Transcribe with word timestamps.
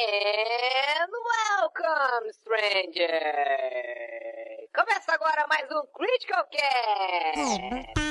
And 0.00 1.12
welcome, 1.60 2.32
stranger! 2.32 3.20
Começa 4.74 5.12
agora 5.12 5.46
mais 5.46 5.70
um 5.70 5.86
Critical 5.92 6.44
Cast! 6.50 7.60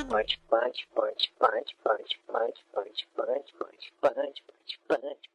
Punch, 0.08 0.40
punch, 0.48 0.86
punch, 0.94 1.32
punch, 1.40 1.76
punch, 1.82 2.16
punch, 2.28 2.68
punch, 2.76 3.06
punch, 3.16 3.52
punch, 3.58 3.92
punch, 4.00 4.42
punch, 4.46 4.78
punch. 4.86 5.30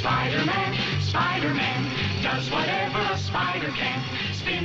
Spider-Man, 0.00 0.72
Spider-Man, 1.02 1.80
does 2.22 2.50
whatever 2.50 3.12
a 3.12 3.18
spider 3.18 3.70
can. 3.72 4.21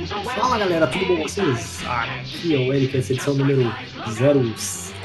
Fala 0.08 0.58
galera, 0.58 0.86
tudo 0.86 1.04
bom 1.04 1.16
com 1.16 1.22
vocês? 1.24 1.80
Aqui 1.86 2.54
é 2.54 2.58
o 2.58 2.72
Eric, 2.72 2.96
essa 2.96 3.12
edição 3.12 3.34
número 3.34 3.60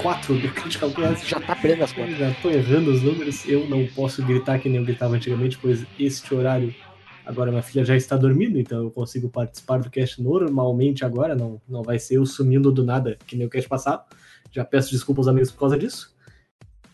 04 0.02 0.40
do 0.40 0.48
Critical 0.54 0.91
Cast. 0.91 1.30
Já 1.30 1.41
tá 1.41 1.54
perdendo 1.58 1.84
as 1.84 1.91
contas. 1.91 2.18
Já 2.18 2.34
tô 2.41 2.50
errando 2.50 2.90
os 2.90 3.04
números, 3.04 3.45
eu 3.45 3.68
não 3.68 3.86
posso 3.88 4.23
gritar 4.23 4.59
que 4.59 4.70
nem 4.70 4.78
eu 4.78 4.86
gritava 4.86 5.16
antigamente, 5.16 5.58
pois 5.58 5.86
este 6.00 6.34
horário 6.34 6.73
agora 7.26 7.52
minha 7.52 7.62
filha 7.62 7.84
já 7.84 7.98
está 7.98 8.16
dormindo, 8.16 8.58
então 8.58 8.81
eu 8.81 8.92
consigo 8.92 9.28
participar 9.28 9.80
do 9.80 9.90
cast 9.90 10.22
normalmente 10.23 11.04
agora, 11.04 11.36
não, 11.36 11.62
não 11.67 11.84
vai 11.84 12.00
ser 12.00 12.16
eu 12.16 12.26
sumindo 12.26 12.72
do 12.72 12.86
nada 12.86 13.17
que 13.28 13.36
nem 13.36 13.45
o 13.45 13.50
cast 13.50 13.67
passado. 13.67 14.06
Já 14.54 14.64
peço 14.64 14.90
desculpa 14.90 15.20
aos 15.20 15.28
amigos 15.28 15.52
por 15.52 15.59
causa 15.59 15.78
disso. 15.78 16.16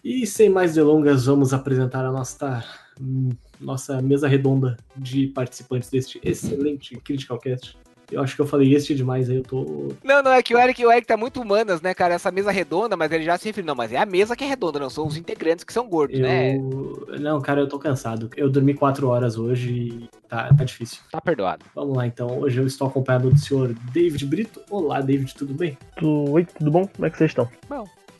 E 0.04 0.26
sem 0.26 0.50
mais 0.50 0.74
delongas, 0.74 1.28
vamos 1.28 1.54
apresentar 1.54 2.04
a 2.06 2.12
nossa, 2.12 2.64
hum, 3.00 3.30
nossa 3.62 4.02
mesa 4.02 4.28
redonda 4.28 4.78
de 4.98 5.28
participantes 5.28 5.92
deste 5.92 6.20
excelente 6.24 6.96
Critical 6.96 7.38
Cast. 7.38 7.78
Eu 8.12 8.24
acho 8.24 8.36
que 8.36 8.42
eu 8.42 8.48
falei 8.48 8.74
este 8.74 8.96
demais 8.96 9.30
aí, 9.30 9.36
eu 9.38 9.44
tô. 9.44 9.90
Não, 10.04 10.24
não, 10.24 10.32
é 10.32 10.42
que 10.42 10.56
o 10.56 10.58
Eric, 10.60 10.84
o 10.84 10.92
Eric 10.92 11.06
tá 11.06 11.16
muito 11.16 11.40
humanas, 11.40 11.80
né, 11.82 11.94
cara? 11.94 12.16
Essa 12.16 12.32
mesa 12.32 12.50
redonda, 12.52 12.98
mas 12.98 13.12
ele 13.12 13.24
já 13.24 13.38
se 13.38 13.46
referiu. 13.46 13.68
Não, 13.68 13.76
mas 13.76 13.92
é 13.94 13.98
a 13.98 14.06
mesa 14.06 14.36
que 14.36 14.44
é 14.44 14.48
redonda, 14.48 14.80
não 14.80 14.90
são 14.90 15.06
os 15.06 15.16
integrantes 15.16 15.64
que 15.64 15.72
são 15.72 15.88
gordos, 15.88 16.20
né? 16.20 16.56
Eu... 16.56 17.06
Não, 17.20 17.40
cara, 17.40 17.62
eu 17.62 17.68
tô 17.70 17.78
cansado. 17.78 18.30
Eu 18.36 18.50
dormi 18.50 18.74
quatro 18.74 19.08
horas 19.10 19.38
hoje 19.38 19.72
e 19.72 20.10
tá, 20.28 20.52
tá 20.54 20.64
difícil. 20.64 21.00
Tá 21.12 21.22
perdoado. 21.22 21.64
Vamos 21.76 21.96
lá 21.96 22.08
então. 22.08 22.40
Hoje 22.40 22.60
eu 22.60 22.66
estou 22.66 22.88
acompanhado 22.88 23.30
do 23.30 23.38
senhor 23.38 23.74
David 23.94 24.26
Brito. 24.26 24.62
Olá, 24.72 25.02
David, 25.02 25.36
tudo 25.36 25.54
bem? 25.54 25.78
Tu- 25.96 26.32
Oi, 26.32 26.46
tudo 26.46 26.72
bom? 26.72 26.88
Como 26.88 27.06
é 27.06 27.10
que 27.12 27.18
vocês 27.18 27.30
estão? 27.32 27.48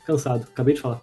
Cansado, 0.06 0.46
acabei 0.52 0.74
de 0.74 0.80
falar. 0.80 1.00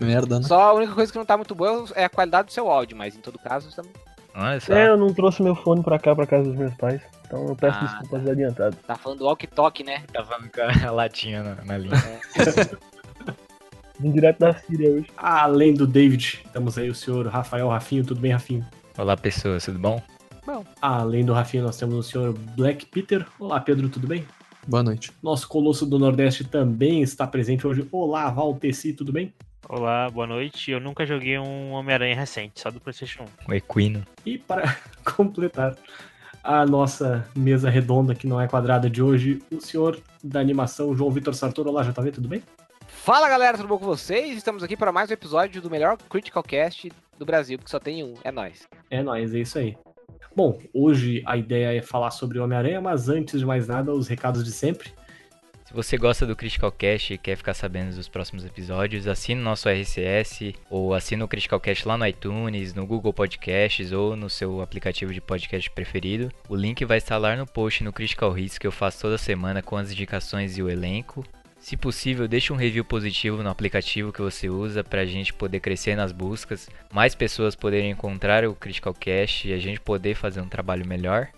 Merda, 0.00 0.38
né? 0.40 0.46
Só 0.46 0.60
a 0.60 0.72
única 0.72 0.94
coisa 0.94 1.10
que 1.12 1.18
não 1.18 1.24
tá 1.26 1.36
muito 1.36 1.54
boa 1.54 1.84
é 1.94 2.04
a 2.04 2.08
qualidade 2.08 2.46
do 2.46 2.52
seu 2.52 2.68
áudio, 2.70 2.96
mas 2.96 3.14
em 3.16 3.20
todo 3.20 3.38
caso, 3.38 3.68
estamos- 3.68 3.90
Olha 4.34 4.60
só. 4.60 4.72
É, 4.72 4.88
eu 4.88 4.96
não 4.96 5.12
trouxe 5.12 5.42
meu 5.42 5.54
fone 5.54 5.82
pra 5.82 5.98
cá, 5.98 6.14
pra 6.14 6.26
casa 6.26 6.48
dos 6.48 6.56
meus 6.58 6.74
pais. 6.74 7.00
Então 7.26 7.46
eu 7.48 7.56
peço 7.56 7.78
Ah, 7.80 7.84
desculpas 7.84 8.28
adiantado. 8.28 8.76
tá 8.86 8.94
falando 8.96 9.18
do 9.20 9.24
walk-talk, 9.26 9.84
né? 9.84 10.02
Tá 10.12 10.24
falando 10.24 10.50
com 10.50 10.86
a 10.86 10.90
latinha 10.90 11.42
na, 11.42 11.54
na 11.64 11.78
linha. 11.78 11.92
Vim 14.00 14.10
direto 14.10 14.38
da 14.40 14.54
Síria 14.54 14.90
hoje. 14.90 15.06
Além 15.16 15.74
do 15.74 15.86
David, 15.86 16.44
temos 16.52 16.76
aí 16.76 16.90
o 16.90 16.94
senhor 16.94 17.26
Rafael 17.26 17.68
Rafinho. 17.68 18.04
Tudo 18.04 18.20
bem, 18.20 18.32
Rafinho? 18.32 18.66
Olá, 18.98 19.16
pessoas, 19.16 19.64
tudo 19.64 19.78
bom? 19.78 20.02
Além 20.80 21.24
do 21.24 21.32
Rafinho, 21.32 21.62
nós 21.64 21.76
temos 21.76 21.94
o 21.94 22.02
senhor 22.02 22.32
Black 22.56 22.86
Peter. 22.86 23.24
Olá, 23.38 23.60
Pedro, 23.60 23.88
tudo 23.88 24.06
bem? 24.08 24.26
Boa 24.66 24.82
noite. 24.82 25.12
Nosso 25.22 25.48
Colosso 25.48 25.86
do 25.86 25.98
Nordeste 25.98 26.44
também 26.44 27.02
está 27.02 27.26
presente 27.26 27.66
hoje. 27.66 27.86
Olá, 27.92 28.28
Valteci, 28.30 28.92
tudo 28.92 29.12
bem? 29.12 29.32
Olá, 29.74 30.10
boa 30.10 30.26
noite. 30.26 30.70
Eu 30.70 30.78
nunca 30.78 31.06
joguei 31.06 31.38
um 31.38 31.70
Homem-Aranha 31.70 32.14
recente, 32.14 32.60
só 32.60 32.70
do 32.70 32.78
PlayStation 32.78 33.24
1. 33.48 33.50
O 33.50 33.54
Equino. 33.54 34.04
E 34.26 34.36
para 34.36 34.76
completar 35.02 35.74
a 36.44 36.66
nossa 36.66 37.26
mesa 37.34 37.70
redonda, 37.70 38.14
que 38.14 38.26
não 38.26 38.38
é 38.38 38.46
quadrada 38.46 38.90
de 38.90 39.02
hoje, 39.02 39.42
o 39.50 39.58
senhor 39.62 39.98
da 40.22 40.40
animação, 40.40 40.94
João 40.94 41.10
Vitor 41.10 41.34
Sartor. 41.34 41.66
Olá, 41.66 41.82
JV, 41.84 42.12
tudo 42.12 42.28
bem? 42.28 42.42
Fala 42.86 43.30
galera, 43.30 43.56
tudo 43.56 43.66
bom 43.66 43.78
com 43.78 43.86
vocês? 43.86 44.36
Estamos 44.36 44.62
aqui 44.62 44.76
para 44.76 44.92
mais 44.92 45.08
um 45.08 45.14
episódio 45.14 45.62
do 45.62 45.70
melhor 45.70 45.96
Critical 45.96 46.42
Cast 46.42 46.92
do 47.18 47.24
Brasil, 47.24 47.56
porque 47.56 47.70
só 47.70 47.80
tem 47.80 48.04
um, 48.04 48.12
é 48.22 48.30
nóis. 48.30 48.68
É 48.90 49.02
nóis, 49.02 49.34
é 49.34 49.38
isso 49.38 49.56
aí. 49.56 49.74
Bom, 50.36 50.58
hoje 50.74 51.22
a 51.24 51.34
ideia 51.38 51.74
é 51.78 51.80
falar 51.80 52.10
sobre 52.10 52.38
o 52.38 52.44
Homem-Aranha, 52.44 52.82
mas 52.82 53.08
antes 53.08 53.40
de 53.40 53.46
mais 53.46 53.66
nada, 53.66 53.90
os 53.94 54.06
recados 54.06 54.44
de 54.44 54.52
sempre. 54.52 54.92
Se 55.72 55.76
você 55.76 55.96
gosta 55.96 56.26
do 56.26 56.36
Critical 56.36 56.70
Cast 56.70 57.14
e 57.14 57.16
quer 57.16 57.34
ficar 57.34 57.54
sabendo 57.54 57.96
dos 57.96 58.06
próximos 58.06 58.44
episódios, 58.44 59.08
assine 59.08 59.40
nosso 59.40 59.70
RCS 59.70 60.52
ou 60.68 60.92
assine 60.92 61.22
o 61.22 61.28
Critical 61.28 61.58
Cast 61.58 61.88
lá 61.88 61.96
no 61.96 62.06
iTunes, 62.06 62.74
no 62.74 62.84
Google 62.84 63.10
Podcasts 63.10 63.90
ou 63.90 64.14
no 64.14 64.28
seu 64.28 64.60
aplicativo 64.60 65.14
de 65.14 65.20
podcast 65.22 65.70
preferido. 65.70 66.30
O 66.46 66.54
link 66.54 66.84
vai 66.84 66.98
estar 66.98 67.16
lá 67.16 67.34
no 67.34 67.46
post 67.46 67.82
no 67.82 67.90
Critical 67.90 68.36
Hits 68.36 68.58
que 68.58 68.66
eu 68.66 68.70
faço 68.70 69.00
toda 69.00 69.16
semana 69.16 69.62
com 69.62 69.74
as 69.74 69.90
indicações 69.90 70.58
e 70.58 70.62
o 70.62 70.68
elenco. 70.68 71.24
Se 71.58 71.74
possível, 71.74 72.28
deixe 72.28 72.52
um 72.52 72.56
review 72.56 72.84
positivo 72.84 73.42
no 73.42 73.48
aplicativo 73.48 74.12
que 74.12 74.20
você 74.20 74.50
usa 74.50 74.84
para 74.84 75.00
a 75.00 75.06
gente 75.06 75.32
poder 75.32 75.60
crescer 75.60 75.96
nas 75.96 76.12
buscas, 76.12 76.68
mais 76.92 77.14
pessoas 77.14 77.56
poderem 77.56 77.92
encontrar 77.92 78.44
o 78.44 78.54
Critical 78.54 78.92
Cast 78.92 79.48
e 79.48 79.54
a 79.54 79.58
gente 79.58 79.80
poder 79.80 80.16
fazer 80.16 80.42
um 80.42 80.48
trabalho 80.48 80.86
melhor. 80.86 81.28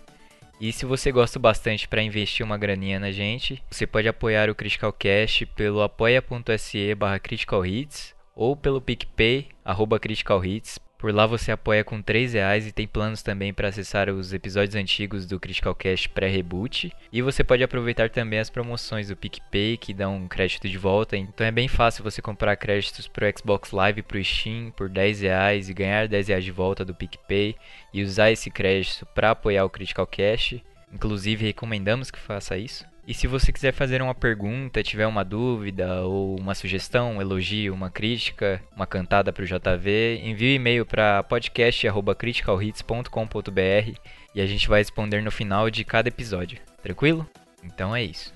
E 0.59 0.71
se 0.71 0.85
você 0.85 1.11
gosta 1.11 1.37
bastante 1.37 1.87
para 1.87 2.01
investir 2.01 2.45
uma 2.45 2.57
graninha 2.57 2.99
na 2.99 3.11
gente, 3.11 3.61
você 3.69 3.85
pode 3.85 4.07
apoiar 4.07 4.49
o 4.49 4.55
Critical 4.55 4.93
Cast 4.93 5.45
pelo 5.47 5.81
apoia.se 5.81 6.95
barra 6.95 7.19
Critical 7.19 7.65
Hits 7.65 8.15
ou 8.33 8.55
pelo 8.55 8.81
PicPay, 8.81 9.49
arroba 9.63 9.99
Critical 9.99 10.43
Hits. 10.43 10.79
Por 10.97 11.13
lá 11.13 11.27
você 11.27 11.51
apoia 11.51 11.83
com 11.83 12.01
3 12.01 12.33
reais 12.33 12.65
e 12.65 12.71
tem 12.71 12.87
planos 12.87 13.21
também 13.21 13.53
para 13.53 13.67
acessar 13.67 14.09
os 14.09 14.33
episódios 14.33 14.75
antigos 14.75 15.25
do 15.25 15.39
Critical 15.39 15.75
Cast 15.75 16.09
pré-reboot. 16.09 16.91
E 17.11 17.21
você 17.21 17.43
pode 17.43 17.63
aproveitar 17.63 18.09
também 18.09 18.39
as 18.39 18.49
promoções 18.49 19.09
do 19.09 19.15
PicPay 19.15 19.77
que 19.77 19.93
dão 19.93 20.15
um 20.15 20.27
crédito 20.27 20.69
de 20.69 20.77
volta. 20.77 21.17
Então 21.17 21.45
é 21.45 21.51
bem 21.51 21.67
fácil 21.67 22.03
você 22.03 22.21
comprar 22.21 22.55
créditos 22.55 23.07
pro 23.07 23.25
Xbox 23.37 23.71
Live 23.71 23.99
e 23.99 24.03
pro 24.03 24.23
Steam 24.23 24.71
por 24.71 24.89
10 24.89 25.21
reais 25.21 25.69
e 25.69 25.73
ganhar 25.73 26.07
10 26.07 26.29
reais 26.29 26.43
de 26.43 26.51
volta 26.51 26.85
do 26.85 26.95
PicPay 26.95 27.55
e 27.93 28.01
usar 28.01 28.31
esse 28.31 28.49
crédito 28.49 29.05
para 29.07 29.31
apoiar 29.31 29.65
o 29.65 29.69
Critical 29.69 30.07
Cast. 30.07 30.63
Inclusive, 30.93 31.45
recomendamos 31.45 32.09
que 32.09 32.19
faça 32.19 32.57
isso. 32.57 32.85
E 33.07 33.13
se 33.13 33.27
você 33.27 33.51
quiser 33.51 33.71
fazer 33.71 34.01
uma 34.01 34.15
pergunta, 34.15 34.81
tiver 34.81 35.05
uma 35.05 35.23
dúvida 35.23 36.01
ou 36.01 36.39
uma 36.39 36.55
sugestão, 36.55 37.17
um 37.17 37.21
elogio, 37.21 37.71
uma 37.71 37.91
crítica, 37.91 38.59
uma 38.75 38.87
cantada 38.87 39.31
para 39.31 39.43
o 39.43 39.45
JV, 39.45 40.21
envie 40.23 40.53
um 40.53 40.55
e-mail 40.55 40.87
para 40.87 41.21
podcast@criticalhits.com.br 41.21 43.99
e 44.33 44.41
a 44.41 44.45
gente 44.47 44.67
vai 44.67 44.79
responder 44.79 45.21
no 45.21 45.29
final 45.29 45.69
de 45.69 45.83
cada 45.83 46.09
episódio. 46.09 46.57
Tranquilo? 46.81 47.29
Então 47.63 47.95
é 47.95 48.03
isso. 48.03 48.33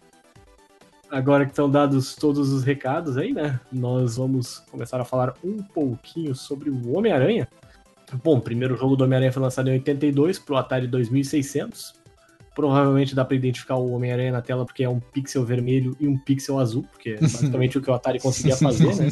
Agora 1.09 1.46
que 1.46 1.51
estão 1.51 1.68
dados 1.68 2.16
todos 2.16 2.53
os 2.53 2.63
recados 2.63 3.18
aí, 3.18 3.34
né? 3.34 3.59
Nós 3.72 4.18
vamos 4.18 4.59
começar 4.69 5.01
a 5.01 5.06
falar 5.06 5.34
um 5.44 5.63
pouquinho 5.63 6.36
sobre 6.36 6.69
o 6.69 6.96
Homem-Aranha. 6.96 7.47
Bom, 8.24 8.38
o 8.38 8.41
primeiro 8.41 8.78
jogo 8.78 8.96
do 8.96 9.03
Homem-Aranha 9.03 9.31
foi 9.31 9.41
lançado 9.41 9.68
em 9.69 9.74
82 9.74 10.38
pro 10.38 10.57
Atari 10.57 10.86
2600. 10.86 11.98
Provavelmente 12.59 13.15
dá 13.15 13.23
pra 13.23 13.37
identificar 13.37 13.75
o 13.75 13.93
Homem-Aranha 13.93 14.33
na 14.33 14.41
tela 14.41 14.65
porque 14.65 14.83
é 14.83 14.89
um 14.89 14.99
pixel 14.99 15.45
vermelho 15.45 15.95
e 15.97 16.05
um 16.09 16.17
pixel 16.17 16.59
azul, 16.59 16.83
porque 16.91 17.11
é 17.11 17.15
basicamente 17.21 17.77
o 17.77 17.81
que 17.81 17.89
o 17.89 17.93
Atari 17.93 18.19
conseguia 18.19 18.57
fazer, 18.57 18.93
né? 18.97 19.07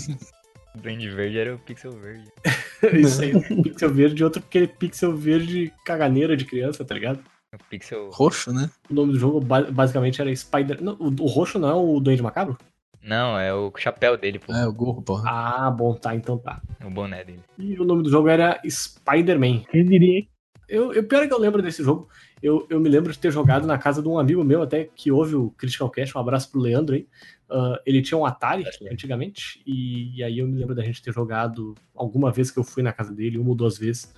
O 0.75 0.77
Duende 0.83 1.09
Verde 1.09 1.37
era 1.39 1.55
o 1.55 1.57
Pixel 1.57 1.93
Verde. 1.93 2.29
Isso 2.99 3.21
aí, 3.21 3.33
um 3.33 3.63
pixel 3.63 3.89
verde 3.89 4.21
e 4.21 4.23
outro 4.25 4.41
porque 4.41 4.57
ele 4.57 4.67
pixel 4.67 5.15
verde 5.15 5.71
caganeira 5.85 6.35
de 6.35 6.43
criança, 6.43 6.83
tá 6.83 6.93
ligado? 6.93 7.21
O 7.55 7.63
Pixel. 7.69 8.09
Roxo, 8.11 8.51
né? 8.51 8.69
O 8.89 8.93
nome 8.93 9.13
do 9.13 9.17
jogo 9.19 9.39
ba- 9.39 9.71
basicamente 9.71 10.21
era 10.21 10.35
Spider. 10.35 10.83
Não, 10.83 10.95
o, 10.99 11.07
o 11.07 11.25
roxo 11.27 11.57
não 11.57 11.69
é 11.69 11.73
o 11.73 12.01
Duende 12.01 12.21
Macabro? 12.21 12.57
Não, 13.01 13.39
é 13.39 13.53
o 13.53 13.71
chapéu 13.77 14.17
dele, 14.17 14.39
pô. 14.39 14.53
É, 14.53 14.67
o 14.67 14.73
gorro, 14.73 15.01
porra. 15.01 15.23
Ah, 15.25 15.71
bom, 15.71 15.93
tá, 15.93 16.13
então 16.13 16.37
tá. 16.37 16.61
O 16.85 16.89
boné 16.89 17.23
dele. 17.23 17.39
E 17.57 17.79
o 17.79 17.85
nome 17.85 18.03
do 18.03 18.09
jogo 18.11 18.27
era 18.27 18.59
Spider-Man. 18.69 19.63
Quem 19.71 19.85
diria, 19.85 20.17
hein? 20.17 20.29
Eu, 20.67 20.91
eu, 20.91 21.05
pior 21.05 21.23
é 21.23 21.27
que 21.27 21.33
eu 21.33 21.39
lembro 21.39 21.61
desse 21.61 21.81
jogo. 21.81 22.09
Eu, 22.41 22.67
eu 22.69 22.79
me 22.79 22.87
lembro 22.87 23.11
de 23.11 23.17
ter 23.17 23.31
jogado 23.31 23.65
na 23.65 23.77
casa 23.77 24.01
de 24.01 24.07
um 24.07 24.19
amigo 24.19 24.43
meu, 24.43 24.61
até 24.61 24.89
que 24.95 25.11
houve 25.11 25.35
o 25.35 25.49
Critical 25.51 25.89
Cast. 25.89 26.15
Um 26.15 26.21
abraço 26.21 26.51
pro 26.51 26.61
Leandro 26.61 26.95
aí. 26.95 27.07
Ah, 27.49 27.81
ele 27.85 28.01
tinha 28.01 28.17
um 28.17 28.25
Atari 28.25 28.65
antigamente, 28.91 29.61
e, 29.65 30.21
aí 30.23 30.39
eu 30.39 30.47
me 30.47 30.57
lembro 30.59 30.75
da 30.75 30.83
gente 30.83 31.01
ter 31.01 31.13
jogado 31.13 31.75
alguma 31.95 32.31
vez 32.31 32.51
que 32.51 32.59
eu 32.59 32.63
fui 32.63 32.83
na 32.83 32.91
casa 32.91 33.13
dele, 33.13 33.37
uma 33.37 33.49
ou 33.49 33.55
duas 33.55 33.77
vezes, 33.77 34.13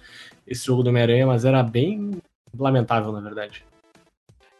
esse 0.48 0.66
jogo 0.66 0.82
do 0.82 0.90
Homem-Aranha, 0.90 1.28
mas 1.28 1.46
era 1.46 1.62
bem 1.62 2.20
lamentável, 2.58 3.12
na 3.12 3.22
verdade. 3.22 3.64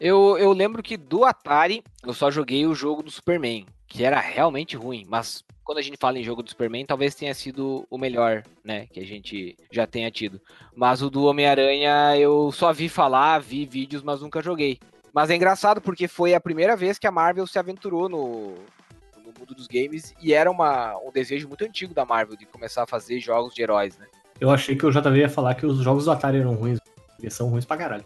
Eu, 0.00 0.38
eu 0.38 0.52
lembro 0.52 0.82
que 0.82 0.96
do 0.96 1.24
Atari 1.24 1.82
eu 2.04 2.14
só 2.14 2.30
joguei 2.30 2.64
o 2.64 2.74
jogo 2.74 3.02
do 3.02 3.10
Superman, 3.10 3.66
que 3.90 4.04
era 4.04 4.20
realmente 4.20 4.76
ruim, 4.76 5.04
mas 5.08 5.44
quando 5.64 5.78
a 5.78 5.82
gente 5.82 5.98
fala 6.00 6.18
em 6.18 6.22
jogo 6.22 6.44
do 6.44 6.48
Superman, 6.48 6.86
talvez 6.86 7.14
tenha 7.14 7.34
sido 7.34 7.84
o 7.90 7.98
melhor, 7.98 8.44
né, 8.64 8.86
que 8.86 9.00
a 9.00 9.04
gente 9.04 9.56
já 9.70 9.84
tenha 9.84 10.10
tido. 10.12 10.40
Mas 10.74 11.02
o 11.02 11.10
do 11.10 11.24
Homem-Aranha 11.24 12.16
eu 12.16 12.52
só 12.52 12.72
vi 12.72 12.88
falar, 12.88 13.40
vi 13.40 13.66
vídeos, 13.66 14.02
mas 14.02 14.20
nunca 14.20 14.40
joguei. 14.40 14.78
Mas 15.12 15.28
é 15.28 15.34
engraçado 15.34 15.80
porque 15.80 16.06
foi 16.06 16.34
a 16.34 16.40
primeira 16.40 16.76
vez 16.76 17.00
que 17.00 17.06
a 17.06 17.10
Marvel 17.10 17.48
se 17.48 17.58
aventurou 17.58 18.08
no, 18.08 18.54
no 19.16 19.32
mundo 19.36 19.56
dos 19.56 19.66
games 19.66 20.14
e 20.22 20.32
era 20.32 20.48
uma, 20.48 20.96
um 20.98 21.10
desejo 21.10 21.48
muito 21.48 21.64
antigo 21.64 21.92
da 21.92 22.04
Marvel 22.04 22.36
de 22.36 22.46
começar 22.46 22.84
a 22.84 22.86
fazer 22.86 23.18
jogos 23.18 23.52
de 23.52 23.60
heróis, 23.60 23.98
né? 23.98 24.06
Eu 24.40 24.50
achei 24.50 24.76
que 24.76 24.86
o 24.86 24.90
JV 24.90 25.18
ia 25.18 25.28
falar 25.28 25.56
que 25.56 25.66
os 25.66 25.78
jogos 25.78 26.04
do 26.04 26.12
Atari 26.12 26.38
eram 26.38 26.54
ruins, 26.54 26.78
eles 27.18 27.34
são 27.34 27.48
ruins 27.48 27.64
pra 27.64 27.76
caralho. 27.76 28.04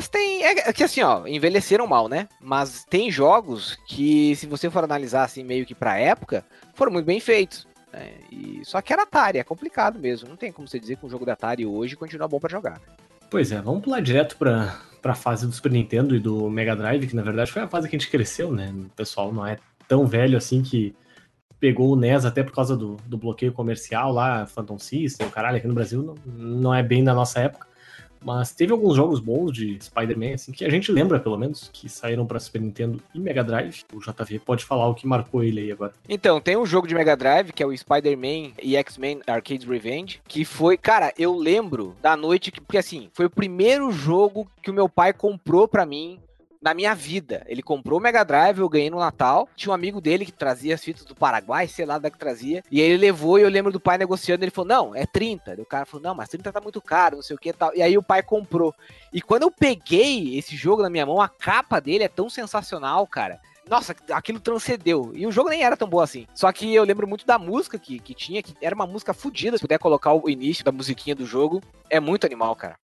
É, 0.00 0.02
mas 0.02 0.08
tem. 0.08 0.42
É 0.42 0.72
que 0.72 0.82
assim, 0.82 1.02
ó, 1.02 1.26
envelheceram 1.26 1.86
mal, 1.86 2.08
né? 2.08 2.26
Mas 2.40 2.84
tem 2.88 3.10
jogos 3.10 3.78
que, 3.86 4.34
se 4.36 4.46
você 4.46 4.70
for 4.70 4.82
analisar 4.82 5.24
assim, 5.24 5.44
meio 5.44 5.66
que 5.66 5.74
pra 5.74 5.98
época, 5.98 6.42
foram 6.74 6.90
muito 6.92 7.04
bem 7.06 7.20
feitos. 7.20 7.66
né? 7.92 8.12
E, 8.32 8.62
só 8.64 8.80
que 8.80 8.92
era 8.92 9.02
Atari, 9.02 9.38
é 9.38 9.44
complicado 9.44 9.98
mesmo. 9.98 10.28
Não 10.28 10.36
tem 10.36 10.50
como 10.50 10.66
você 10.66 10.80
dizer 10.80 10.96
que 10.96 11.04
um 11.04 11.10
jogo 11.10 11.26
da 11.26 11.34
Atari 11.34 11.66
hoje 11.66 11.96
continua 11.96 12.26
bom 12.26 12.40
pra 12.40 12.48
jogar. 12.50 12.80
Pois 13.28 13.52
é, 13.52 13.60
vamos 13.60 13.82
pular 13.82 14.00
direto 14.00 14.36
pra, 14.36 14.80
pra 15.02 15.14
fase 15.14 15.46
do 15.46 15.52
Super 15.52 15.70
Nintendo 15.70 16.16
e 16.16 16.18
do 16.18 16.48
Mega 16.50 16.74
Drive, 16.74 17.06
que 17.06 17.14
na 17.14 17.22
verdade 17.22 17.52
foi 17.52 17.62
a 17.62 17.68
fase 17.68 17.88
que 17.88 17.94
a 17.94 17.98
gente 17.98 18.10
cresceu, 18.10 18.50
né? 18.50 18.72
O 18.74 18.88
pessoal 18.96 19.32
não 19.32 19.46
é 19.46 19.58
tão 19.86 20.06
velho 20.06 20.36
assim 20.36 20.62
que 20.62 20.94
pegou 21.60 21.92
o 21.92 21.96
NES 21.96 22.24
até 22.24 22.42
por 22.42 22.52
causa 22.52 22.76
do, 22.76 22.96
do 23.06 23.18
bloqueio 23.18 23.52
comercial 23.52 24.10
lá, 24.12 24.46
Phantom 24.46 24.78
System, 24.78 25.26
o 25.26 25.30
caralho, 25.30 25.58
aqui 25.58 25.68
no 25.68 25.74
Brasil 25.74 26.02
não, 26.02 26.14
não 26.24 26.74
é 26.74 26.82
bem 26.82 27.04
da 27.04 27.12
nossa 27.14 27.38
época. 27.38 27.69
Mas 28.24 28.52
teve 28.52 28.72
alguns 28.72 28.96
jogos 28.96 29.20
bons 29.20 29.52
de 29.52 29.78
Spider-Man, 29.80 30.34
assim, 30.34 30.52
que 30.52 30.64
a 30.64 30.70
gente 30.70 30.92
lembra, 30.92 31.18
pelo 31.18 31.38
menos, 31.38 31.70
que 31.72 31.88
saíram 31.88 32.26
pra 32.26 32.38
Super 32.38 32.60
Nintendo 32.60 33.00
e 33.14 33.18
Mega 33.18 33.42
Drive. 33.42 33.82
O 33.92 33.98
JV 33.98 34.38
pode 34.40 34.64
falar 34.64 34.88
o 34.88 34.94
que 34.94 35.06
marcou 35.06 35.42
ele 35.42 35.60
aí 35.60 35.72
agora. 35.72 35.94
Então, 36.08 36.40
tem 36.40 36.56
um 36.56 36.66
jogo 36.66 36.86
de 36.86 36.94
Mega 36.94 37.16
Drive, 37.16 37.52
que 37.52 37.62
é 37.62 37.66
o 37.66 37.76
Spider-Man 37.76 38.52
e 38.62 38.76
X-Men 38.76 39.20
Arcade 39.26 39.66
Revenge, 39.66 40.20
que 40.26 40.44
foi, 40.44 40.76
cara, 40.76 41.12
eu 41.18 41.34
lembro 41.34 41.96
da 42.02 42.16
noite 42.16 42.50
que, 42.50 42.60
porque 42.60 42.78
assim, 42.78 43.08
foi 43.12 43.26
o 43.26 43.30
primeiro 43.30 43.90
jogo 43.90 44.46
que 44.62 44.70
o 44.70 44.74
meu 44.74 44.88
pai 44.88 45.12
comprou 45.12 45.66
pra 45.66 45.86
mim 45.86 46.18
na 46.60 46.74
minha 46.74 46.94
vida. 46.94 47.42
Ele 47.46 47.62
comprou 47.62 47.98
o 47.98 48.02
Mega 48.02 48.24
Drive, 48.24 48.58
eu 48.58 48.68
ganhei 48.68 48.90
no 48.90 48.98
Natal. 48.98 49.48
Tinha 49.56 49.70
um 49.70 49.74
amigo 49.74 50.00
dele 50.00 50.26
que 50.26 50.32
trazia 50.32 50.74
as 50.74 50.84
fitas 50.84 51.04
do 51.04 51.14
Paraguai, 51.14 51.66
sei 51.66 51.86
lá 51.86 51.98
da 51.98 52.10
que 52.10 52.18
trazia. 52.18 52.62
E 52.70 52.80
aí 52.80 52.88
ele 52.88 52.98
levou 52.98 53.38
e 53.38 53.42
eu 53.42 53.48
lembro 53.48 53.72
do 53.72 53.80
pai 53.80 53.96
negociando. 53.96 54.44
Ele 54.44 54.50
falou: 54.50 54.68
Não, 54.68 54.94
é 54.94 55.06
30. 55.06 55.54
E 55.54 55.60
o 55.60 55.66
cara 55.66 55.86
falou: 55.86 56.02
Não, 56.02 56.14
mas 56.14 56.28
30 56.28 56.52
tá 56.52 56.60
muito 56.60 56.80
caro, 56.80 57.16
não 57.16 57.22
sei 57.22 57.34
o 57.36 57.38
que 57.38 57.52
tal. 57.52 57.74
E 57.74 57.82
aí 57.82 57.96
o 57.96 58.02
pai 58.02 58.22
comprou. 58.22 58.74
E 59.12 59.22
quando 59.22 59.42
eu 59.42 59.50
peguei 59.50 60.36
esse 60.36 60.56
jogo 60.56 60.82
na 60.82 60.90
minha 60.90 61.06
mão, 61.06 61.20
a 61.20 61.28
capa 61.28 61.80
dele 61.80 62.04
é 62.04 62.08
tão 62.08 62.28
sensacional, 62.28 63.06
cara. 63.06 63.40
Nossa, 63.68 63.94
aquilo 64.10 64.40
transcendeu. 64.40 65.12
E 65.14 65.26
o 65.26 65.32
jogo 65.32 65.48
nem 65.48 65.62
era 65.62 65.76
tão 65.76 65.88
bom 65.88 66.00
assim. 66.00 66.26
Só 66.34 66.50
que 66.50 66.74
eu 66.74 66.82
lembro 66.82 67.06
muito 67.06 67.24
da 67.24 67.38
música 67.38 67.78
que, 67.78 68.00
que 68.00 68.14
tinha, 68.14 68.42
que 68.42 68.52
era 68.60 68.74
uma 68.74 68.86
música 68.86 69.14
fodida. 69.14 69.56
Se 69.56 69.62
puder 69.62 69.78
colocar 69.78 70.12
o 70.12 70.28
início 70.28 70.64
da 70.64 70.72
musiquinha 70.72 71.14
do 71.14 71.24
jogo, 71.24 71.62
é 71.88 72.00
muito 72.00 72.26
animal, 72.26 72.56
cara. 72.56 72.76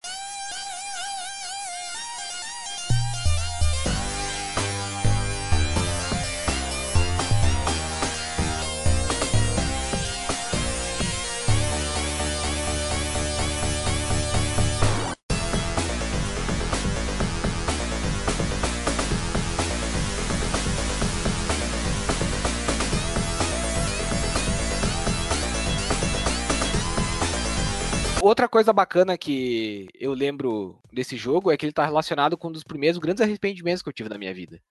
Outra 28.45 28.51
coisa 28.59 28.71
bacana 28.71 29.17
que 29.17 29.87
eu 29.95 30.13
lembro 30.13 30.79
desse 30.93 31.17
jogo 31.17 31.51
é 31.51 31.57
que 31.57 31.65
ele 31.65 31.73
tá 31.73 31.83
relacionado 31.83 32.37
com 32.37 32.49
um 32.49 32.51
dos 32.51 32.63
primeiros 32.63 32.99
grandes 32.99 33.23
arrependimentos 33.23 33.81
que 33.81 33.89
eu 33.89 33.93
tive 33.93 34.07
na 34.07 34.19
minha 34.19 34.31
vida. 34.35 34.61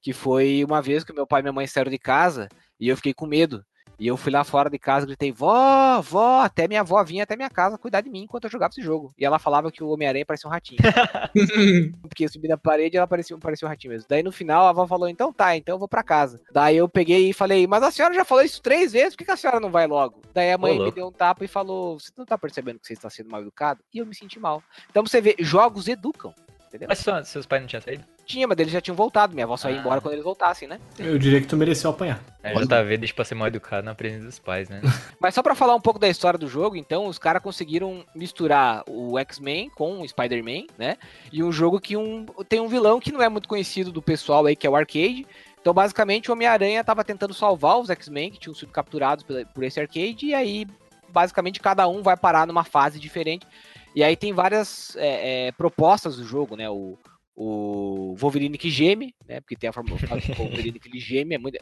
Que 0.00 0.12
foi 0.12 0.62
uma 0.64 0.80
vez 0.80 1.02
que 1.02 1.12
meu 1.12 1.26
pai 1.26 1.40
e 1.40 1.42
minha 1.42 1.52
mãe 1.52 1.66
saíram 1.66 1.90
de 1.90 1.98
casa 1.98 2.48
e 2.78 2.86
eu 2.86 2.94
fiquei 2.94 3.12
com 3.12 3.26
medo. 3.26 3.64
E 3.98 4.06
eu 4.06 4.16
fui 4.16 4.30
lá 4.30 4.44
fora 4.44 4.70
de 4.70 4.78
casa, 4.78 5.04
gritei, 5.06 5.32
vó, 5.32 6.00
vó, 6.00 6.42
até 6.42 6.68
minha 6.68 6.80
avó 6.82 7.02
vinha 7.02 7.24
até 7.24 7.34
minha 7.34 7.50
casa 7.50 7.76
cuidar 7.76 8.00
de 8.00 8.08
mim 8.08 8.22
enquanto 8.22 8.44
eu 8.44 8.50
jogava 8.50 8.70
esse 8.70 8.80
jogo. 8.80 9.12
E 9.18 9.24
ela 9.24 9.38
falava 9.40 9.72
que 9.72 9.82
o 9.82 9.88
Homem-Aranha 9.88 10.24
parecia 10.24 10.48
um 10.48 10.52
ratinho. 10.52 10.78
Porque 12.02 12.24
eu 12.24 12.28
subi 12.28 12.48
na 12.48 12.56
parede 12.56 12.96
e 12.96 12.98
ela 12.98 13.06
parecia, 13.06 13.36
parecia 13.38 13.66
um 13.66 13.68
ratinho 13.68 13.92
mesmo. 13.92 14.06
Daí 14.08 14.22
no 14.22 14.30
final 14.32 14.66
a 14.66 14.70
avó 14.70 14.86
falou, 14.86 15.08
então 15.08 15.32
tá, 15.32 15.56
então 15.56 15.74
eu 15.74 15.78
vou 15.78 15.88
pra 15.88 16.02
casa. 16.02 16.40
Daí 16.52 16.76
eu 16.76 16.88
peguei 16.88 17.30
e 17.30 17.32
falei, 17.32 17.66
mas 17.66 17.82
a 17.82 17.90
senhora 17.90 18.14
já 18.14 18.24
falou 18.24 18.44
isso 18.44 18.62
três 18.62 18.92
vezes, 18.92 19.14
por 19.14 19.18
que, 19.18 19.24
que 19.24 19.30
a 19.30 19.36
senhora 19.36 19.58
não 19.60 19.70
vai 19.70 19.86
logo? 19.86 20.22
Daí 20.32 20.52
a 20.52 20.58
mãe 20.58 20.72
me 20.72 20.78
louco. 20.78 20.94
deu 20.94 21.08
um 21.08 21.12
tapa 21.12 21.44
e 21.44 21.48
falou, 21.48 21.98
você 21.98 22.10
não 22.16 22.24
tá 22.24 22.38
percebendo 22.38 22.78
que 22.78 22.86
você 22.86 22.92
está 22.92 23.10
sendo 23.10 23.30
mal 23.30 23.40
educado? 23.40 23.80
E 23.92 23.98
eu 23.98 24.06
me 24.06 24.14
senti 24.14 24.38
mal. 24.38 24.62
Então 24.90 25.04
você 25.04 25.20
vê, 25.20 25.34
jogos 25.40 25.88
educam. 25.88 26.32
Entendeu? 26.68 26.86
Mas 26.88 26.98
só- 26.98 27.22
seus 27.24 27.46
pais 27.46 27.62
não 27.62 27.66
tinham 27.68 27.82
saído? 27.82 28.04
Tinha, 28.28 28.46
mas 28.46 28.58
eles 28.58 28.70
já 28.70 28.80
tinham 28.80 28.94
voltado. 28.94 29.32
Minha 29.32 29.46
avó 29.46 29.56
só 29.56 29.70
ia 29.70 29.76
Ah. 29.76 29.80
embora 29.80 30.02
quando 30.02 30.12
eles 30.12 30.22
voltassem, 30.24 30.68
né? 30.68 30.78
Eu 30.98 31.18
diria 31.18 31.40
que 31.40 31.46
tu 31.46 31.56
mereceu 31.56 31.88
apanhar. 31.90 32.22
A 32.44 32.52
JV 32.52 32.98
deixa 32.98 33.14
pra 33.14 33.24
ser 33.24 33.34
mal 33.34 33.48
educado 33.48 33.84
na 33.86 33.94
presença 33.94 34.26
dos 34.26 34.38
pais, 34.38 34.68
né? 34.68 34.82
Mas 35.18 35.34
só 35.34 35.42
pra 35.42 35.54
falar 35.54 35.74
um 35.74 35.80
pouco 35.80 35.98
da 35.98 36.08
história 36.08 36.38
do 36.38 36.46
jogo, 36.46 36.76
então, 36.76 37.06
os 37.06 37.18
caras 37.18 37.42
conseguiram 37.42 38.04
misturar 38.14 38.84
o 38.86 39.18
X-Men 39.18 39.70
com 39.70 40.02
o 40.02 40.06
Spider-Man, 40.08 40.66
né? 40.76 40.98
E 41.32 41.42
um 41.42 41.50
jogo 41.50 41.80
que 41.80 41.96
um, 41.96 42.26
tem 42.48 42.60
um 42.60 42.68
vilão 42.68 43.00
que 43.00 43.10
não 43.10 43.22
é 43.22 43.28
muito 43.30 43.48
conhecido 43.48 43.90
do 43.90 44.02
pessoal 44.02 44.44
aí, 44.44 44.54
que 44.54 44.66
é 44.66 44.70
o 44.70 44.76
Arcade. 44.76 45.26
Então, 45.60 45.72
basicamente, 45.72 46.30
o 46.30 46.34
Homem-Aranha 46.34 46.84
tava 46.84 47.02
tentando 47.02 47.32
salvar 47.32 47.78
os 47.78 47.88
X-Men 47.88 48.30
que 48.30 48.38
tinham 48.38 48.54
sido 48.54 48.70
capturados 48.72 49.24
pela- 49.24 49.44
por 49.46 49.64
esse 49.64 49.80
arcade, 49.80 50.26
e 50.26 50.34
aí, 50.34 50.66
basicamente, 51.10 51.60
cada 51.60 51.88
um 51.88 52.02
vai 52.02 52.16
parar 52.16 52.46
numa 52.46 52.62
fase 52.64 53.00
diferente. 53.00 53.46
E 53.94 54.04
aí 54.04 54.14
tem 54.16 54.32
várias 54.34 54.94
é, 54.96 55.46
é, 55.48 55.52
propostas 55.52 56.16
do 56.16 56.24
jogo, 56.24 56.54
né? 56.56 56.68
O, 56.70 56.96
o 57.40 58.16
Wolverine 58.16 58.58
que 58.58 58.68
geme, 58.68 59.14
né? 59.28 59.40
Porque 59.40 59.54
tem 59.54 59.70
a 59.70 59.72
forma 59.72 59.94
o 59.94 60.34
Wolverine 60.34 60.80
que 60.80 60.88
ele 60.88 60.98
geme, 60.98 61.36
é 61.36 61.38
muito. 61.38 61.56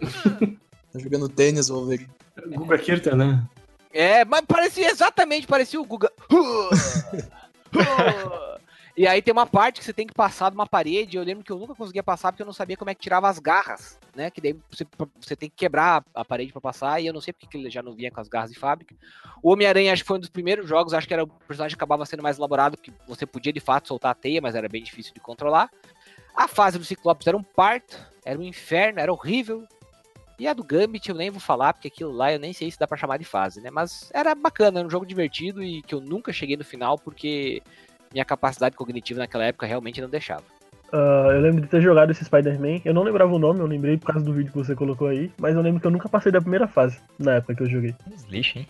Tá 0.92 1.00
jogando 1.00 1.28
tênis, 1.28 1.68
Wolverine. 1.68 2.08
Guga 2.50 2.78
Kirten, 2.78 3.16
né? 3.16 3.44
É, 3.92 4.24
mas 4.24 4.42
parecia 4.46 4.88
exatamente, 4.88 5.44
parecia 5.44 5.80
o 5.80 5.84
Guga. 5.84 6.08
E 8.96 9.08
aí 9.08 9.20
tem 9.20 9.32
uma 9.32 9.46
parte 9.46 9.80
que 9.80 9.84
você 9.84 9.92
tem 9.92 10.06
que 10.06 10.14
passar 10.14 10.50
de 10.50 10.54
uma 10.54 10.68
parede. 10.68 11.16
Eu 11.16 11.24
lembro 11.24 11.42
que 11.42 11.50
eu 11.50 11.58
nunca 11.58 11.74
conseguia 11.74 12.02
passar 12.02 12.30
porque 12.30 12.42
eu 12.42 12.46
não 12.46 12.52
sabia 12.52 12.76
como 12.76 12.90
é 12.90 12.94
que 12.94 13.00
tirava 13.00 13.28
as 13.28 13.40
garras, 13.40 13.98
né? 14.14 14.30
Que 14.30 14.40
daí 14.40 14.56
você, 14.70 14.86
você 15.20 15.34
tem 15.34 15.50
que 15.50 15.56
quebrar 15.56 16.04
a 16.14 16.24
parede 16.24 16.52
pra 16.52 16.60
passar. 16.60 17.00
E 17.00 17.06
eu 17.06 17.12
não 17.12 17.20
sei 17.20 17.32
porque 17.32 17.48
que 17.48 17.56
ele 17.56 17.68
já 17.70 17.82
não 17.82 17.92
vinha 17.92 18.10
com 18.12 18.20
as 18.20 18.28
garras 18.28 18.52
de 18.52 18.58
fábrica. 18.58 18.94
O 19.42 19.52
Homem-Aranha 19.52 19.92
acho 19.92 20.04
que 20.04 20.06
foi 20.06 20.18
um 20.18 20.20
dos 20.20 20.28
primeiros 20.28 20.68
jogos. 20.68 20.94
Acho 20.94 21.08
que 21.08 21.14
era 21.14 21.24
o 21.24 21.26
personagem 21.26 21.76
que 21.76 21.80
acabava 21.80 22.06
sendo 22.06 22.22
mais 22.22 22.38
elaborado, 22.38 22.76
que 22.76 22.92
você 23.08 23.26
podia 23.26 23.52
de 23.52 23.58
fato 23.58 23.88
soltar 23.88 24.12
a 24.12 24.14
teia, 24.14 24.40
mas 24.40 24.54
era 24.54 24.68
bem 24.68 24.82
difícil 24.82 25.12
de 25.12 25.18
controlar. 25.18 25.70
A 26.36 26.46
fase 26.46 26.78
do 26.78 26.84
Ciclopes 26.84 27.26
era 27.26 27.36
um 27.36 27.42
parto, 27.42 27.98
era 28.24 28.38
um 28.38 28.42
inferno, 28.44 29.00
era 29.00 29.12
horrível. 29.12 29.66
E 30.38 30.46
a 30.46 30.52
do 30.52 30.64
Gambit 30.64 31.08
eu 31.08 31.14
nem 31.14 31.30
vou 31.30 31.40
falar, 31.40 31.72
porque 31.72 31.88
aquilo 31.88 32.12
lá 32.12 32.32
eu 32.32 32.38
nem 32.38 32.52
sei 32.52 32.70
se 32.70 32.78
dá 32.78 32.86
pra 32.86 32.96
chamar 32.96 33.18
de 33.18 33.24
fase, 33.24 33.60
né? 33.60 33.70
Mas 33.70 34.10
era 34.12 34.34
bacana, 34.34 34.80
era 34.80 34.86
um 34.86 34.90
jogo 34.90 35.06
divertido 35.06 35.62
e 35.62 35.82
que 35.82 35.94
eu 35.94 36.00
nunca 36.00 36.32
cheguei 36.32 36.56
no 36.56 36.64
final 36.64 36.98
porque 36.98 37.62
minha 38.14 38.24
capacidade 38.24 38.76
cognitiva 38.76 39.18
naquela 39.18 39.44
época 39.44 39.66
realmente 39.66 40.00
não 40.00 40.08
deixava. 40.08 40.44
Ah, 40.92 41.28
eu 41.32 41.40
lembro 41.40 41.60
de 41.62 41.66
ter 41.66 41.82
jogado 41.82 42.12
esse 42.12 42.24
Spider-Man. 42.24 42.80
Eu 42.84 42.94
não 42.94 43.02
lembrava 43.02 43.32
o 43.34 43.38
nome, 43.38 43.58
eu 43.58 43.66
lembrei 43.66 43.96
por 43.98 44.06
causa 44.12 44.24
do 44.24 44.32
vídeo 44.32 44.52
que 44.52 44.56
você 44.58 44.74
colocou 44.76 45.08
aí. 45.08 45.30
Mas 45.36 45.56
eu 45.56 45.60
lembro 45.60 45.80
que 45.80 45.86
eu 45.86 45.90
nunca 45.90 46.08
passei 46.08 46.30
da 46.30 46.40
primeira 46.40 46.68
fase 46.68 46.98
na 47.18 47.34
época 47.34 47.56
que 47.56 47.62
eu 47.64 47.68
joguei. 47.68 47.94
Lixo, 48.30 48.58
hein? 48.58 48.68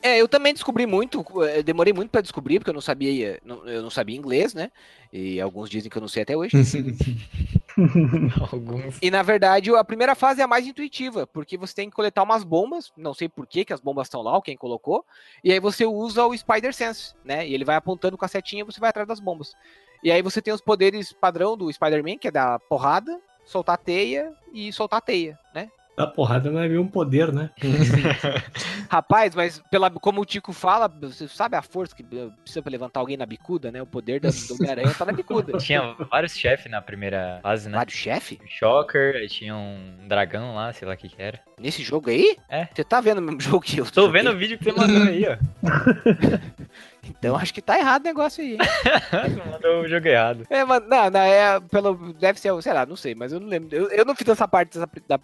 É, 0.00 0.16
eu 0.18 0.28
também 0.28 0.54
descobri 0.54 0.86
muito, 0.86 1.22
eh, 1.44 1.62
demorei 1.62 1.92
muito 1.92 2.08
pra 2.10 2.20
descobrir, 2.20 2.60
porque 2.60 2.70
eu 2.70 2.74
não 2.74 2.80
sabia, 2.80 3.38
não- 3.44 3.66
eu 3.66 3.82
não 3.82 3.90
sabia 3.90 4.16
inglês, 4.16 4.54
né? 4.54 4.70
E 5.12 5.40
alguns 5.40 5.68
dizem 5.68 5.90
que 5.90 5.98
eu 5.98 6.00
não 6.00 6.08
sei 6.08 6.22
até 6.22 6.36
hoje. 6.36 6.52
Alguns. 8.52 8.98
E 9.00 9.10
na 9.10 9.22
verdade, 9.22 9.74
a 9.74 9.84
primeira 9.84 10.14
fase 10.14 10.40
é 10.40 10.44
a 10.44 10.48
mais 10.48 10.66
intuitiva, 10.66 11.26
porque 11.26 11.56
você 11.56 11.74
tem 11.74 11.88
que 11.88 11.96
coletar 11.96 12.22
umas 12.22 12.44
bombas, 12.44 12.92
não 12.96 13.14
sei 13.14 13.28
por 13.28 13.46
que 13.46 13.64
que 13.64 13.72
as 13.72 13.80
bombas 13.80 14.06
estão 14.06 14.22
lá, 14.22 14.34
ou 14.34 14.42
quem 14.42 14.56
colocou, 14.56 15.04
e 15.42 15.52
aí 15.52 15.60
você 15.60 15.86
usa 15.86 16.26
o 16.26 16.36
Spider 16.36 16.74
Sense, 16.74 17.14
né? 17.24 17.46
E 17.46 17.54
ele 17.54 17.64
vai 17.64 17.76
apontando 17.76 18.18
com 18.18 18.24
a 18.24 18.28
setinha 18.28 18.62
e 18.62 18.64
você 18.64 18.80
vai 18.80 18.90
atrás 18.90 19.06
das 19.06 19.20
bombas. 19.20 19.54
E 20.02 20.10
aí 20.10 20.22
você 20.22 20.40
tem 20.40 20.52
os 20.52 20.60
poderes 20.60 21.12
padrão 21.12 21.56
do 21.56 21.72
Spider-Man, 21.72 22.18
que 22.18 22.28
é 22.28 22.30
dar 22.30 22.58
porrada, 22.60 23.20
soltar 23.44 23.78
teia 23.78 24.32
e 24.52 24.72
soltar 24.72 25.02
teia, 25.02 25.38
né? 25.54 25.68
A 25.98 26.06
porrada 26.06 26.50
não 26.50 26.60
é 26.60 26.68
meio 26.68 26.80
um 26.80 26.86
poder, 26.86 27.32
né? 27.32 27.50
Rapaz, 28.88 29.34
mas 29.34 29.62
pela, 29.70 29.90
como 29.90 30.20
o 30.20 30.24
Tico 30.24 30.52
fala, 30.52 30.88
você 30.88 31.26
sabe 31.28 31.56
a 31.56 31.62
força 31.62 31.94
que 31.94 32.02
precisa 32.02 32.62
pra 32.62 32.70
levantar 32.70 33.00
alguém 33.00 33.16
na 33.16 33.26
bicuda, 33.26 33.70
né? 33.70 33.82
O 33.82 33.86
poder 33.86 34.20
da, 34.20 34.28
do 34.30 34.54
Homem-Aranha 34.54 34.94
tá 34.94 35.04
na 35.04 35.12
bicuda. 35.12 35.56
Tinha 35.58 35.94
vários 36.10 36.36
chefes 36.36 36.70
na 36.70 36.80
primeira 36.80 37.40
fase, 37.42 37.68
né? 37.68 37.76
Vários 37.76 37.96
chefe? 37.96 38.40
Shocker, 38.46 39.16
aí 39.16 39.28
tinha 39.28 39.54
um 39.54 40.06
dragão 40.06 40.54
lá, 40.54 40.72
sei 40.72 40.86
lá 40.86 40.94
o 40.94 40.96
que 40.96 41.08
que 41.08 41.20
era. 41.20 41.40
Nesse 41.60 41.82
jogo 41.82 42.10
aí? 42.10 42.36
É. 42.48 42.68
Você 42.72 42.84
tá 42.84 43.00
vendo 43.00 43.18
o 43.18 43.22
mesmo 43.22 43.40
jogo 43.40 43.60
que 43.60 43.78
eu? 43.78 43.84
Tô 43.86 44.06
joguei? 44.06 44.22
vendo 44.22 44.34
o 44.34 44.38
vídeo 44.38 44.58
que 44.58 44.64
você 44.64 44.72
mandou 44.72 45.02
aí, 45.02 45.26
ó. 45.26 45.36
Então 47.08 47.36
acho 47.36 47.52
que 47.54 47.62
tá 47.62 47.78
errado 47.78 48.02
o 48.02 48.04
negócio 48.04 48.42
aí. 48.42 48.52
hein? 48.52 48.58
mandou 49.50 49.82
o 49.82 49.88
jogo 49.88 50.06
errado. 50.06 50.46
É, 50.50 50.64
mas 50.64 50.82
não, 50.86 51.10
não, 51.10 51.20
é 51.20 51.60
pelo. 51.60 52.12
Deve 52.14 52.38
ser, 52.38 52.62
sei 52.62 52.72
lá, 52.72 52.86
não 52.86 52.96
sei, 52.96 53.14
mas 53.14 53.32
eu 53.32 53.40
não 53.40 53.48
lembro. 53.48 53.74
Eu, 53.74 53.88
eu 53.90 54.04
não 54.04 54.14
fiz 54.14 54.28
essa 54.28 54.46
parte 54.46 54.78
dessa, 54.78 54.88
da, 55.06 55.18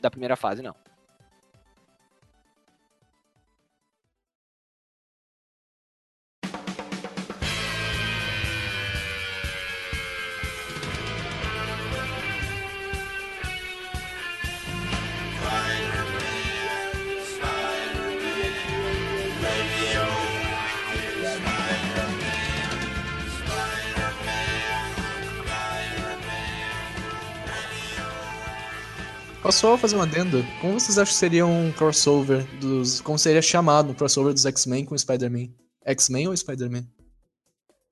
da 0.00 0.10
primeira 0.10 0.36
fase, 0.36 0.62
não. 0.62 0.74
Posso 29.46 29.60
só 29.60 29.78
fazer 29.78 29.94
uma 29.94 30.02
adenda? 30.02 30.44
Como 30.60 30.72
vocês 30.72 30.98
acham 30.98 31.12
que 31.12 31.18
seria 31.20 31.46
um 31.46 31.70
crossover 31.70 32.44
dos. 32.58 33.00
Como 33.00 33.16
seria 33.16 33.40
chamado 33.40 33.92
um 33.92 33.94
crossover 33.94 34.32
dos 34.32 34.44
X-Men 34.44 34.84
com 34.84 34.96
o 34.96 34.98
Spider-Man? 34.98 35.50
X-Men 35.84 36.26
ou 36.26 36.36
Spider-Man? 36.36 36.82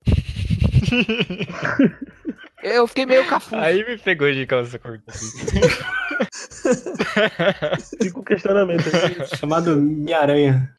Eu 2.61 2.85
fiquei 2.87 3.05
meio 3.05 3.25
cafuso. 3.25 3.55
Aí 3.55 3.87
me 3.87 3.97
pegou 3.97 4.29
de 4.33 4.45
calça 4.45 4.77
curta. 4.77 5.13
Fica 8.03 8.19
o 8.19 8.23
questionamento 8.23 8.83
aí. 8.93 9.15
Chamado 9.39 9.77
Minha-Aranha. 9.77 10.75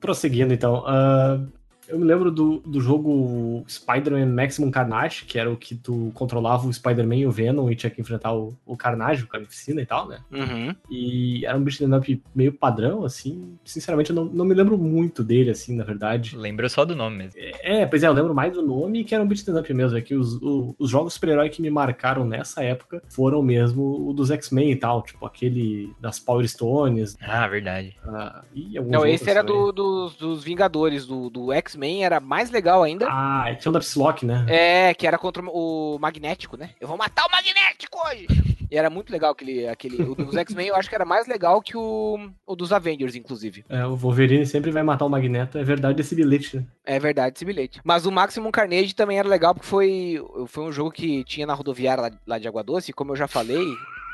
Prosseguindo, 0.00 0.54
então. 0.54 0.84
ah, 0.86 1.44
eu 1.88 1.98
me 1.98 2.04
lembro 2.04 2.30
do, 2.30 2.58
do 2.60 2.80
jogo 2.80 3.64
Spider-Man 3.68 4.26
Maximum 4.26 4.70
Carnage, 4.70 5.24
que 5.24 5.38
era 5.38 5.50
o 5.50 5.56
que 5.56 5.74
tu 5.74 6.10
controlava 6.14 6.66
o 6.66 6.72
Spider-Man 6.72 7.16
e 7.16 7.26
o 7.26 7.30
Venom 7.30 7.70
e 7.70 7.76
tinha 7.76 7.90
que 7.90 8.00
enfrentar 8.00 8.32
o, 8.34 8.54
o 8.64 8.76
Carnage, 8.76 9.24
o 9.24 9.28
Carnificina 9.28 9.80
e 9.82 9.86
tal, 9.86 10.08
né? 10.08 10.20
Uhum. 10.32 10.74
E 10.90 11.44
era 11.44 11.56
um 11.56 11.62
beat'em 11.62 11.92
up 11.94 12.22
meio 12.34 12.52
padrão, 12.52 13.04
assim. 13.04 13.56
Sinceramente, 13.64 14.10
eu 14.10 14.16
não, 14.16 14.24
não 14.24 14.44
me 14.44 14.54
lembro 14.54 14.76
muito 14.78 15.22
dele, 15.22 15.50
assim, 15.50 15.76
na 15.76 15.84
verdade. 15.84 16.36
Lembro 16.36 16.68
só 16.68 16.84
do 16.84 16.96
nome 16.96 17.16
mesmo. 17.16 17.40
É, 17.62 17.84
pois 17.86 18.02
é, 18.02 18.06
eu 18.06 18.12
lembro 18.12 18.34
mais 18.34 18.52
do 18.52 18.62
nome 18.62 19.04
que 19.04 19.14
era 19.14 19.22
um 19.22 19.26
beat'em 19.26 19.56
up 19.58 19.74
mesmo. 19.74 19.96
É 19.98 20.00
que 20.00 20.14
os, 20.14 20.34
o- 20.42 20.74
os 20.78 20.90
jogos 20.90 21.14
super-herói 21.14 21.48
que 21.48 21.60
me 21.62 21.70
marcaram 21.70 22.24
nessa 22.24 22.62
época 22.62 23.02
foram 23.08 23.42
mesmo 23.42 24.08
o 24.08 24.12
dos 24.12 24.30
X-Men 24.30 24.72
e 24.72 24.76
tal, 24.76 25.02
tipo 25.02 25.24
aquele 25.26 25.92
das 26.00 26.18
Power 26.18 26.46
Stones. 26.48 27.16
Ah, 27.20 27.46
verdade. 27.46 27.96
ah, 28.06 28.42
e 28.54 28.76
alguns 28.78 28.92
Não, 28.92 29.06
esse 29.06 29.28
era 29.28 29.42
do, 29.42 29.72
dos, 29.72 30.16
dos 30.16 30.44
Vingadores, 30.44 31.06
do, 31.06 31.28
do 31.30 31.52
X-Men, 31.74 32.04
era 32.04 32.20
mais 32.20 32.50
legal 32.50 32.82
ainda. 32.82 33.06
Ah, 33.10 33.54
tinha 33.58 33.70
o 33.70 33.72
da 33.72 33.80
Psylocke, 33.80 34.24
né? 34.24 34.46
É, 34.48 34.94
que 34.94 35.06
era 35.06 35.18
contra 35.18 35.42
o 35.44 35.98
Magnético, 36.00 36.56
né? 36.56 36.70
Eu 36.80 36.88
vou 36.88 36.96
matar 36.96 37.26
o 37.26 37.30
Magnético 37.30 37.98
hoje! 38.06 38.26
E 38.70 38.76
era 38.76 38.88
muito 38.88 39.12
legal 39.12 39.32
aquele. 39.32 39.68
aquele 39.68 40.02
o 40.02 40.14
dos 40.14 40.34
X-Men 40.34 40.68
eu 40.68 40.76
acho 40.76 40.88
que 40.88 40.94
era 40.94 41.04
mais 41.04 41.26
legal 41.26 41.60
que 41.60 41.76
o, 41.76 42.30
o 42.46 42.56
dos 42.56 42.72
Avengers, 42.72 43.14
inclusive. 43.14 43.64
É, 43.68 43.84
o 43.86 43.94
Wolverine 43.94 44.46
sempre 44.46 44.70
vai 44.70 44.82
matar 44.82 45.04
o 45.04 45.08
Magneto, 45.08 45.58
é 45.58 45.62
verdade 45.62 46.00
esse 46.00 46.14
bilhete, 46.14 46.56
né? 46.56 46.64
É 46.84 46.98
verdade 46.98 47.36
esse 47.36 47.44
bilhete. 47.44 47.80
Mas 47.84 48.06
o 48.06 48.12
Maximum 48.12 48.50
Carnage 48.50 48.94
também 48.94 49.18
era 49.18 49.28
legal 49.28 49.54
porque 49.54 49.68
foi, 49.68 50.24
foi 50.46 50.64
um 50.64 50.72
jogo 50.72 50.90
que 50.90 51.22
tinha 51.24 51.46
na 51.46 51.54
rodoviária 51.54 52.02
lá, 52.02 52.10
lá 52.26 52.38
de 52.38 52.48
Água 52.48 52.64
Doce, 52.64 52.90
e 52.90 52.94
como 52.94 53.12
eu 53.12 53.16
já 53.16 53.28
falei. 53.28 53.64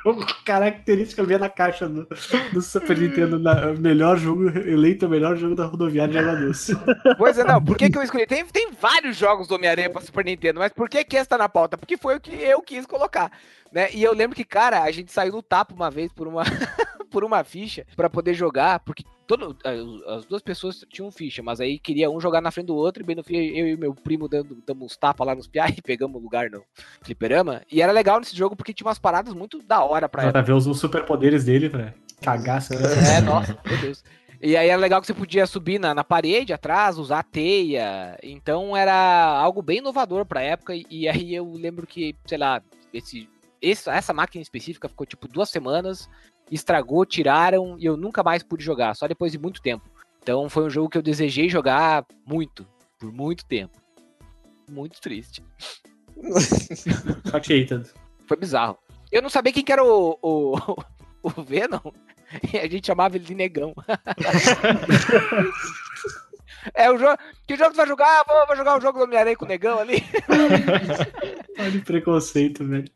Característica 0.44 1.22
via 1.24 1.38
na 1.38 1.48
caixa 1.48 1.88
do, 1.88 2.06
do 2.52 2.62
Super 2.62 2.98
Nintendo, 2.98 3.38
na, 3.38 3.72
melhor 3.74 4.16
jogo, 4.16 4.48
eleito 4.48 5.06
o 5.06 5.08
melhor 5.08 5.36
jogo 5.36 5.54
da 5.54 5.66
rodoviária 5.66 6.36
de 6.36 6.46
Doce. 6.46 6.76
Pois 7.18 7.38
é, 7.38 7.44
não, 7.44 7.62
por 7.62 7.76
que, 7.76 7.90
que 7.90 7.98
eu 7.98 8.02
escolhi? 8.02 8.26
Tem, 8.26 8.44
tem 8.46 8.70
vários 8.72 9.16
jogos 9.16 9.48
do 9.48 9.54
Homem-Aranha 9.54 9.90
pra 9.90 10.00
Super 10.00 10.24
Nintendo, 10.24 10.60
mas 10.60 10.72
por 10.72 10.88
que, 10.88 11.04
que 11.04 11.16
esse 11.16 11.28
tá 11.28 11.36
na 11.36 11.48
pauta? 11.48 11.76
Porque 11.76 11.96
foi 11.96 12.16
o 12.16 12.20
que 12.20 12.32
eu 12.32 12.62
quis 12.62 12.86
colocar. 12.86 13.30
Né? 13.72 13.88
E 13.92 14.02
eu 14.02 14.14
lembro 14.14 14.36
que, 14.36 14.44
cara, 14.44 14.82
a 14.82 14.90
gente 14.90 15.12
saiu 15.12 15.32
no 15.32 15.42
tapa 15.42 15.74
uma 15.74 15.90
vez 15.90 16.12
por 16.12 16.26
uma, 16.26 16.42
por 17.10 17.24
uma 17.24 17.44
ficha 17.44 17.86
pra 17.96 18.10
poder 18.10 18.34
jogar, 18.34 18.80
porque 18.80 19.04
todo, 19.36 19.56
as- 19.64 20.16
as 20.18 20.24
duas 20.26 20.42
pessoas 20.42 20.84
tinham 20.88 21.10
ficha, 21.12 21.42
mas 21.42 21.60
aí 21.60 21.78
queria 21.78 22.10
um 22.10 22.20
jogar 22.20 22.40
na 22.40 22.50
frente 22.50 22.66
do 22.66 22.74
outro, 22.74 23.02
e 23.02 23.06
bem 23.06 23.14
no 23.14 23.22
fim 23.22 23.36
eu 23.36 23.68
e 23.68 23.76
meu 23.76 23.94
primo 23.94 24.28
dando, 24.28 24.56
dando 24.66 24.84
uns 24.84 24.96
tapas 24.96 25.26
lá 25.26 25.34
nos 25.34 25.46
piá 25.46 25.66
e 25.78 25.80
pegamos 25.80 26.20
lugar 26.20 26.50
no 26.50 26.62
fliperama. 27.02 27.62
E 27.70 27.80
era 27.80 27.92
legal 27.92 28.18
nesse 28.18 28.36
jogo 28.36 28.56
porque 28.56 28.74
tinha 28.74 28.86
umas 28.86 28.98
paradas 28.98 29.32
muito 29.34 29.62
da 29.62 29.82
hora 29.84 30.08
pra 30.08 30.22
época. 30.24 30.32
Pra 30.32 30.42
ver 30.42 30.52
os, 30.52 30.66
os 30.66 30.80
superpoderes 30.80 31.44
dele, 31.44 31.70
pra 31.70 31.94
cagar 32.20 32.58
assim, 32.58 32.74
É, 33.16 33.20
nossa, 33.20 33.56
meu 33.64 33.78
Deus. 33.78 34.02
E 34.42 34.56
aí 34.56 34.68
era 34.70 34.80
legal 34.80 35.00
que 35.02 35.06
você 35.06 35.12
podia 35.14 35.46
subir 35.46 35.78
na, 35.78 35.94
na 35.94 36.02
parede 36.02 36.52
atrás, 36.52 36.96
usar 36.98 37.22
teia. 37.22 38.18
Então 38.22 38.74
era 38.76 38.94
algo 39.38 39.60
bem 39.62 39.78
inovador 39.78 40.24
pra 40.24 40.40
época. 40.42 40.74
E, 40.74 40.86
e 40.90 41.08
aí 41.08 41.34
eu 41.34 41.52
lembro 41.52 41.86
que, 41.86 42.16
sei 42.26 42.38
lá, 42.38 42.62
esse, 42.92 43.28
esse- 43.60 43.90
essa 43.90 44.14
máquina 44.14 44.40
específica 44.42 44.88
ficou 44.88 45.06
tipo 45.06 45.28
duas 45.28 45.50
semanas, 45.50 46.08
estragou, 46.50 47.06
tiraram 47.06 47.76
e 47.78 47.84
eu 47.84 47.96
nunca 47.96 48.22
mais 48.22 48.42
pude 48.42 48.64
jogar, 48.64 48.94
só 48.94 49.06
depois 49.06 49.32
de 49.32 49.38
muito 49.38 49.62
tempo. 49.62 49.88
Então 50.22 50.48
foi 50.48 50.64
um 50.64 50.70
jogo 50.70 50.88
que 50.88 50.98
eu 50.98 51.02
desejei 51.02 51.48
jogar 51.48 52.04
muito, 52.26 52.66
por 52.98 53.12
muito 53.12 53.44
tempo. 53.44 53.78
Muito 54.70 55.00
triste. 55.00 55.42
Chateated. 57.30 57.90
Foi 58.26 58.36
bizarro. 58.36 58.78
Eu 59.10 59.22
não 59.22 59.28
sabia 59.28 59.52
quem 59.52 59.64
que 59.64 59.72
era 59.72 59.82
o, 59.82 60.16
o, 60.22 60.56
o 61.22 61.42
Venom. 61.42 61.80
E 62.52 62.58
a 62.58 62.68
gente 62.68 62.86
chamava 62.86 63.16
ele 63.16 63.24
de 63.24 63.34
negão. 63.34 63.74
é 66.74 66.90
o 66.90 66.96
jogo. 66.96 67.18
Que 67.46 67.56
jogo 67.56 67.72
tu 67.72 67.76
vai 67.76 67.88
jogar? 67.88 68.24
Vou, 68.24 68.46
vou 68.46 68.56
jogar 68.56 68.78
o 68.78 68.80
jogo 68.80 68.98
do 68.98 69.04
Homem-Aranha 69.04 69.36
com 69.36 69.44
o 69.44 69.48
negão 69.48 69.80
ali. 69.80 70.04
Olha 71.58 71.78
o 71.78 71.82
preconceito, 71.82 72.64
velho. 72.64 72.88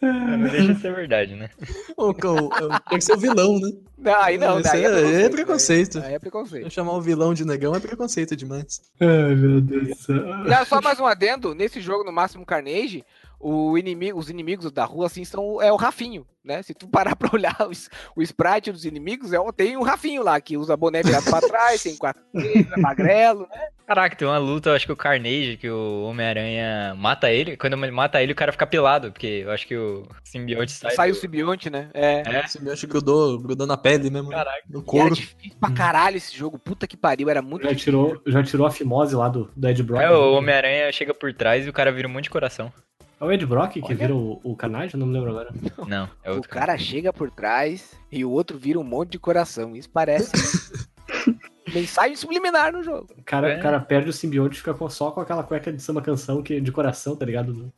Não 0.00 0.42
deixa 0.48 0.74
de 0.74 0.80
ser 0.80 0.94
verdade, 0.94 1.34
né? 1.34 1.50
O, 1.96 2.06
o, 2.06 2.10
o, 2.10 2.80
tem 2.88 2.98
que 2.98 3.04
ser 3.04 3.14
o 3.14 3.18
vilão, 3.18 3.58
né? 3.58 3.70
Não, 3.98 4.20
aí 4.20 4.36
não, 4.38 4.58
Esse 4.60 4.70
daí 4.72 4.84
é 4.84 4.86
é- 4.86 4.90
preconceito. 4.90 5.24
é 5.24 5.28
preconceito. 5.30 5.98
Aí 6.02 6.14
é 6.14 6.18
preconceito. 6.18 6.70
Chamar 6.70 6.92
o 6.92 7.00
vilão 7.00 7.32
de 7.34 7.44
negão 7.44 7.74
é 7.74 7.80
preconceito 7.80 8.34
demais. 8.36 8.80
Ai, 9.00 9.34
meu 9.34 9.60
Deus 9.60 9.88
do 9.88 9.94
céu. 9.96 10.16
Não, 10.44 10.64
só 10.64 10.80
mais 10.80 10.98
um 10.98 11.06
adendo, 11.06 11.54
nesse 11.54 11.80
jogo 11.80 12.02
no 12.04 12.12
Máximo 12.12 12.44
Carnage, 12.44 13.04
o 13.38 13.76
inimigo, 13.78 14.18
os 14.18 14.30
inimigos 14.30 14.70
da 14.72 14.84
rua, 14.84 15.06
assim, 15.06 15.24
são, 15.24 15.60
é 15.62 15.72
o 15.72 15.76
Rafinho, 15.76 16.26
né? 16.44 16.62
Se 16.62 16.74
tu 16.74 16.88
parar 16.88 17.14
pra 17.16 17.30
olhar 17.32 17.56
os, 17.68 17.88
o 18.16 18.22
sprite 18.22 18.72
dos 18.72 18.84
inimigos, 18.84 19.32
é, 19.32 19.38
o- 19.40 19.52
tem 19.52 19.76
um 19.76 19.82
Rafinho 19.82 20.22
lá, 20.22 20.40
que 20.40 20.56
usa 20.56 20.76
boné 20.76 21.02
virado 21.02 21.24
pra 21.24 21.40
trás, 21.40 21.82
tem 21.82 21.96
quatro 21.96 22.22
dedos, 22.32 22.72
é 22.72 22.80
magrelo, 22.80 23.48
né? 23.50 23.68
Caraca, 23.92 24.16
tem 24.16 24.26
uma 24.26 24.38
luta, 24.38 24.70
eu 24.70 24.74
acho 24.74 24.86
que 24.86 24.92
o 24.92 24.96
Carnage, 24.96 25.58
que 25.60 25.68
o 25.68 26.04
Homem-Aranha 26.04 26.94
mata 26.96 27.30
ele. 27.30 27.58
Quando 27.58 27.74
ele 27.74 27.90
mata 27.92 28.22
ele, 28.22 28.32
o 28.32 28.34
cara 28.34 28.50
fica 28.50 28.66
pelado, 28.66 29.12
porque 29.12 29.42
eu 29.44 29.50
acho 29.50 29.66
que 29.66 29.76
o 29.76 30.06
simbionte 30.24 30.72
sai. 30.72 30.92
Sai 30.92 31.10
o 31.10 31.12
do- 31.12 31.18
simbionte, 31.20 31.68
né? 31.68 31.90
É. 31.92 32.22
É. 32.26 32.40
Esse 32.44 32.62
meu 32.62 32.74
grudou, 32.88 33.38
grudou 33.38 33.66
na 33.66 33.76
pele 33.76 34.08
mesmo. 34.08 34.30
Caraca. 34.30 34.62
No 34.66 34.78
E 34.78 34.80
era 34.80 34.86
couro. 34.86 35.14
difícil 35.14 35.58
pra 35.60 35.70
caralho 35.70 36.16
esse 36.16 36.34
jogo, 36.34 36.58
puta 36.58 36.86
que 36.86 36.96
pariu, 36.96 37.28
era 37.28 37.42
muito 37.42 37.64
Já 37.68 37.74
tirou, 37.74 38.18
já 38.26 38.42
tirou 38.42 38.66
a 38.66 38.70
fimose 38.70 39.14
lá 39.14 39.28
do, 39.28 39.50
do 39.54 39.68
Ed 39.68 39.82
Brock. 39.82 40.00
É, 40.02 40.10
o 40.10 40.32
Homem-Aranha 40.38 40.90
chega 40.90 41.12
por 41.12 41.30
trás 41.34 41.66
e 41.66 41.68
o 41.68 41.72
cara 41.72 41.92
vira 41.92 42.08
um 42.08 42.10
monte 42.12 42.24
de 42.24 42.30
coração. 42.30 42.72
É 43.20 43.24
o 43.24 43.30
Ed 43.30 43.44
Brock 43.44 43.72
que 43.74 43.80
Olha. 43.84 43.94
vira 43.94 44.14
o, 44.14 44.40
o 44.42 44.56
Carnage? 44.56 44.94
Eu 44.94 45.00
não 45.00 45.06
me 45.06 45.12
lembro 45.12 45.30
agora. 45.30 45.50
Não, 45.86 46.08
é 46.24 46.30
O 46.30 46.36
outro 46.36 46.48
cara 46.48 46.76
chega 46.78 47.12
por 47.12 47.30
trás 47.30 47.92
e 48.10 48.24
o 48.24 48.30
outro 48.30 48.58
vira 48.58 48.80
um 48.80 48.84
monte 48.84 49.10
de 49.12 49.18
coração. 49.18 49.76
Isso 49.76 49.90
parece 49.90 50.32
mensagem 51.72 52.16
subliminar 52.16 52.72
no 52.72 52.82
jogo. 52.82 53.08
O 53.16 53.22
cara, 53.22 53.52
É. 53.54 53.58
o 53.58 53.62
cara 53.62 53.80
perde 53.80 54.10
o 54.10 54.12
simbionte 54.12 54.56
e 54.56 54.58
fica 54.58 54.74
com- 54.74 54.88
só 54.90 55.10
com 55.10 55.20
aquela 55.20 55.42
cueca 55.42 55.72
de 55.72 55.80
samba 55.82 56.02
canção 56.02 56.42
que, 56.42 56.60
de 56.60 56.72
coração, 56.72 57.16
tá 57.16 57.24
ligado? 57.26 57.52
Do- 57.52 57.72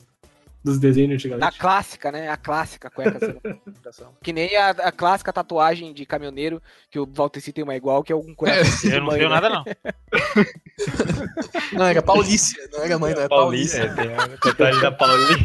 dos 0.63 0.79
desenhos 0.79 1.09
Da 1.09 1.15
antigamente. 1.15 1.59
clássica, 1.59 2.11
né? 2.11 2.27
A 2.27 2.35
clássica 2.37 2.89
cueca 2.89 3.19
coração. 3.83 4.15
Que 4.23 4.33
nem 4.33 4.55
a, 4.57 4.69
a 4.71 4.91
clássica 4.91 5.31
tatuagem 5.31 5.93
de 5.93 6.07
caminhoneiro, 6.07 6.59
que 6.89 6.97
o 6.97 7.05
Valteci 7.05 7.53
tem 7.53 7.63
uma 7.63 7.75
igual, 7.75 8.03
que 8.03 8.11
é 8.11 8.15
um 8.15 8.33
coração. 8.33 8.89
Eu 8.91 9.01
não 9.01 9.09
tenho 9.09 9.29
nada, 9.29 9.47
não. 9.47 9.63
Não, 11.71 11.85
era 11.85 12.01
Paulícia, 12.01 12.67
não 12.73 12.83
era 12.83 12.99
mãe, 12.99 13.13
não 13.13 13.21
é 13.21 13.29
Paulista, 13.29 13.77
Paulícia. 13.87 14.05
tem 14.05 14.15
a 14.15 14.37
tatuagem 14.37 14.81
da 14.81 14.91
Paulista. 14.91 15.43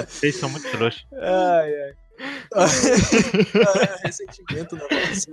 Vocês 0.08 0.36
são 0.36 0.48
muito 0.50 0.68
trouxas. 0.70 1.04
Ai, 1.12 1.74
ai. 1.74 1.92
Ah, 2.54 2.66
ressentimento 4.04 4.76
na 4.76 4.82
voz. 4.88 5.26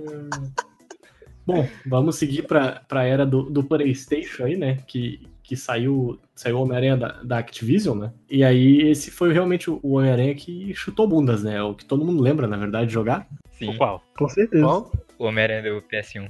Bom, 1.45 1.67
vamos 1.85 2.17
seguir 2.17 2.43
pra, 2.43 2.81
pra 2.87 3.05
era 3.05 3.25
do, 3.25 3.43
do 3.43 3.63
PlayStation 3.63 4.43
aí, 4.43 4.57
né? 4.57 4.79
Que, 4.85 5.25
que 5.41 5.55
saiu, 5.55 6.19
saiu 6.35 6.57
o 6.57 6.61
Homem-Aranha 6.63 6.97
da, 6.97 7.07
da 7.23 7.37
Activision, 7.37 7.97
né? 7.97 8.11
E 8.29 8.43
aí 8.43 8.81
esse 8.81 9.09
foi 9.09 9.31
realmente 9.31 9.69
o 9.69 9.79
o 9.81 9.93
Homem-Aranha 9.93 10.35
que 10.35 10.73
chutou 10.73 11.07
bundas, 11.07 11.43
né? 11.43 11.61
O 11.61 11.73
que 11.73 11.85
todo 11.85 12.03
mundo 12.03 12.21
lembra, 12.21 12.47
na 12.47 12.57
verdade, 12.57 12.87
de 12.87 12.93
jogar. 12.93 13.27
Sim, 13.57 13.69
O 13.69 13.77
qual? 13.77 14.03
Com 14.17 14.27
certeza. 14.27 14.63
Qual? 14.63 14.91
o 15.17 15.25
Homem-Aranha 15.25 15.63
do 15.63 15.81
PS1. 15.81 16.29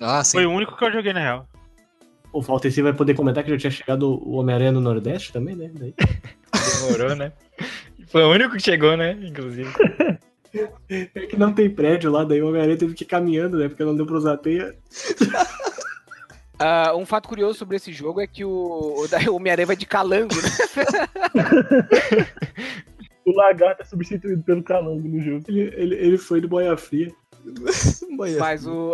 Ah, 0.00 0.24
sim. 0.24 0.38
Foi 0.38 0.46
o 0.46 0.50
único 0.50 0.76
que 0.76 0.84
eu 0.84 0.92
joguei 0.92 1.12
na 1.12 1.20
real. 1.20 1.48
O 2.32 2.40
Valteci 2.42 2.82
vai 2.82 2.92
poder 2.92 3.14
comentar 3.14 3.44
que 3.44 3.50
já 3.50 3.56
tinha 3.58 3.70
chegado 3.70 4.10
o 4.10 4.32
Homem-Aranha 4.32 4.72
no 4.72 4.80
Nordeste 4.80 5.32
também, 5.32 5.54
né? 5.54 5.70
Daí. 5.72 5.94
Demorou, 6.88 7.14
né? 7.14 7.32
Foi 8.14 8.22
o 8.22 8.30
único 8.30 8.54
que 8.54 8.62
chegou, 8.62 8.96
né? 8.96 9.18
Inclusive. 9.20 9.68
É 10.88 11.26
que 11.26 11.36
não 11.36 11.52
tem 11.52 11.68
prédio 11.68 12.12
lá, 12.12 12.22
daí 12.22 12.40
o 12.40 12.46
Homem-Aranha 12.46 12.78
teve 12.78 12.94
que 12.94 13.02
ir 13.02 13.08
caminhando, 13.08 13.58
né? 13.58 13.68
Porque 13.68 13.82
não 13.82 13.96
deu 13.96 14.06
pra 14.06 14.14
usar 14.14 14.34
a 14.34 14.36
teia. 14.36 14.72
Ah, 16.56 16.94
um 16.94 17.04
fato 17.04 17.28
curioso 17.28 17.58
sobre 17.58 17.76
esse 17.76 17.92
jogo 17.92 18.20
é 18.20 18.28
que 18.28 18.44
o, 18.44 18.48
o, 18.48 19.34
Homem-Aranha 19.34 19.66
vai 19.66 19.74
de 19.74 19.84
calango, 19.84 20.36
né? 20.36 20.48
O 23.26 23.32
lagarto 23.32 23.82
é 23.82 23.84
substituído 23.84 24.44
pelo 24.44 24.62
calango 24.62 25.08
no 25.08 25.20
jogo. 25.20 25.44
Ele, 25.48 25.62
ele, 25.74 25.94
ele 25.96 26.16
foi 26.16 26.40
do 26.40 26.46
Boia 26.46 26.76
Fria. 26.76 27.12
Boia. 28.16 28.38
Mas 28.38 28.64
o. 28.64 28.92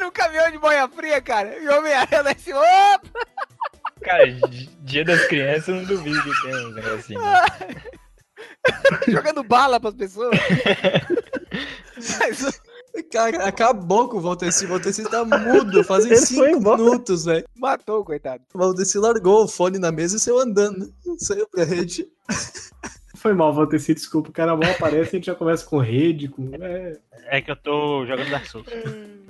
Imagina 0.00 0.06
um 0.06 0.10
caminhão 0.10 0.50
de 0.50 0.58
boia 0.58 0.88
fria, 0.88 1.20
cara. 1.20 1.58
E 1.58 1.68
o 1.68 1.78
Homem-Aranha 1.78 2.22
desce. 2.24 2.52
Opa! 2.52 3.00
Cara, 4.00 4.32
di- 4.32 4.66
dia 4.80 5.04
das 5.04 5.26
crianças 5.26 5.68
eu 5.68 5.74
não 5.76 5.84
duvido 5.84 6.22
que 6.22 6.42
tem 6.42 6.66
uns 6.66 6.74
negocinhos. 6.74 7.22
jogando 9.06 9.42
bala 9.44 9.78
pras 9.78 9.94
pessoas. 9.94 10.38
Mas, 12.18 12.60
Cara, 13.12 13.46
acabou 13.46 14.08
com 14.08 14.16
o 14.16 14.20
Valteci. 14.20 14.64
O 14.64 14.68
Valteci 14.68 15.04
tá 15.04 15.24
mudo, 15.24 15.84
fazem 15.84 16.12
Ele 16.12 16.20
cinco 16.20 16.60
minutos, 16.76 17.24
velho. 17.26 17.46
Matou, 17.56 18.04
coitado. 18.04 18.42
O 18.54 18.58
Valteci 18.58 18.98
largou 18.98 19.44
o 19.44 19.48
fone 19.48 19.78
na 19.78 19.92
mesa 19.92 20.16
e 20.16 20.20
saiu 20.20 20.38
andando. 20.40 20.92
Saiu 21.18 21.46
pra 21.48 21.64
rede. 21.64 22.08
Foi 23.20 23.34
mal, 23.34 23.52
vou 23.52 23.66
ter 23.66 23.78
sido 23.78 23.96
desculpa. 23.96 24.30
O 24.30 24.32
cara 24.32 24.56
mal 24.56 24.70
aparece 24.70 24.96
e 24.98 25.16
a 25.16 25.18
gente 25.18 25.26
já 25.26 25.34
começa 25.34 25.66
com 25.66 25.76
rede, 25.78 26.26
com. 26.28 26.50
É, 26.58 26.96
É 27.26 27.40
que 27.42 27.50
eu 27.50 27.56
tô 27.56 28.06
jogando 28.06 28.30
Dark 28.30 28.46
Souls. 28.46 28.66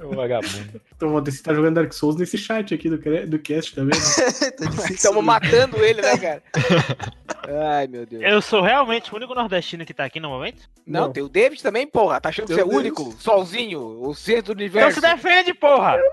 O 0.01 0.15
vagabundo. 0.15 0.81
então 0.95 1.11
vou 1.11 1.21
ter 1.21 1.37
tá 1.43 1.53
jogando 1.53 1.75
Dark 1.75 1.93
Souls 1.93 2.15
nesse 2.17 2.39
chat 2.39 2.73
aqui 2.73 2.89
do, 2.89 2.99
do 3.27 3.39
cast 3.41 3.75
também. 3.75 3.99
Né? 3.99 4.51
tá. 4.87 4.93
Estamos 4.93 5.25
matando 5.25 5.77
ele, 5.85 6.01
né, 6.01 6.17
cara? 6.17 6.43
Ai, 7.73 7.89
meu 7.89 8.07
Deus. 8.07 8.23
Eu 8.25 8.41
sou 8.41 8.63
realmente 8.63 9.13
o 9.13 9.17
único 9.17 9.35
nordestino 9.35 9.85
que 9.85 9.93
tá 9.93 10.05
aqui 10.05 10.21
no 10.21 10.29
momento? 10.29 10.63
Não, 10.87 11.03
Não. 11.07 11.13
tem 11.13 11.23
o 11.23 11.29
David 11.29 11.61
também, 11.61 11.85
porra. 11.85 12.21
Tá 12.21 12.29
achando 12.29 12.47
que 12.47 12.55
você 12.55 12.61
é 12.61 12.65
único, 12.65 13.13
solzinho, 13.19 13.81
o 13.81 14.15
centro 14.15 14.55
do 14.55 14.63
Então 14.63 14.81
universo. 14.81 15.01
se 15.01 15.07
defende, 15.07 15.53
porra! 15.53 15.99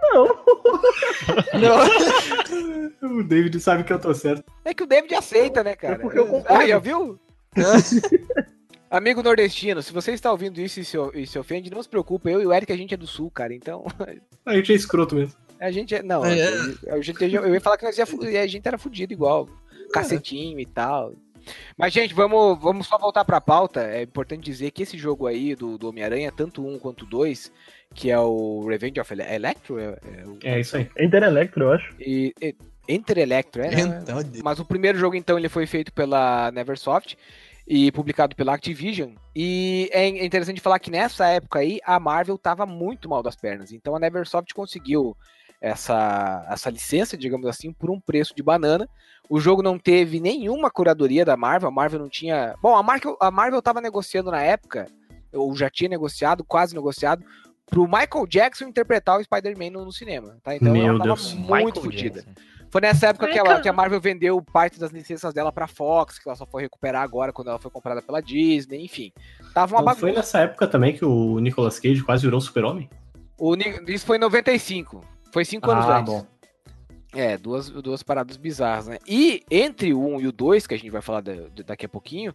O 3.02 3.24
David 3.24 3.60
sabe 3.60 3.84
que 3.84 3.94
eu 3.94 4.00
tô 4.00 4.14
certo. 4.14 4.44
É 4.66 4.74
que 4.74 4.84
o 4.84 4.88
David 4.88 5.14
aceita, 5.14 5.64
né, 5.64 5.76
cara? 5.76 5.94
É 5.96 5.98
porque 5.98 6.18
eu 6.18 6.26
concordo. 6.26 6.62
Aí, 6.62 6.74
ó, 6.74 6.80
viu? 6.80 7.20
Amigo 8.90 9.22
nordestino, 9.22 9.82
se 9.84 9.92
você 9.92 10.12
está 10.14 10.32
ouvindo 10.32 10.62
isso 10.62 10.80
e 10.80 10.86
se, 10.86 10.98
e 11.14 11.28
se 11.28 11.38
ofende, 11.38 11.70
não 11.70 11.84
se 11.84 11.90
preocupe. 11.90 12.32
Eu 12.32 12.42
e 12.42 12.46
o 12.46 12.54
Eric, 12.54 12.72
a 12.72 12.78
gente 12.78 12.94
é 12.94 12.98
do 12.98 13.06
sul, 13.06 13.30
cara. 13.30 13.54
Então, 13.54 13.86
A 14.46 14.56
gente 14.56 14.72
é 14.72 14.76
escroto 14.76 15.14
mesmo. 15.16 15.36
a 15.60 15.70
gente 15.72 15.94
é. 15.94 16.02
Não, 16.02 16.26
É. 16.26 16.48
a 16.90 17.02
gente, 17.02 17.22
eu 17.22 17.54
ia 17.54 17.60
falar 17.62 17.78
que 17.78 17.84
nós 17.86 17.98
ia, 17.98 18.42
a 18.42 18.48
gente 18.48 18.66
era 18.66 18.78
fudido 18.78 19.12
igual. 19.12 19.50
Cacetinho 19.92 20.58
e 20.60 20.66
tal. 20.66 21.14
Mas, 21.78 21.92
gente, 21.94 22.14
vamos, 22.14 22.60
vamos 22.62 22.88
só 22.88 22.98
voltar 22.98 23.24
pra 23.26 23.42
pauta. 23.42 23.82
É 23.82 24.04
importante 24.04 24.44
dizer 24.44 24.72
que 24.72 24.84
esse 24.84 24.98
jogo 24.98 25.28
aí 25.28 25.54
do, 25.56 25.78
do 25.78 25.90
Homem-Aranha, 25.90 26.32
tanto 26.32 26.66
um 26.66 26.78
quanto 26.80 27.06
dois, 27.06 27.52
que 27.94 28.10
é 28.12 28.20
o 28.20 28.66
Revenge 28.68 29.00
of 29.02 29.14
Ele- 29.14 29.24
Electro, 29.24 29.80
é, 29.80 29.86
é 29.86 30.24
o- 30.28 30.40
É 30.44 30.60
isso 30.62 30.76
aí. 30.78 30.90
Enter 30.98 31.24
Electro, 31.24 31.64
eu 31.66 31.72
acho. 31.74 31.94
e, 32.00 32.34
e, 32.42 32.56
Enter 32.90 33.18
Electro, 33.18 33.62
é, 33.62 33.70
né? 33.76 34.00
Então, 34.02 34.18
Mas 34.44 34.60
o 34.60 34.66
primeiro 34.66 34.98
jogo, 34.98 35.16
então, 35.16 35.38
ele 35.38 35.50
foi 35.50 35.66
feito 35.66 35.92
pela 35.94 36.52
Neversoft 36.52 37.18
e 37.68 37.92
publicado 37.92 38.36
pela 38.36 38.54
Activision. 38.54 39.12
E 39.36 39.90
é 39.92 40.08
in- 40.08 40.24
interessante 40.26 40.62
falar 40.62 40.80
que 40.80 40.90
nessa 40.90 41.28
época 41.28 41.60
aí, 41.60 41.80
a 41.86 42.00
Marvel 42.00 42.38
tava 42.38 42.66
muito 42.66 43.10
mal 43.10 43.22
das 43.22 43.36
pernas. 43.36 43.72
Então 43.74 43.96
a 43.96 44.00
Neversoft 44.00 44.54
conseguiu 44.54 45.16
essa, 45.60 46.46
essa 46.50 46.70
licença, 46.70 47.18
digamos 47.18 47.46
assim, 47.48 47.74
por 47.74 47.90
um 47.90 48.00
preço 48.00 48.34
de 48.36 48.42
banana. 48.42 48.88
O 49.30 49.40
jogo 49.40 49.62
não 49.62 49.78
teve 49.78 50.20
nenhuma 50.20 50.72
curadoria 50.72 51.26
da 51.26 51.36
Marvel. 51.36 51.68
A 51.68 51.72
Marvel 51.72 52.00
não 52.00 52.10
tinha. 52.10 52.56
Bom, 52.62 52.76
a 52.76 52.82
Marvel, 52.82 53.18
a 53.20 53.30
Marvel 53.30 53.62
tava 53.62 53.82
negociando 53.82 54.32
na 54.32 54.42
época, 54.42 54.88
ou 55.34 55.54
já 55.56 55.70
tinha 55.70 55.90
negociado, 55.90 56.44
quase 56.46 56.74
negociado, 56.74 57.26
pro 57.66 57.86
Michael 57.86 58.26
Jackson 58.28 58.66
interpretar 58.66 59.20
o 59.20 59.24
Spider-Man 59.24 59.72
no, 59.72 59.84
no 59.84 59.92
cinema. 59.92 60.38
Tá? 60.42 60.56
Então 60.56 60.72
Meu 60.72 60.88
ela 60.88 61.00
tava 61.00 61.16
Deus. 61.16 61.34
muito 61.34 61.52
Michael 61.52 61.74
fodida. 61.84 62.22
Jackson. 62.22 62.42
Foi 62.70 62.82
nessa 62.82 63.08
época 63.08 63.26
Ai, 63.28 63.32
que, 63.32 63.40
ela- 63.40 63.50
cara. 63.50 63.62
que 63.62 63.70
a 63.70 63.74
Marvel 63.74 64.02
vendeu 64.02 64.42
parte 64.42 64.80
das 64.80 64.92
licenças 64.92 65.34
dela 65.34 65.52
pra 65.52 65.68
Fox, 65.68 66.20
que 66.20 66.28
ela 66.28 66.36
só 66.36 66.46
foi 66.46 66.64
recuperar 66.64 67.02
agora 67.02 67.32
quando 67.32 67.48
ela 67.50 67.60
foi 67.60 67.72
comprada 67.72 68.02
pela 68.02 68.22
Disney, 68.22 68.84
enfim. 68.84 69.12
Tava 69.54 69.76
uma 69.76 69.82
Não 69.82 69.96
foi 69.96 70.10
bagunça. 70.12 70.20
nessa 70.20 70.40
época 70.42 70.68
também 70.68 70.94
que 70.96 71.06
o 71.06 71.40
Nicolas 71.40 71.80
Cage 71.80 72.04
quase 72.04 72.24
virou 72.24 72.42
super-homem? 72.42 72.90
Isso 73.88 74.06
foi 74.06 74.18
em 74.18 74.20
95. 74.20 75.02
Foi 75.32 75.46
cinco 75.46 75.70
anos 75.72 75.86
Ah, 75.86 76.00
antes. 76.00 76.14
bom. 76.14 76.26
É, 77.16 77.38
duas, 77.38 77.70
duas 77.70 78.04
paradas 78.04 78.36
bizarras, 78.36 78.88
né? 78.88 78.98
E 79.08 79.44
entre 79.50 79.94
o 79.94 80.00
1 80.16 80.22
e 80.22 80.28
o 80.28 80.32
2, 80.32 80.68
que 80.68 80.74
a 80.74 80.78
gente 80.78 80.90
vai 80.92 81.02
falar 81.02 81.22
da- 81.22 81.34
da- 81.34 81.64
daqui 81.68 81.86
a 81.86 81.90
pouquinho, 81.90 82.34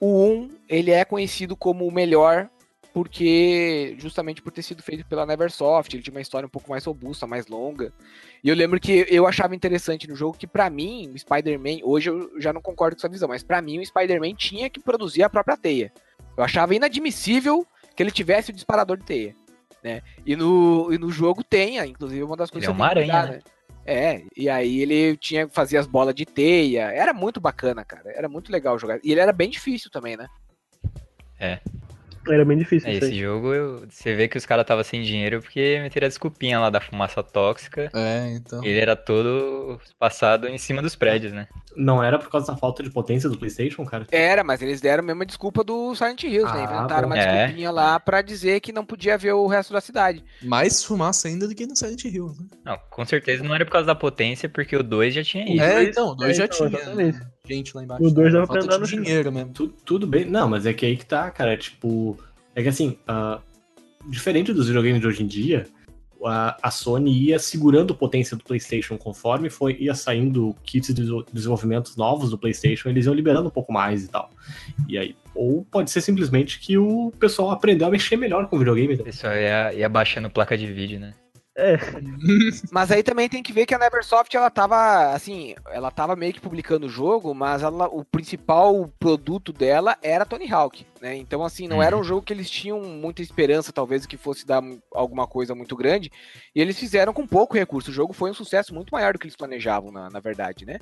o 0.00 0.24
1, 0.26 0.48
ele 0.68 0.90
é 0.90 1.04
conhecido 1.04 1.56
como 1.56 1.86
o 1.86 1.92
melhor 1.92 2.48
porque 2.92 3.94
justamente 3.98 4.42
por 4.42 4.52
ter 4.52 4.62
sido 4.62 4.82
feito 4.82 5.06
pela 5.06 5.24
Neversoft, 5.26 5.94
ele 5.94 6.02
tinha 6.02 6.14
uma 6.14 6.20
história 6.20 6.46
um 6.46 6.50
pouco 6.50 6.70
mais 6.70 6.84
robusta, 6.84 7.26
mais 7.26 7.46
longa. 7.46 7.92
E 8.42 8.48
eu 8.48 8.54
lembro 8.54 8.80
que 8.80 9.06
eu 9.08 9.26
achava 9.26 9.54
interessante 9.54 10.08
no 10.08 10.16
jogo 10.16 10.36
que 10.36 10.46
pra 10.46 10.68
mim, 10.68 11.10
o 11.14 11.18
Spider-Man, 11.18 11.78
hoje 11.84 12.10
eu 12.10 12.40
já 12.40 12.52
não 12.52 12.60
concordo 12.60 12.96
com 12.96 13.00
essa 13.00 13.08
visão, 13.08 13.28
mas 13.28 13.42
pra 13.42 13.62
mim 13.62 13.78
o 13.78 13.86
Spider-Man 13.86 14.34
tinha 14.34 14.68
que 14.68 14.80
produzir 14.80 15.22
a 15.22 15.30
própria 15.30 15.56
teia. 15.56 15.92
Eu 16.36 16.42
achava 16.42 16.74
inadmissível 16.74 17.66
que 17.94 18.02
ele 18.02 18.10
tivesse 18.10 18.50
o 18.50 18.54
disparador 18.54 18.96
de 18.96 19.04
teia, 19.04 19.36
né? 19.82 20.02
E 20.26 20.34
no, 20.34 20.92
e 20.92 20.98
no 20.98 21.10
jogo 21.10 21.44
tem, 21.44 21.78
inclusive 21.78 22.22
uma 22.22 22.36
das 22.36 22.50
coisas 22.50 22.68
Ele 22.68 22.72
é 22.72 22.76
que 22.76 22.82
uma 22.82 22.88
aranha, 22.88 23.12
cuidar, 23.12 23.32
né? 23.32 23.40
É, 23.84 24.22
e 24.36 24.48
aí 24.48 24.80
ele 24.80 25.16
tinha 25.16 25.48
que 25.48 25.54
fazer 25.54 25.78
as 25.78 25.86
bolas 25.86 26.14
de 26.14 26.24
teia. 26.24 26.92
Era 26.92 27.12
muito 27.12 27.40
bacana, 27.40 27.84
cara. 27.84 28.12
Era 28.14 28.28
muito 28.28 28.52
legal 28.52 28.78
jogar. 28.78 29.00
E 29.02 29.10
ele 29.10 29.20
era 29.20 29.32
bem 29.32 29.50
difícil 29.50 29.90
também, 29.90 30.16
né? 30.16 30.28
Era 32.28 32.44
bem 32.44 32.58
difícil 32.58 32.88
É, 32.88 32.94
esse 32.94 33.14
jogo, 33.18 33.54
eu- 33.54 33.86
você 33.88 34.14
vê 34.14 34.28
que 34.28 34.36
os 34.36 34.44
caras 34.44 34.64
estavam 34.64 34.84
sem 34.84 35.02
dinheiro 35.02 35.40
porque 35.40 35.78
meteram 35.82 36.04
a 36.04 36.08
desculpinha 36.08 36.60
lá 36.60 36.68
da 36.68 36.80
fumaça 36.80 37.22
tóxica. 37.22 37.90
É, 37.94 38.34
então. 38.34 38.62
Ele 38.62 38.78
era 38.78 38.94
todo 38.94 39.80
passado 39.98 40.46
em 40.46 40.58
cima 40.58 40.82
dos 40.82 40.94
prédios, 40.94 41.32
né? 41.32 41.48
Não 41.76 42.02
era 42.04 42.18
por 42.18 42.28
causa 42.30 42.48
da 42.52 42.56
falta 42.58 42.82
de 42.82 42.90
potência 42.90 43.28
do 43.28 43.38
PlayStation, 43.38 43.84
cara? 43.86 44.06
Era, 44.12 44.44
mas 44.44 44.60
eles 44.60 44.80
deram 44.80 45.02
a 45.02 45.06
mesma 45.06 45.24
desculpa 45.24 45.64
do 45.64 45.94
Silent 45.94 46.22
Hills, 46.24 46.52
né? 46.52 46.66
Ah, 46.68 46.74
Inventaram 46.74 47.08
bom. 47.08 47.14
uma 47.14 47.18
É. 47.18 47.36
desculpinha 47.38 47.70
lá 47.70 47.98
pra 47.98 48.20
dizer 48.22 48.60
que 48.60 48.72
não 48.72 48.84
podia 48.84 49.16
ver 49.16 49.32
o 49.32 49.46
resto 49.46 49.72
da 49.72 49.80
cidade. 49.80 50.22
Mais 50.42 50.84
fumaça 50.84 51.26
ainda 51.26 51.48
do 51.48 51.54
que 51.54 51.66
no 51.66 51.74
Silent 51.74 52.04
Hill, 52.04 52.26
né? 52.38 52.46
Não, 52.64 52.78
com 52.90 53.04
certeza 53.06 53.42
não 53.42 53.54
era 53.54 53.64
por 53.64 53.72
causa 53.72 53.86
da 53.86 53.94
potência, 53.94 54.48
porque 54.48 54.76
o 54.76 54.82
2 54.82 55.14
já 55.14 55.24
tinha 55.24 55.44
isso. 55.50 55.62
É, 55.62 55.74
dois- 55.74 55.88
então, 55.88 56.08
o 56.08 56.14
dois 56.14 56.32
é, 56.32 56.34
já 56.34 56.44
então, 56.44 56.68
tinha 56.68 56.80
exatamente. 56.80 57.18
Gente 57.56 57.74
lá 57.76 57.82
embaixo. 57.82 58.04
O 58.04 58.10
dois 58.10 58.32
dava 58.32 58.46
Falta 58.46 58.66
pra 58.66 58.76
andar 58.76 58.86
de 58.86 58.96
no 58.96 59.02
dinheiro 59.02 59.32
mesmo. 59.32 59.52
Tu- 59.52 59.68
tudo 59.84 60.06
bem. 60.06 60.24
Não, 60.24 60.48
mas 60.48 60.66
é 60.66 60.72
que 60.72 60.84
aí 60.86 60.96
que 60.96 61.06
tá, 61.06 61.30
cara. 61.30 61.56
Tipo. 61.56 62.18
É 62.54 62.62
que 62.62 62.68
assim, 62.68 62.98
ah, 63.06 63.38
diferente 64.08 64.52
dos 64.52 64.66
videogames 64.66 65.00
de 65.00 65.06
hoje 65.06 65.22
em 65.22 65.26
dia, 65.26 65.66
a, 66.24 66.56
a 66.62 66.70
Sony 66.70 67.10
ia 67.12 67.38
segurando 67.38 67.92
a 67.92 67.96
potência 67.96 68.36
do 68.36 68.42
PlayStation 68.44 68.98
conforme 68.98 69.48
foi, 69.48 69.76
ia 69.80 69.94
saindo 69.94 70.54
kits 70.64 70.92
de 70.92 71.06
desenvolvimentos 71.32 71.96
novos 71.96 72.30
do 72.30 72.36
PlayStation, 72.38 72.88
eles 72.88 73.06
iam 73.06 73.14
liberando 73.14 73.48
um 73.48 73.52
pouco 73.52 73.72
mais 73.72 74.04
e 74.04 74.08
tal. 74.08 74.30
E 74.88 74.98
aí, 74.98 75.14
ou 75.34 75.64
pode 75.70 75.90
ser 75.90 76.00
simplesmente 76.00 76.58
que 76.60 76.76
o 76.76 77.12
pessoal 77.18 77.50
aprendeu 77.52 77.86
a 77.86 77.90
mexer 77.90 78.16
melhor 78.16 78.48
com 78.48 78.56
o 78.56 78.58
videogame. 78.58 78.96
né? 78.96 79.04
Pessoal 79.04 79.32
ia, 79.34 79.72
ia 79.72 79.88
baixando 79.88 80.28
placa 80.28 80.58
de 80.58 80.66
vídeo, 80.66 80.98
né? 81.00 81.14
É, 81.60 81.76
Mas 82.72 82.90
aí 82.90 83.02
também 83.02 83.28
tem 83.28 83.42
que 83.42 83.52
ver 83.52 83.66
que 83.66 83.74
a 83.74 83.78
Neversoft, 83.78 84.34
ela 84.34 84.48
tava, 84.50 85.12
assim, 85.12 85.54
ela 85.70 85.90
tava 85.90 86.16
meio 86.16 86.32
que 86.32 86.40
publicando 86.40 86.86
o 86.86 86.90
jogo, 86.90 87.34
mas 87.34 87.62
ela, 87.62 87.86
o 87.86 88.04
principal 88.04 88.90
produto 88.98 89.52
dela 89.52 89.96
era 90.02 90.24
Tony 90.24 90.50
Hawk, 90.50 90.86
né? 91.00 91.16
Então, 91.16 91.44
assim, 91.44 91.68
não 91.68 91.76
Uhum. 91.76 91.82
era 91.82 91.96
um 91.96 92.02
jogo 92.04 92.22
que 92.22 92.32
eles 92.32 92.48
tinham 92.50 92.80
muita 92.80 93.20
esperança, 93.22 93.72
talvez, 93.72 94.06
que 94.06 94.16
fosse 94.16 94.46
dar 94.46 94.62
alguma 94.94 95.26
coisa 95.26 95.54
muito 95.54 95.76
grande, 95.76 96.10
e 96.54 96.60
eles 96.60 96.78
fizeram 96.78 97.12
com 97.12 97.26
pouco 97.26 97.56
recurso. 97.56 97.90
O 97.90 97.94
jogo 97.94 98.12
foi 98.12 98.30
um 98.30 98.34
sucesso 98.34 98.74
muito 98.74 98.90
maior 98.90 99.12
do 99.12 99.18
que 99.18 99.26
eles 99.26 99.36
planejavam, 99.36 99.92
na, 99.92 100.08
na 100.08 100.20
verdade, 100.20 100.64
né? 100.64 100.78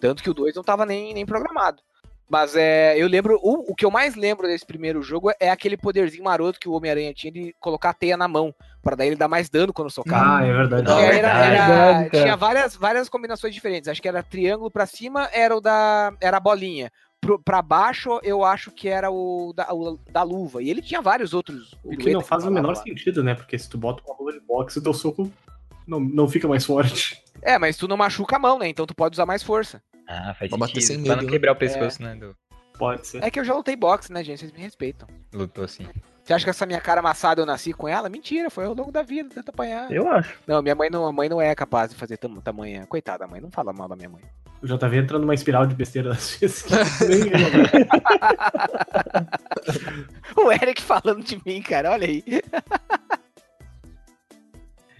Tanto 0.00 0.22
que 0.22 0.30
o 0.30 0.34
2 0.34 0.54
não 0.54 0.62
tava 0.64 0.84
nem, 0.84 1.14
nem 1.14 1.24
programado. 1.24 1.82
Mas 2.28 2.56
é, 2.56 2.98
eu 3.00 3.06
lembro, 3.06 3.38
o, 3.40 3.70
o 3.70 3.74
que 3.74 3.84
eu 3.84 3.90
mais 3.90 4.16
lembro 4.16 4.48
desse 4.48 4.66
primeiro 4.66 5.00
jogo 5.00 5.30
é 5.38 5.48
aquele 5.48 5.76
poderzinho 5.76 6.24
maroto 6.24 6.58
que 6.58 6.68
o 6.68 6.72
Homem-Aranha 6.72 7.14
tinha 7.14 7.32
de 7.32 7.54
colocar 7.60 7.90
a 7.90 7.94
teia 7.94 8.16
na 8.16 8.26
mão, 8.26 8.52
para 8.86 8.94
daí 8.94 9.08
ele 9.08 9.16
dar 9.16 9.26
mais 9.26 9.50
dano 9.50 9.72
quando 9.72 9.90
socava. 9.90 10.36
Ah, 10.38 10.46
é 10.46 10.52
verdade. 10.52 10.84
Não, 10.86 10.96
era- 10.96 11.12
verdade. 11.12 11.54
era- 11.56 11.66
Verdade, 11.66 12.10
cara. 12.10 12.22
tinha 12.22 12.36
várias, 12.36 12.76
várias 12.76 13.08
combinações 13.08 13.52
diferentes. 13.52 13.88
Acho 13.88 14.00
que 14.00 14.06
era 14.06 14.22
triângulo 14.22 14.70
pra 14.70 14.86
cima, 14.86 15.28
era 15.32 15.56
o 15.56 15.60
da. 15.60 16.12
Era 16.20 16.36
a 16.36 16.40
bolinha. 16.40 16.88
Pro, 17.20 17.36
pra 17.42 17.60
baixo, 17.62 18.20
eu 18.22 18.44
acho 18.44 18.70
que 18.70 18.88
era 18.88 19.10
o 19.10 19.52
da, 19.56 19.74
o 19.74 19.98
da 20.12 20.22
luva. 20.22 20.62
E 20.62 20.70
ele 20.70 20.80
tinha 20.80 21.02
vários 21.02 21.34
outros. 21.34 21.74
O 21.82 21.96
que 21.96 22.12
não 22.12 22.20
faz 22.20 22.44
o 22.44 22.50
menor 22.50 22.68
lá. 22.68 22.74
sentido, 22.76 23.24
né? 23.24 23.34
Porque 23.34 23.58
se 23.58 23.68
tu 23.68 23.76
bota 23.76 24.00
uma 24.06 24.16
luva 24.16 24.32
de 24.32 24.38
boxe, 24.38 24.78
o 24.78 24.82
teu 24.82 24.94
soco 24.94 25.28
não, 25.84 25.98
não 25.98 26.28
fica 26.28 26.46
mais 26.46 26.64
forte. 26.64 27.20
É, 27.42 27.58
mas 27.58 27.76
tu 27.76 27.88
não 27.88 27.96
machuca 27.96 28.36
a 28.36 28.38
mão, 28.38 28.56
né? 28.60 28.68
Então 28.68 28.86
tu 28.86 28.94
pode 28.94 29.14
usar 29.16 29.26
mais 29.26 29.42
força. 29.42 29.82
Ah, 30.08 30.32
faz 30.38 30.48
bater 30.52 30.80
sentido. 30.80 30.86
sem 30.86 31.04
pra 31.04 31.16
não 31.16 31.24
né? 31.24 31.30
quebrar 31.30 31.52
o 31.52 31.56
pescoço, 31.56 32.00
né? 32.00 32.14
Do 32.14 32.36
Pode 32.78 33.04
ser. 33.08 33.24
É 33.24 33.30
que 33.30 33.40
eu 33.40 33.44
já 33.44 33.52
lutei 33.54 33.74
boxe, 33.74 34.12
né, 34.12 34.22
gente? 34.22 34.38
Vocês 34.40 34.52
me 34.52 34.60
respeitam. 34.60 35.08
lutou 35.32 35.64
assim. 35.64 35.86
Você 36.26 36.32
acha 36.34 36.42
que 36.44 36.50
essa 36.50 36.66
minha 36.66 36.80
cara 36.80 36.98
amassada 36.98 37.40
eu 37.40 37.46
nasci 37.46 37.72
com 37.72 37.86
ela? 37.86 38.08
Mentira, 38.08 38.50
foi 38.50 38.64
ao 38.64 38.74
longo 38.74 38.90
da 38.90 39.00
vida, 39.02 39.28
tenta 39.32 39.52
apanhar. 39.52 39.92
eu 39.92 40.08
acho. 40.10 40.36
Não, 40.44 40.60
minha 40.60 40.74
mãe 40.74 40.90
não, 40.90 41.06
a 41.06 41.12
mãe 41.12 41.28
não 41.28 41.40
é 41.40 41.54
capaz 41.54 41.90
de 41.90 41.96
fazer 41.96 42.16
tam, 42.16 42.40
tamanha. 42.40 42.84
Coitada, 42.86 43.24
a 43.24 43.28
mãe, 43.28 43.40
não 43.40 43.48
fala 43.48 43.72
mal 43.72 43.86
da 43.86 43.94
minha 43.94 44.08
mãe. 44.08 44.22
O 44.60 44.66
JV 44.66 44.96
entrando 44.98 45.20
numa 45.22 45.34
espiral 45.34 45.66
de 45.68 45.76
besteira 45.76 46.08
das 46.08 46.34
vezes. 46.40 46.66
né? 46.68 46.78
O 50.36 50.50
Eric 50.50 50.82
falando 50.82 51.22
de 51.22 51.40
mim, 51.46 51.62
cara, 51.62 51.92
olha 51.92 52.06
aí. 52.08 52.24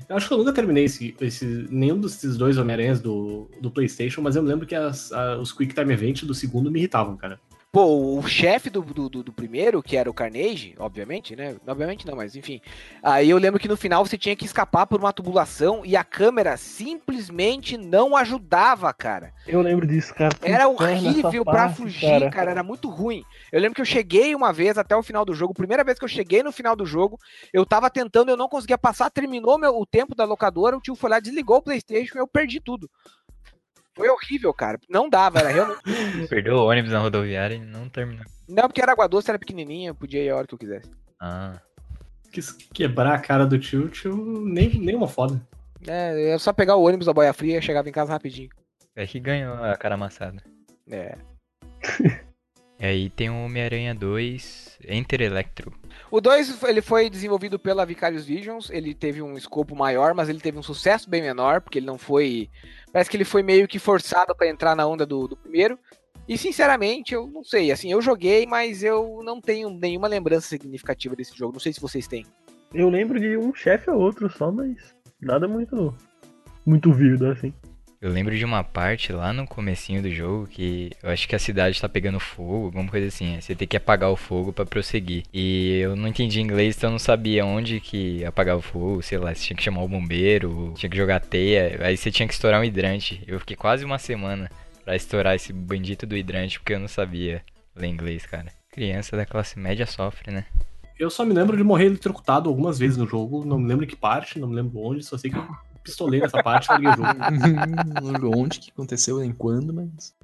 Eu 0.08 0.16
acho 0.16 0.28
que 0.28 0.34
eu 0.34 0.38
nunca 0.38 0.52
terminei 0.52 0.84
esse, 0.84 1.16
esse, 1.20 1.66
nenhum 1.68 1.98
desses 2.00 2.36
dois 2.36 2.56
Homem-Aranhas 2.58 3.00
do, 3.00 3.50
do 3.60 3.68
PlayStation, 3.70 4.20
mas 4.22 4.36
eu 4.36 4.42
me 4.44 4.48
lembro 4.48 4.64
que 4.64 4.74
as- 4.76 5.10
a- 5.12 5.36
os 5.38 5.52
Quick 5.52 5.74
Time 5.74 5.92
Event 5.92 6.22
do 6.22 6.32
segundo 6.34 6.70
me 6.70 6.78
irritavam, 6.78 7.16
cara. 7.16 7.40
Pô, 7.76 8.16
o 8.18 8.26
chefe 8.26 8.70
do, 8.70 8.80
do, 8.80 9.06
do- 9.10 9.32
primeiro, 9.34 9.82
que 9.82 9.98
era 9.98 10.08
o 10.08 10.14
Carnage, 10.14 10.74
obviamente, 10.78 11.36
né? 11.36 11.56
Obviamente 11.66 12.06
não, 12.06 12.16
mas 12.16 12.34
enfim. 12.34 12.58
Aí 13.02 13.28
eu 13.28 13.36
lembro 13.36 13.60
que 13.60 13.68
no 13.68 13.76
final 13.76 14.02
você 14.02 14.16
tinha 14.16 14.34
que 14.34 14.46
escapar 14.46 14.86
por 14.86 14.98
uma 14.98 15.12
tubulação 15.12 15.84
e 15.84 15.94
a 15.94 16.02
câmera 16.02 16.56
simplesmente 16.56 17.76
não 17.76 18.16
ajudava, 18.16 18.90
cara. 18.94 19.30
Eu 19.46 19.60
lembro 19.60 19.86
disso, 19.86 20.14
cara. 20.14 20.34
Era 20.40 20.66
horrível 20.68 21.44
pra 21.44 21.52
parte, 21.52 21.76
fugir, 21.76 22.30
cara. 22.30 22.50
era 22.50 22.62
muito 22.62 22.88
ruim. 22.88 23.22
Eu 23.52 23.60
lembro 23.60 23.74
que 23.74 23.82
eu 23.82 23.84
cheguei 23.84 24.34
uma 24.34 24.54
vez 24.54 24.78
até 24.78 24.96
o 24.96 25.02
final 25.02 25.26
do 25.26 25.34
jogo, 25.34 25.52
primeira 25.52 25.84
vez 25.84 25.98
que 25.98 26.04
eu 26.06 26.08
cheguei 26.08 26.42
no 26.42 26.52
final 26.52 26.74
do 26.74 26.86
jogo, 26.86 27.18
eu 27.52 27.66
tava 27.66 27.90
tentando, 27.90 28.30
eu 28.30 28.38
não 28.38 28.48
conseguia 28.48 28.78
passar, 28.78 29.10
terminou 29.10 29.58
meu, 29.58 29.78
o 29.78 29.84
tempo 29.84 30.14
da 30.14 30.24
locadora, 30.24 30.78
o 30.78 30.80
tio 30.80 30.94
foi 30.94 31.10
lá, 31.10 31.20
desligou 31.20 31.58
o 31.58 31.62
Playstation 31.62 32.16
e 32.16 32.20
eu 32.22 32.26
perdi 32.26 32.58
tudo. 32.58 32.88
Foi 33.96 34.08
horrível, 34.08 34.52
cara. 34.52 34.78
Não 34.88 35.08
dava, 35.08 35.38
era 35.40 35.48
realmente. 35.48 35.80
Perdeu 36.28 36.56
o 36.56 36.66
ônibus 36.68 36.92
na 36.92 36.98
rodoviária 37.00 37.54
e 37.54 37.58
não 37.60 37.88
terminou. 37.88 38.24
Não, 38.48 38.64
porque 38.68 38.80
era 38.82 38.92
água 38.92 39.08
doce, 39.08 39.30
era 39.30 39.38
pequenininha, 39.38 39.94
podia 39.94 40.22
ir 40.22 40.28
a 40.30 40.36
hora 40.36 40.46
que 40.46 40.54
eu 40.54 40.58
quisesse. 40.58 40.90
Ah, 41.18 41.58
Quis 42.30 42.52
quebrar 42.52 43.14
a 43.14 43.18
cara 43.18 43.46
do 43.46 43.58
tio, 43.58 43.88
tio 43.88 44.14
nem, 44.44 44.68
nem 44.78 44.94
uma 44.94 45.08
foda. 45.08 45.40
É, 45.86 46.30
é 46.30 46.38
só 46.38 46.52
pegar 46.52 46.76
o 46.76 46.82
ônibus 46.82 47.06
da 47.06 47.12
boia 47.12 47.32
fria 47.32 47.58
e 47.58 47.62
chegava 47.62 47.88
em 47.88 47.92
casa 47.92 48.12
rapidinho. 48.12 48.50
é 48.94 49.06
que 49.06 49.18
ganhou 49.18 49.54
a 49.64 49.76
cara 49.76 49.94
amassada. 49.94 50.42
É. 50.90 51.16
E 52.78 52.84
aí 52.84 53.08
tem 53.08 53.30
o 53.30 53.42
Homem-Aranha 53.46 53.94
2 53.94 54.65
Enter 54.86 55.20
Electro. 55.20 55.72
O 56.10 56.20
2 56.20 56.62
ele 56.64 56.80
foi 56.80 57.10
desenvolvido 57.10 57.58
pela 57.58 57.84
Vicarious 57.84 58.24
Visions, 58.24 58.70
ele 58.70 58.94
teve 58.94 59.20
um 59.20 59.36
escopo 59.36 59.74
maior, 59.74 60.14
mas 60.14 60.28
ele 60.28 60.40
teve 60.40 60.58
um 60.58 60.62
sucesso 60.62 61.10
bem 61.10 61.22
menor, 61.22 61.60
porque 61.60 61.78
ele 61.78 61.86
não 61.86 61.98
foi. 61.98 62.48
Parece 62.92 63.10
que 63.10 63.16
ele 63.16 63.24
foi 63.24 63.42
meio 63.42 63.66
que 63.66 63.78
forçado 63.78 64.34
pra 64.34 64.48
entrar 64.48 64.76
na 64.76 64.86
onda 64.86 65.04
do, 65.04 65.26
do 65.26 65.36
primeiro. 65.36 65.78
E 66.28 66.36
sinceramente, 66.36 67.14
eu 67.14 67.26
não 67.28 67.44
sei, 67.44 67.70
assim, 67.70 67.92
eu 67.92 68.02
joguei, 68.02 68.46
mas 68.46 68.82
eu 68.82 69.20
não 69.24 69.40
tenho 69.40 69.70
nenhuma 69.70 70.08
lembrança 70.08 70.48
significativa 70.48 71.14
desse 71.14 71.36
jogo. 71.36 71.52
Não 71.52 71.60
sei 71.60 71.72
se 71.72 71.80
vocês 71.80 72.08
têm. 72.08 72.26
Eu 72.74 72.88
lembro 72.88 73.20
de 73.20 73.36
um 73.36 73.54
chefe 73.54 73.88
ou 73.90 74.00
outro 74.00 74.28
só, 74.28 74.50
mas 74.50 74.94
nada 75.20 75.46
muito. 75.46 75.94
Muito 76.64 76.92
vívido, 76.92 77.28
assim. 77.28 77.54
Eu 78.06 78.12
lembro 78.12 78.36
de 78.38 78.44
uma 78.44 78.62
parte 78.62 79.12
lá 79.12 79.32
no 79.32 79.48
comecinho 79.48 80.00
do 80.00 80.08
jogo 80.08 80.46
que 80.46 80.92
eu 81.02 81.10
acho 81.10 81.26
que 81.26 81.34
a 81.34 81.40
cidade 81.40 81.80
tá 81.80 81.88
pegando 81.88 82.20
fogo, 82.20 82.66
alguma 82.66 82.86
coisa 82.86 83.08
assim. 83.08 83.40
Você 83.40 83.52
tem 83.52 83.66
que 83.66 83.76
apagar 83.76 84.08
o 84.10 84.14
fogo 84.14 84.52
pra 84.52 84.64
prosseguir. 84.64 85.24
E 85.34 85.80
eu 85.80 85.96
não 85.96 86.06
entendi 86.06 86.40
inglês, 86.40 86.76
então 86.76 86.90
eu 86.90 86.92
não 86.92 87.00
sabia 87.00 87.44
onde 87.44 87.80
que 87.80 88.24
apagava 88.24 88.60
o 88.60 88.62
fogo, 88.62 89.02
sei 89.02 89.18
lá, 89.18 89.34
você 89.34 89.46
tinha 89.46 89.56
que 89.56 89.62
chamar 89.64 89.82
o 89.82 89.88
bombeiro, 89.88 90.72
tinha 90.76 90.88
que 90.88 90.96
jogar 90.96 91.18
teia, 91.18 91.80
aí 91.84 91.96
você 91.96 92.12
tinha 92.12 92.28
que 92.28 92.34
estourar 92.34 92.60
um 92.60 92.64
hidrante. 92.64 93.24
Eu 93.26 93.40
fiquei 93.40 93.56
quase 93.56 93.84
uma 93.84 93.98
semana 93.98 94.48
pra 94.84 94.94
estourar 94.94 95.34
esse 95.34 95.52
bendito 95.52 96.06
do 96.06 96.16
hidrante 96.16 96.60
porque 96.60 96.74
eu 96.74 96.78
não 96.78 96.86
sabia 96.86 97.42
ler 97.74 97.88
inglês, 97.88 98.24
cara. 98.24 98.46
Criança 98.70 99.16
da 99.16 99.26
classe 99.26 99.58
média 99.58 99.84
sofre, 99.84 100.30
né? 100.30 100.44
Eu 100.96 101.10
só 101.10 101.24
me 101.24 101.34
lembro 101.34 101.56
de 101.56 101.64
morrer 101.64 101.86
eletrocutado 101.86 102.48
algumas 102.48 102.78
vezes 102.78 102.96
no 102.96 103.06
jogo, 103.08 103.44
não 103.44 103.58
me 103.58 103.66
lembro 103.66 103.84
que 103.84 103.96
parte, 103.96 104.38
não 104.38 104.46
me 104.46 104.54
lembro 104.54 104.78
onde, 104.78 105.02
só 105.02 105.18
sei 105.18 105.28
que 105.28 105.38
pistolei 105.86 106.20
nessa 106.20 106.42
parte 106.42 106.68
onde 108.36 108.58
que 108.58 108.70
aconteceu, 108.70 109.18
nem 109.18 109.32
quando, 109.32 109.72
mas. 109.72 110.14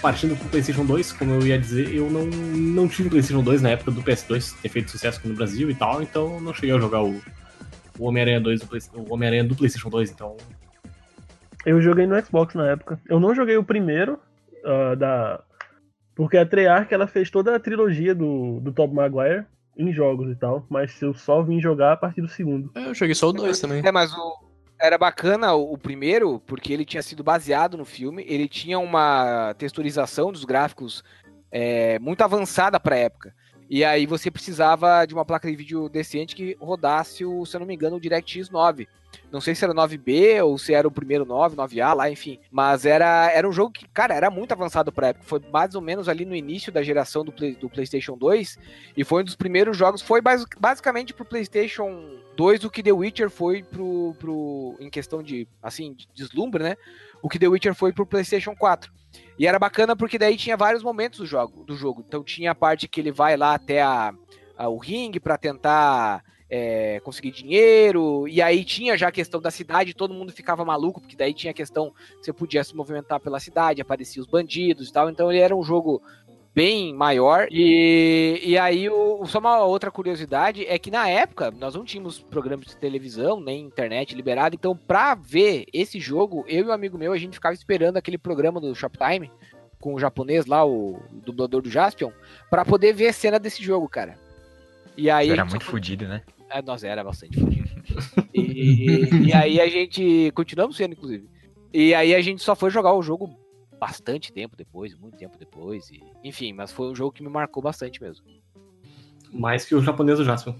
Partindo 0.00 0.36
pro 0.36 0.48
PlayStation 0.48 0.84
2, 0.84 1.12
como 1.12 1.34
eu 1.34 1.46
ia 1.46 1.58
dizer, 1.58 1.92
eu 1.92 2.08
não, 2.08 2.24
não 2.26 2.88
tive 2.88 3.10
PlayStation 3.10 3.42
2 3.42 3.62
na 3.62 3.70
época 3.70 3.90
do 3.90 4.02
PS2 4.02 4.54
ter 4.60 4.68
feito 4.68 4.90
sucesso 4.90 5.18
aqui 5.18 5.28
no 5.28 5.34
Brasil 5.34 5.68
e 5.70 5.74
tal, 5.74 6.02
então 6.02 6.34
eu 6.34 6.40
não 6.40 6.54
cheguei 6.54 6.74
a 6.74 6.78
jogar 6.78 7.02
o, 7.02 7.20
o 7.98 8.04
Homem-Aranha 8.04 8.40
2 8.40 8.60
do, 8.60 8.68
o 8.94 9.12
Homem-Aranha 9.12 9.44
do 9.44 9.56
PlayStation 9.56 9.90
2, 9.90 10.10
então 10.10 10.36
Eu 11.66 11.82
joguei 11.82 12.06
no 12.06 12.20
Xbox 12.24 12.54
na 12.54 12.70
época. 12.70 13.00
Eu 13.08 13.18
não 13.18 13.34
joguei 13.34 13.56
o 13.56 13.64
primeiro 13.64 14.20
ah, 14.64 14.94
da. 14.94 15.42
Porque 16.14 16.36
a 16.36 16.46
Treyarch 16.46 16.92
ela 16.92 17.06
fez 17.06 17.30
toda 17.30 17.54
a 17.54 17.60
trilogia 17.60 18.14
do, 18.14 18.60
do 18.60 18.72
Tobey 18.72 18.96
Maguire 18.96 19.46
em 19.76 19.92
jogos 19.92 20.28
e 20.30 20.34
tal, 20.34 20.66
mas 20.68 21.00
eu 21.00 21.14
só 21.14 21.42
vim 21.42 21.60
jogar 21.60 21.92
a 21.92 21.96
partir 21.96 22.20
do 22.20 22.28
segundo. 22.28 22.70
É, 22.74 22.88
Eu 22.88 22.94
joguei 22.94 23.14
só 23.14 23.28
o 23.28 23.32
2 23.32 23.60
também. 23.60 23.86
É, 23.86 23.92
mas 23.92 24.12
o, 24.12 24.47
era 24.80 24.96
bacana 24.96 25.54
o, 25.54 25.76
primeiro, 25.76 26.40
porque 26.46 26.72
ele 26.72 26.84
tinha 26.84 27.02
sido 27.02 27.24
baseado 27.24 27.76
no 27.76 27.84
filme, 27.84 28.24
ele 28.28 28.48
tinha 28.48 28.78
uma 28.78 29.54
texturização 29.54 30.30
dos 30.30 30.44
gráficos 30.44 31.02
é, 31.50 31.98
muito 31.98 32.22
avançada 32.22 32.78
pra 32.78 32.96
época. 32.96 33.34
E 33.70 33.84
aí 33.84 34.06
você 34.06 34.30
precisava 34.30 35.04
de 35.04 35.12
uma 35.14 35.24
placa 35.24 35.50
de 35.50 35.56
vídeo 35.56 35.88
decente 35.88 36.34
que 36.34 36.56
rodasse 36.60 37.24
o, 37.24 37.44
se 37.44 37.54
eu 37.56 37.60
não 37.60 37.66
me 37.66 37.74
engano, 37.74 37.96
o 37.96 38.00
DirectX 38.00 38.48
9. 38.50 38.88
Não 39.30 39.40
sei 39.42 39.54
se 39.54 39.62
era 39.64 39.74
9B 39.74 40.42
ou 40.44 40.56
se 40.58 40.72
era 40.72 40.88
o 40.88 40.90
primeiro 40.90 41.24
9, 41.26 41.54
9A 41.56 41.94
lá, 41.94 42.10
enfim. 42.10 42.38
Mas 42.50 42.86
era, 42.86 43.30
era 43.30 43.46
um 43.48 43.52
jogo 43.52 43.70
que, 43.72 43.86
cara, 43.88 44.14
era 44.14 44.30
muito 44.30 44.52
avançado 44.52 44.90
pra 44.90 45.08
época. 45.08 45.24
Foi 45.26 45.40
mais 45.52 45.74
ou 45.74 45.82
menos 45.82 46.08
ali 46.08 46.24
no 46.24 46.34
início 46.34 46.72
da 46.72 46.82
geração 46.82 47.24
do, 47.24 47.32
Play- 47.32 47.54
do 47.56 47.68
PlayStation 47.68 48.16
2. 48.16 48.58
E 48.96 49.04
foi 49.04 49.22
um 49.22 49.24
dos 49.24 49.36
primeiros 49.36 49.76
jogos. 49.76 50.00
Foi 50.00 50.20
basi- 50.22 50.46
basicamente 50.58 51.12
pro 51.12 51.24
PlayStation 51.26 52.08
2 52.36 52.64
o 52.64 52.70
que 52.70 52.82
The 52.82 52.92
Witcher 52.92 53.28
foi 53.30 53.62
pro, 53.62 54.14
pro. 54.18 54.76
Em 54.80 54.88
questão 54.88 55.22
de, 55.22 55.46
assim, 55.62 55.92
de 55.92 56.08
deslumbre, 56.14 56.62
né? 56.62 56.76
O 57.22 57.28
que 57.28 57.38
The 57.38 57.48
Witcher 57.48 57.74
foi 57.74 57.92
pro 57.92 58.06
PlayStation 58.06 58.54
4. 58.56 58.90
E 59.38 59.46
era 59.46 59.58
bacana 59.58 59.94
porque 59.94 60.18
daí 60.18 60.36
tinha 60.36 60.56
vários 60.56 60.82
momentos 60.82 61.20
do 61.20 61.26
jogo. 61.26 61.64
Do 61.64 61.76
jogo. 61.76 62.04
Então 62.06 62.22
tinha 62.24 62.50
a 62.50 62.54
parte 62.54 62.88
que 62.88 63.00
ele 63.00 63.12
vai 63.12 63.36
lá 63.36 63.54
até 63.54 63.80
a, 63.82 64.12
a- 64.56 64.68
o 64.68 64.76
ringue 64.78 65.20
pra 65.20 65.38
tentar 65.38 66.24
é, 66.50 67.00
conseguir 67.04 67.30
dinheiro. 67.30 68.26
E 68.26 68.40
aí 68.42 68.64
tinha 68.64 68.96
já 68.96 69.08
a 69.08 69.12
questão 69.12 69.40
da 69.40 69.50
cidade, 69.50 69.94
todo 69.94 70.14
mundo 70.14 70.32
ficava 70.32 70.64
maluco, 70.64 71.00
porque 71.00 71.16
daí 71.16 71.32
tinha 71.34 71.50
a 71.50 71.54
questão 71.54 71.90
que 71.90 72.24
você 72.24 72.32
podia 72.32 72.64
se 72.64 72.74
movimentar 72.74 73.20
pela 73.20 73.38
cidade, 73.38 73.80
apareciam 73.82 74.24
os 74.24 74.30
bandidos 74.30 74.88
e 74.88 74.92
tal. 74.92 75.08
Então 75.10 75.30
ele 75.30 75.40
era 75.40 75.54
um 75.54 75.62
jogo 75.62 76.02
bem 76.58 76.92
maior. 76.92 77.46
E, 77.52 78.40
e 78.42 78.58
aí, 78.58 78.90
o, 78.90 79.24
só 79.26 79.38
uma 79.38 79.60
outra 79.60 79.92
curiosidade 79.92 80.66
é 80.66 80.76
que 80.76 80.90
na 80.90 81.08
época 81.08 81.52
nós 81.52 81.76
não 81.76 81.84
tínhamos 81.84 82.18
programas 82.18 82.66
de 82.66 82.76
televisão, 82.76 83.40
nem 83.40 83.64
internet 83.64 84.12
liberado. 84.12 84.56
Então, 84.56 84.76
pra 84.76 85.14
ver 85.14 85.66
esse 85.72 86.00
jogo, 86.00 86.44
eu 86.48 86.64
e 86.64 86.68
um 86.68 86.72
amigo 86.72 86.98
meu, 86.98 87.12
a 87.12 87.18
gente 87.18 87.34
ficava 87.34 87.54
esperando 87.54 87.96
aquele 87.96 88.18
programa 88.18 88.60
do 88.60 88.74
Shoptime 88.74 89.30
com 89.80 89.94
o 89.94 90.00
japonês 90.00 90.46
lá, 90.46 90.66
o 90.66 91.00
dublador 91.24 91.62
do 91.62 91.70
Jaspion, 91.70 92.10
pra 92.50 92.64
poder 92.64 92.92
ver 92.92 93.06
a 93.06 93.12
cena 93.12 93.38
desse 93.38 93.62
jogo, 93.62 93.88
cara. 93.88 94.18
E 94.96 95.08
aí. 95.08 95.30
Era 95.30 95.44
muito 95.44 95.64
fudido, 95.64 96.08
né? 96.08 96.22
é, 96.50 96.60
nós 96.60 96.82
era 96.82 97.04
bastante 97.04 97.38
fudido. 97.38 97.68
E, 98.34 99.28
e 99.28 99.32
aí 99.32 99.60
a 99.60 99.68
gente. 99.68 100.32
Continuamos 100.34 100.76
sendo, 100.76 100.92
inclusive. 100.94 101.28
E 101.72 101.94
aí 101.94 102.14
a 102.14 102.20
gente 102.20 102.42
só 102.42 102.56
foi 102.56 102.70
jogar 102.70 102.94
o 102.94 103.02
jogo 103.02 103.38
bastante 103.78 104.32
tempo 104.32 104.56
depois, 104.56 104.94
muito 104.94 105.16
tempo 105.16 105.38
depois. 105.38 105.90
E, 105.90 106.02
enfim, 106.24 106.52
mas 106.52 106.72
foi 106.72 106.90
um 106.90 106.94
jogo 106.94 107.12
que 107.12 107.22
me 107.22 107.28
marcou 107.28 107.62
bastante 107.62 108.02
mesmo. 108.02 108.26
mais 109.32 109.64
que 109.64 109.74
o 109.74 109.82
japonês 109.82 110.18
do 110.18 110.24
Jasper. 110.24 110.54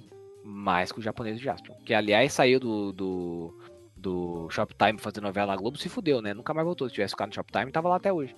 Mais 0.44 0.90
que 0.90 0.98
o 0.98 1.02
japonês 1.02 1.38
de 1.38 1.44
Jaspion. 1.44 1.74
Que 1.85 1.92
aliás 1.92 2.33
saiu 2.33 2.59
do. 2.59 2.92
do 2.92 3.54
do 4.00 4.48
Shoptime 4.48 4.96
fazer 4.96 5.20
novela 5.20 5.48
na 5.48 5.57
Globo, 5.57 5.76
se 5.76 5.88
fudeu, 5.88 6.22
né? 6.22 6.33
Nunca 6.33 6.54
mais 6.54 6.64
voltou. 6.64 6.88
Se 6.88 6.94
tivesse 6.94 7.14
ficado 7.14 7.31
no 7.31 7.35
Shoptime, 7.35 7.72
tava 7.72 7.88
lá 7.88 7.96
até 7.96 8.12
hoje. 8.12 8.35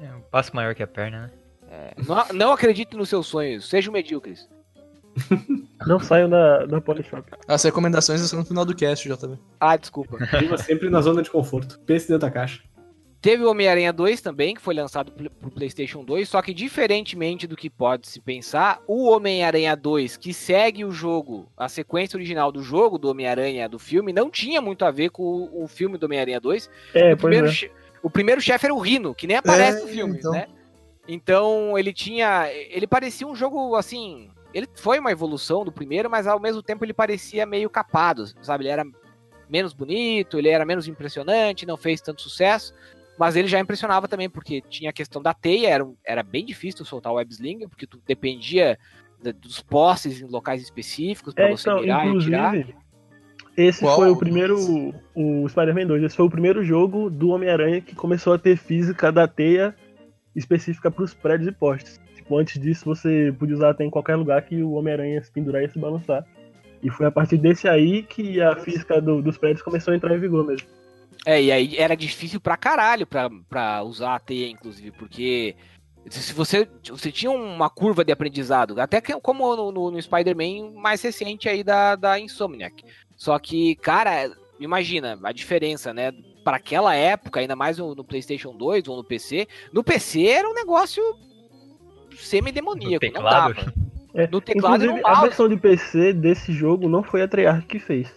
É 0.00 0.14
um 0.14 0.20
passo 0.20 0.54
maior 0.54 0.76
que 0.76 0.82
a 0.82 0.86
perna, 0.86 1.22
né? 1.22 1.30
É, 1.70 1.94
não, 2.06 2.24
não 2.32 2.52
acredite 2.52 2.96
nos 2.96 3.08
seus 3.08 3.26
sonhos, 3.26 3.68
sejam 3.68 3.92
medíocres. 3.92 4.48
Não 5.86 5.98
saiam 5.98 6.28
da, 6.28 6.66
da 6.66 6.80
Polishop. 6.80 7.28
As 7.46 7.62
recomendações 7.64 8.20
estão 8.20 8.40
no 8.40 8.44
final 8.44 8.64
do 8.64 8.74
cast, 8.74 9.08
JB. 9.08 9.38
Ah, 9.58 9.76
desculpa. 9.76 10.16
Viva 10.38 10.56
sempre 10.58 10.90
na 10.90 11.00
zona 11.00 11.22
de 11.22 11.30
conforto. 11.30 11.78
Pense 11.80 12.06
dentro 12.06 12.26
da 12.26 12.30
caixa. 12.30 12.62
Teve 13.20 13.42
o 13.42 13.50
Homem-Aranha 13.50 13.92
2 13.92 14.20
também, 14.20 14.54
que 14.54 14.60
foi 14.60 14.74
lançado 14.74 15.10
pro 15.10 15.50
PlayStation 15.50 16.04
2, 16.04 16.28
só 16.28 16.40
que 16.40 16.54
diferentemente 16.54 17.48
do 17.48 17.56
que 17.56 17.68
pode 17.68 18.06
se 18.06 18.20
pensar, 18.20 18.80
o 18.86 19.10
Homem-Aranha 19.10 19.74
2, 19.74 20.16
que 20.16 20.32
segue 20.32 20.84
o 20.84 20.92
jogo, 20.92 21.50
a 21.56 21.68
sequência 21.68 22.16
original 22.16 22.52
do 22.52 22.62
jogo 22.62 22.96
do 22.96 23.10
Homem-Aranha 23.10 23.68
do 23.68 23.78
filme, 23.78 24.12
não 24.12 24.30
tinha 24.30 24.60
muito 24.60 24.84
a 24.84 24.92
ver 24.92 25.10
com 25.10 25.22
o, 25.22 25.64
o 25.64 25.68
filme 25.68 25.98
do 25.98 26.06
Homem-Aranha 26.06 26.40
2. 26.40 26.70
É, 26.94 27.12
o, 27.12 27.16
primeiro, 27.16 27.48
é. 27.48 27.70
o 28.04 28.08
primeiro 28.10 28.40
chefe 28.40 28.66
era 28.66 28.74
o 28.74 28.78
Rino, 28.78 29.12
que 29.12 29.26
nem 29.26 29.36
aparece 29.36 29.78
É, 29.78 29.82
no 29.82 29.88
filme, 29.88 30.16
então. 30.16 30.30
né? 30.30 30.46
Então 31.08 31.76
ele 31.78 31.92
tinha. 31.92 32.48
Ele 32.52 32.86
parecia 32.86 33.26
um 33.26 33.34
jogo 33.34 33.74
assim. 33.74 34.30
Ele 34.52 34.68
foi 34.76 34.98
uma 34.98 35.10
evolução 35.10 35.64
do 35.64 35.72
primeiro, 35.72 36.08
mas 36.10 36.26
ao 36.26 36.38
mesmo 36.38 36.62
tempo 36.62 36.84
ele 36.84 36.92
parecia 36.92 37.46
meio 37.46 37.70
capado, 37.70 38.26
sabe? 38.42 38.64
Ele 38.64 38.70
era 38.70 38.84
menos 39.48 39.72
bonito, 39.72 40.38
ele 40.38 40.48
era 40.48 40.64
menos 40.64 40.86
impressionante, 40.86 41.66
não 41.66 41.76
fez 41.76 42.00
tanto 42.00 42.20
sucesso. 42.20 42.74
Mas 43.18 43.34
ele 43.36 43.48
já 43.48 43.58
impressionava 43.58 44.06
também, 44.06 44.30
porque 44.30 44.60
tinha 44.68 44.90
a 44.90 44.92
questão 44.92 45.20
da 45.20 45.34
teia, 45.34 45.68
era, 45.68 45.86
era 46.06 46.22
bem 46.22 46.44
difícil 46.44 46.84
soltar 46.84 47.12
o 47.12 47.16
web 47.16 47.30
slinger, 47.32 47.68
porque 47.68 47.86
tu 47.86 48.00
dependia 48.06 48.78
da- 49.22 49.32
dos 49.32 49.60
postes 49.60 50.20
em 50.20 50.26
locais 50.26 50.62
específicos 50.62 51.34
para 51.34 51.48
É, 51.48 51.50
você 51.50 51.68
então, 51.68 51.80
mirar 51.80 52.06
e 52.06 52.18
tirar. 52.20 52.54
inclusive, 52.56 52.76
Esse 53.56 53.80
Qual? 53.80 53.96
foi 53.96 54.08
o 54.08 54.16
primeiro. 54.16 54.56
O 55.16 55.48
Spider-Man 55.48 55.86
2. 55.88 56.04
Esse 56.04 56.14
foi 56.16 56.26
o 56.26 56.30
primeiro 56.30 56.62
jogo 56.62 57.10
do 57.10 57.30
Homem-Aranha 57.30 57.80
que 57.80 57.92
começou 57.92 58.32
a 58.32 58.38
ter 58.38 58.56
física 58.56 59.10
da 59.10 59.26
teia 59.26 59.74
específica 60.36 60.92
para 60.92 61.02
os 61.02 61.12
prédios 61.12 61.48
e 61.48 61.52
postes. 61.52 62.00
Tipo, 62.14 62.38
antes 62.38 62.60
disso 62.60 62.84
você 62.84 63.34
podia 63.36 63.56
usar 63.56 63.70
até 63.70 63.82
em 63.84 63.90
qualquer 63.90 64.14
lugar 64.14 64.42
que 64.42 64.62
o 64.62 64.72
Homem-Aranha 64.74 65.20
se 65.24 65.32
pendurar 65.32 65.64
e 65.64 65.68
se 65.68 65.76
balançar. 65.76 66.24
E 66.80 66.88
foi 66.88 67.06
a 67.06 67.10
partir 67.10 67.36
desse 67.36 67.66
aí 67.68 68.04
que 68.04 68.40
a 68.40 68.54
física 68.54 69.00
do- 69.00 69.20
dos 69.20 69.36
prédios 69.36 69.62
começou 69.62 69.92
a 69.92 69.96
entrar 69.96 70.14
em 70.14 70.20
vigor 70.20 70.46
mesmo. 70.46 70.68
É, 71.26 71.42
e 71.42 71.52
aí 71.52 71.76
era 71.76 71.96
difícil 71.96 72.40
pra 72.40 72.56
caralho 72.56 73.06
pra, 73.06 73.28
pra 73.48 73.82
usar 73.82 74.14
a 74.14 74.18
teia, 74.20 74.48
inclusive, 74.48 74.90
porque 74.92 75.54
se 76.08 76.32
você, 76.32 76.66
você 76.88 77.12
tinha 77.12 77.30
uma 77.30 77.68
curva 77.68 78.04
de 78.04 78.12
aprendizado, 78.12 78.80
até 78.80 79.00
que 79.00 79.12
como 79.20 79.54
no, 79.56 79.70
no- 79.72 79.90
no 79.90 80.00
Spider-Man 80.02 80.72
mais 80.80 81.02
recente 81.02 81.48
aí 81.48 81.62
da, 81.62 81.96
da 81.96 82.18
Insomniac. 82.18 82.82
Só 83.16 83.38
que, 83.38 83.74
cara, 83.76 84.30
imagina 84.58 85.18
a 85.22 85.32
diferença, 85.32 85.92
né? 85.92 86.12
Para 86.44 86.56
aquela 86.56 86.94
época, 86.94 87.40
ainda 87.40 87.54
mais 87.56 87.76
no, 87.76 87.94
no 87.94 88.04
PlayStation 88.04 88.56
2 88.56 88.88
ou 88.88 88.96
no 88.96 89.04
PC. 89.04 89.46
No 89.70 89.84
PC 89.84 90.24
era 90.28 90.48
um 90.48 90.54
negócio 90.54 91.02
semi-demoníaco, 92.16 93.04
No 93.04 93.12
não 93.12 93.20
teclado? 93.22 93.54
dava. 93.54 93.74
É, 94.14 94.26
No 94.28 94.40
teclado 94.40 94.82
Inclusive, 94.84 95.02
a 95.06 95.20
versão 95.22 95.48
de 95.48 95.56
PC 95.56 96.12
desse 96.14 96.52
jogo 96.52 96.88
não 96.88 97.02
foi 97.02 97.22
a 97.22 97.28
Treyarch 97.28 97.66
que 97.66 97.78
fez. 97.78 98.08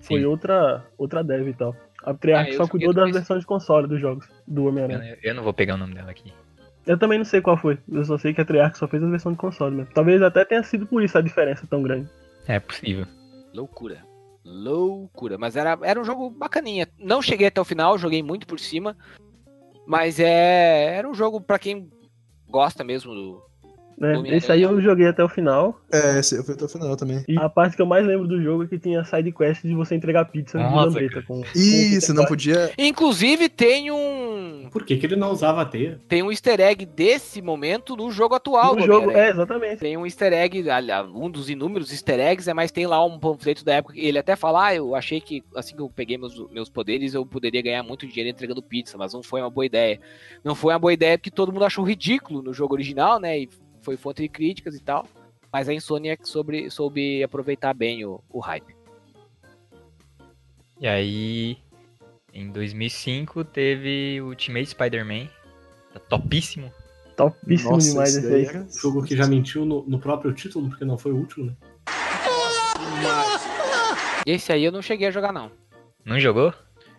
Foi 0.00 0.20
Sim. 0.20 0.24
outra, 0.26 0.86
outra 0.96 1.22
dev 1.22 1.48
e 1.48 1.52
tal. 1.54 1.76
A 2.08 2.14
Treyarch 2.14 2.50
Ah, 2.50 2.52
eu 2.54 2.56
só 2.56 2.66
cuidou 2.66 2.92
do 2.94 3.00
das 3.00 3.10
versões 3.12 3.40
de 3.40 3.46
console 3.46 3.86
dos 3.86 4.00
jogos 4.00 4.26
do 4.46 4.62
Eu, 4.62 4.68
Homem-Aranha. 4.68 5.18
eu 5.22 5.34
não 5.34 5.42
vou 5.42 5.52
pegar 5.52 5.74
o 5.74 5.78
nome 5.78 5.94
dela 5.94 6.10
aqui. 6.10 6.32
Eu 6.86 6.98
também 6.98 7.18
não 7.18 7.24
sei 7.24 7.42
qual 7.42 7.56
foi. 7.58 7.78
Eu 7.86 8.02
só 8.04 8.16
sei 8.16 8.32
que 8.32 8.40
a 8.40 8.44
Treyarch 8.46 8.78
só 8.78 8.88
fez 8.88 9.02
a 9.02 9.08
versão 9.10 9.32
de 9.32 9.38
console 9.38 9.76
mesmo. 9.76 9.92
Talvez 9.92 10.22
até 10.22 10.42
tenha 10.44 10.62
sido 10.62 10.86
por 10.86 11.02
isso 11.02 11.18
a 11.18 11.20
diferença 11.20 11.66
tão 11.68 11.82
grande. 11.82 12.08
É 12.46 12.58
possível. 12.58 13.06
Loucura. 13.52 14.02
Loucura. 14.42 15.36
Mas 15.36 15.54
era, 15.54 15.78
era 15.82 16.00
um 16.00 16.04
jogo 16.04 16.30
bacaninha. 16.30 16.88
Não 16.98 17.20
cheguei 17.20 17.48
até 17.48 17.60
o 17.60 17.64
final, 17.64 17.98
joguei 17.98 18.22
muito 18.22 18.46
por 18.46 18.58
cima. 18.58 18.96
Mas 19.86 20.18
é. 20.18 20.94
Era 20.96 21.06
um 21.06 21.12
jogo 21.12 21.42
pra 21.42 21.58
quem 21.58 21.90
gosta 22.48 22.82
mesmo 22.82 23.14
do. 23.14 23.42
Né? 24.00 24.22
Esse 24.36 24.52
aí 24.52 24.62
eu 24.62 24.80
joguei 24.80 25.06
até 25.08 25.24
o 25.24 25.28
final. 25.28 25.80
É, 25.92 26.20
esse 26.20 26.36
eu 26.36 26.44
fui 26.44 26.54
até 26.54 26.64
o 26.64 26.68
final 26.68 26.96
também. 26.96 27.24
E 27.26 27.36
a 27.36 27.48
parte 27.48 27.74
que 27.74 27.82
eu 27.82 27.86
mais 27.86 28.06
lembro 28.06 28.28
do 28.28 28.40
jogo 28.40 28.62
é 28.62 28.66
que 28.68 28.78
tinha 28.78 29.02
side 29.04 29.32
quest 29.32 29.62
de 29.64 29.74
você 29.74 29.94
entregar 29.96 30.24
pizza 30.26 30.56
de 30.58 30.64
Nossa, 30.64 30.86
lambreta. 30.86 31.14
cara. 31.14 31.26
Com, 31.26 31.42
com 31.42 31.58
Isso, 31.58 32.14
não 32.14 32.24
podia. 32.24 32.70
Inclusive, 32.78 33.48
tem 33.48 33.90
um. 33.90 34.68
Por 34.70 34.84
que, 34.84 34.96
que 34.96 35.06
ele 35.06 35.16
não 35.16 35.32
usava 35.32 35.62
a 35.62 35.64
teia? 35.64 36.00
Tem 36.08 36.22
um 36.22 36.30
easter 36.30 36.60
egg 36.60 36.86
desse 36.86 37.42
momento 37.42 37.96
no 37.96 38.10
jogo 38.10 38.34
atual. 38.34 38.74
No 38.74 38.82
do 38.82 38.86
jogo, 38.86 39.10
é, 39.10 39.30
exatamente. 39.30 39.78
Tem 39.80 39.96
um 39.96 40.06
easter 40.06 40.32
egg, 40.32 40.70
ali- 40.70 40.92
um 41.14 41.28
dos 41.30 41.50
inúmeros 41.50 41.90
easter 41.92 42.20
eggs, 42.20 42.48
é, 42.48 42.54
mas 42.54 42.70
tem 42.70 42.86
lá 42.86 43.04
um 43.04 43.18
panfleto 43.18 43.64
da 43.64 43.74
época. 43.74 43.94
que 43.94 44.00
Ele 44.00 44.18
até 44.18 44.36
fala: 44.36 44.66
ah, 44.68 44.74
eu 44.74 44.94
achei 44.94 45.20
que 45.20 45.42
assim 45.56 45.74
que 45.74 45.82
eu 45.82 45.90
peguei 45.90 46.16
meus, 46.16 46.38
meus 46.50 46.68
poderes, 46.68 47.14
eu 47.14 47.26
poderia 47.26 47.62
ganhar 47.62 47.82
muito 47.82 48.06
dinheiro 48.06 48.30
entregando 48.30 48.62
pizza, 48.62 48.96
mas 48.96 49.12
não 49.12 49.22
foi 49.22 49.40
uma 49.40 49.50
boa 49.50 49.66
ideia. 49.66 49.98
Não 50.44 50.54
foi 50.54 50.72
uma 50.72 50.78
boa 50.78 50.92
ideia 50.92 51.18
porque 51.18 51.30
todo 51.30 51.52
mundo 51.52 51.64
achou 51.64 51.84
ridículo 51.84 52.42
no 52.42 52.52
jogo 52.52 52.74
original, 52.74 53.18
né? 53.18 53.40
E 53.40 53.48
foi 53.88 53.96
fonte 53.96 54.20
de 54.20 54.28
críticas 54.28 54.74
e 54.74 54.80
tal. 54.80 55.08
Mas 55.50 55.66
a 55.66 55.72
Insomniac 55.72 56.28
sobre, 56.28 56.68
soube 56.68 57.22
aproveitar 57.22 57.72
bem 57.72 58.04
o, 58.04 58.20
o 58.28 58.38
hype. 58.38 58.76
E 60.78 60.86
aí, 60.86 61.56
em 62.34 62.50
2005, 62.52 63.44
teve 63.44 64.20
o 64.20 64.26
Ultimate 64.26 64.66
Spider-Man. 64.66 65.26
Tá 65.94 66.00
topíssimo. 66.00 66.70
Topíssimo 67.16 67.70
Nossa, 67.72 67.88
demais 67.88 68.14
esse 68.14 68.28
daí 68.28 68.34
aí. 68.42 68.46
era- 68.46 68.66
Jogo 68.70 69.02
que 69.02 69.16
já 69.16 69.26
mentiu 69.26 69.64
no, 69.64 69.82
no 69.88 69.98
próprio 69.98 70.34
título, 70.34 70.68
porque 70.68 70.84
não 70.84 70.98
foi 70.98 71.12
o 71.12 71.16
último, 71.16 71.46
né? 71.46 71.56
Esse 74.26 74.52
aí 74.52 74.62
eu 74.64 74.70
não 74.70 74.82
cheguei 74.82 75.08
a 75.08 75.10
jogar, 75.10 75.32
não. 75.32 75.50
Não 76.04 76.20
jogou? 76.20 76.52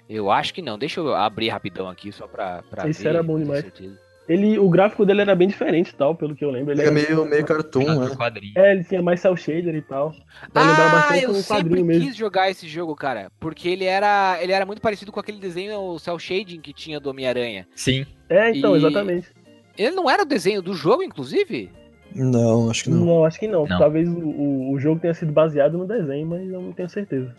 Eu 0.10 0.32
acho 0.32 0.56
que 0.56 0.62
não. 0.64 0.78
Deixa 0.80 1.00
eu 1.00 1.14
abrir 1.14 1.50
rapidão 1.50 1.88
aqui 1.88 2.12
só 2.12 2.28
pra, 2.28 2.64
pra 2.64 2.90
Esse 2.90 3.04
ver, 3.04 3.10
era 3.10 3.22
bom 3.22 3.38
demais. 3.38 3.62
certeza. 3.62 4.09
Ele, 4.30 4.60
o 4.60 4.70
gráfico 4.70 5.04
dele 5.08 5.22
era 5.22 5.34
bem 5.36 5.48
diferente 5.48 5.90
e 5.90 5.96
tal, 5.96 6.14
pelo 6.16 6.36
que 6.36 6.46
eu 6.46 6.52
lembro. 6.52 6.72
Ele 6.72 6.82
Ele 6.82 6.88
é 7.00 7.02
era 7.02 7.16
meio, 7.16 7.26
meio 7.26 7.44
cartoon, 7.44 8.00
né? 8.00 8.12
É, 8.56 8.72
ele 8.74 8.84
tinha 8.84 9.02
mais 9.02 9.20
cel 9.20 9.36
shader 9.36 9.74
e 9.74 9.82
tal. 9.82 10.10
Lembrar 10.56 10.86
Ah, 10.88 10.90
bastante 10.92 11.24
eu 11.24 11.32
um 11.32 11.34
sempre 11.34 11.64
quadrinho 11.64 11.86
mesmo. 11.86 12.06
quis 12.06 12.16
jogar 12.16 12.52
esse 12.52 12.68
jogo, 12.68 12.96
cara. 12.96 13.32
Porque 13.40 13.68
ele 13.68 13.86
era, 13.86 14.38
ele 14.40 14.52
era 14.52 14.68
muito 14.68 14.82
parecido 14.84 15.12
com 15.12 15.20
aquele 15.20 15.40
desenho, 15.40 15.80
o 15.82 15.98
cel 15.98 16.20
shading 16.20 16.62
que 16.62 16.72
tinha 16.72 17.00
do 17.00 17.10
Homem-Aranha. 17.10 17.68
Sim. 17.76 18.06
É, 18.30 18.52
então, 18.56 18.76
E- 18.76 18.78
exatamente. 18.78 19.28
Ele 19.76 19.96
não 19.96 20.08
era 20.08 20.22
o 20.22 20.26
desenho 20.28 20.62
do 20.62 20.76
jogo, 20.76 21.02
inclusive? 21.02 21.72
Não, 22.14 22.70
acho 22.70 22.84
que 22.84 22.90
Não. 22.92 23.06
não. 23.06 23.26
acho 23.26 23.40
que 23.40 23.48
não. 23.48 23.66
Não. 23.66 23.80
Talvez 23.80 24.08
o, 24.08 24.14
o, 24.20 24.74
o 24.74 24.80
jogo 24.80 25.00
tenha 25.00 25.14
sido 25.16 25.32
baseado 25.32 25.76
no 25.78 25.88
desenho, 25.88 26.28
mas 26.28 26.48
eu 26.48 26.62
não 26.62 26.72
tenho 26.72 26.90
certeza. 26.90 27.36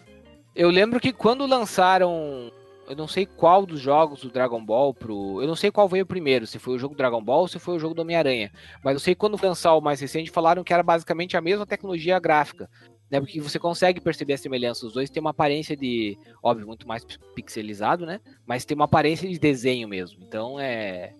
Eu 0.57 0.71
lembro 0.71 0.99
que 0.99 1.13
quando 1.13 1.47
lançaram. 1.47 2.51
Eu 2.91 2.97
não 2.97 3.07
sei 3.07 3.25
qual 3.25 3.65
dos 3.65 3.79
jogos 3.81 4.21
do 4.23 4.31
Dragon 4.31 4.63
Ball 4.65 4.93
pro. 4.93 5.41
Eu 5.41 5.47
não 5.47 5.55
sei 5.55 5.71
qual 5.71 5.89
veio 5.89 6.05
primeiro, 6.05 6.45
se 6.47 6.59
foi 6.59 6.75
o 6.75 6.79
jogo 6.79 6.95
do 6.95 6.99
Dragon 6.99 7.23
Ball 7.23 7.43
ou 7.43 7.49
se 7.49 7.59
foi 7.61 7.77
o 7.77 7.79
jogo 7.79 7.95
do 7.95 8.03
Homem-Aranha. 8.03 8.51
Mas 8.83 8.95
eu 8.95 9.01
sei 9.01 9.15
que 9.15 9.21
quando 9.21 9.41
lançar 9.41 9.75
o 9.75 9.81
mais 9.81 10.01
recente, 10.01 10.31
falaram 10.31 10.65
que 10.65 10.73
era 10.73 10.83
basicamente 10.83 11.37
a 11.37 11.41
mesma 11.41 11.65
tecnologia 11.65 12.19
gráfica. 12.19 12.69
Né? 13.09 13.21
Porque 13.21 13.41
você 13.41 13.59
consegue 13.59 14.01
perceber 14.01 14.33
a 14.35 14.39
semelhança. 14.39 14.87
Os 14.87 14.93
dois 14.93 15.09
têm 15.09 15.21
uma 15.21 15.31
aparência 15.31 15.77
de. 15.77 16.19
Óbvio, 16.43 16.67
muito 16.67 16.87
mais 16.89 17.05
pixelizado, 17.35 18.05
né? 18.05 18.21
Mas 18.45 18.65
tem 18.65 18.75
uma 18.75 18.87
aparência 18.87 19.29
de 19.29 19.39
desenho 19.39 19.87
mesmo. 19.89 20.19
Então 20.23 20.59
é. 20.59 21.13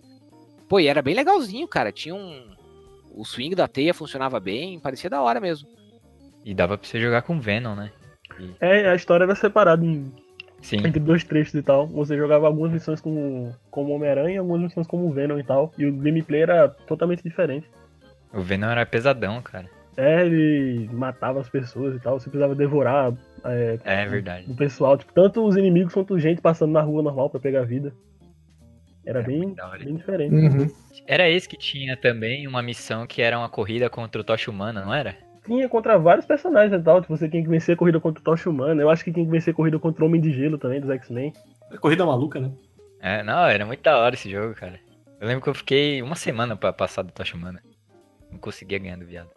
Pô, 0.67 0.77
e 0.79 0.87
era 0.87 1.01
bem 1.01 1.15
legalzinho, 1.15 1.67
cara. 1.67 1.91
Tinha 1.91 2.15
um. 2.15 2.51
O 3.13 3.23
swing 3.25 3.55
da 3.55 3.67
teia 3.67 3.93
funcionava 3.93 4.39
bem, 4.39 4.79
parecia 4.79 5.09
da 5.09 5.21
hora 5.21 5.39
mesmo. 5.39 5.67
E 6.43 6.53
dava 6.53 6.77
pra 6.77 6.87
você 6.87 6.99
jogar 6.99 7.21
com 7.21 7.39
Venom, 7.39 7.75
né? 7.75 7.91
É, 8.59 8.89
a 8.89 8.95
história 8.95 9.23
era 9.25 9.35
separada 9.35 9.85
em- 9.85 10.11
Sim. 10.61 10.77
entre 10.85 10.99
dois 10.99 11.23
trechos 11.23 11.53
e 11.55 11.63
tal. 11.63 11.87
Você 11.87 12.15
jogava 12.15 12.47
algumas 12.47 12.71
missões 12.71 13.01
como, 13.01 13.53
como 13.69 13.93
Homem-Aranha 13.93 14.35
e 14.35 14.37
algumas 14.37 14.61
missões 14.61 14.85
como 14.87 15.11
Venom 15.11 15.39
e 15.39 15.43
tal. 15.43 15.73
E 15.77 15.85
o 15.85 15.93
gameplay 15.95 16.41
era 16.43 16.69
totalmente 16.69 17.23
diferente. 17.23 17.67
O 18.33 18.41
Venom 18.41 18.69
era 18.69 18.85
pesadão, 18.85 19.41
cara. 19.41 19.65
É, 19.97 20.21
ele 20.25 20.89
matava 20.93 21.41
as 21.41 21.49
pessoas 21.49 21.95
e 21.95 21.99
tal. 21.99 22.19
Você 22.19 22.29
precisava 22.29 22.55
devorar 22.55 23.13
é, 23.43 23.77
É 23.83 24.05
verdade. 24.05 24.49
o 24.49 24.55
pessoal, 24.55 24.97
tipo, 24.97 25.11
tanto 25.13 25.45
os 25.45 25.57
inimigos 25.57 25.93
quanto 25.93 26.17
gente 26.19 26.41
passando 26.41 26.71
na 26.71 26.81
rua 26.81 27.01
normal 27.03 27.29
pra 27.29 27.39
pegar 27.39 27.63
vida. 27.63 27.93
Era 29.05 29.19
Era 29.19 29.27
bem, 29.27 29.53
da 29.55 29.67
hora. 29.67 29.83
bem 29.83 29.95
diferente. 29.95 30.33
Uhum. 30.35 30.69
Era 31.07 31.27
esse 31.27 31.49
que 31.49 31.57
tinha 31.57 31.97
também 31.97 32.47
uma 32.47 32.61
missão 32.61 33.05
que 33.07 33.21
era 33.21 33.37
uma 33.37 33.49
corrida 33.49 33.89
contra 33.89 34.21
o 34.21 34.23
Tocha 34.23 34.49
Humana, 34.51 34.85
não 34.85 34.93
era? 34.93 35.17
Tinha 35.45 35.67
contra 35.67 35.97
vários 35.97 36.25
personagens 36.25 36.79
e 36.79 36.83
tal. 36.83 37.01
Tipo, 37.01 37.17
você 37.17 37.27
tinha 37.27 37.41
que 37.43 37.49
vencer 37.49 37.75
a 37.75 37.77
corrida 37.77 37.99
contra 37.99 38.21
o 38.21 38.23
Tocha 38.23 38.49
Humana. 38.49 38.81
Eu 38.81 38.89
acho 38.89 39.03
que 39.03 39.11
tinha 39.11 39.25
que 39.25 39.31
vencer 39.31 39.53
a 39.53 39.55
corrida 39.55 39.79
contra 39.79 40.03
o 40.03 40.07
Homem 40.07 40.21
de 40.21 40.31
Gelo 40.31 40.57
também, 40.57 40.79
dos 40.79 40.89
X-Men. 40.89 41.33
É 41.71 41.77
corrida 41.77 42.05
maluca, 42.05 42.39
né? 42.39 42.51
É, 42.99 43.23
não, 43.23 43.45
era 43.45 43.65
muito 43.65 43.81
da 43.81 43.97
hora 43.97 44.13
esse 44.13 44.29
jogo, 44.29 44.53
cara. 44.53 44.79
Eu 45.19 45.27
lembro 45.27 45.43
que 45.43 45.49
eu 45.49 45.55
fiquei 45.55 46.01
uma 46.01 46.15
semana 46.15 46.55
pra 46.55 46.71
passar 46.71 47.01
do 47.01 47.11
Tocha 47.11 47.35
Humana. 47.35 47.61
Não 48.31 48.39
conseguia 48.39 48.79
ganhar 48.79 48.97
do 48.97 49.05
viado. 49.05 49.29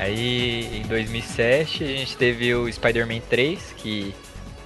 Aí 0.00 0.78
em 0.78 0.82
2007 0.86 1.84
a 1.84 1.86
gente 1.86 2.16
teve 2.16 2.54
o 2.54 2.72
Spider-Man 2.72 3.20
3, 3.28 3.74
que 3.76 4.14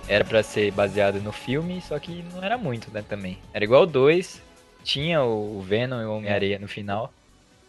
era 0.07 0.25
pra 0.25 0.43
ser 0.45 0.71
baseado 0.71 1.21
no 1.21 1.33
filme, 1.33 1.81
só 1.81 1.99
que 1.99 2.25
não 2.33 2.43
era 2.43 2.57
muito, 2.57 2.89
né, 2.93 3.03
também. 3.09 3.39
Era 3.53 3.65
igual 3.65 3.83
o 3.83 3.87
2, 3.87 4.41
tinha 4.85 5.25
o 5.25 5.61
Venom 5.61 6.01
e 6.01 6.05
o 6.05 6.13
Homem-Areia 6.17 6.59
no 6.61 6.69
final. 6.69 7.13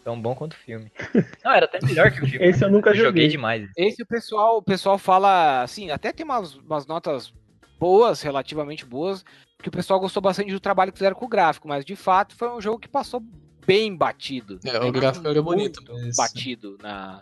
Tão 0.04 0.22
bom 0.22 0.36
quanto 0.36 0.54
o 0.54 0.58
filme. 0.58 0.92
Não, 1.44 1.52
era 1.52 1.66
até 1.66 1.84
melhor 1.84 2.12
que 2.12 2.22
o 2.24 2.28
filme. 2.28 2.46
Esse 2.46 2.64
eu 2.64 2.70
nunca 2.70 2.92
Eu 2.92 2.96
joguei 2.96 3.08
joguei. 3.08 3.28
demais. 3.30 3.68
Esse 3.76 4.04
o 4.04 4.06
pessoal, 4.06 4.58
o 4.58 4.62
pessoal 4.62 5.00
fala, 5.00 5.64
assim, 5.64 5.90
até 5.90 6.12
tem 6.12 6.24
umas, 6.24 6.54
umas 6.54 6.86
notas 6.86 7.34
boas, 7.80 8.22
relativamente 8.22 8.86
boas, 8.86 9.26
que 9.64 9.70
o 9.70 9.72
pessoal 9.72 10.00
gostou 10.00 10.22
bastante 10.22 10.52
do 10.52 10.60
trabalho 10.60 10.92
que 10.92 11.00
fizeram 11.00 11.16
com 11.16 11.26
o 11.26 11.30
gráfico, 11.30 11.68
mas 11.68 11.84
de 11.84 11.96
fato 11.96 12.36
foi 12.36 12.48
um 12.50 12.62
jogo 12.62 12.78
que 12.78 12.88
passou 12.88 13.24
bem 13.66 13.96
batido. 13.96 14.60
É, 14.64 14.78
o 14.80 14.92
gráfico 14.92 15.28
era 15.28 15.42
bonito, 15.42 15.82
mas- 15.88 16.16
Batido 16.16 16.78
na, 16.84 17.22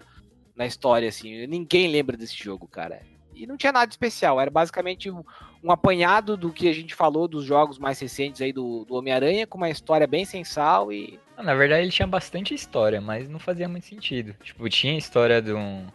na 0.55 0.65
história, 0.65 1.09
assim. 1.09 1.45
Ninguém 1.47 1.91
lembra 1.91 2.17
desse 2.17 2.41
jogo, 2.41 2.67
cara. 2.67 3.01
E 3.35 3.47
não 3.47 3.57
tinha 3.57 3.71
nada 3.71 3.89
especial, 3.89 4.39
era 4.39 4.51
basicamente 4.51 5.09
um, 5.09 5.23
um 5.63 5.71
apanhado 5.71 6.37
do 6.37 6.51
que 6.51 6.67
a 6.67 6.73
gente 6.73 6.93
falou 6.93 7.27
dos 7.27 7.43
jogos 7.43 7.79
mais 7.79 7.99
recentes 7.99 8.41
aí 8.41 8.53
do, 8.53 8.85
do 8.85 8.95
Homem-Aranha, 8.95 9.47
com 9.47 9.57
uma 9.57 9.69
história 9.69 10.05
bem 10.05 10.23
sensal 10.23 10.91
e. 10.91 11.19
Ah, 11.35 11.41
Na 11.41 11.55
verdade 11.55 11.83
ele 11.83 11.91
tinha 11.91 12.07
bastante 12.07 12.53
história, 12.53 13.01
mas 13.01 13.27
não 13.27 13.39
fazia 13.39 13.67
muito 13.67 13.87
sentido. 13.87 14.35
Tipo, 14.43 14.69
tinha 14.69 14.97
história 14.97 15.41
de 15.41 15.51
um, 15.51 15.87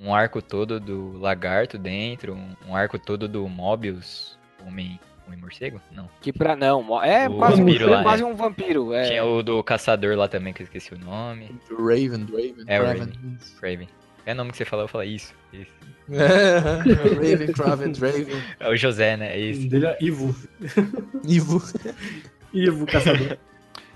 um 0.00 0.12
arco 0.12 0.42
todo 0.42 0.80
do 0.80 1.16
Lagarto 1.18 1.78
dentro, 1.78 2.34
um, 2.34 2.56
um 2.68 2.76
arco 2.76 2.98
todo 2.98 3.28
do 3.28 3.48
Mobius, 3.48 4.36
Homem 4.66 4.98
Homem 5.26 5.38
morcego? 5.40 5.80
Não. 5.90 6.08
Que 6.20 6.32
pra 6.32 6.54
não. 6.54 7.02
É 7.02 7.28
O 7.28 7.36
quase, 7.38 7.56
vampiro 7.62 7.86
um, 7.86 7.90
lá, 7.90 8.02
quase 8.02 8.22
é. 8.22 8.26
um 8.26 8.34
vampiro. 8.34 8.92
É. 8.92 9.04
Tinha 9.08 9.24
o 9.24 9.42
do 9.42 9.62
caçador 9.62 10.16
lá 10.16 10.28
também, 10.28 10.52
que 10.52 10.62
eu 10.62 10.64
esqueci 10.64 10.92
o 10.94 10.98
nome. 10.98 11.50
Do 11.68 11.76
Raven, 11.76 12.24
do 12.24 12.32
Raven. 12.36 12.64
É, 12.66 12.78
o 12.80 12.82
Craven. 12.84 13.12
Raven. 13.62 13.88
É 14.26 14.32
o 14.32 14.36
nome 14.36 14.50
que 14.52 14.56
você 14.58 14.64
falou, 14.64 14.84
eu 14.84 14.88
falo 14.88 15.04
isso. 15.04 15.34
isso. 15.52 15.70
É, 16.10 16.58
Raven, 17.32 17.52
Craven, 17.52 17.92
Draven, 17.92 18.26
É 18.60 18.68
o 18.68 18.76
José, 18.76 19.16
né? 19.16 19.34
É 19.34 19.36
O 19.36 19.50
isso. 19.50 19.58
nome 19.60 19.70
dele 19.70 19.86
é 19.86 19.96
Ivo. 20.00 20.36
Ivo. 21.26 21.62
Ivo 22.52 22.86
Caçador. 22.86 23.38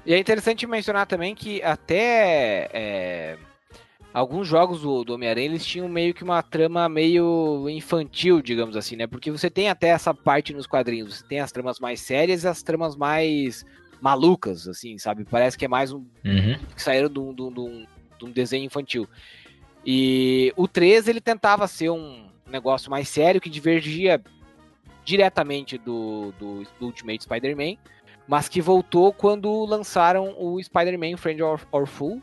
E 0.07 0.15
é 0.15 0.19
interessante 0.19 0.67
mencionar 0.67 1.07
também 1.07 1.35
que 1.35 1.63
até 1.63 2.69
é, 2.73 3.39
alguns 4.13 4.47
jogos 4.49 4.81
do, 4.83 5.05
do 5.05 5.15
Homem-Aranha 5.15 5.47
eles 5.47 5.65
tinham 5.65 5.89
meio 5.89 6.13
que 6.15 6.25
uma 6.25 6.43
trama 6.43 6.89
meio 6.89 7.69
infantil, 7.69 8.41
digamos 8.43 8.77
assim, 8.77 8.97
né? 8.97 9.07
Porque 9.07 9.31
você 9.31 9.49
tem 9.51 9.69
até 9.69 9.89
essa 9.89 10.13
parte 10.15 10.53
nos 10.53 10.67
quadrinhos, 10.67 11.17
você 11.19 11.25
tem 11.27 11.41
as 11.41 11.53
tramas 11.53 11.79
mais 11.79 12.01
sérias 12.01 12.45
e 12.45 12.49
as 12.49 12.63
tramas 12.63 12.97
mais 12.97 13.65
malucas, 14.01 14.67
assim, 14.69 14.97
sabe? 14.99 15.25
Parece 15.25 15.57
que 15.59 15.65
é 15.65 15.69
mais 15.69 15.93
um 15.93 15.99
Uhum. 16.25 16.57
que 16.75 16.83
saíram 16.83 17.09
de 17.09 17.19
um, 17.19 17.35
de 17.35 17.43
um- 17.43 17.53
de 17.53 17.61
um- 17.61 17.87
de 18.27 18.33
desenho 18.33 18.65
infantil. 18.65 19.09
E 19.85 20.53
o 20.57 20.67
3 20.67 21.07
ele 21.09 21.21
tentava 21.21 21.67
ser 21.69 21.91
um 21.91 22.27
negócio 22.51 22.91
mais 22.91 23.09
sério 23.09 23.41
que 23.41 23.49
divergia 23.51 24.21
diretamente 25.05 25.79
do, 25.79 26.33
do, 26.39 26.63
do 26.79 26.87
Ultimate 26.87 27.23
Spider-Man, 27.25 27.77
mas 28.27 28.49
que 28.49 28.61
voltou 28.61 29.13
quando 29.13 29.65
lançaram 29.65 30.35
o 30.39 30.63
Spider-Man 30.63 31.17
Friend 31.17 31.43
or, 31.43 31.61
or 31.73 31.87
Fool, 31.87 32.21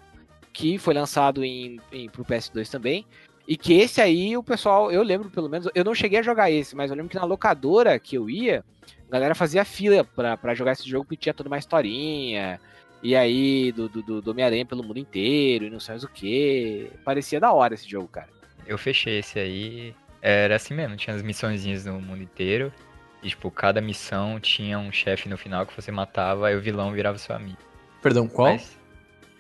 que 0.55 0.77
foi 0.77 0.93
lançado 0.93 1.43
em, 1.43 1.81
em, 1.91 2.09
pro 2.09 2.23
PS2 2.23 2.69
também. 2.71 3.05
E 3.45 3.57
que 3.57 3.73
esse 3.73 3.99
aí, 4.01 4.35
o 4.37 4.41
pessoal, 4.41 4.89
eu 4.89 5.03
lembro 5.03 5.29
pelo 5.29 5.49
menos, 5.49 5.67
eu 5.75 5.83
não 5.83 5.93
cheguei 5.93 6.19
a 6.19 6.23
jogar 6.23 6.49
esse, 6.49 6.75
mas 6.77 6.89
eu 6.89 6.95
lembro 6.95 7.09
que 7.11 7.17
na 7.17 7.25
locadora 7.25 7.99
que 7.99 8.15
eu 8.15 8.29
ia, 8.29 8.63
a 9.07 9.11
galera 9.11 9.35
fazia 9.35 9.65
fila 9.65 10.03
pra, 10.03 10.37
pra 10.37 10.55
jogar 10.55 10.71
esse 10.71 10.89
jogo 10.89 11.03
porque 11.03 11.17
tinha 11.17 11.33
toda 11.33 11.49
uma 11.49 11.57
historinha. 11.57 12.59
E 13.03 13.15
aí, 13.15 13.71
do, 13.73 13.87
do, 13.89 14.01
do- 14.01 14.21
do 14.21 14.31
Homem-Aranha 14.31 14.65
pelo 14.65 14.81
mundo 14.81 14.97
inteiro 14.97 15.65
e 15.65 15.69
não 15.69 15.79
sei 15.79 15.93
mais 15.93 16.03
o 16.05 16.07
que. 16.07 16.89
Parecia 17.03 17.39
da 17.39 17.51
hora 17.51 17.73
esse 17.75 17.87
jogo, 17.87 18.07
cara. 18.07 18.29
Eu 18.65 18.77
fechei 18.77 19.19
esse 19.19 19.37
aí. 19.37 19.93
Era 20.21 20.55
assim 20.55 20.73
mesmo, 20.73 20.95
tinha 20.95 21.15
as 21.15 21.21
missõezinhas 21.21 21.85
no 21.85 21.99
mundo 22.01 22.23
inteiro. 22.23 22.73
E, 23.21 23.27
tipo, 23.29 23.51
cada 23.51 23.79
missão 23.81 24.39
tinha 24.39 24.79
um 24.79 24.91
chefe 24.91 25.27
no 25.29 25.37
final 25.37 25.65
que 25.67 25.75
você 25.79 25.91
matava 25.91 26.51
e 26.51 26.55
o 26.55 26.61
vilão 26.61 26.91
virava 26.93 27.17
seu 27.19 27.35
amigo. 27.35 27.57
Perdão, 28.01 28.27
qual? 28.27 28.53
Mas, 28.53 28.75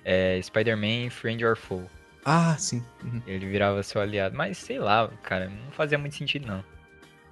é 0.05 0.39
Spider-Man 0.41 1.09
Friend 1.09 1.43
or 1.43 1.57
Foe. 1.57 1.83
Ah, 2.23 2.55
sim. 2.57 2.81
Uhum. 3.03 3.21
Ele 3.27 3.45
virava 3.47 3.83
seu 3.83 3.99
aliado. 3.99 4.37
Mas 4.37 4.57
sei 4.57 4.79
lá, 4.79 5.07
cara, 5.23 5.49
não 5.49 5.71
fazia 5.71 5.97
muito 5.97 6.15
sentido 6.15 6.47
não. 6.47 6.63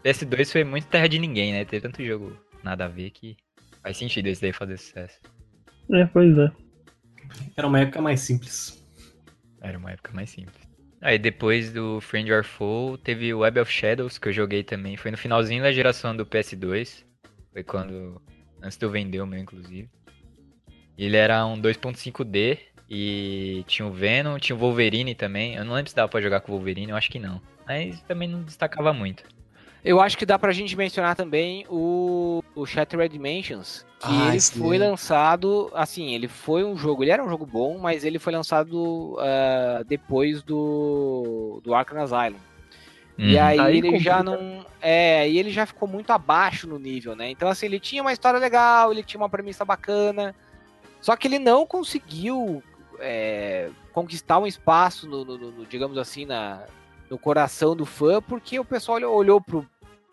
PS2 0.04 0.52
foi 0.52 0.64
muito 0.64 0.88
terra 0.88 1.08
de 1.08 1.18
ninguém, 1.18 1.54
né? 1.54 1.64
Teve 1.64 1.82
tanto 1.82 2.04
jogo 2.04 2.38
nada 2.62 2.86
a 2.86 2.90
ver 2.90 3.12
que 3.12 3.38
faz 3.82 3.96
sentido 3.96 4.28
esse 4.28 4.42
daí 4.42 4.52
fazer 4.52 4.78
sucesso. 4.78 5.20
É, 5.92 6.06
pois 6.06 6.38
é. 6.38 6.52
Era 7.56 7.68
uma 7.68 7.80
época 7.80 8.02
mais 8.02 8.20
simples. 8.20 8.86
Era 9.62 9.78
uma 9.78 9.92
época 9.92 10.12
mais 10.14 10.30
simples. 10.30 10.62
Aí 11.02 11.18
depois 11.18 11.72
do 11.72 12.00
Friend 12.02 12.32
or 12.32 12.44
Foe, 12.44 12.98
teve 12.98 13.34
o 13.34 13.40
Web 13.40 13.60
of 13.60 13.72
Shadows, 13.72 14.18
que 14.18 14.30
eu 14.30 14.34
joguei 14.34 14.64
também. 14.64 14.98
Foi 14.98 15.12
no 15.12 15.18
finalzinho 15.18 15.62
da 15.62 15.72
geração 15.72 16.16
do 16.16 16.26
PS2. 16.26 17.04
Foi 17.52 17.64
quando. 17.64 18.22
Antes 18.62 18.78
de 18.78 18.86
eu 18.86 18.90
vender 18.90 19.22
o 19.22 19.28
meu, 19.28 19.40
inclusive. 19.40 19.90
Ele 20.98 21.18
era 21.18 21.46
um 21.46 21.60
2.5D 21.60 22.58
e 22.90 23.64
tinha 23.68 23.88
o 23.88 23.92
Venom, 23.92 24.38
tinha 24.38 24.56
o 24.56 24.60
Wolverine 24.60 25.16
também. 25.16 25.56
Eu 25.56 25.66
não 25.66 25.74
lembro 25.74 25.90
se 25.90 25.96
dava 25.96 26.10
pra 26.10 26.22
jogar 26.22 26.42
com 26.42 26.52
o 26.52 26.56
Wolverine, 26.56 26.92
eu 26.92 26.98
acho 26.98 27.10
que 27.10 27.20
não. 27.20 27.42
Mas 27.68 28.02
também 28.02 28.28
não 28.28 28.42
destacava 28.44 28.94
muito. 28.94 29.24
Eu 29.84 30.00
acho 30.00 30.18
que 30.18 30.26
dá 30.26 30.40
pra 30.40 30.52
gente 30.54 30.78
mencionar 30.78 31.14
também 31.16 31.66
o, 31.70 32.42
o 32.56 32.66
Shattered 32.66 33.12
Dimensions, 33.12 33.86
que 34.00 34.14
Ah, 34.14 34.28
ele 34.30 34.38
esse 34.38 34.58
foi 34.58 34.78
lançado, 34.78 35.70
assim, 35.74 36.14
ele 36.14 36.30
foi 36.30 36.64
um 36.64 36.78
jogo, 36.78 37.04
ele 37.04 37.12
era 37.12 37.22
um 37.24 37.28
jogo 37.30 37.46
bom, 37.46 37.78
mas 37.80 38.06
ele 38.06 38.18
foi 38.18 38.32
lançado 38.32 39.18
ah, 39.20 39.84
depois 39.86 40.42
do, 40.42 41.60
do 41.64 41.74
Arkham 41.76 42.02
Asylum. 42.02 42.38
E 43.18 43.36
Uhum. 43.36 43.44
aí, 43.44 43.60
Aí 43.60 43.78
ele 43.78 44.00
já 44.00 44.24
complica. 44.24 44.24
não. 44.24 44.66
É, 44.82 45.30
e 45.30 45.38
ele 45.38 45.52
já 45.52 45.66
ficou 45.66 45.88
muito 45.88 46.12
abaixo 46.12 46.66
no 46.68 46.80
nível, 46.80 47.16
né? 47.16 47.30
Então, 47.30 47.48
assim, 47.50 47.66
ele 47.68 47.80
tinha 47.80 48.02
uma 48.02 48.12
história 48.14 48.40
legal, 48.40 48.92
ele 48.92 49.04
tinha 49.04 49.20
uma 49.22 49.30
premissa 49.30 49.64
bacana. 49.66 50.34
Só 51.04 51.16
que 51.16 51.28
ele 51.28 51.38
não 51.38 51.66
conseguiu 51.68 52.64
é, 53.00 53.70
conquistar 53.92 54.40
um 54.40 54.48
espaço, 54.48 55.08
no, 55.08 55.26
no- 55.26 55.38
no- 55.52 55.66
digamos 55.66 55.98
assim, 55.98 56.26
na, 56.26 56.66
no 57.10 57.18
coração 57.20 57.76
do 57.76 57.86
fã, 57.86 58.22
porque 58.22 58.58
o 58.58 58.64
pessoal 58.66 58.96
olhou, 58.98 59.14
olhou 59.16 59.42
pro 59.42 59.68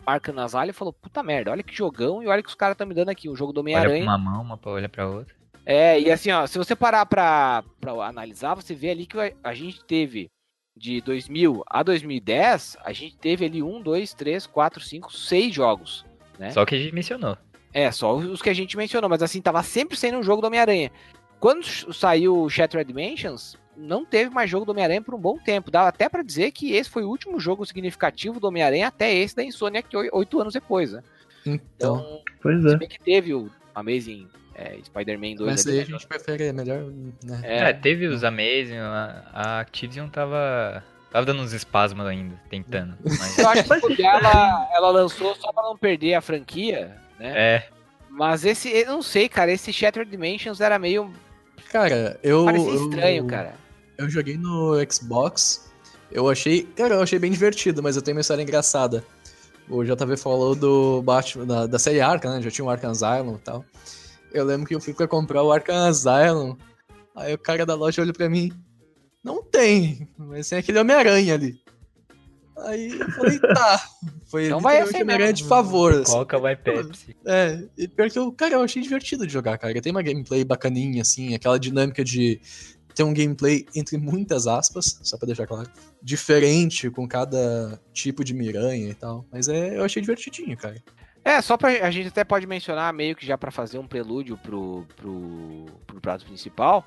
Arkham 0.04 0.38
Asylum 0.42 0.70
e 0.70 0.72
falou: 0.72 0.92
puta 0.92 1.22
merda, 1.22 1.52
olha 1.52 1.62
que 1.62 1.72
jogão 1.74 2.22
e 2.22 2.26
olha 2.26 2.42
que 2.42 2.48
os 2.48 2.54
caras 2.56 2.74
estão 2.74 2.86
me 2.86 2.94
dando 2.94 3.10
aqui, 3.10 3.28
um 3.28 3.36
jogo 3.36 3.52
do 3.52 3.60
Olha 3.60 3.70
pra 3.72 3.80
Homem-Aranha. 3.82 4.02
uma 4.04 4.18
mão, 4.18 4.42
uma 4.42 4.56
pra- 4.56 4.72
olha 4.72 4.88
pra 4.88 5.08
outra. 5.08 5.34
É, 5.64 6.00
e 6.00 6.10
assim, 6.10 6.32
ó, 6.32 6.46
se 6.46 6.58
você 6.58 6.74
parar 6.74 7.06
pra, 7.06 7.62
pra 7.80 7.92
analisar, 8.06 8.54
você 8.54 8.74
vê 8.74 8.90
ali 8.90 9.06
que 9.06 9.16
a, 9.20 9.32
a 9.44 9.54
gente 9.54 9.84
teve 9.84 10.28
de 10.76 11.00
2000 11.02 11.62
a 11.68 11.82
2010, 11.82 12.78
a 12.82 12.92
gente 12.92 13.16
teve 13.16 13.44
ali 13.44 13.62
um, 13.62 13.80
dois, 13.80 14.12
três, 14.14 14.46
quatro, 14.46 14.80
cinco, 14.80 15.12
seis 15.12 15.54
jogos. 15.54 16.04
Né? 16.38 16.50
Só 16.50 16.64
que 16.64 16.74
a 16.74 16.78
gente 16.78 16.94
mencionou. 16.94 17.36
É, 17.72 17.90
só 17.92 18.14
os 18.16 18.42
que 18.42 18.50
a 18.50 18.54
gente 18.54 18.76
mencionou, 18.76 19.08
mas 19.08 19.22
assim, 19.22 19.40
tava 19.40 19.62
sempre 19.62 19.96
sendo 19.96 20.18
um 20.18 20.22
jogo 20.22 20.40
do 20.42 20.46
Homem-Aranha. 20.48 20.90
Quando 21.38 21.64
saiu 21.94 22.36
o 22.42 22.50
Shattered 22.50 22.86
Dimensions, 22.88 23.56
não 23.76 24.04
teve 24.04 24.28
mais 24.30 24.50
jogo 24.50 24.64
do 24.66 24.72
Homem-Aranha 24.72 25.00
por 25.00 25.14
um 25.14 25.18
bom 25.18 25.38
tempo. 25.38 25.70
Dá 25.70 25.86
até 25.88 26.08
pra 26.08 26.22
dizer 26.22 26.50
que 26.50 26.72
esse 26.72 26.90
foi 26.90 27.04
o 27.04 27.08
último 27.08 27.38
jogo 27.40 27.64
significativo 27.64 28.38
do 28.40 28.48
Homem-Aranha 28.48 28.88
até 28.88 29.14
esse 29.14 29.36
da 29.36 29.44
Insomniac 29.44 29.96
oi- 29.96 30.10
oito 30.12 30.40
anos 30.40 30.52
depois, 30.52 30.92
né? 30.92 31.02
Então, 31.46 31.96
Então, 31.98 32.20
Pois 32.42 32.60
se 32.62 32.74
é. 32.74 32.76
bem 32.76 32.88
que 32.88 33.00
teve 33.00 33.32
o 33.32 33.48
Amazing 33.74 34.28
é, 34.54 34.76
Spider-Man 34.84 35.36
2 35.36 35.50
mas 35.50 35.66
ali, 35.66 35.76
aí 35.76 35.80
a 35.82 35.84
né? 35.86 35.90
gente 35.92 36.06
prefere, 36.06 36.44
é 36.48 36.52
melhor, 36.52 36.82
né? 37.24 37.40
É, 37.42 37.72
teve 37.72 38.06
os 38.08 38.22
Amazing, 38.24 38.76
a, 38.76 39.24
a 39.32 39.60
Activision 39.60 40.08
tava. 40.08 40.84
Tava 41.10 41.24
dando 41.26 41.40
uns 41.42 41.52
espasmos 41.52 42.06
ainda, 42.06 42.38
tentando. 42.50 42.96
Mas, 43.02 43.38
Eu 43.38 43.48
acho 43.48 43.96
que 43.96 44.02
ela, 44.02 44.68
ela 44.74 44.90
lançou 44.90 45.34
só 45.36 45.50
pra 45.52 45.62
não 45.62 45.76
perder 45.78 46.14
a 46.14 46.20
franquia, 46.20 46.96
né? 47.20 47.32
é, 47.56 47.68
Mas 48.08 48.44
esse, 48.44 48.68
eu 48.68 48.86
não 48.92 49.02
sei, 49.02 49.28
cara, 49.28 49.52
esse 49.52 49.72
Shattered 49.72 50.10
Dimensions 50.10 50.60
era 50.60 50.78
meio. 50.78 51.12
Cara, 51.70 52.18
eu. 52.22 52.44
parecia 52.44 52.68
eu- 52.70 52.84
estranho, 52.90 53.26
cara. 53.26 53.54
Eu 53.96 54.08
joguei 54.08 54.36
no 54.36 54.72
Xbox. 54.90 55.70
Eu 56.10 56.28
achei. 56.28 56.62
Cara, 56.74 56.94
eu 56.94 57.02
achei 57.02 57.18
bem 57.18 57.30
divertido, 57.30 57.82
mas 57.82 57.94
eu 57.96 58.02
tenho 58.02 58.16
uma 58.16 58.22
história 58.22 58.42
engraçada. 58.42 59.04
O 59.68 59.84
JV 59.84 60.16
falou 60.16 60.56
do 60.56 61.00
Batman, 61.02 61.46
da, 61.46 61.66
da 61.66 61.78
série 61.78 62.00
Arkham, 62.00 62.32
né? 62.34 62.42
Já 62.42 62.50
tinha 62.50 62.64
o 62.64 62.70
Arkham 62.70 62.90
Asylum 62.90 63.36
e 63.36 63.38
tal. 63.38 63.64
Eu 64.32 64.44
lembro 64.44 64.66
que 64.66 64.74
eu 64.74 64.80
fui 64.80 64.92
pra 64.92 65.06
comprar 65.06 65.42
o 65.44 65.52
Arkham 65.52 65.86
Asylum. 65.86 66.56
Aí 67.14 67.34
o 67.34 67.38
cara 67.38 67.64
da 67.64 67.74
loja 67.74 68.02
olhou 68.02 68.14
pra 68.14 68.28
mim. 68.28 68.50
Não 69.22 69.42
tem, 69.44 70.08
mas 70.18 70.48
tem 70.48 70.58
aquele 70.58 70.78
Homem-Aranha 70.78 71.34
ali. 71.34 71.59
Aí 72.64 72.98
eu 72.98 73.10
falei, 73.12 73.38
tá. 73.38 73.80
Foi 74.26 74.46
Então 74.46 74.60
vai 74.60 74.78
assim 74.80 75.04
mesmo. 75.04 75.32
de 75.32 75.44
favor. 75.44 75.92
assim. 75.94 76.12
Coca 76.12 76.38
vai 76.38 76.56
Pepsi. 76.56 77.16
É, 77.26 77.64
e 77.76 77.88
pior 77.88 78.10
que 78.10 78.18
eu, 78.18 78.30
cara, 78.32 78.54
eu 78.54 78.62
achei 78.62 78.82
divertido 78.82 79.26
de 79.26 79.32
jogar, 79.32 79.58
cara. 79.58 79.80
Tem 79.80 79.90
uma 79.92 80.02
gameplay 80.02 80.44
bacaninha, 80.44 81.02
assim, 81.02 81.34
aquela 81.34 81.58
dinâmica 81.58 82.04
de 82.04 82.40
ter 82.94 83.02
um 83.02 83.14
gameplay, 83.14 83.66
entre 83.74 83.96
muitas 83.96 84.46
aspas, 84.46 84.98
só 85.02 85.16
pra 85.16 85.26
deixar 85.26 85.46
claro, 85.46 85.70
diferente 86.02 86.90
com 86.90 87.06
cada 87.06 87.80
tipo 87.92 88.24
de 88.24 88.34
miranha 88.34 88.90
e 88.90 88.94
tal. 88.94 89.24
Mas 89.32 89.48
é, 89.48 89.76
eu 89.76 89.84
achei 89.84 90.02
divertidinho, 90.02 90.56
cara. 90.56 90.82
É, 91.24 91.40
só 91.42 91.56
pra. 91.56 91.86
A 91.86 91.90
gente 91.90 92.08
até 92.08 92.24
pode 92.24 92.46
mencionar, 92.46 92.92
meio 92.92 93.14
que 93.14 93.26
já 93.26 93.36
pra 93.36 93.50
fazer 93.50 93.78
um 93.78 93.86
prelúdio 93.86 94.38
pro, 94.38 94.86
pro, 94.96 95.66
pro 95.86 96.00
prato 96.00 96.24
principal, 96.24 96.86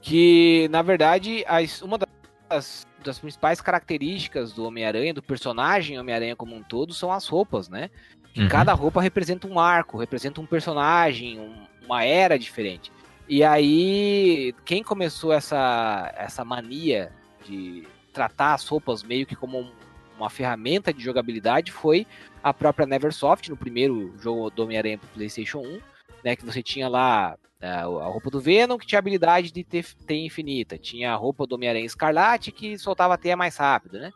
que 0.00 0.68
na 0.70 0.80
verdade 0.80 1.44
as, 1.46 1.82
uma 1.82 1.98
das, 1.98 2.86
das 3.04 3.18
principais 3.18 3.60
características 3.60 4.52
do 4.52 4.64
Homem-Aranha, 4.64 5.14
do 5.14 5.22
personagem 5.22 5.98
Homem-Aranha 5.98 6.34
como 6.34 6.54
um 6.56 6.62
todo, 6.62 6.92
são 6.92 7.12
as 7.12 7.26
roupas, 7.28 7.68
né? 7.68 7.90
Que 8.32 8.42
Uhum. 8.42 8.48
cada 8.48 8.72
roupa 8.72 9.00
representa 9.00 9.46
um 9.46 9.58
arco, 9.60 9.98
representa 9.98 10.40
um 10.40 10.46
personagem, 10.46 11.38
um- 11.38 11.66
uma 11.84 12.02
era 12.04 12.38
diferente. 12.38 12.90
E 13.28 13.44
aí, 13.44 14.54
quem 14.64 14.82
começou 14.82 15.32
essa, 15.32 16.12
essa 16.16 16.44
mania 16.44 17.12
de 17.46 17.86
tratar 18.12 18.54
as 18.54 18.66
roupas 18.66 19.02
meio 19.02 19.26
que 19.26 19.36
como 19.36 19.60
um- 19.60 19.72
uma 20.18 20.30
ferramenta 20.30 20.92
de 20.92 21.02
jogabilidade 21.02 21.70
foi 21.72 22.06
a 22.42 22.52
própria 22.52 22.86
Neversoft, 22.86 23.48
no 23.50 23.56
primeiro 23.56 24.14
jogo 24.20 24.50
do 24.50 24.62
Homem-Aranha 24.62 24.98
pro 24.98 25.08
PlayStation 25.08 25.58
1, 25.60 25.80
né? 26.24 26.34
Que 26.34 26.44
você 26.44 26.62
tinha 26.62 26.88
lá 26.88 27.36
é, 27.60 27.68
a 27.68 27.84
roupa 27.84 28.30
do 28.30 28.40
Venom, 28.40 28.78
que 28.78 28.86
tinha 28.86 28.98
a 28.98 29.00
habilidade 29.00 29.52
de 29.52 29.62
ter, 29.62 29.84
ter 30.06 30.16
infinita. 30.16 30.78
Tinha 30.78 31.12
a 31.12 31.16
roupa 31.16 31.46
do 31.46 31.54
Homem-Aranha 31.54 31.84
Escarlate, 31.86 32.50
que 32.50 32.78
soltava 32.78 33.14
a 33.14 33.18
teia 33.18 33.36
mais 33.36 33.56
rápido, 33.56 33.98
né? 33.98 34.10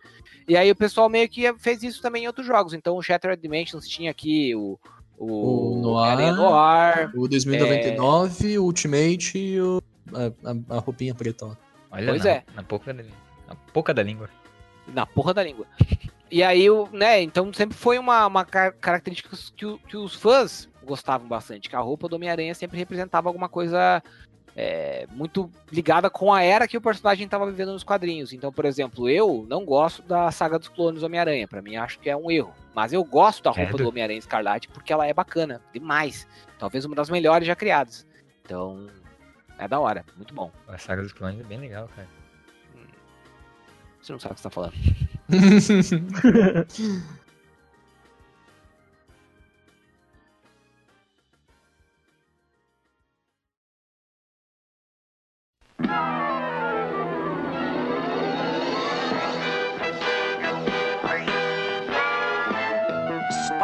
E 0.49 0.57
aí 0.57 0.71
o 0.71 0.77
pessoal 0.77 1.09
meio 1.09 1.29
que 1.29 1.53
fez 1.59 1.83
isso 1.83 2.01
também 2.01 2.25
em 2.25 2.27
outros 2.27 2.47
jogos. 2.47 2.73
Então 2.73 2.97
o 2.97 3.03
Shattered 3.03 3.41
Dimensions 3.41 3.87
tinha 3.87 4.11
aqui 4.11 4.55
o, 4.55 4.79
O 5.19 5.77
o, 5.77 5.81
Noir. 5.83 6.35
Noir. 6.35 7.11
O 7.15 7.29
2099, 7.29 8.59
o 8.59 8.65
Ultimate 8.65 9.39
e 9.39 9.61
o, 9.61 9.83
a, 10.15 10.73
a, 10.73 10.77
a 10.77 10.81
roupinha 10.81 11.15
preta 11.15 11.47
lá. 11.47 11.57
Olha, 11.91 12.07
Pois 12.09 12.25
na, 12.25 12.31
é. 12.31 12.45
na, 12.55 12.63
boca 12.63 12.93
da, 12.95 13.03
na 13.03 13.57
boca 13.75 13.95
da 13.95 14.03
língua. 14.03 14.31
Na 14.89 15.05
porra 15.07 15.35
da 15.35 15.43
língua. 15.43 15.67
E 16.31 16.43
aí, 16.43 16.69
o- 16.71 16.89
né, 16.93 17.23
então 17.23 17.53
sempre 17.53 17.77
foi 17.77 17.99
uma, 17.99 18.27
uma 18.27 18.45
car- 18.45 18.75
característica 18.81 19.37
que, 19.57 19.79
que 19.89 19.97
os 19.97 20.15
fãs 20.15 20.69
gostavam 20.89 21.29
bastante, 21.29 21.69
que 21.69 21.77
a 21.77 21.81
roupa 21.81 22.09
do 22.09 22.17
Homem-Aranha 22.17 22.55
sempre 22.55 22.79
representava 22.79 23.29
alguma 23.29 23.49
coisa 23.49 24.03
é, 24.57 25.07
muito 25.13 25.49
ligada 25.71 26.11
com 26.11 26.35
a 26.35 26.43
era 26.43 26.67
que 26.67 26.77
o 26.77 26.81
personagem 26.81 27.25
estava 27.25 27.47
vivendo 27.47 27.73
nos 27.73 27.85
quadrinhos. 27.85 28.33
Então, 28.33 28.53
por 28.53 28.65
exemplo, 28.65 29.09
eu 29.09 29.47
não 29.49 29.65
gosto 29.65 30.03
da 30.03 30.33
saga 30.33 30.59
dos 30.59 30.67
clones 30.67 31.01
do 31.01 31.07
Homem-Aranha, 31.07 31.47
pra 31.47 31.63
mim 31.63 31.77
acho 31.77 32.01
que 32.01 32.11
é 32.11 32.17
um 32.17 32.29
erro. 32.29 32.53
Mas 32.75 32.93
eu 32.93 33.05
gosto 33.05 33.45
da 33.45 33.51
roupa 33.51 33.69
Credo. 33.69 33.85
do 33.85 33.89
Homem-Aranha 33.89 34.19
Escarlate 34.19 34.67
porque 34.69 34.93
ela 34.93 35.07
é 35.07 35.15
bacana, 35.15 35.63
demais. 35.73 36.27
Talvez 36.59 36.85
uma 36.85 36.97
das 36.97 37.09
melhores 37.09 37.47
já 37.47 37.55
criadas. 37.55 38.05
Então, 38.45 38.89
é 39.59 39.69
da 39.69 39.79
hora, 39.79 40.05
muito 40.17 40.35
bom. 40.35 40.51
A 40.67 40.77
saga 40.77 41.03
dos 41.03 41.13
clones 41.13 41.39
é 41.39 41.45
bem 41.45 41.59
legal, 41.59 41.89
cara. 41.95 42.09
Você 44.01 44.13
não 44.13 44.19
sabe 44.19 44.33
o 44.33 44.35
que 44.37 44.41
você 44.41 44.49
tá 44.49 44.51
falando. 44.51 44.75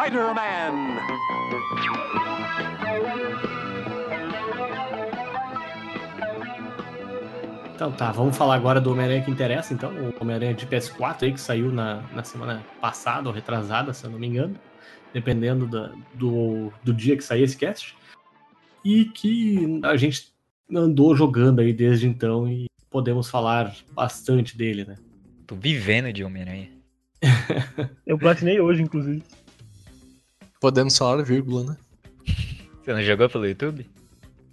Spider-Man. 0.05 1.01
Então 7.75 7.91
tá, 7.91 8.13
vamos 8.13 8.37
falar 8.37 8.55
agora 8.55 8.81
do 8.81 8.93
Homem-Aranha 8.93 9.23
que 9.23 9.31
interessa, 9.31 9.75
então. 9.75 9.91
O 9.93 10.15
Homem-Aranha 10.23 10.55
de 10.55 10.67
PS4 10.67 11.23
aí, 11.25 11.33
que 11.33 11.41
saiu 11.41 11.73
na, 11.73 12.03
na 12.13 12.23
semana 12.23 12.65
passada 12.81 13.29
ou 13.29 13.35
retrasada, 13.35 13.93
se 13.93 14.05
eu 14.05 14.11
não 14.11 14.19
me 14.19 14.27
engano. 14.29 14.55
Dependendo 15.13 15.67
da- 15.67 15.93
do, 16.15 16.73
do 16.83 16.93
dia 16.93 17.17
que 17.17 17.23
sair 17.25 17.43
esse 17.43 17.57
cast. 17.57 17.97
E 18.85 19.07
que 19.07 19.81
a 19.83 19.97
gente 19.97 20.33
andou 20.73 21.17
jogando 21.17 21.61
aí 21.61 21.73
desde 21.73 22.07
então 22.07 22.49
e 22.49 22.67
podemos 22.91 23.29
falar 23.29 23.75
bastante 23.93 24.57
dele, 24.57 24.85
né? 24.85 24.97
Tô 25.47 25.55
vivendo 25.57 26.13
de 26.13 26.23
Homem-Aranha. 26.23 26.69
Eu 28.07 28.19
platinei 28.19 28.61
hoje, 28.61 28.83
inclusive. 28.83 29.23
Podemos 30.65 30.97
falar 30.97 31.23
vírgula, 31.23 31.63
né? 31.63 31.77
Você 32.83 32.95
não 32.95 33.03
jogou 33.03 33.29
pelo 33.29 33.47
YouTube? 33.47 33.87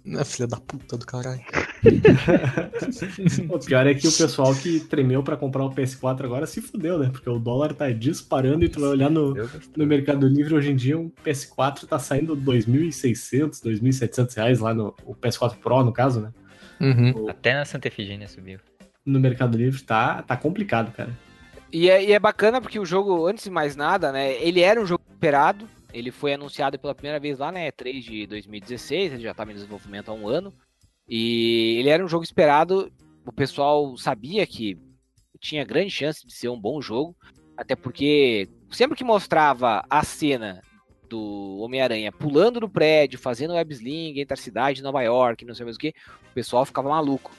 É 0.04 0.24
filha 0.26 0.46
da 0.46 0.58
puta 0.58 0.98
do 0.98 1.06
caralho. 1.06 1.40
O 3.48 3.58
pior 3.58 3.86
é 3.86 3.94
que 3.94 4.06
o 4.06 4.12
pessoal 4.12 4.54
que 4.54 4.80
tremeu 4.80 5.22
pra 5.22 5.38
comprar 5.38 5.64
o 5.64 5.70
PS4 5.70 6.24
agora 6.24 6.46
se 6.46 6.60
fudeu, 6.60 6.98
né? 6.98 7.08
Porque 7.10 7.30
o 7.30 7.38
dólar 7.38 7.72
tá 7.72 7.90
disparando 7.90 8.62
e 8.62 8.68
tu 8.68 8.78
vai 8.78 8.90
olhar 8.90 9.10
no, 9.10 9.34
no 9.74 9.86
Mercado 9.86 10.28
Livre 10.28 10.54
hoje 10.54 10.72
em 10.72 10.76
dia 10.76 10.98
um 10.98 11.10
PS4 11.24 11.86
tá 11.86 11.98
saindo 11.98 12.36
2.600, 12.36 13.64
2.700 13.64 14.36
reais 14.36 14.60
lá 14.60 14.74
no 14.74 14.94
o 15.06 15.14
PS4 15.14 15.56
Pro, 15.56 15.82
no 15.82 15.94
caso, 15.94 16.20
né? 16.20 16.30
Uhum. 16.78 17.30
Até 17.30 17.54
na 17.54 17.64
Santa 17.64 17.88
Efigênia 17.88 18.28
subiu. 18.28 18.58
No 19.06 19.18
Mercado 19.18 19.56
Livre 19.56 19.82
tá, 19.82 20.20
tá 20.20 20.36
complicado, 20.36 20.92
cara. 20.92 21.18
E 21.72 21.88
é, 21.88 22.04
e 22.04 22.12
é 22.12 22.18
bacana 22.18 22.60
porque 22.60 22.78
o 22.78 22.84
jogo, 22.84 23.26
antes 23.26 23.44
de 23.44 23.50
mais 23.50 23.74
nada, 23.74 24.12
né? 24.12 24.34
Ele 24.42 24.60
era 24.60 24.78
um 24.78 24.84
jogo 24.84 25.02
esperado. 25.10 25.66
Ele 25.92 26.10
foi 26.10 26.34
anunciado 26.34 26.78
pela 26.78 26.94
primeira 26.94 27.20
vez 27.20 27.38
lá 27.38 27.52
na 27.52 27.60
E3 27.60 28.00
de 28.00 28.26
2016. 28.26 29.12
Ele 29.12 29.22
já 29.22 29.32
estava 29.32 29.50
em 29.50 29.54
desenvolvimento 29.54 30.10
há 30.10 30.14
um 30.14 30.26
ano. 30.26 30.52
E 31.08 31.76
ele 31.78 31.88
era 31.88 32.04
um 32.04 32.08
jogo 32.08 32.24
esperado. 32.24 32.92
O 33.26 33.32
pessoal 33.32 33.96
sabia 33.96 34.46
que 34.46 34.78
tinha 35.38 35.64
grande 35.64 35.90
chance 35.90 36.26
de 36.26 36.32
ser 36.32 36.48
um 36.48 36.60
bom 36.60 36.80
jogo. 36.80 37.14
Até 37.56 37.76
porque 37.76 38.48
sempre 38.70 38.96
que 38.96 39.04
mostrava 39.04 39.84
a 39.90 40.02
cena 40.02 40.62
do 41.08 41.58
Homem-Aranha 41.58 42.10
pulando 42.10 42.60
no 42.60 42.70
prédio, 42.70 43.18
fazendo 43.18 43.52
web 43.52 43.74
sling 43.74 44.18
entre 44.18 44.32
a 44.32 44.36
cidade 44.36 44.76
de 44.76 44.82
Nova 44.82 45.02
York, 45.02 45.44
não 45.44 45.54
sei 45.54 45.64
mais 45.64 45.76
o 45.76 45.78
que, 45.78 45.94
o 46.30 46.34
pessoal 46.34 46.64
ficava 46.64 46.88
maluco. 46.88 47.30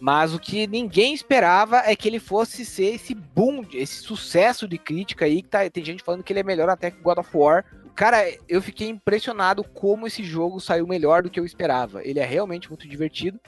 Mas 0.00 0.34
o 0.34 0.40
que 0.40 0.66
ninguém 0.66 1.14
esperava 1.14 1.78
é 1.86 1.94
que 1.94 2.08
ele 2.08 2.18
fosse 2.18 2.64
ser 2.64 2.94
esse 2.94 3.14
boom, 3.14 3.64
esse 3.72 4.02
sucesso 4.02 4.66
de 4.66 4.76
crítica 4.76 5.26
aí, 5.26 5.40
que 5.40 5.48
tá, 5.48 5.70
tem 5.70 5.84
gente 5.84 6.02
falando 6.02 6.24
que 6.24 6.32
ele 6.32 6.40
é 6.40 6.42
melhor 6.42 6.68
até 6.68 6.90
que 6.90 7.00
God 7.00 7.18
of 7.18 7.30
War. 7.32 7.64
Cara, 7.94 8.24
eu 8.48 8.62
fiquei 8.62 8.88
impressionado 8.88 9.62
como 9.62 10.06
esse 10.06 10.24
jogo 10.24 10.60
saiu 10.60 10.86
melhor 10.86 11.22
do 11.22 11.30
que 11.30 11.38
eu 11.38 11.44
esperava. 11.44 12.02
Ele 12.04 12.18
é 12.18 12.24
realmente 12.24 12.68
muito 12.68 12.88
divertido. 12.88 13.38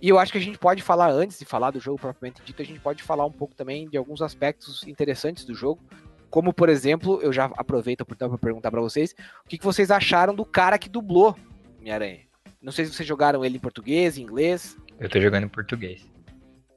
E 0.00 0.08
eu 0.08 0.18
acho 0.18 0.32
que 0.32 0.38
a 0.38 0.40
gente 0.40 0.58
pode 0.58 0.82
falar, 0.82 1.10
antes 1.10 1.38
de 1.38 1.44
falar 1.44 1.70
do 1.70 1.80
jogo 1.80 1.98
propriamente 1.98 2.42
dito, 2.44 2.60
a 2.60 2.64
gente 2.64 2.80
pode 2.80 3.02
falar 3.02 3.24
um 3.24 3.32
pouco 3.32 3.54
também 3.54 3.88
de 3.88 3.96
alguns 3.96 4.20
aspectos 4.20 4.86
interessantes 4.86 5.44
do 5.44 5.54
jogo. 5.54 5.82
Como, 6.30 6.52
por 6.52 6.68
exemplo, 6.68 7.20
eu 7.22 7.32
já 7.32 7.44
aproveito 7.56 8.00
a 8.00 8.04
oportunidade 8.04 8.38
para 8.38 8.48
perguntar 8.48 8.70
para 8.70 8.80
vocês, 8.80 9.14
o 9.44 9.48
que, 9.48 9.56
que 9.56 9.64
vocês 9.64 9.90
acharam 9.90 10.34
do 10.34 10.44
cara 10.44 10.78
que 10.78 10.88
dublou 10.88 11.36
Homem-Aranha? 11.78 12.20
Não 12.60 12.72
sei 12.72 12.86
se 12.86 12.92
vocês 12.92 13.06
jogaram 13.06 13.44
ele 13.44 13.56
em 13.56 13.60
português, 13.60 14.18
em 14.18 14.22
inglês. 14.22 14.76
Eu 14.98 15.08
tô 15.08 15.20
jogando 15.20 15.44
em 15.44 15.48
português. 15.48 16.06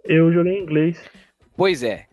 Eu 0.04 0.32
joguei 0.32 0.60
em 0.60 0.62
inglês. 0.62 1.02
Pois 1.56 1.82
é. 1.82 2.06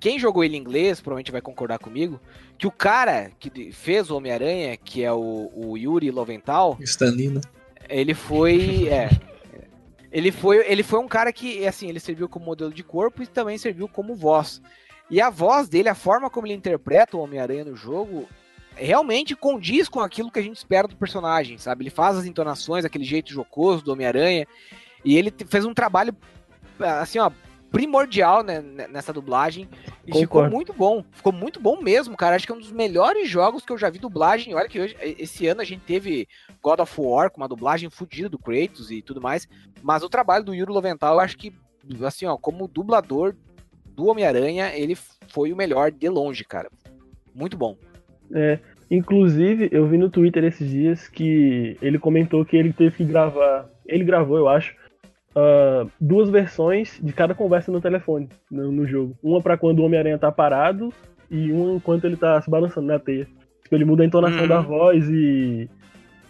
Quem 0.00 0.18
jogou 0.18 0.42
ele 0.42 0.56
em 0.56 0.60
inglês 0.60 1.00
provavelmente 1.00 1.32
vai 1.32 1.40
concordar 1.40 1.78
comigo 1.78 2.20
que 2.58 2.66
o 2.66 2.70
cara 2.70 3.30
que 3.38 3.70
fez 3.72 4.10
o 4.10 4.16
Homem-Aranha, 4.16 4.76
que 4.76 5.04
é 5.04 5.12
o, 5.12 5.50
o 5.54 5.76
Yuri 5.76 6.10
Loventhal, 6.10 6.76
Stanley, 6.80 7.28
né? 7.28 7.40
ele 7.88 8.14
foi. 8.14 8.88
É, 8.96 9.10
ele 10.12 10.32
foi, 10.32 10.64
ele 10.66 10.82
foi 10.82 10.98
um 10.98 11.08
cara 11.08 11.30
que, 11.30 11.66
assim, 11.66 11.88
ele 11.88 12.00
serviu 12.00 12.26
como 12.26 12.46
modelo 12.46 12.72
de 12.72 12.82
corpo 12.82 13.22
e 13.22 13.26
também 13.26 13.58
serviu 13.58 13.86
como 13.86 14.14
voz. 14.14 14.62
E 15.10 15.20
a 15.20 15.28
voz 15.28 15.68
dele, 15.68 15.90
a 15.90 15.94
forma 15.94 16.30
como 16.30 16.46
ele 16.46 16.54
interpreta 16.54 17.16
o 17.16 17.20
Homem-Aranha 17.20 17.66
no 17.66 17.76
jogo, 17.76 18.26
realmente 18.74 19.36
condiz 19.36 19.88
com 19.88 20.00
aquilo 20.00 20.30
que 20.30 20.38
a 20.38 20.42
gente 20.42 20.56
espera 20.56 20.88
do 20.88 20.96
personagem, 20.96 21.58
sabe? 21.58 21.82
Ele 21.82 21.90
faz 21.90 22.16
as 22.16 22.24
entonações, 22.24 22.84
aquele 22.84 23.04
jeito 23.04 23.32
jocoso 23.32 23.84
do 23.84 23.92
Homem-Aranha, 23.92 24.46
e 25.04 25.16
ele 25.16 25.32
fez 25.48 25.64
um 25.64 25.74
trabalho, 25.74 26.16
assim, 26.78 27.18
ó, 27.18 27.30
primordial 27.76 28.42
né, 28.42 28.62
nessa 28.88 29.12
dublagem. 29.12 29.68
E 30.06 30.12
ficou 30.12 30.22
Concordo. 30.22 30.54
muito 30.54 30.72
bom. 30.72 31.04
Ficou 31.12 31.32
muito 31.32 31.60
bom 31.60 31.82
mesmo, 31.82 32.16
cara. 32.16 32.34
Acho 32.34 32.46
que 32.46 32.52
é 32.52 32.54
um 32.54 32.60
dos 32.60 32.72
melhores 32.72 33.28
jogos 33.28 33.66
que 33.66 33.72
eu 33.72 33.76
já 33.76 33.90
vi 33.90 33.98
dublagem. 33.98 34.54
Olha 34.54 34.66
que 34.66 34.80
hoje, 34.80 34.96
esse 35.00 35.46
ano 35.46 35.60
a 35.60 35.64
gente 35.64 35.82
teve 35.82 36.26
God 36.62 36.80
of 36.80 36.94
War 36.98 37.30
com 37.30 37.36
uma 37.36 37.48
dublagem 37.48 37.90
fodida 37.90 38.30
do 38.30 38.38
Kratos 38.38 38.90
e 38.90 39.02
tudo 39.02 39.20
mais. 39.20 39.46
Mas 39.82 40.02
o 40.02 40.08
trabalho 40.08 40.42
do 40.42 40.54
Yuri 40.54 40.72
Loventhal, 40.72 41.14
eu 41.14 41.20
acho 41.20 41.36
que, 41.36 41.52
assim, 42.02 42.24
ó, 42.24 42.38
como 42.38 42.66
dublador 42.66 43.34
do 43.84 44.06
Homem-Aranha, 44.06 44.72
ele 44.74 44.96
foi 45.28 45.52
o 45.52 45.56
melhor 45.56 45.90
de 45.90 46.08
longe, 46.08 46.44
cara. 46.44 46.70
Muito 47.34 47.58
bom. 47.58 47.76
É, 48.32 48.58
inclusive, 48.90 49.68
eu 49.70 49.86
vi 49.86 49.98
no 49.98 50.08
Twitter 50.08 50.44
esses 50.44 50.70
dias 50.70 51.08
que 51.08 51.76
ele 51.82 51.98
comentou 51.98 52.42
que 52.42 52.56
ele 52.56 52.72
teve 52.72 52.96
que 52.96 53.04
gravar. 53.04 53.68
Ele 53.84 54.02
gravou, 54.02 54.38
eu 54.38 54.48
acho, 54.48 54.74
ah, 55.36 55.86
duas 56.00 56.30
versões 56.30 56.98
de 57.02 57.12
cada 57.12 57.34
conversa 57.34 57.70
no 57.70 57.80
telefone 57.80 58.28
no, 58.50 58.72
no 58.72 58.86
jogo. 58.86 59.16
Uma 59.22 59.40
pra 59.42 59.56
quando 59.58 59.80
o 59.80 59.84
Homem-Aranha 59.84 60.18
tá 60.18 60.32
parado 60.32 60.92
e 61.30 61.52
uma 61.52 61.74
enquanto 61.74 62.04
ele 62.06 62.16
tá 62.16 62.40
se 62.40 62.50
balançando 62.50 62.86
na 62.86 62.98
teia. 62.98 63.28
Tipo, 63.62 63.74
ele 63.74 63.84
muda 63.84 64.02
a 64.02 64.06
entonação 64.06 64.42
Uhum. 64.42 64.48
da 64.48 64.60
voz 64.60 65.08
e. 65.10 65.68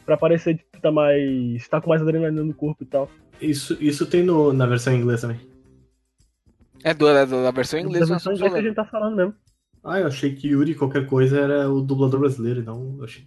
pra 0.05 0.17
parecer 0.17 0.59
que 0.73 0.81
tá 0.81 0.91
mais. 0.91 1.69
tá 1.69 1.81
com 1.81 1.89
mais 1.91 2.03
adrenalina 2.03 2.43
no 2.43 2.55
corpo 2.55 2.83
e 2.83 2.87
tal. 2.87 3.09
Isso, 3.41 3.77
isso 3.81 4.07
tem 4.07 4.23
no, 4.25 4.53
na 4.53 4.67
versão 4.67 4.93
em 4.93 5.01
inglês 5.01 5.21
também. 5.21 5.39
É 6.83 6.95
do, 6.95 7.05
da, 7.07 7.25
da 7.25 7.51
versão 7.51 7.79
em 7.79 7.83
inglês, 7.85 8.09
da 8.09 8.15
versão 8.15 8.33
inglês 8.33 8.53
que 8.53 8.59
a 8.59 8.63
gente 8.63 8.75
tá 8.75 8.85
falando 8.85 9.17
mesmo. 9.17 9.35
Ah, 9.85 10.01
eu 10.01 10.07
achei 10.07 10.35
que 10.35 10.49
Yuri 10.49 10.75
qualquer 10.75 11.07
coisa 11.07 11.39
era 11.39 11.71
o 11.71 11.81
dublador 11.81 12.19
brasileiro, 12.21 12.61
então 12.61 12.97
eu 12.99 13.05
achei. 13.05 13.25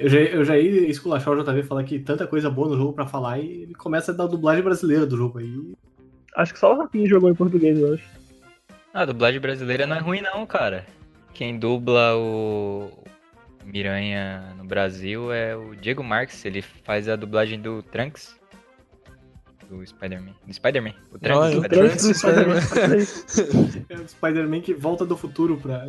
Eu 0.00 0.08
já, 0.08 0.18
eu 0.18 0.44
já 0.46 0.58
ia 0.58 0.88
esculachar 0.88 1.34
o 1.34 1.44
JV 1.44 1.62
falar 1.62 1.84
que 1.84 1.98
tanta 1.98 2.26
coisa 2.26 2.48
boa 2.48 2.70
no 2.70 2.76
jogo 2.76 2.94
pra 2.94 3.06
falar 3.06 3.38
e 3.38 3.64
ele 3.64 3.74
começa 3.74 4.12
a 4.12 4.14
dar 4.14 4.24
a 4.24 4.28
dublagem 4.28 4.64
brasileira 4.64 5.04
do 5.04 5.14
jogo 5.14 5.38
aí. 5.38 5.74
Acho 6.34 6.54
que 6.54 6.58
só 6.58 6.74
o 6.74 6.78
Rafinha 6.78 7.06
jogou 7.06 7.28
em 7.28 7.34
português, 7.34 7.78
eu 7.78 7.92
acho. 7.92 8.04
Ah, 8.94 9.02
a 9.02 9.04
dublagem 9.04 9.38
brasileira 9.38 9.86
não 9.86 9.96
é 9.96 9.98
ruim 9.98 10.22
não, 10.22 10.46
cara. 10.46 10.86
Quem 11.34 11.58
dubla 11.58 12.16
o 12.16 12.90
Miranha 13.62 14.54
no 14.56 14.64
Brasil 14.64 15.30
é 15.30 15.54
o 15.54 15.76
Diego 15.76 16.02
Marques, 16.02 16.44
ele 16.46 16.62
faz 16.62 17.06
a 17.06 17.14
dublagem 17.14 17.60
do 17.60 17.82
Trunks. 17.82 18.34
Do 19.68 19.86
Spider-Man. 19.86 20.32
Do 20.46 20.54
Spider-Man. 20.54 20.94
O 21.12 21.18
Trunks 21.18 21.50
Spider-Man. 21.50 21.68
Trunks 21.68 22.08
do 22.08 22.14
Spider-Man. 22.14 22.60
É 23.90 23.94
o 23.96 24.08
Spider-Man 24.08 24.60
que 24.62 24.72
volta 24.72 25.04
do 25.04 25.16
futuro 25.16 25.58
pra. 25.58 25.86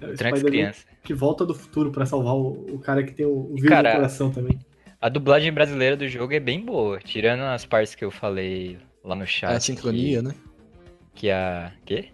É 0.00 0.40
criança. 0.40 0.84
que 1.02 1.14
volta 1.14 1.44
do 1.44 1.54
futuro 1.54 1.90
pra 1.90 2.04
salvar 2.06 2.34
o, 2.34 2.74
o 2.74 2.78
cara 2.78 3.02
que 3.02 3.12
tem 3.12 3.26
o, 3.26 3.30
o 3.50 3.54
vírus 3.54 3.68
cara, 3.68 3.90
no 3.90 3.96
coração 3.96 4.30
também. 4.30 4.58
A 5.00 5.08
dublagem 5.08 5.52
brasileira 5.52 5.96
do 5.96 6.08
jogo 6.08 6.32
é 6.32 6.40
bem 6.40 6.60
boa, 6.64 6.98
tirando 6.98 7.42
as 7.42 7.64
partes 7.64 7.94
que 7.94 8.04
eu 8.04 8.10
falei 8.10 8.78
lá 9.04 9.14
no 9.14 9.26
chat. 9.26 9.52
É 9.52 9.56
a 9.56 9.60
sincronia, 9.60 10.22
né? 10.22 10.34
Que, 11.14 11.20
que 11.20 11.30
a... 11.30 11.72
Quê? 11.84 12.08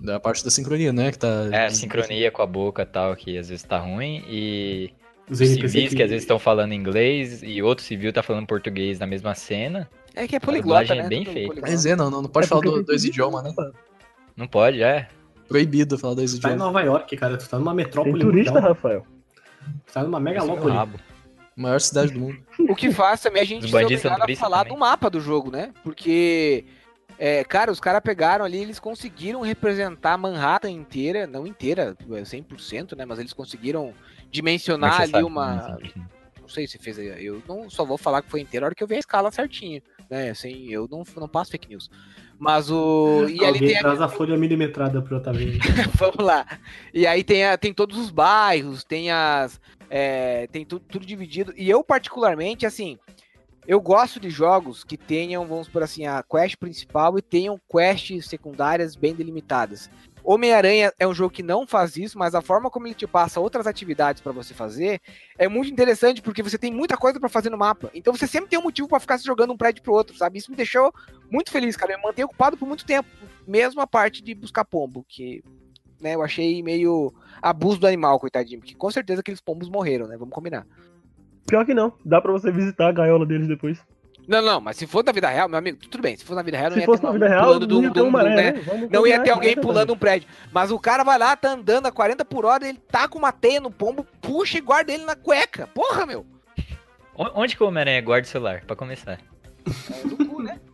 Da 0.00 0.20
parte 0.20 0.44
da 0.44 0.50
sincronia, 0.50 0.92
né? 0.92 1.10
Que 1.10 1.18
tá... 1.18 1.48
É, 1.52 1.66
a 1.66 1.70
sincronia 1.70 2.30
com 2.30 2.42
a 2.42 2.46
boca 2.46 2.82
e 2.82 2.86
tal, 2.86 3.14
que 3.16 3.38
às 3.38 3.48
vezes 3.48 3.64
tá 3.64 3.78
ruim, 3.78 4.22
e 4.28 4.90
Os 5.30 5.38
civis 5.38 5.94
que... 5.94 6.02
às 6.02 6.10
vezes 6.10 6.24
estão 6.24 6.38
falando 6.38 6.72
inglês, 6.74 7.42
e 7.42 7.62
outro 7.62 7.84
civil 7.84 8.12
tá 8.12 8.22
falando 8.22 8.46
português 8.46 8.98
na 8.98 9.06
mesma 9.06 9.34
cena. 9.34 9.88
É 10.14 10.26
que 10.26 10.36
é 10.36 10.40
poliglota, 10.40 10.82
dublagem 10.82 10.98
é 10.98 11.02
né? 11.04 11.08
bem 11.08 11.24
Tudo 11.24 11.32
feita. 11.32 11.60
Mas 11.60 11.86
é, 11.86 11.96
não, 11.96 12.10
não, 12.10 12.22
não 12.22 12.28
pode 12.28 12.46
É 12.46 12.48
falar 12.48 12.62
porque 12.62 12.78
do- 12.80 12.84
dois 12.84 13.04
idiomas, 13.04 13.42
né? 13.42 13.52
Não 14.36 14.46
pode, 14.46 14.82
é. 14.82 15.08
Proibido 15.48 15.98
falar 15.98 16.14
dois 16.14 16.32
Tu 16.32 16.40
tá 16.40 16.50
em 16.50 16.52
idiomas. 16.52 16.72
Nova 16.72 16.86
York, 16.86 17.16
cara. 17.16 17.36
Tu 17.38 17.48
tá 17.48 17.58
numa 17.58 17.70
Tem 17.74 17.84
metrópole 17.84 18.20
turista, 18.20 18.52
mundial. 18.52 18.74
Rafael. 18.74 19.06
Tu 19.86 19.92
tá 19.92 20.02
numa 20.02 20.18
é 20.18 20.20
megalópole. 20.20 20.72
rabo. 20.72 21.00
Maior 21.56 21.80
cidade 21.80 22.12
do 22.12 22.20
mundo. 22.20 22.38
O 22.68 22.76
que 22.76 22.92
faz 22.92 23.20
também 23.20 23.42
a 23.42 23.44
gente 23.44 23.68
ser 23.68 23.84
obrigado 23.84 24.22
a 24.22 24.36
falar 24.36 24.58
também. 24.58 24.74
do 24.74 24.78
mapa 24.78 25.10
do 25.10 25.20
jogo, 25.20 25.50
né? 25.50 25.72
Porque, 25.82 26.64
é, 27.18 27.42
cara, 27.42 27.72
os 27.72 27.80
caras 27.80 28.00
pegaram 28.00 28.44
ali, 28.44 28.58
eles 28.58 28.78
conseguiram 28.78 29.40
representar 29.40 30.16
Manhattan 30.16 30.70
inteira, 30.70 31.26
não 31.26 31.46
inteira, 31.46 31.96
é 32.00 32.22
100%, 32.22 32.96
né? 32.96 33.04
Mas 33.04 33.18
eles 33.18 33.32
conseguiram 33.32 33.88
é 33.88 33.92
dimensionar 34.30 35.00
ali 35.00 35.10
sabe? 35.10 35.24
uma... 35.24 35.54
Não 35.54 35.62
sabe. 35.62 35.94
Não 36.40 36.48
sei 36.48 36.66
se 36.66 36.78
fez, 36.78 36.96
eu 36.98 37.42
não 37.46 37.68
só 37.68 37.84
vou 37.84 37.98
falar 37.98 38.22
que 38.22 38.30
foi 38.30 38.40
inteira 38.40 38.64
a 38.64 38.68
hora 38.68 38.74
que 38.74 38.82
eu 38.82 38.88
vi 38.88 38.94
a 38.94 39.00
escala 39.00 39.30
certinho, 39.30 39.82
né? 40.08 40.30
Assim, 40.30 40.72
eu 40.72 40.88
não, 40.90 41.02
não 41.16 41.28
passo 41.28 41.50
fake 41.50 41.68
news. 41.68 41.90
Mas 42.38 42.70
o... 42.70 43.26
E 43.28 43.44
Alguém 43.44 43.68
tem 43.68 43.76
a 43.76 43.80
traz 43.80 44.00
a 44.00 44.08
folha 44.08 44.36
milimetrada 44.36 45.02
pro 45.02 45.16
Otávio. 45.16 45.58
Vamos 45.98 46.24
lá. 46.24 46.46
E 46.94 47.06
aí 47.06 47.24
tem, 47.24 47.44
a- 47.44 47.58
tem 47.58 47.74
todos 47.74 47.98
os 47.98 48.10
bairros, 48.10 48.84
tem 48.84 49.10
as. 49.10 49.60
é, 49.90 50.46
tem 50.46 50.64
tu- 50.64 50.78
tudo 50.78 51.04
dividido. 51.04 51.52
E 51.56 51.68
eu, 51.68 51.82
particularmente, 51.82 52.64
assim, 52.64 52.96
eu 53.66 53.80
gosto 53.80 54.20
de 54.20 54.30
jogos 54.30 54.84
que 54.84 54.96
tenham, 54.96 55.44
vamos 55.46 55.68
por 55.68 55.82
assim, 55.82 56.06
a 56.06 56.22
quest 56.22 56.56
principal 56.56 57.18
e 57.18 57.22
tenham 57.22 57.60
quests 57.70 58.26
secundárias 58.26 58.94
bem 58.94 59.14
delimitadas. 59.14 59.90
Homem-Aranha 60.24 60.92
é 60.98 61.06
um 61.06 61.14
jogo 61.14 61.32
que 61.32 61.42
não 61.42 61.66
faz 61.66 61.96
isso, 61.96 62.18
mas 62.18 62.34
a 62.34 62.42
forma 62.42 62.70
como 62.70 62.86
ele 62.86 62.94
te 62.94 63.06
passa 63.06 63.40
outras 63.40 63.66
atividades 63.66 64.20
pra 64.20 64.32
você 64.32 64.52
fazer 64.54 65.00
é 65.38 65.48
muito 65.48 65.70
interessante 65.70 66.20
porque 66.20 66.42
você 66.42 66.58
tem 66.58 66.72
muita 66.72 66.96
coisa 66.96 67.18
pra 67.18 67.28
fazer 67.28 67.50
no 67.50 67.58
mapa. 67.58 67.90
Então 67.94 68.14
você 68.14 68.26
sempre 68.26 68.50
tem 68.50 68.58
um 68.58 68.62
motivo 68.62 68.88
pra 68.88 69.00
ficar 69.00 69.18
se 69.18 69.24
jogando 69.24 69.52
um 69.52 69.56
prédio 69.56 69.82
pro 69.82 69.92
outro, 69.92 70.16
sabe? 70.16 70.38
Isso 70.38 70.50
me 70.50 70.56
deixou 70.56 70.92
muito 71.30 71.50
feliz, 71.50 71.76
cara. 71.76 71.92
Eu 71.92 71.98
me 71.98 72.04
mantenho 72.04 72.26
ocupado 72.26 72.56
por 72.56 72.66
muito 72.66 72.84
tempo, 72.84 73.08
mesmo 73.46 73.80
a 73.80 73.86
parte 73.86 74.22
de 74.22 74.34
buscar 74.34 74.64
pombo, 74.64 75.04
que 75.08 75.42
né, 76.00 76.14
eu 76.14 76.22
achei 76.22 76.62
meio 76.62 77.12
abuso 77.42 77.78
do 77.78 77.86
animal, 77.86 78.20
coitadinho, 78.20 78.60
porque 78.60 78.74
com 78.74 78.90
certeza 78.90 79.20
aqueles 79.20 79.40
pombos 79.40 79.68
morreram, 79.68 80.06
né? 80.06 80.16
Vamos 80.16 80.34
combinar. 80.34 80.66
Pior 81.46 81.64
que 81.64 81.74
não. 81.74 81.92
Dá 82.04 82.20
pra 82.20 82.32
você 82.32 82.52
visitar 82.52 82.88
a 82.88 82.92
gaiola 82.92 83.24
deles 83.24 83.48
depois. 83.48 83.78
Não, 84.28 84.42
não, 84.42 84.60
mas 84.60 84.76
se 84.76 84.86
for 84.86 85.02
na 85.02 85.10
vida 85.10 85.26
real, 85.28 85.48
meu 85.48 85.58
amigo, 85.58 85.78
tudo 85.78 86.02
bem. 86.02 86.14
Se 86.16 86.24
for 86.24 86.34
na 86.34 86.42
vida 86.42 86.58
real, 86.58 86.68
não 86.70 86.74
Se 86.74 86.80
ia 86.80 86.86
fosse 86.86 87.00
ter 87.00 87.06
na 87.06 87.10
um 87.10 87.14
vida 87.14 87.28
real, 87.28 87.58
do- 87.58 87.82
ia 87.82 87.90
ter 87.90 88.00
do- 88.00 88.06
uma 88.06 88.20
do- 88.20 88.26
aranha, 88.26 88.52
né? 88.52 88.60
né? 88.60 88.88
Não 88.92 89.06
ia 89.06 89.16
ter 89.18 89.24
que 89.24 89.30
alguém 89.30 89.56
pulando 89.56 89.92
um 89.94 89.96
prédio. 89.98 90.28
Mas 90.52 90.70
o 90.70 90.78
cara 90.78 91.02
vai 91.02 91.18
lá, 91.18 91.34
tá 91.34 91.50
andando 91.52 91.86
a 91.86 91.90
40 91.92 92.24
por 92.26 92.44
hora, 92.44 92.68
ele 92.68 92.78
tá 92.78 93.08
com 93.08 93.18
uma 93.18 93.32
teia 93.32 93.58
no 93.60 93.70
pombo, 93.70 94.06
puxa 94.20 94.58
e 94.58 94.60
guarda 94.60 94.92
ele 94.92 95.04
na 95.04 95.16
cueca. 95.16 95.66
Porra, 95.68 96.04
meu. 96.04 96.26
Onde 97.16 97.56
que 97.56 97.62
o 97.62 97.66
Homem-Aranha 97.66 98.00
guarda 98.02 98.26
o 98.26 98.30
celular? 98.30 98.62
Pra 98.66 98.76
começar. 98.76 99.18
É 100.04 100.06
do 100.08 100.26
cu, 100.26 100.42
né? 100.42 100.60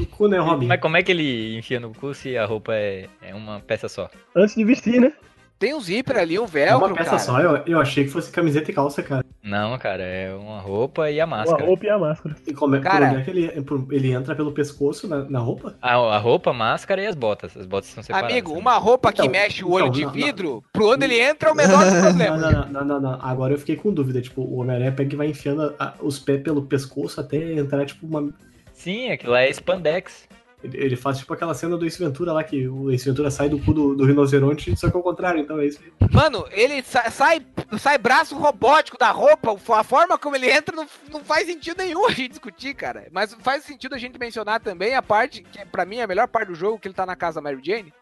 O 0.00 0.06
cu, 0.06 0.28
né, 0.28 0.38
Robin? 0.38 0.66
Mas 0.66 0.80
como 0.80 0.96
é 0.96 1.02
que 1.02 1.10
ele 1.12 1.56
enfia 1.56 1.78
no 1.80 1.92
cu 1.94 2.12
se 2.14 2.36
a 2.36 2.44
roupa 2.44 2.74
é, 2.74 3.08
é 3.22 3.34
uma 3.34 3.60
peça 3.60 3.88
só? 3.88 4.10
Antes 4.34 4.54
de 4.54 4.64
vestir, 4.64 5.00
né? 5.00 5.12
Tem 5.58 5.74
um 5.74 5.80
zíper 5.80 6.18
ali, 6.18 6.38
um 6.38 6.44
É 6.44 6.46
velcro, 6.46 6.86
uma 6.88 6.94
peça 6.94 7.10
cara. 7.10 7.18
só, 7.22 7.40
eu, 7.40 7.56
eu 7.66 7.80
achei 7.80 8.04
que 8.04 8.10
fosse 8.10 8.30
camiseta 8.30 8.70
e 8.70 8.74
calça, 8.74 9.02
cara. 9.02 9.24
Não, 9.42 9.78
cara, 9.78 10.02
é 10.02 10.34
uma 10.34 10.60
roupa 10.60 11.10
e 11.10 11.18
a 11.18 11.24
A 11.24 11.26
máscara. 11.26 11.64
roupa 11.64 11.86
e 11.86 11.88
a 11.88 11.98
máscara. 11.98 12.36
E 12.46 12.52
como 12.52 12.76
é, 12.76 12.80
Cara- 12.80 13.06
onde 13.06 13.20
é 13.20 13.24
que 13.24 13.30
ele, 13.30 13.50
ele 13.92 14.12
entra 14.12 14.34
pelo 14.34 14.52
pescoço 14.52 15.08
na, 15.08 15.24
na 15.24 15.38
roupa? 15.38 15.74
A, 15.80 15.94
a 15.94 16.18
roupa, 16.18 16.50
a 16.50 16.52
máscara 16.52 17.00
e 17.00 17.06
as 17.06 17.14
botas. 17.14 17.56
As 17.56 17.64
botas 17.64 17.88
são 17.88 18.02
separadas. 18.02 18.32
Amigo, 18.32 18.52
né? 18.52 18.58
uma 18.58 18.76
roupa 18.76 19.10
que 19.12 19.22
Então, 19.22 19.30
mexe 19.32 19.64
o 19.64 19.70
olho 19.70 19.86
então, 19.86 19.92
de 19.92 20.00
não, 20.00 20.06
não. 20.08 20.12
vidro, 20.14 20.64
pro 20.72 20.90
onde 20.92 21.04
ele 21.06 21.18
entra 21.20 21.48
é 21.48 21.52
o 21.52 21.54
menor 21.56 21.84
dos 21.84 21.94
Não, 21.94 22.02
problemas. 22.02 22.40
não, 22.40 22.50
não, 22.50 22.68
não, 22.68 22.84
não, 22.84 23.00
não. 23.00 23.18
Agora 23.22 23.54
eu 23.54 23.58
fiquei 23.58 23.76
com 23.76 23.94
dúvida. 23.94 24.20
Tipo, 24.20 24.42
o 24.42 24.56
Homem-Aranha 24.60 24.92
pega 24.92 25.14
e 25.14 25.16
vai 25.16 25.28
enfiando 25.28 25.74
a- 25.78 25.94
os 26.02 26.18
pés 26.18 26.42
pelo 26.42 26.62
pescoço 26.62 27.18
até 27.20 27.54
entrar, 27.54 27.86
tipo, 27.86 28.04
uma. 28.06 28.28
Sim, 28.74 29.10
aquilo 29.10 29.32
lá 29.32 29.40
é 29.42 29.48
spandex. 29.50 30.28
Ele, 30.66 30.76
ele 30.84 30.96
faz 30.96 31.18
tipo 31.18 31.32
aquela 31.32 31.54
cena 31.54 31.76
do 31.76 31.86
Ace 31.86 31.98
Ventura 31.98 32.32
lá, 32.32 32.42
que 32.42 32.66
o 32.68 32.90
Ace 32.90 33.04
Ventura 33.08 33.30
sai 33.30 33.48
do 33.48 33.58
cu 33.58 33.72
do, 33.72 33.94
do 33.94 34.04
rinoceronte, 34.04 34.76
só 34.76 34.90
que 34.90 34.96
ao 34.96 35.02
contrário, 35.02 35.40
então 35.40 35.58
é 35.60 35.66
isso 35.66 35.80
aí. 35.82 36.08
Mano, 36.12 36.44
ele 36.50 36.82
sa- 36.82 37.10
sai, 37.10 37.40
sai 37.78 37.98
braço 37.98 38.36
robótico 38.36 38.98
da 38.98 39.10
roupa, 39.10 39.56
a 39.74 39.84
forma 39.84 40.18
como 40.18 40.34
ele 40.36 40.50
entra 40.50 40.74
não, 40.74 40.86
não 41.12 41.24
faz 41.24 41.46
sentido 41.46 41.78
nenhum 41.78 42.06
a 42.06 42.10
gente 42.10 42.30
discutir, 42.30 42.74
cara. 42.74 43.06
Mas 43.12 43.34
faz 43.40 43.64
sentido 43.64 43.94
a 43.94 43.98
gente 43.98 44.18
mencionar 44.18 44.60
também 44.60 44.94
a 44.94 45.02
parte, 45.02 45.42
que 45.42 45.64
pra 45.66 45.84
mim 45.84 45.96
é 45.98 46.02
a 46.02 46.06
melhor 46.08 46.26
parte 46.28 46.48
do 46.48 46.54
jogo, 46.54 46.78
que 46.78 46.88
ele 46.88 46.94
tá 46.94 47.06
na 47.06 47.14
casa 47.16 47.36
da 47.36 47.42
Mary 47.42 47.60
Jane. 47.62 47.92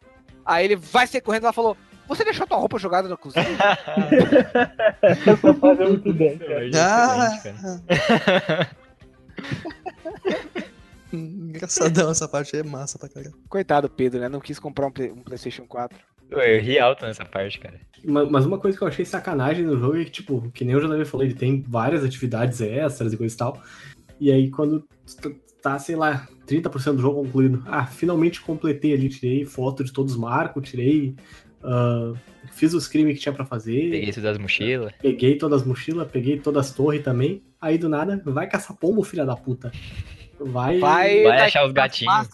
Aí 0.47 0.65
ele 0.65 0.77
vai 0.77 1.07
ser 1.07 1.21
correndo 1.21 1.43
e 1.43 1.47
ela 1.47 1.53
falou: 1.53 1.77
Você 2.07 2.23
deixou 2.25 2.47
tua 2.47 2.59
roupa 2.59 2.79
jogada 2.79 3.09
na 3.09 3.17
cozinha? 3.17 3.45
Essa 5.03 5.37
fase 5.55 5.83
é 5.83 5.89
muito 5.89 6.13
bem, 6.13 6.39
cara. 6.39 6.71
Ah. 6.77 8.67
Engraçadão 11.49 12.11
essa 12.11 12.29
parte 12.29 12.57
é 12.57 12.63
massa 12.63 12.99
pra 12.99 13.09
caralho. 13.09 13.35
Coitado 13.49 13.89
Pedro, 13.89 14.21
né? 14.21 14.29
Não 14.29 14.41
quis 14.41 14.59
comprar 14.59 14.87
um, 14.87 14.91
Play- 14.91 15.11
um 15.13 15.23
PlayStation 15.23 15.67
4. 15.67 15.97
Eu 16.31 16.61
ri 16.61 16.79
alto 16.79 17.05
nessa 17.05 17.25
parte, 17.25 17.59
cara. 17.61 17.79
Ma- 18.05 18.25
Mas 18.25 18.45
uma 18.47 18.59
coisa 18.59 18.77
que 18.77 18.83
eu 18.83 18.89
achei 18.89 19.05
sacanagem 19.05 19.65
no 19.65 19.79
jogo 19.79 19.97
é 19.99 20.05
que, 20.05 20.11
tipo, 20.11 20.51
que 20.53 20.65
nem 20.65 20.75
o 20.75 20.81
JV 20.81 21.05
falou, 21.05 21.25
ele 21.25 21.35
tem 21.35 21.63
várias 21.69 22.03
atividades 22.05 22.61
extras 22.61 23.13
e 23.13 23.17
coisa 23.17 23.35
e 23.35 23.39
tal. 23.39 23.63
E 24.21 24.33
aí, 24.33 24.51
quando 24.51 24.85
tá, 25.63 25.79
sei 25.79 25.97
lá, 25.97 26.27
30% 26.47 26.97
do 26.97 27.03
jogo 27.03 27.23
concluído, 27.25 27.63
ah, 27.67 27.87
finalmente 27.87 28.41
completei 28.41 28.93
ali, 28.95 29.09
tirei 29.09 29.45
foto 29.45 29.85
de 29.85 29.93
todos 29.93 30.15
os 30.15 30.19
marcos, 30.19 30.69
tirei. 30.69 31.15
ah, 31.63 32.13
fiz 32.53 32.73
os 32.75 32.89
crimes 32.89 33.15
que 33.15 33.21
tinha 33.21 33.33
pra 33.33 33.45
fazer. 33.45 33.91
Peguei 33.91 34.09
isso 34.11 34.21
das 34.21 34.39
mochilas. 34.39 34.93
Peguei 35.01 35.37
todas 35.37 35.61
as 35.63 35.67
mochilas, 35.67 36.11
peguei 36.11 36.39
todas 36.39 36.69
as 36.69 36.75
torres 36.75 37.03
também. 37.03 37.43
Aí 37.61 37.79
do 37.79 37.89
nada, 37.89 38.21
vai 38.25 38.47
caçar 38.49 38.77
pombo, 38.77 39.03
filha 39.03 39.25
da 39.25 39.37
puta. 39.37 39.71
Vai. 40.47 40.79
Vai, 40.79 41.23
Vai 41.23 41.37
dar 41.39 41.45
achar 41.45 41.65
os 41.67 41.73
gatinhos. 41.73 42.29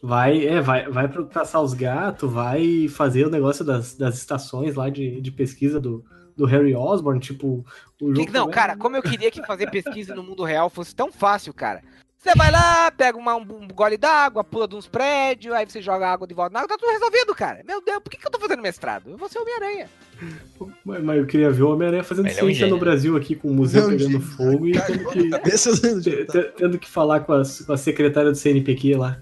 Vai, 0.00 0.46
é, 0.46 0.60
vai, 0.60 0.88
vai 0.88 1.08
pro 1.08 1.26
caçar 1.26 1.60
os 1.60 1.74
gatos, 1.74 2.30
vai 2.32 2.86
fazer 2.88 3.26
o 3.26 3.30
negócio 3.30 3.64
das, 3.64 3.94
das 3.96 4.16
estações 4.16 4.76
lá 4.76 4.88
de, 4.88 5.20
de 5.20 5.30
pesquisa 5.32 5.80
do, 5.80 6.04
do 6.36 6.46
Harry 6.46 6.74
Osborn, 6.74 7.18
tipo. 7.18 7.64
O 8.00 8.12
Que- 8.12 8.26
não, 8.26 8.42
também- 8.42 8.50
cara, 8.50 8.76
como 8.76 8.96
eu 8.96 9.02
queria 9.02 9.28
que 9.30 9.44
fazer 9.44 9.68
pesquisa 9.70 10.14
no 10.14 10.22
mundo 10.22 10.44
real 10.44 10.70
fosse 10.70 10.94
tão 10.94 11.10
fácil, 11.10 11.52
cara. 11.52 11.82
Você 12.18 12.34
vai 12.34 12.50
lá, 12.50 12.90
pega 12.90 13.16
uma- 13.16 13.36
um, 13.36 13.68
gole 13.72 13.96
d'água, 13.96 14.42
pula 14.42 14.66
de 14.66 14.74
uns 14.74 14.88
prédios, 14.88 15.54
aí 15.54 15.64
você 15.64 15.80
joga 15.80 16.08
água 16.08 16.26
de 16.26 16.34
volta 16.34 16.52
na 16.52 16.58
água, 16.60 16.68
tá 16.68 16.76
tudo 16.76 16.90
resolvido, 16.92 17.32
cara. 17.34 17.62
Meu 17.64 17.80
Deus, 17.80 18.00
por 18.02 18.10
que, 18.10 18.16
que 18.18 18.26
eu 18.26 18.30
tô 18.30 18.40
fazendo 18.40 18.60
mestrado? 18.60 19.10
Eu 19.10 19.16
vou 19.16 19.28
ser 19.28 19.38
Homem-Aranha. 19.38 19.88
Mas, 20.84 21.02
mas 21.04 21.18
eu 21.18 21.26
queria 21.26 21.50
ver 21.52 21.62
o 21.62 21.72
Homem-Aranha 21.72 22.02
fazendo 22.02 22.26
Ele 22.26 22.40
é 22.40 22.42
um 22.42 22.46
ciência 22.46 22.66
no 22.66 22.78
Brasil 22.78 23.16
aqui, 23.16 23.36
com 23.36 23.48
o 23.48 23.54
museu 23.54 23.82
Não, 23.82 23.90
pegando 23.96 24.10
gente, 24.10 24.24
fogo 24.24 24.66
e 24.66 24.72
tendo 24.72 25.10
que, 25.10 25.30
Cabeça 25.40 26.00
te- 26.02 26.26
tendo 26.56 26.76
que 26.78 26.88
falar 26.88 27.20
com, 27.20 27.34
as- 27.34 27.60
com 27.60 27.72
a 27.72 27.76
secretária 27.76 28.32
do 28.32 28.36
CNPq 28.36 28.96
lá. 28.96 29.18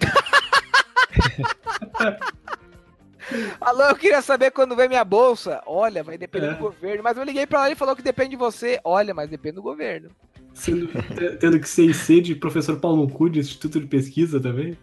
Alô, 3.60 3.84
eu 3.84 3.94
queria 3.94 4.20
saber 4.22 4.50
quando 4.50 4.74
vem 4.74 4.88
minha 4.88 5.04
bolsa. 5.04 5.62
Olha, 5.64 6.02
vai 6.02 6.18
depender 6.18 6.48
É. 6.48 6.54
do 6.54 6.58
governo. 6.58 7.04
Mas 7.04 7.16
eu 7.16 7.22
liguei 7.22 7.46
pra 7.46 7.60
lá 7.60 7.70
e 7.70 7.76
falou 7.76 7.94
que 7.94 8.02
depende 8.02 8.30
de 8.30 8.36
você. 8.36 8.80
Olha, 8.82 9.14
mas 9.14 9.30
depende 9.30 9.54
do 9.54 9.62
governo. 9.62 10.10
Sendo, 10.54 10.86
te- 10.88 11.36
tendo 11.38 11.58
que 11.60 11.68
ser 11.68 11.84
IC 11.84 12.20
de 12.20 12.34
professor 12.34 12.78
Paulo 12.78 13.08
Cu 13.08 13.30
de 13.30 13.40
Instituto 13.40 13.80
de 13.80 13.86
Pesquisa 13.86 14.40
também. 14.40 14.76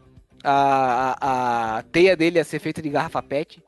A, 0.43 1.17
a, 1.19 1.77
a 1.77 1.83
teia 1.83 2.15
dele 2.15 2.37
ia 2.37 2.43
ser 2.43 2.59
feita 2.59 2.81
de 2.81 2.89
garrafa 2.89 3.21
pet. 3.21 3.61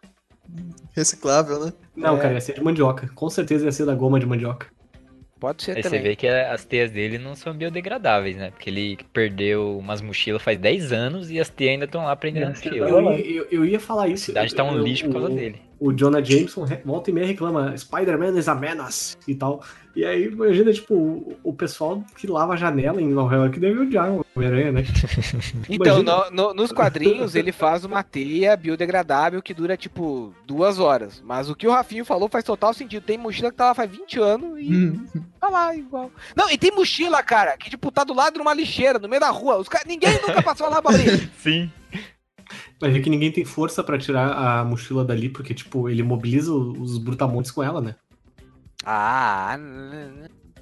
Reciclável, 0.96 1.66
né? 1.66 1.74
Não, 1.96 2.18
É. 2.18 2.20
cara, 2.22 2.34
ia 2.34 2.42
ser 2.42 2.54
de 2.56 2.64
mandioca. 2.64 3.10
Com 3.14 3.30
certeza 3.30 3.66
ia 3.66 3.72
ser 3.72 3.86
da 3.86 3.94
goma 3.96 4.20
de 4.20 4.26
mandioca. 4.26 4.68
Pode 5.40 5.64
ser 5.64 5.78
Aí 5.78 5.84
você 5.84 5.90
também. 5.90 6.04
vê 6.04 6.16
que 6.18 6.28
as 6.28 6.66
teias 6.66 6.92
dele 6.92 7.18
não 7.18 7.34
são 7.34 7.54
biodegradáveis, 7.54 8.36
né? 8.36 8.52
Porque 8.52 8.70
ele 8.70 8.98
perdeu 9.14 9.78
umas 9.78 10.02
mochilas 10.02 10.42
faz 10.42 10.58
10 10.60 10.92
anos 10.92 11.32
e 11.32 11.40
as 11.40 11.48
teias 11.50 11.74
ainda 11.74 11.86
estão 11.86 12.04
lá 12.04 12.14
prendendo 12.16 12.44
na 12.46 12.52
É, 12.52 12.54
mochila. 12.56 12.90
Eu, 12.90 13.12
ia- 13.14 13.26
eu, 13.38 13.48
eu 13.50 13.66
ia 13.66 13.80
falar 13.80 14.04
A 14.04 14.08
isso. 14.10 14.26
cidade 14.26 14.54
tá 14.54 14.64
um 14.66 14.76
Eu- 14.76 14.84
lixo 14.84 15.06
por 15.06 15.14
causa 15.14 15.30
dele. 15.30 15.62
O 15.80 15.92
Jonah 15.94 16.22
Jameson 16.24 16.66
volta 16.86 17.10
e 17.10 17.14
meia 17.14 17.28
reclama 17.28 17.76
Spider-Man 17.78 18.38
is 18.38 18.48
a 18.48 18.56
menace 18.56 19.16
e 19.28 19.34
tal. 19.36 19.64
E 19.96 20.06
aí, 20.06 20.26
imagina, 20.26 20.72
tipo, 20.72 20.94
o, 20.94 21.38
o 21.44 21.52
pessoal 21.54 22.04
que 22.16 22.28
lava 22.28 22.54
a 22.54 22.56
janela 22.56 23.02
em 23.02 23.08
Nova 23.10 23.36
York 23.36 23.60
deve 23.60 23.80
odiar 23.80 24.10
o 24.12 24.26
Homem-Aranha, 24.36 24.72
né? 24.72 24.84
Então, 25.68 26.02
no- 26.04 26.30
no- 26.32 26.54
nos 26.54 26.72
quadrinhos, 26.72 27.36
ele 27.36 27.52
faz 27.52 27.84
uma 27.84 28.04
teia 28.04 28.56
biodegradável 28.56 29.42
que 29.42 29.54
dura, 29.54 29.76
tipo, 29.76 30.34
duas 30.46 30.80
horas. 30.80 31.22
Mas 31.26 31.50
o 31.50 31.56
que 31.56 31.68
o 31.68 31.72
Rafinho 31.72 32.06
falou 32.06 32.30
faz 32.30 32.44
total 32.46 32.74
sentido. 32.74 33.04
Tem 33.04 33.18
mochila 33.18 33.52
que 33.52 33.58
tá 33.58 33.66
lá 33.68 33.74
faz 33.76 33.90
20 33.90 34.20
anos 34.20 34.60
e 34.60 34.74
Hum. 34.74 35.06
tá 35.40 35.50
lá 35.50 35.76
igual. 35.76 36.12
Não, 36.36 36.50
e 36.50 36.58
tem 36.58 36.72
mochila, 36.72 37.22
cara, 37.24 37.58
que, 37.58 37.70
tipo, 37.70 37.92
tá 37.92 38.04
do 38.04 38.14
lado 38.14 38.36
de 38.36 38.42
uma 38.42 38.54
lixeira, 38.54 39.00
no 39.00 39.10
meio 39.10 39.20
da 39.20 39.30
rua. 39.30 39.58
Os 39.58 39.68
ca- 39.68 39.84
Ninguém 39.86 40.14
nunca 40.22 40.42
passou 40.42 40.70
lá 40.70 40.82
pra 40.82 40.92
abrir. 40.96 41.30
Sim. 41.40 41.70
Vai 42.80 42.90
ver 42.92 43.02
que 43.02 43.10
ninguém 43.10 43.32
tem 43.32 43.46
força 43.46 43.84
pra 43.84 43.98
tirar 43.98 44.32
a 44.32 44.64
mochila 44.64 45.04
dali, 45.06 45.30
porque, 45.30 45.54
tipo, 45.54 45.90
ele 45.90 46.04
mobiliza 46.04 46.54
os 46.54 46.98
brutamontes 46.98 47.52
com 47.52 47.62
ela, 47.64 47.82
né? 47.82 47.96
Ah, 48.86 49.58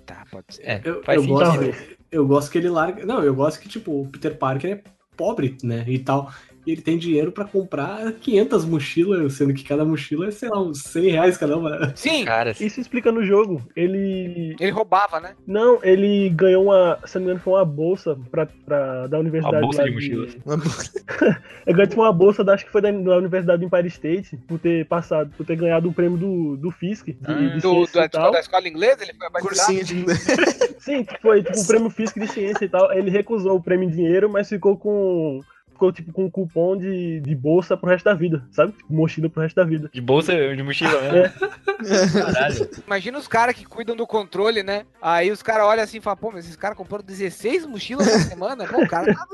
tá, 0.06 0.26
pode 0.32 0.46
ser. 0.56 0.64
É, 0.64 0.82
Eu, 0.84 1.04
faz 1.04 1.18
eu 1.18 1.28
sentido. 1.28 1.66
gosto, 1.66 1.98
eu 2.12 2.28
gosto 2.28 2.52
que 2.52 2.58
ele 2.58 2.70
larga. 2.70 3.06
Não, 3.06 3.24
eu 3.24 3.34
gosto 3.36 3.60
que, 3.60 3.70
tipo, 3.70 4.02
o 4.02 4.08
Peter 4.10 4.36
Parker 4.38 4.72
é 4.72 4.84
pobre, 5.16 5.58
né? 5.64 5.84
E 5.88 6.00
tal. 6.00 6.32
E 6.68 6.72
ele 6.74 6.82
tem 6.82 6.98
dinheiro 6.98 7.32
pra 7.32 7.46
comprar 7.46 8.12
500 8.12 8.66
mochilas, 8.66 9.34
sendo 9.34 9.54
que 9.54 9.64
cada 9.64 9.86
mochila 9.86 10.28
é, 10.28 10.32
sei 10.32 10.50
lá, 10.50 10.62
uns 10.62 10.82
100 10.84 11.10
reais 11.12 11.38
cada 11.38 11.58
uma. 11.58 11.94
Sim, 11.96 12.26
Cara, 12.26 12.52
Isso 12.60 12.80
explica 12.82 13.12
no 13.12 13.24
jogo. 13.24 13.66
Ele. 13.76 14.56
ele 14.60 14.72
roubava, 14.72 15.20
né? 15.20 15.34
Não, 15.48 15.80
ele 15.82 16.30
ganhou 16.30 16.66
uma. 16.66 17.00
Se 17.06 17.16
não 17.16 17.22
me 17.22 17.32
engano, 17.32 17.40
foi 17.44 17.54
uma 17.54 17.66
bolsa 17.66 18.18
pra, 18.30 18.46
pra, 18.66 19.08
da 19.08 19.18
universidade. 19.20 19.56
Uma 19.58 19.62
bolsa 19.62 19.84
de 19.86 19.92
mochilas. 19.92 20.38
Ele 21.66 21.76
ganhou 21.76 21.88
tipo, 21.88 22.02
uma 22.02 22.14
bolsa, 22.14 22.44
da, 22.44 22.54
acho 22.54 22.66
que 22.66 22.72
foi 22.72 22.82
da, 22.82 22.92
da 22.92 23.18
Universidade 23.18 23.60
do 23.60 23.66
Empire 23.66 23.88
State, 23.88 24.38
por 24.48 24.58
ter 24.60 24.86
passado, 24.86 25.32
por 25.36 25.46
ter 25.46 25.56
ganhado 25.56 25.90
o 25.90 25.94
prêmio 25.94 26.18
do, 26.18 26.58
do 26.58 26.72
FISC. 26.72 27.14
De, 27.14 27.18
Ah. 27.26 27.34
de 27.34 27.62
Do, 27.62 27.74
ciência 27.86 28.00
da, 28.02 28.06
e 28.06 28.10
tal. 28.10 28.32
da 28.32 28.40
escola 28.40 28.68
inglesa, 28.68 29.04
ele 29.04 29.14
foi. 29.14 29.42
Cursinho 29.42 29.84
de 29.84 29.98
inglês. 30.00 30.20
Sim, 30.80 31.06
foi 31.22 31.44
tipo 31.44 31.60
um 31.60 31.66
prêmio 31.66 31.90
físico 31.90 32.20
de 32.20 32.28
ciência 32.28 32.66
e 32.66 32.70
tal. 32.70 32.92
Ele 32.94 33.10
recusou 33.10 33.56
o 33.58 33.62
prêmio 33.64 33.88
em 33.88 33.92
dinheiro, 33.92 34.30
mas 34.30 34.48
ficou 34.50 34.78
com. 34.78 35.42
Ficou 35.78 35.92
tipo 35.92 36.12
com 36.12 36.26
um 36.26 36.30
cupom 36.30 36.76
de, 36.76 37.20
de 37.20 37.36
bolsa 37.36 37.78
pro 37.78 37.92
resto 37.92 38.06
da 38.06 38.16
vida, 38.16 38.44
sabe? 38.50 38.72
Tipo, 38.72 38.92
mochila 38.92 39.30
pro 39.30 39.44
resto 39.44 39.58
da 39.58 39.64
vida. 39.64 39.92
De 39.94 40.02
bolsa, 40.02 40.34
de 40.56 40.64
mochila 40.64 41.00
mesmo. 41.00 41.34
Caralho. 42.12 42.70
Imagina 42.88 43.20
os 43.20 43.28
caras 43.28 43.56
que 43.56 43.64
cuidam 43.64 43.96
do 43.96 44.08
controle, 44.08 44.64
né? 44.64 44.88
Aí 45.00 45.30
os 45.30 45.44
caras 45.44 45.68
olham 45.68 45.84
assim 45.84 46.00
e 46.00 46.02
falam, 46.02 46.18
pô, 46.18 46.32
mas 46.32 46.46
esses 46.46 46.56
caras 46.56 46.76
compraram 46.76 47.06
16 47.06 47.68
mochilas 47.68 48.10
por 48.10 48.22
semana? 48.22 48.66
Pô, 48.66 48.82
o 48.82 48.88
cara 48.88 49.14
tá. 49.14 49.28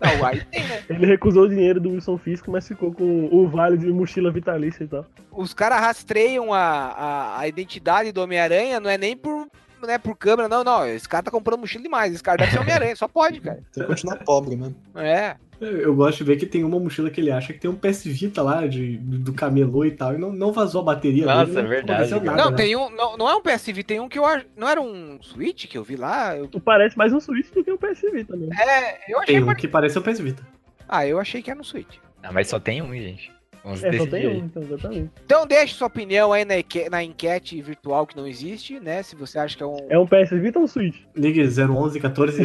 Não, 0.00 0.24
aí 0.24 0.44
tem, 0.44 0.62
né? 0.62 0.84
Ele 0.88 1.06
recusou 1.06 1.42
o 1.42 1.48
dinheiro 1.48 1.80
do 1.80 1.90
Wilson 1.90 2.16
Fisk, 2.18 2.46
mas 2.46 2.68
ficou 2.68 2.92
com 2.92 3.28
o 3.32 3.48
vale 3.48 3.76
de 3.76 3.86
mochila 3.88 4.30
vitalícia 4.30 4.84
e 4.84 4.86
tal. 4.86 5.04
Os 5.32 5.52
caras 5.52 5.80
rastreiam 5.80 6.54
a, 6.54 6.60
a, 6.60 7.40
a 7.40 7.48
identidade 7.48 8.12
do 8.12 8.22
Homem-Aranha, 8.22 8.78
não 8.78 8.88
é 8.88 8.96
nem 8.96 9.16
por, 9.16 9.48
né, 9.86 9.98
por 9.98 10.16
câmera, 10.16 10.48
não, 10.48 10.62
não. 10.64 10.86
Esse 10.86 11.08
cara 11.08 11.22
tá 11.24 11.30
comprando 11.30 11.60
mochila 11.60 11.82
demais. 11.82 12.12
Esse 12.14 12.22
cara 12.22 12.38
deve 12.38 12.52
ser 12.52 12.58
Homem-Aranha, 12.60 12.96
só 12.96 13.08
pode, 13.08 13.40
cara. 13.40 13.62
Tem 13.72 13.82
que 13.82 13.88
continuar 13.88 14.16
pobre 14.24 14.56
mesmo. 14.56 14.76
É. 14.94 15.36
Eu 15.60 15.94
gosto 15.94 16.18
de 16.18 16.24
ver 16.24 16.36
que 16.38 16.46
tem 16.46 16.64
uma 16.64 16.80
mochila 16.80 17.10
que 17.10 17.20
ele 17.20 17.30
acha 17.30 17.52
que 17.52 17.58
tem 17.58 17.70
um 17.70 17.76
PS 17.76 18.04
Vita 18.04 18.40
lá 18.40 18.66
de, 18.66 18.96
do 18.96 19.34
camelô 19.34 19.84
e 19.84 19.90
tal, 19.90 20.14
e 20.14 20.18
não, 20.18 20.32
não 20.32 20.52
vazou 20.54 20.80
a 20.80 20.84
bateria. 20.84 21.26
Nossa, 21.26 21.44
dele, 21.44 21.58
é 21.58 21.62
não 21.62 21.68
verdade, 21.68 22.08
cara. 22.10 22.24
nada, 22.24 22.42
Não, 22.44 22.50
né? 22.50 22.56
tem 22.56 22.76
um. 22.76 22.88
Não, 22.88 23.16
não 23.18 23.28
é 23.28 23.34
um 23.36 23.42
PSV, 23.42 23.82
tem 23.84 24.00
um 24.00 24.08
que 24.08 24.18
eu 24.18 24.24
acho. 24.24 24.46
Não 24.56 24.66
era 24.66 24.80
um 24.80 25.18
Switch 25.20 25.66
que 25.66 25.76
eu 25.76 25.84
vi 25.84 25.96
lá? 25.96 26.34
Eu- 26.34 26.48
Parece 26.64 26.96
mais 26.96 27.12
um 27.12 27.20
Switch 27.20 27.50
do 27.52 27.62
que 27.62 27.70
um 27.70 27.76
PSV 27.76 28.24
também. 28.24 28.48
é, 28.58 29.12
eu 29.12 29.18
achei. 29.20 29.34
Tem 29.34 29.44
um 29.44 29.54
que 29.54 29.68
parece 29.68 29.98
um 29.98 30.02
PS 30.02 30.20
Vita. 30.20 30.42
Ah, 30.88 31.06
eu 31.06 31.18
achei 31.20 31.42
que 31.42 31.50
era 31.50 31.60
um 31.60 31.64
Switch. 31.64 31.98
Ah, 32.22 32.32
mas 32.32 32.48
só 32.48 32.58
tem 32.58 32.80
um, 32.80 32.94
gente. 32.94 33.30
Vamos 33.62 33.84
É, 33.84 33.92
só 33.92 34.06
tem 34.06 34.26
um, 34.26 34.36
então, 34.46 34.62
exatamente. 34.62 35.10
Então 35.24 35.46
deixe 35.46 35.74
sua 35.74 35.86
opinião 35.86 36.32
aí 36.32 36.44
na, 36.44 36.58
enque- 36.58 36.88
na 36.88 37.02
enquete 37.04 37.60
virtual 37.60 38.06
que 38.06 38.16
não 38.16 38.26
existe, 38.26 38.80
né? 38.80 39.02
Se 39.02 39.14
você 39.14 39.38
acha 39.38 39.56
que 39.56 39.62
é 39.62 39.66
um. 39.66 39.76
É 39.88 39.98
um 39.98 40.06
PS 40.06 40.30
Vita 40.30 40.58
ou 40.58 40.64
um 40.64 40.68
Switch? 40.68 40.96
Ligue 41.14 41.42
011 41.42 42.00
14. 42.00 42.42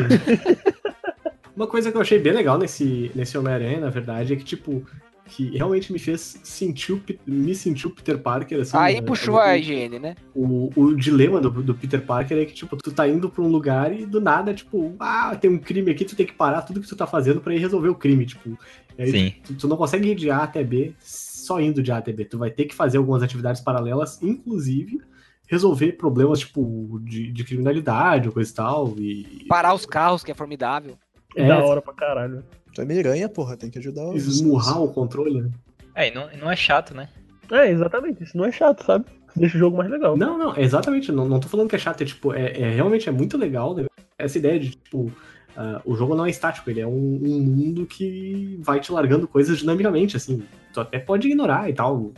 Uma 1.55 1.67
coisa 1.67 1.89
que 1.89 1.95
eu 1.97 2.01
achei 2.01 2.19
bem 2.19 2.33
legal 2.33 2.57
nesse, 2.57 3.11
nesse 3.15 3.37
Homem-Aranha, 3.37 3.79
na 3.79 3.89
verdade, 3.89 4.33
é 4.33 4.35
que, 4.35 4.43
tipo, 4.43 4.85
que 5.27 5.57
realmente 5.57 5.91
me 5.91 5.99
fez 5.99 6.39
sentir 6.43 6.93
o, 6.93 7.03
me 7.25 7.55
sentir 7.55 7.87
o 7.87 7.89
Peter 7.89 8.17
Parker, 8.17 8.61
assim. 8.61 8.77
Aí 8.77 8.95
né? 8.95 9.01
puxou 9.01 9.39
a 9.39 9.57
higiene, 9.57 9.99
né? 9.99 10.15
o, 10.33 10.71
o 10.75 10.95
dilema 10.95 11.41
do, 11.41 11.49
do 11.49 11.73
Peter 11.73 12.01
Parker 12.01 12.37
é 12.37 12.45
que, 12.45 12.53
tipo, 12.53 12.77
tu 12.77 12.91
tá 12.91 13.07
indo 13.07 13.29
pra 13.29 13.41
um 13.41 13.47
lugar 13.47 13.91
e 13.91 14.05
do 14.05 14.21
nada, 14.21 14.53
tipo, 14.53 14.95
ah, 14.99 15.35
tem 15.35 15.49
um 15.49 15.57
crime 15.57 15.91
aqui, 15.91 16.05
tu 16.05 16.15
tem 16.15 16.25
que 16.25 16.33
parar 16.33 16.61
tudo 16.61 16.79
que 16.79 16.87
tu 16.87 16.95
tá 16.95 17.07
fazendo 17.07 17.41
pra 17.41 17.53
ir 17.53 17.59
resolver 17.59 17.89
o 17.89 17.95
crime, 17.95 18.25
tipo. 18.25 18.57
Aí. 18.97 19.31
Tu, 19.43 19.55
tu 19.55 19.67
não 19.67 19.77
consegue 19.77 20.09
ir 20.09 20.15
de 20.15 20.29
A 20.29 20.43
até 20.43 20.63
B 20.63 20.93
só 20.99 21.59
indo 21.59 21.81
de 21.81 21.91
A 21.91 21.97
até 21.97 22.11
B. 22.11 22.25
Tu 22.25 22.37
vai 22.37 22.51
ter 22.51 22.65
que 22.65 22.75
fazer 22.75 22.97
algumas 22.97 23.23
atividades 23.23 23.61
paralelas, 23.61 24.21
inclusive 24.21 25.01
resolver 25.47 25.91
problemas, 25.93 26.39
tipo, 26.39 26.99
de, 27.03 27.31
de 27.31 27.43
criminalidade 27.43 28.27
ou 28.27 28.33
coisa 28.33 28.49
e 28.49 28.53
tal. 28.53 28.95
E. 28.97 29.45
Parar 29.47 29.73
os 29.73 29.85
carros, 29.85 30.23
que 30.23 30.31
é 30.31 30.35
formidável. 30.35 30.97
É, 31.35 31.47
Da 31.47 31.63
hora 31.63 31.81
pra 31.81 31.93
caralho. 31.93 32.43
Tu 32.75 32.81
é 32.81 32.85
miranha, 32.85 33.29
porra, 33.29 33.55
tem 33.55 33.69
que 33.71 33.79
ajudar 33.79 34.05
os. 34.09 34.27
esmurrar 34.27 34.83
o 34.83 34.91
controle, 34.91 35.41
né? 35.41 35.49
É, 35.95 36.09
e 36.09 36.13
não, 36.13 36.29
não 36.37 36.51
é 36.51 36.57
chato, 36.57 36.93
né? 36.93 37.07
É, 37.49 37.71
exatamente. 37.71 38.21
Isso 38.21 38.37
não 38.37 38.43
é 38.43 38.51
chato, 38.51 38.85
sabe? 38.85 39.05
Deixa 39.33 39.55
o 39.55 39.59
jogo 39.59 39.77
mais 39.77 39.89
legal. 39.89 40.17
Não, 40.17 40.37
não, 40.37 40.57
exatamente. 40.57 41.09
Não, 41.09 41.25
não 41.25 41.39
tô 41.39 41.47
falando 41.47 41.69
que 41.69 41.75
é 41.77 41.79
chato, 41.79 42.01
é 42.01 42.05
tipo, 42.05 42.33
é, 42.33 42.51
é- 42.51 42.69
realmente 42.71 43.07
é 43.07 43.13
muito 43.13 43.37
legal 43.37 43.73
né? 43.73 43.85
essa 44.17 44.37
ideia 44.37 44.59
de, 44.59 44.71
tipo, 44.71 45.09
ah, 45.55 45.81
o 45.85 45.95
jogo 45.95 46.15
não 46.15 46.25
é 46.25 46.29
estático, 46.29 46.69
ele 46.69 46.81
é 46.81 46.87
um, 46.87 46.91
um 46.91 47.39
mundo 47.41 47.85
que 47.85 48.59
vai 48.61 48.81
te 48.81 48.91
largando 48.91 49.25
coisas 49.25 49.57
dinamicamente, 49.57 50.17
assim. 50.17 50.43
Tu 50.73 50.81
até 50.81 50.99
pode 50.99 51.27
ignorar 51.27 51.69
e 51.69 51.73
tal 51.73 52.11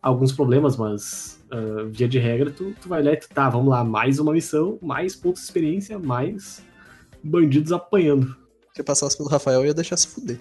alguns 0.00 0.32
problemas, 0.32 0.74
mas 0.78 1.44
ah, 1.50 1.84
via 1.90 2.08
de 2.08 2.18
regra, 2.18 2.50
tu, 2.50 2.74
tu 2.80 2.88
vai 2.88 3.02
lá 3.02 3.12
e 3.12 3.16
tu, 3.18 3.28
tá, 3.28 3.50
vamos 3.50 3.68
lá, 3.68 3.84
mais 3.84 4.18
uma 4.18 4.32
missão, 4.32 4.78
mais 4.80 5.14
pontos 5.14 5.42
de 5.42 5.48
experiência, 5.48 5.98
mais 5.98 6.64
bandidos 7.22 7.72
apanhando. 7.72 8.34
Se 8.78 8.82
passasse 8.84 9.16
pelo 9.16 9.28
Rafael, 9.28 9.60
eu 9.62 9.66
ia 9.66 9.74
deixar 9.74 9.96
se 9.96 10.06
fuder. 10.06 10.38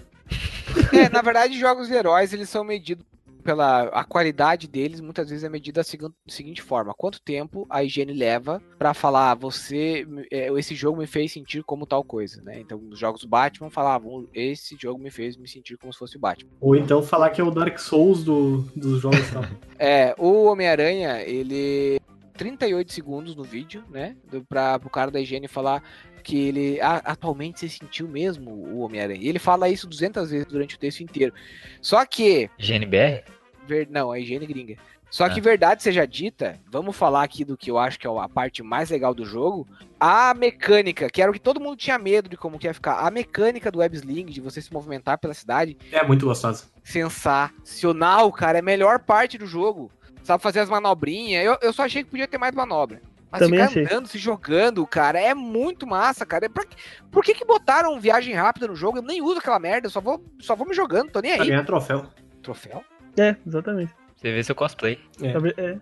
É, 0.94 1.10
na 1.10 1.24
verdade, 1.24 1.60
jogos 1.60 1.88
de 1.88 1.94
heróis, 1.96 2.32
eles 2.34 2.48
são 2.48 2.64
medidos 2.64 3.04
pela 3.44 3.84
a 3.86 4.04
qualidade 4.04 4.68
deles, 4.68 5.00
muitas 5.02 5.30
vezes 5.30 5.44
é 5.44 5.50
medida 5.50 5.80
da 5.80 5.84
segun- 5.84 6.12
seguinte 6.28 6.62
forma: 6.62 6.94
quanto 6.96 7.20
tempo 7.20 7.66
a 7.68 7.84
higiene 7.84 8.14
leva 8.14 8.62
pra 8.78 8.94
falar, 8.94 9.34
você, 9.34 10.06
é, 10.32 10.52
esse 10.60 10.76
jogo 10.76 11.00
me 11.00 11.08
fez 11.08 11.32
sentir 11.32 11.64
como 11.64 11.88
tal 11.88 12.04
coisa, 12.04 12.40
né? 12.44 12.60
Então, 12.60 12.78
nos 12.78 13.00
jogos 13.00 13.22
do 13.22 13.28
Batman 13.28 13.72
falavam, 13.72 14.28
esse 14.36 14.78
jogo 14.80 15.02
me 15.02 15.10
fez 15.10 15.36
me 15.36 15.48
sentir 15.48 15.76
como 15.78 15.92
se 15.92 15.98
fosse 15.98 16.16
o 16.18 16.20
Batman. 16.20 16.52
Ou 16.62 16.76
então 16.76 17.02
falar 17.02 17.32
que 17.32 17.42
é 17.42 17.44
o 17.44 17.50
Dark 17.50 17.80
Souls 17.80 18.24
do, 18.24 18.58
dos 18.76 19.02
jogos 19.02 19.28
e 19.28 19.32
tal. 19.34 19.44
É, 19.80 20.14
o 20.20 20.44
Homem-Aranha, 20.44 21.22
ele 21.24 22.00
38 22.34 22.92
segundos 22.94 23.36
no 23.36 23.44
vídeo, 23.44 23.84
né? 23.90 24.16
do- 24.30 24.44
Pra 24.46 24.80
o 24.86 24.90
cara 24.92 25.10
da 25.10 25.20
higiene 25.20 25.48
falar 25.48 25.82
que 26.28 26.38
ele 26.48 26.82
"Ah, 26.82 27.02
atualmente 27.06 27.60
você 27.62 27.70
sentiu 27.70 28.08
mesmo 28.08 28.52
o 28.52 28.80
Homem-Aranha. 28.80 29.22
E 29.22 29.30
ele 29.30 29.40
fala 29.40 29.70
isso 29.70 29.88
200 29.88 30.30
vezes 30.30 30.46
durante 30.46 30.76
o 30.76 30.80
texto 30.80 31.00
inteiro. 31.02 31.34
Só 31.82 32.06
que 32.06 32.50
GNBR? 32.60 33.24
Ver- 33.66 33.88
Não, 33.90 34.12
a 34.12 34.20
higiene 34.20 34.46
gringa. 34.46 34.76
Só 35.10 35.24
Ah. 35.26 35.30
que 35.30 35.40
verdade 35.40 35.82
seja 35.82 36.06
dita, 36.06 36.60
vamos 36.70 36.94
falar 36.96 37.24
aqui 37.24 37.46
do 37.46 37.56
que 37.56 37.72
eu 37.72 37.78
acho 37.78 37.98
que 37.98 38.06
é 38.06 38.10
a 38.10 38.28
parte 38.28 38.62
mais 38.62 38.90
legal 38.90 39.14
do 39.14 39.24
jogo. 39.24 39.66
A 39.98 40.34
mecânica, 40.34 41.10
que 41.10 41.22
era 41.22 41.32
o 41.32 41.34
que 41.34 41.40
todo 41.40 41.62
mundo 41.62 41.78
tinha 41.78 41.98
medo 41.98 42.28
de 42.28 42.36
como 42.36 42.60
que 42.60 42.68
ia 42.68 42.74
ficar. 42.74 43.00
A 43.00 43.10
mecânica 43.10 43.72
do 43.72 43.80
web 43.80 43.96
sling, 43.96 44.26
de 44.26 44.42
você 44.42 44.62
se 44.62 44.72
movimentar 44.74 45.18
pela 45.18 45.34
cidade, 45.34 45.78
É 45.94 46.04
muito 46.06 46.26
gostosa. 46.26 46.66
sensacional, 46.84 48.32
cara. 48.34 48.58
É 48.58 48.62
a 48.62 48.64
melhor 48.64 49.00
parte 49.00 49.38
do 49.38 49.46
jogo. 49.48 49.90
Sabe 50.24 50.44
fazer 50.44 50.60
as 50.60 50.70
manobrinhas. 50.70 51.46
Eu, 51.46 51.58
eu 51.62 51.72
só 51.72 51.86
achei 51.86 52.04
que 52.04 52.10
podia 52.10 52.28
ter 52.28 52.38
mais 52.38 52.54
manobra. 52.54 53.02
Mas 53.32 53.40
Também 53.40 53.60
ficar 53.60 53.70
achei. 53.72 53.84
andando, 53.86 54.08
se 54.08 54.18
jogando, 54.18 54.86
cara, 54.88 55.20
é 55.20 55.34
muito 55.34 55.86
massa, 55.86 56.26
cara. 56.26 56.46
É 56.46 56.50
Pra, 56.50 56.64
por 57.12 57.24
que 57.24 57.34
que 57.34 57.44
botaram 57.46 58.00
viagem 58.00 58.34
rápida 58.34 58.68
no 58.68 58.76
jogo? 58.76 59.00
Eu 59.00 59.02
nem 59.02 59.22
uso 59.22 59.40
aquela 59.40 59.60
merda, 59.60 59.88
eu 59.88 59.92
só 59.92 60.00
vou, 60.00 60.24
só 60.40 60.56
vou 60.56 60.66
me 60.68 60.74
jogando, 60.74 61.12
tô 61.12 61.20
nem 61.20 61.34
Pra 61.34 61.44
aí. 61.44 61.50
ganhar 61.50 61.66
troféu. 61.66 62.06
Troféu? 62.42 62.84
É, 63.18 63.36
exatamente. 63.46 63.94
Você 64.16 64.32
vê 64.32 64.44
seu 64.44 64.56
cosplay. 64.56 64.98
É. 65.22 65.62
É. 65.62 65.78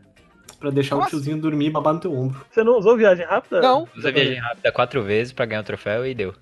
Pra 0.60 0.70
deixar 0.72 0.96
Nossa. 0.96 1.08
o 1.08 1.10
tiozinho 1.12 1.38
dormir 1.38 1.68
e 1.68 1.70
babar 1.70 1.94
no 1.94 2.00
teu 2.00 2.14
ombro. 2.14 2.44
Você 2.50 2.64
não 2.64 2.78
usou 2.78 2.98
viagem 2.98 3.26
rápida? 3.26 3.62
Não. 3.62 3.88
Usa 3.96 4.12
viagem 4.12 4.40
rápida 4.40 4.72
quatro 4.72 5.04
vezes 5.04 5.32
pra 5.34 5.46
ganhar 5.46 5.62
o 5.62 5.66
troféu 5.66 6.06
e 6.06 6.16
deu. 6.16 6.34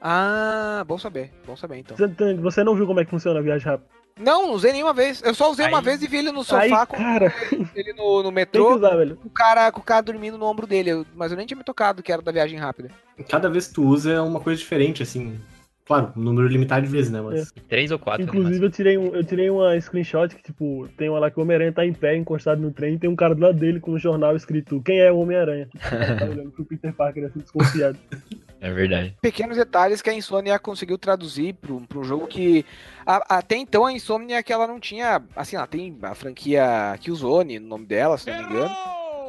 Ah, 0.00 0.84
bom 0.86 0.98
saber, 0.98 1.32
bom 1.46 1.56
saber 1.56 1.78
então. 1.78 1.96
Você, 1.96 2.34
você 2.34 2.62
não 2.62 2.74
viu 2.76 2.86
como 2.86 3.00
é 3.00 3.04
que 3.04 3.10
funciona 3.10 3.40
a 3.40 3.42
viagem 3.42 3.66
rápida? 3.66 3.88
Não, 4.18 4.46
não 4.46 4.52
usei 4.54 4.72
nenhuma 4.72 4.92
vez. 4.94 5.20
Eu 5.24 5.34
só 5.34 5.50
usei 5.50 5.66
uma 5.66 5.78
Aí- 5.78 5.84
vez 5.84 6.02
e 6.02 6.06
vi 6.06 6.18
ele 6.18 6.30
no 6.30 6.44
sofá 6.44 6.60
Aí, 6.62 6.70
com 6.86 6.96
cara, 6.96 7.32
ele 7.74 7.92
no, 7.94 8.16
no 8.18 8.22
tem 8.22 8.30
que 8.30 8.34
metrô, 8.34 8.76
usar, 8.76 8.94
velho. 8.96 9.16
com 9.16 9.26
o, 9.28 9.30
cara, 9.30 9.72
com 9.72 9.80
o 9.80 9.84
cara 9.84 10.02
dormindo 10.02 10.38
no 10.38 10.46
ombro 10.46 10.66
dele. 10.66 10.90
eu- 10.90 11.06
mas 11.16 11.32
eu 11.32 11.36
nem 11.36 11.46
tinha 11.46 11.56
me 11.58 11.64
tocado 11.64 12.02
que 12.02 12.12
era 12.12 12.22
da 12.22 12.30
viagem 12.30 12.58
rápida. 12.58 12.90
Cada 13.28 13.48
vez 13.50 13.66
que 13.66 13.74
tu 13.74 13.82
usa 13.84 14.12
é 14.12 14.20
uma 14.20 14.38
coisa 14.40 14.58
diferente, 14.60 15.02
assim. 15.02 15.38
Claro, 15.86 16.12
um 16.16 16.20
número 16.22 16.48
limitado 16.48 16.86
de 16.86 16.90
vezes, 16.92 17.10
né? 17.10 17.20
Mas. 17.20 17.52
Três 17.68 17.90
ou 17.90 17.98
quatro. 17.98 18.22
Inclusive, 18.24 18.64
eu 18.64 18.70
tirei, 18.70 18.96
um, 18.96 19.14
eu 19.14 19.22
tirei 19.22 19.50
uma 19.50 19.78
screenshot 19.78 20.34
que, 20.34 20.42
tipo, 20.42 20.88
tem 20.96 21.10
uma 21.10 21.18
lá 21.18 21.30
que 21.30 21.38
o 21.38 21.42
Homem-Aranha 21.42 21.72
tá 21.72 21.84
em 21.84 21.92
pé, 21.92 22.16
encostado 22.16 22.58
no 22.60 22.70
trem, 22.72 22.94
e 22.94 22.98
tem 22.98 23.10
um 23.10 23.14
cara 23.16 23.34
do 23.34 23.42
lado 23.42 23.58
dele 23.58 23.80
com 23.80 23.90
um 23.92 23.98
jornal 23.98 24.34
escrito 24.34 24.80
Quem 24.82 25.00
é 25.00 25.12
o 25.12 25.18
Homem-Aranha? 25.18 25.68
tá 26.18 26.24
olhando 26.24 26.52
pro 26.52 26.64
Peter 26.64 26.94
Parker, 26.94 27.26
assim, 27.26 27.40
desconfiado. 27.40 27.98
É 28.66 28.72
verdade. 28.72 29.14
Pequenos 29.20 29.58
detalhes 29.58 30.00
que 30.00 30.08
a 30.08 30.14
Insomnia 30.14 30.58
conseguiu 30.58 30.96
traduzir 30.96 31.52
para 31.52 31.70
um 31.98 32.02
jogo 32.04 32.26
que 32.26 32.64
a- 33.04 33.36
até 33.36 33.56
então 33.56 33.84
a 33.84 33.92
Insomnia 33.92 34.42
que 34.42 34.50
ela 34.52 34.66
não 34.66 34.80
tinha, 34.80 35.22
assim, 35.36 35.54
ela 35.56 35.66
tem 35.66 35.98
a 36.00 36.14
franquia 36.14 36.96
Killzone 36.98 37.58
no 37.58 37.68
nome 37.68 37.84
dela, 37.84 38.16
se 38.16 38.30
não 38.30 38.38
me 38.38 38.44
engano. 38.44 38.74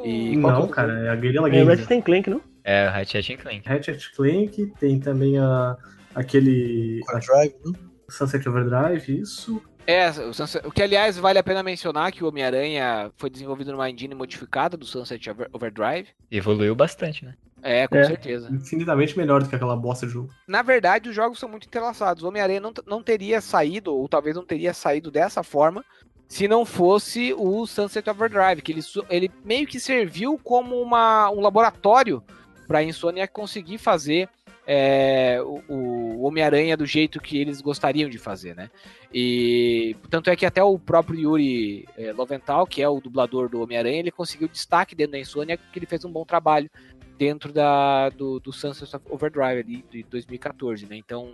E 0.06 0.34
é 0.34 0.38
Não, 0.38 0.64
o- 0.64 0.70
cara, 0.70 0.94
é 1.06 1.10
a 1.10 1.16
Guerrilla 1.16 1.50
É, 1.50 1.52
Games. 1.52 1.68
Ratchet 1.68 1.94
and 1.94 2.02
Clank, 2.02 2.30
não? 2.30 2.42
É 2.64 2.88
o 2.88 2.92
Ratchet 2.92 3.34
and 3.34 3.38
Clank. 3.38 3.68
Ratchet 3.68 4.12
Clank, 4.16 4.74
tem 4.80 5.00
também 5.02 5.38
a, 5.38 5.76
aquele 6.16 7.02
Com 7.06 7.18
a 7.18 7.20
Drive, 7.20 7.54
né? 7.66 7.74
Sunset 8.10 8.48
Overdrive, 8.48 9.20
isso. 9.20 9.62
É, 9.86 10.10
o, 10.12 10.34
Sunset- 10.34 10.66
o 10.66 10.72
que 10.72 10.82
aliás 10.82 11.18
vale 11.18 11.40
a 11.40 11.44
pena 11.44 11.62
mencionar 11.62 12.12
que 12.12 12.24
o 12.24 12.28
Homem-Aranha 12.30 13.12
foi 13.18 13.30
desenvolvido 13.30 13.72
numa 13.72 13.90
engine 13.90 14.16
modificada 14.16 14.78
do 14.78 14.86
Sunset 14.86 15.30
Over- 15.30 15.50
Overdrive. 15.52 16.08
Evoluiu 16.32 16.74
bastante, 16.74 17.26
né? 17.26 17.34
É, 17.68 17.88
com 17.88 17.96
É. 17.98 18.06
certeza. 18.06 18.48
Infinitamente 18.52 19.18
melhor 19.18 19.42
do 19.42 19.50
que 19.50 19.56
aquela 19.56 19.76
bosta 19.76 20.06
de 20.06 20.14
jogo. 20.14 20.30
Na 20.48 20.62
verdade, 20.62 21.10
os 21.10 21.16
jogos 21.16 21.40
são 21.40 21.50
muito 21.50 21.66
entrelaçados. 21.66 22.24
O 22.24 22.28
Homem-Aranha 22.28 22.60
não, 22.60 22.72
não 22.86 23.02
teria 23.02 23.42
saído, 23.42 23.92
ou 23.96 24.08
talvez 24.08 24.36
não 24.36 24.46
teria 24.46 24.72
saído 24.72 25.10
dessa 25.10 25.42
forma, 25.42 25.84
se 26.28 26.48
não 26.48 26.64
fosse 26.64 27.34
o 27.36 27.66
Sunset 27.66 28.08
Overdrive, 28.08 28.62
que 28.62 28.72
ele, 28.72 28.82
ele 29.10 29.32
meio 29.44 29.66
que 29.66 29.80
serviu 29.80 30.40
como 30.44 30.80
uma, 30.80 31.30
um 31.32 31.42
laboratório 31.42 32.24
para 32.68 32.80
a 32.80 32.84
Insomnia 32.84 33.28
conseguir 33.28 33.80
fazer 33.80 34.30
é, 34.68 35.40
o, 35.44 35.62
o 35.70 36.22
Homem-Aranha 36.24 36.76
do 36.76 36.86
jeito 36.86 37.22
que 37.22 37.40
eles 37.40 37.62
gostariam 37.62 38.10
de 38.10 38.18
fazer, 38.18 38.56
né? 38.56 38.70
E 39.14 39.96
tanto 40.10 40.30
é 40.30 40.36
que 40.36 40.46
até 40.46 40.64
o 40.64 40.80
próprio 40.80 41.20
Yuri 41.20 41.88
é, 41.96 42.12
Loventhal, 42.12 42.66
que 42.66 42.82
é 42.82 42.90
o 42.90 43.00
dublador 43.00 43.48
do 43.48 43.62
Homem-Aranha, 43.62 44.00
ele 44.00 44.12
conseguiu 44.12 44.48
destaque 44.48 44.96
dentro 44.96 45.14
da 45.14 45.20
Insônia, 45.20 45.58
porque 45.58 45.78
ele 45.78 45.86
fez 45.86 46.04
um 46.04 46.12
bom 46.12 46.26
trabalho 46.26 46.70
dentro 47.18 47.52
da, 47.54 48.10
do, 48.10 48.40
do 48.40 48.52
Sunset 48.52 48.92
Overdrive 49.10 49.60
ali, 49.62 49.86
de 49.92 50.04
2014, 50.04 50.86
né? 50.86 50.96
Então, 50.98 51.34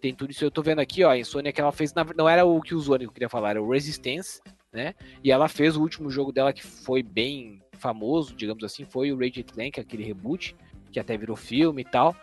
tem 0.00 0.14
tudo 0.14 0.30
isso. 0.30 0.44
Eu 0.44 0.50
tô 0.50 0.62
vendo 0.62 0.80
aqui, 0.80 1.04
ó, 1.04 1.10
a 1.10 1.18
Insônia 1.18 1.52
que 1.52 1.60
ela 1.60 1.72
fez, 1.72 1.94
na- 1.94 2.06
não 2.16 2.28
era 2.28 2.44
o 2.44 2.60
que 2.60 2.74
o 2.74 2.78
Zone 2.80 3.08
queria 3.08 3.28
falar, 3.28 3.50
era 3.50 3.62
o 3.62 3.70
Resistance, 3.70 4.40
né? 4.72 4.94
E 5.22 5.30
ela 5.30 5.48
fez 5.48 5.76
o 5.76 5.80
último 5.80 6.10
jogo 6.10 6.32
dela 6.32 6.52
que 6.52 6.62
foi 6.62 7.02
bem 7.02 7.62
famoso, 7.78 8.34
digamos 8.34 8.62
assim, 8.64 8.84
foi 8.84 9.12
o 9.12 9.16
Ratchet 9.18 9.44
Clank, 9.52 9.80
aquele 9.80 10.04
reboot, 10.04 10.54
que 10.90 11.00
até 11.00 11.16
virou 11.16 11.36
filme 11.36 11.82
e 11.82 11.84
tal. 11.84 12.14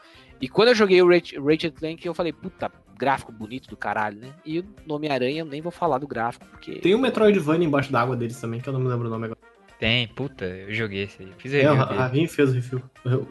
E 0.42 0.48
quando 0.48 0.70
eu 0.70 0.76
joguei 0.76 1.02
o 1.02 1.08
Ratchet 1.08 1.72
Clank, 1.72 2.06
eu 2.06 2.14
falei, 2.14 2.32
puta, 2.32 2.72
gráfico 2.98 3.32
bonito 3.32 3.70
do 3.70 3.76
caralho, 3.78 4.20
né? 4.20 4.34
E 4.46 4.60
o 4.60 4.66
nome 4.86 5.10
Aranha 5.10 5.42
eu 5.42 5.46
nem 5.46 5.62
vou 5.62 5.72
falar 5.72 5.98
do 5.98 6.08
gráfico, 6.08 6.46
porque... 6.48 6.76
Tem 6.76 6.94
um 6.96 7.00
Metroidvania 7.00 7.68
embaixo 7.68 7.92
d'água 7.92 8.16
deles 8.16 8.40
também, 8.40 8.60
que 8.62 8.68
eu 8.68 8.74
não 8.74 8.80
me 8.80 8.88
lembro 8.88 9.08
o 9.08 9.10
nome 9.10 9.26
agora. 9.26 9.39
Tem, 9.80 10.08
puta, 10.10 10.44
eu 10.46 10.74
joguei 10.74 11.04
esse 11.04 11.22
aí. 11.24 11.30
Fiz 11.38 11.54
É, 11.54 11.58
o 11.58 11.62
review 11.62 11.76
Ra- 11.78 11.86
dele. 11.86 12.00
Ravinho 12.00 12.30
fez 12.30 12.50
o 12.50 12.54
review. 12.54 12.82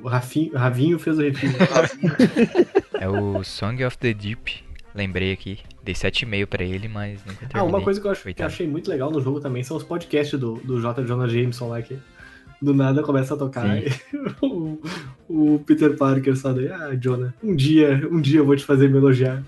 O 0.03 0.09
Rafinho, 0.09 0.55
Ravinho 0.57 0.99
fez 0.99 1.19
o 1.19 1.23
review. 1.23 1.51
É 3.01 3.09
o 3.09 3.45
Song 3.45 3.85
of 3.85 3.97
the 3.99 4.13
Deep. 4.13 4.65
Lembrei 4.95 5.33
aqui. 5.33 5.59
Dei 5.85 5.95
7,5 5.95 6.47
pra 6.47 6.65
ele, 6.65 6.89
mas 6.89 7.21
nunca 7.25 7.47
terminei. 7.47 7.61
Ah, 7.61 7.63
uma 7.65 7.81
coisa 7.81 8.01
que 8.01 8.07
eu, 8.07 8.11
acho, 8.11 8.35
que 8.35 8.43
eu 8.43 8.47
achei 8.47 8.67
muito 8.67 8.91
legal 8.91 9.11
no 9.11 9.21
jogo 9.21 9.39
também 9.41 9.63
são 9.63 9.77
os 9.77 9.85
podcasts 9.85 10.39
do, 10.41 10.55
do 10.55 10.81
J. 10.81 11.05
Jonah 11.05 11.29
Jameson 11.29 11.69
lá, 11.69 11.81
que 11.81 11.97
do 12.61 12.75
nada 12.75 13.03
começa 13.03 13.35
a 13.35 13.37
tocar 13.37 13.67
o, 14.43 14.81
o 15.29 15.63
Peter 15.65 15.97
Parker 15.97 16.37
só 16.37 16.53
daí, 16.53 16.67
ah, 16.73 16.93
Jonah, 17.01 17.33
um 17.41 17.55
dia, 17.55 18.09
um 18.11 18.21
dia 18.21 18.41
eu 18.41 18.45
vou 18.47 18.57
te 18.57 18.65
fazer 18.65 18.89
me 18.91 18.97
elogiar. 18.97 19.43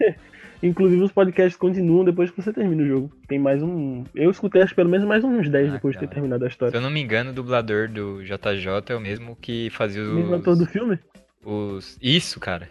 Inclusive 0.64 1.02
os 1.02 1.12
podcasts 1.12 1.56
continuam 1.56 2.04
depois 2.04 2.30
que 2.30 2.40
você 2.42 2.52
termina 2.52 2.82
o 2.82 2.86
jogo. 2.86 3.12
Tem 3.28 3.38
mais 3.38 3.62
um. 3.62 4.02
Eu 4.14 4.30
escutei 4.30 4.62
acho 4.62 4.70
que 4.70 4.76
pelo 4.76 4.88
menos 4.88 5.06
mais 5.06 5.22
uns 5.22 5.48
10 5.48 5.68
Ah, 5.68 5.72
depois 5.74 5.92
de 5.94 6.00
ter 6.00 6.06
cara. 6.06 6.14
terminado 6.14 6.44
a 6.44 6.48
Se 6.48 6.52
história. 6.54 6.76
eu 6.76 6.80
não 6.80 6.90
me 6.90 7.00
engano, 7.02 7.30
o 7.30 7.34
dublador 7.34 7.88
do 7.88 8.22
JJ 8.24 8.66
é 8.88 8.94
o 8.96 9.00
mesmo 9.00 9.36
que 9.36 9.68
fazia 9.70 10.02
O 10.02 10.14
mesmo 10.14 10.34
ator 10.36 10.54
os... 10.54 10.58
do 10.58 10.66
filme? 10.66 10.98
os... 11.44 11.98
Isso, 12.00 12.40
cara. 12.40 12.68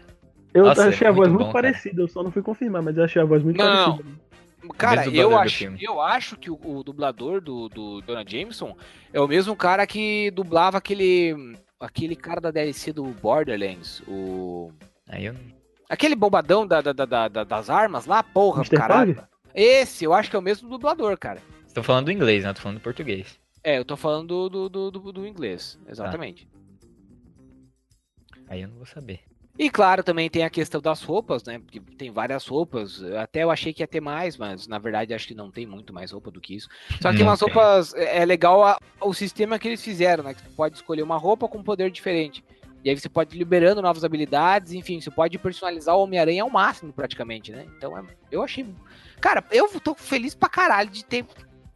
Eu 0.52 0.64
Nossa, 0.64 0.86
é 0.86 0.88
achei 0.88 1.06
a 1.06 1.12
muito 1.12 1.16
voz 1.22 1.32
bom, 1.32 1.38
muito 1.38 1.52
cara. 1.52 1.68
parecida, 1.68 2.02
eu 2.02 2.08
só 2.08 2.22
não 2.22 2.30
fui 2.32 2.42
confirmar, 2.42 2.82
mas 2.82 2.96
eu 2.96 3.04
achei 3.04 3.22
a 3.22 3.24
voz 3.24 3.42
muito 3.42 3.56
Não, 3.58 3.64
não, 3.64 3.96
parecida. 3.96 4.24
Cara, 4.78 5.08
eu 5.10 5.36
acho, 5.38 5.64
eu 5.80 6.00
acho 6.00 6.36
que 6.36 6.50
o, 6.50 6.58
o 6.64 6.82
dublador 6.82 7.40
do, 7.40 7.68
do 7.68 8.00
Jonah 8.06 8.24
Jameson 8.26 8.76
é 9.12 9.20
o 9.20 9.28
mesmo 9.28 9.54
cara 9.54 9.86
que 9.86 10.30
dublava 10.30 10.78
aquele 10.78 11.54
aquele 11.78 12.16
cara 12.16 12.40
da 12.40 12.50
DLC 12.50 12.92
do 12.92 13.04
Borderlands, 13.04 14.02
o 14.08 14.72
Aí 15.08 15.26
eu 15.26 15.34
não... 15.34 15.40
aquele 15.88 16.14
bombadão 16.14 16.66
da, 16.66 16.80
da- 16.80 16.92
da- 16.92 17.28
da- 17.28 17.44
das 17.44 17.70
armas 17.70 18.06
lá, 18.06 18.22
porra, 18.22 18.60
Mr. 18.62 18.76
caralho. 18.76 19.24
Esse, 19.54 20.04
eu 20.04 20.12
acho 20.12 20.28
que 20.30 20.36
é 20.36 20.38
o 20.38 20.42
mesmo 20.42 20.68
dublador, 20.68 21.16
cara. 21.18 21.40
Vocês 21.58 21.66
estão 21.68 21.82
falando 21.84 22.06
do 22.06 22.12
inglês, 22.12 22.44
né? 22.44 22.52
Tô 22.52 22.60
falando 22.60 22.78
do 22.78 22.82
português. 22.82 23.38
É, 23.62 23.78
eu 23.78 23.84
tô 23.84 23.96
falando 23.96 24.48
do, 24.48 24.68
do, 24.68 24.90
do, 24.90 25.12
do 25.12 25.26
inglês, 25.26 25.78
exatamente. 25.88 26.48
Aí 28.48 28.62
eu 28.62 28.68
não 28.68 28.76
vou 28.76 28.86
saber. 28.86 29.20
E 29.56 29.70
claro, 29.70 30.02
também 30.02 30.28
tem 30.28 30.42
a 30.42 30.50
questão 30.50 30.80
das 30.80 31.00
roupas, 31.02 31.44
né? 31.44 31.60
Porque 31.60 31.78
tem 31.96 32.10
várias 32.10 32.44
roupas. 32.44 33.00
Até 33.22 33.44
eu 33.44 33.52
achei 33.52 33.72
que 33.72 33.84
ia 33.84 33.86
ter 33.86 34.00
mais, 34.00 34.36
mas 34.36 34.66
na 34.66 34.78
verdade 34.80 35.14
acho 35.14 35.28
que 35.28 35.34
não 35.34 35.48
tem 35.48 35.64
muito 35.64 35.92
mais 35.94 36.10
roupa 36.10 36.28
do 36.28 36.40
que 36.40 36.56
isso. 36.56 36.68
Só 37.00 37.12
que 37.12 37.18
Não 37.20 37.26
umas 37.28 37.38
tem. 37.38 37.48
roupas. 37.52 37.94
É 37.94 38.18
é 38.18 38.24
legal 38.24 38.64
a- 38.64 38.78
o 39.00 39.14
sistema 39.14 39.56
que 39.56 39.68
eles 39.68 39.82
fizeram, 39.82 40.24
né? 40.24 40.34
Que 40.34 40.40
você 40.40 40.48
pode 40.56 40.74
escolher 40.74 41.02
uma 41.02 41.16
roupa 41.16 41.46
com 41.46 41.62
poder 41.62 41.88
diferente. 41.92 42.44
E 42.84 42.90
aí 42.90 42.98
você 42.98 43.08
pode 43.08 43.34
ir 43.34 43.38
liberando 43.38 43.80
novas 43.80 44.04
habilidades, 44.04 44.72
enfim, 44.74 45.00
você 45.00 45.10
pode 45.10 45.38
personalizar 45.38 45.96
o 45.96 46.02
Homem-Aranha 46.02 46.42
ao 46.42 46.50
máximo, 46.50 46.92
praticamente, 46.92 47.50
né? 47.50 47.64
Então 47.78 47.96
é- 47.96 48.04
eu 48.30 48.42
achei. 48.42 48.66
Cara, 49.20 49.42
eu 49.50 49.68
tô 49.80 49.94
feliz 49.94 50.34
pra 50.34 50.50
caralho 50.50 50.90
de 50.90 51.02
ter 51.04 51.24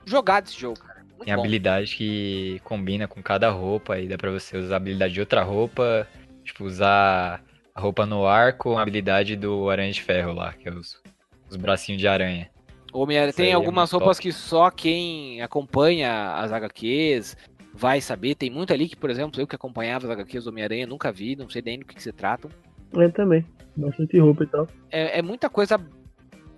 jogado 0.04 0.46
esse 0.48 0.60
jogo, 0.60 0.78
cara. 0.80 0.98
Muito 1.04 1.24
Tem 1.24 1.34
bom. 1.34 1.40
habilidade 1.40 1.96
que 1.96 2.60
combina 2.62 3.08
com 3.08 3.22
cada 3.22 3.48
roupa, 3.50 3.94
aí 3.94 4.06
dá 4.06 4.18
pra 4.18 4.30
você 4.30 4.56
usar 4.58 4.74
a 4.74 4.76
habilidade 4.76 5.14
de 5.14 5.20
outra 5.20 5.42
roupa, 5.42 6.06
tipo, 6.44 6.64
usar 6.64 7.42
a 7.74 7.80
roupa 7.80 8.04
no 8.04 8.26
ar 8.26 8.58
com 8.58 8.78
a 8.78 8.82
habilidade 8.82 9.34
do 9.34 9.70
Aranha 9.70 9.90
de 9.92 10.02
Ferro 10.02 10.32
lá, 10.34 10.52
que 10.52 10.68
é 10.68 10.72
os, 10.72 11.02
os 11.48 11.56
bracinhos 11.56 12.00
de 12.00 12.06
aranha. 12.06 12.50
Homem-Aranha 12.92 13.32
tem 13.32 13.50
é 13.50 13.54
algumas 13.54 13.90
muito 13.90 14.00
roupas 14.00 14.18
top. 14.18 14.28
que 14.28 14.32
só 14.32 14.70
quem 14.70 15.40
acompanha 15.42 16.34
as 16.34 16.52
HQs 16.52 17.36
vai 17.78 18.00
saber. 18.00 18.34
Tem 18.34 18.50
muito 18.50 18.72
ali 18.72 18.88
que, 18.88 18.96
por 18.96 19.08
exemplo, 19.08 19.40
eu 19.40 19.46
que 19.46 19.54
acompanhava 19.54 20.06
as 20.06 20.10
HQs 20.18 20.44
do 20.44 20.50
Homem-Aranha 20.50 20.86
nunca 20.86 21.12
vi, 21.12 21.36
não 21.36 21.48
sei 21.48 21.62
nem 21.64 21.78
do 21.78 21.84
que, 21.86 21.94
que 21.94 22.02
se 22.02 22.12
tratam. 22.12 22.50
É 22.96 23.08
também. 23.08 23.46
Bastante 23.76 24.18
roupa 24.18 24.42
e 24.42 24.46
tal. 24.48 24.66
É, 24.90 25.18
é 25.20 25.22
muita 25.22 25.48
coisa. 25.48 25.80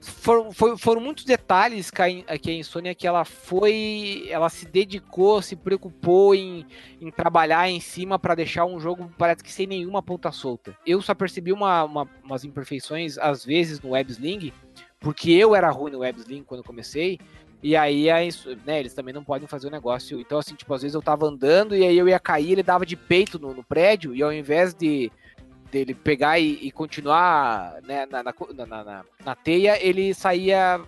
Foram, 0.03 0.51
foram 0.79 0.99
muitos 0.99 1.27
detalhes 1.27 1.91
que 1.91 2.01
a, 2.01 2.39
que 2.39 2.51
a 2.51 2.55
Insônia 2.55 2.95
que 2.95 3.07
ela 3.07 3.23
foi. 3.23 4.25
Ela 4.31 4.49
se 4.49 4.65
dedicou, 4.67 5.43
se 5.43 5.55
preocupou 5.55 6.35
em, 6.35 6.65
em 6.99 7.11
trabalhar 7.11 7.69
em 7.69 7.81
cima 7.81 8.19
pra 8.19 8.35
deixar 8.35 8.65
um 8.65 8.81
jogo, 8.81 9.13
parece 9.19 9.45
que 9.45 9.53
sem 9.53 9.67
nenhuma 9.67 10.03
ponta 10.03 10.33
solta. 10.33 10.75
Eu 10.87 11.03
só 11.03 11.15
percebi 11.15 11.53
uma, 11.53 11.85
uma- 11.85 12.09
umas 12.25 12.45
imperfeições, 12.45 13.19
às 13.19 13.45
vezes, 13.45 13.79
no 13.83 13.91
Websling, 13.91 14.51
porque 14.99 15.31
eu 15.33 15.55
era 15.55 15.71
ruim 15.71 15.93
no 15.93 15.99
Websling 15.99 16.45
quando 16.45 16.61
eu 16.61 16.65
comecei. 16.67 17.19
E 17.63 17.77
aí, 17.77 18.09
Inso- 18.27 18.57
né, 18.65 18.81
eles 18.81 18.95
também 18.95 19.13
não 19.13 19.23
podem 19.25 19.47
fazer 19.47 19.69
o 19.69 19.71
negócio. 19.71 20.19
Então, 20.21 20.39
assim, 20.39 20.55
tipo, 20.55 20.73
às 20.73 20.83
vezes 20.83 20.95
eu 20.95 21.03
tava 21.03 21.27
andando 21.27 21.77
e 21.77 21.85
aí 21.87 21.97
eu 21.97 22.09
ia 22.09 22.19
cair, 22.19 22.53
ele 22.53 22.63
dava 22.63 22.87
de 22.87 22.97
peito 22.97 23.39
no, 23.39 23.53
no 23.53 23.63
prédio, 23.63 24.15
e 24.15 24.23
ao 24.23 24.33
invés 24.33 24.73
de 24.75 25.11
dele 25.71 25.95
pegar 25.95 26.39
e, 26.39 26.55
e 26.67 26.71
continuar 26.73 27.81
né, 27.83 28.05
na, 28.07 28.23
na, 28.25 28.35
na- 28.67 29.05
na- 29.25 29.35
teia, 29.37 29.81
ele 29.81 30.13
saía 30.15 30.81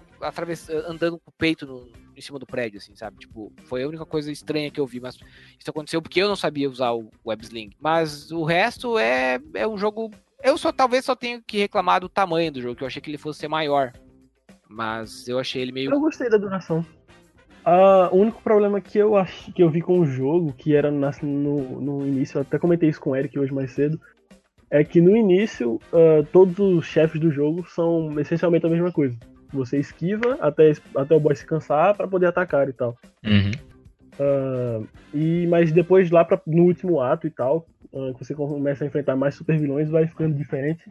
andando 0.88 1.18
com 1.18 1.30
o 1.30 1.34
peito 1.38 1.66
no- 1.66 1.88
em 2.16 2.20
cima 2.20 2.38
do 2.38 2.46
prédio, 2.46 2.78
assim, 2.78 2.94
sabe? 2.96 3.18
Tipo, 3.18 3.52
foi 3.64 3.82
a 3.82 3.88
única 3.88 4.04
coisa 4.04 4.30
estranha 4.30 4.70
que 4.70 4.80
eu 4.80 4.86
vi, 4.86 4.98
mas 5.00 5.16
isso 5.58 5.70
aconteceu 5.70 6.02
porque 6.02 6.20
eu 6.20 6.28
não 6.28 6.36
sabia 6.36 6.68
usar 6.68 6.92
o 6.92 7.08
Websling. 7.24 7.70
Mas 7.80 8.30
o 8.30 8.42
resto 8.44 8.98
é, 8.98 9.38
é 9.54 9.66
um 9.68 9.78
jogo. 9.78 10.10
Eu 10.42 10.58
só 10.58 10.72
talvez 10.72 11.04
só 11.04 11.14
tenho 11.14 11.40
que 11.46 11.58
reclamar 11.58 12.00
do 12.00 12.08
tamanho 12.08 12.50
do 12.52 12.60
jogo, 12.60 12.74
que 12.76 12.82
eu 12.82 12.86
achei 12.86 13.00
que 13.00 13.08
ele 13.10 13.18
fosse 13.18 13.38
ser 13.40 13.48
maior. 13.48 13.92
Mas 14.72 15.28
eu 15.28 15.38
achei 15.38 15.60
ele 15.62 15.72
meio. 15.72 15.90
Eu 15.92 16.00
gostei 16.00 16.28
da 16.30 16.36
duração. 16.38 16.84
Ah, 17.64 18.08
o 18.10 18.16
único 18.16 18.42
problema 18.42 18.80
que 18.80 18.98
eu 18.98 19.16
ach... 19.16 19.52
que 19.52 19.62
eu 19.62 19.70
vi 19.70 19.80
com 19.80 20.00
o 20.00 20.06
jogo, 20.06 20.52
que 20.52 20.74
era 20.74 20.90
na- 20.90 21.12
no, 21.22 21.80
no 21.80 22.06
início, 22.06 22.38
eu 22.38 22.42
até 22.42 22.58
comentei 22.58 22.88
isso 22.88 23.00
com 23.00 23.10
o 23.10 23.16
Eric 23.16 23.38
hoje 23.38 23.52
mais 23.54 23.70
cedo, 23.72 24.00
é 24.70 24.82
que 24.82 25.00
no 25.00 25.16
início 25.16 25.78
ah, 25.92 26.26
todos 26.32 26.58
os 26.58 26.86
chefes 26.86 27.20
do 27.20 27.30
jogo 27.30 27.64
são 27.68 28.18
essencialmente 28.18 28.66
a 28.66 28.70
mesma 28.70 28.90
coisa. 28.90 29.16
Você 29.52 29.78
esquiva 29.78 30.38
até, 30.40 30.72
até 30.96 31.14
o 31.14 31.20
boss 31.20 31.38
se 31.38 31.46
cansar 31.46 31.94
pra 31.94 32.08
poder 32.08 32.26
atacar 32.26 32.68
e 32.68 32.72
tal. 32.72 32.96
Uhum. 33.24 33.52
Ah, 34.18 34.80
e 35.14 35.46
mas 35.46 35.70
depois 35.70 36.10
lá 36.10 36.24
pra, 36.24 36.40
no 36.46 36.64
último 36.64 37.00
ato 37.00 37.26
e 37.26 37.30
tal, 37.30 37.66
ah, 37.94 38.12
que 38.16 38.24
você 38.24 38.34
começa 38.34 38.82
a 38.82 38.86
enfrentar 38.86 39.14
mais 39.14 39.34
super 39.34 39.58
vilões, 39.58 39.88
vai 39.90 40.06
ficando 40.08 40.34
diferente 40.34 40.82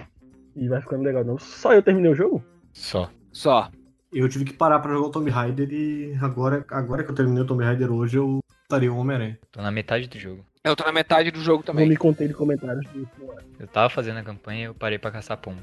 e 0.56 0.70
vai 0.70 0.80
ficando 0.80 1.04
legal. 1.04 1.26
Não, 1.26 1.38
só 1.38 1.74
eu 1.74 1.82
terminei 1.82 2.12
o 2.12 2.16
jogo? 2.16 2.42
Só. 2.72 3.10
Só. 3.32 3.70
Eu 4.12 4.28
tive 4.28 4.44
que 4.46 4.54
parar 4.54 4.80
pra 4.80 4.92
jogar 4.94 5.08
o 5.08 5.12
Tomb 5.12 5.30
Raider 5.30 5.70
e 5.72 6.18
agora, 6.22 6.66
agora 6.70 7.04
que 7.04 7.12
eu 7.12 7.16
terminei 7.16 7.44
o 7.44 7.46
Tomb 7.48 7.64
Raider 7.64 7.92
hoje, 7.92 8.18
eu 8.18 8.40
estaria 8.64 8.92
o 8.92 8.98
Homem-Aranha. 8.98 9.40
Tô 9.52 9.62
na 9.62 9.72
metade 9.72 10.08
do 10.08 10.20
jogo. 10.20 10.46
Eu 10.64 10.76
tô 10.76 10.84
na 10.84 10.92
metade 10.92 11.32
do 11.32 11.40
jogo 11.42 11.60
Não 11.60 11.74
também. 11.74 11.88
me 11.90 11.96
contei 11.98 12.28
de 12.28 12.34
comentários. 12.34 12.86
Eu 13.58 13.68
tava 13.68 13.90
fazendo 13.90 14.18
a 14.20 14.24
campanha 14.24 14.60
e 14.62 14.64
eu 14.66 14.76
parei 14.76 15.00
pra 15.00 15.10
caçar 15.12 15.38
pombo. 15.38 15.62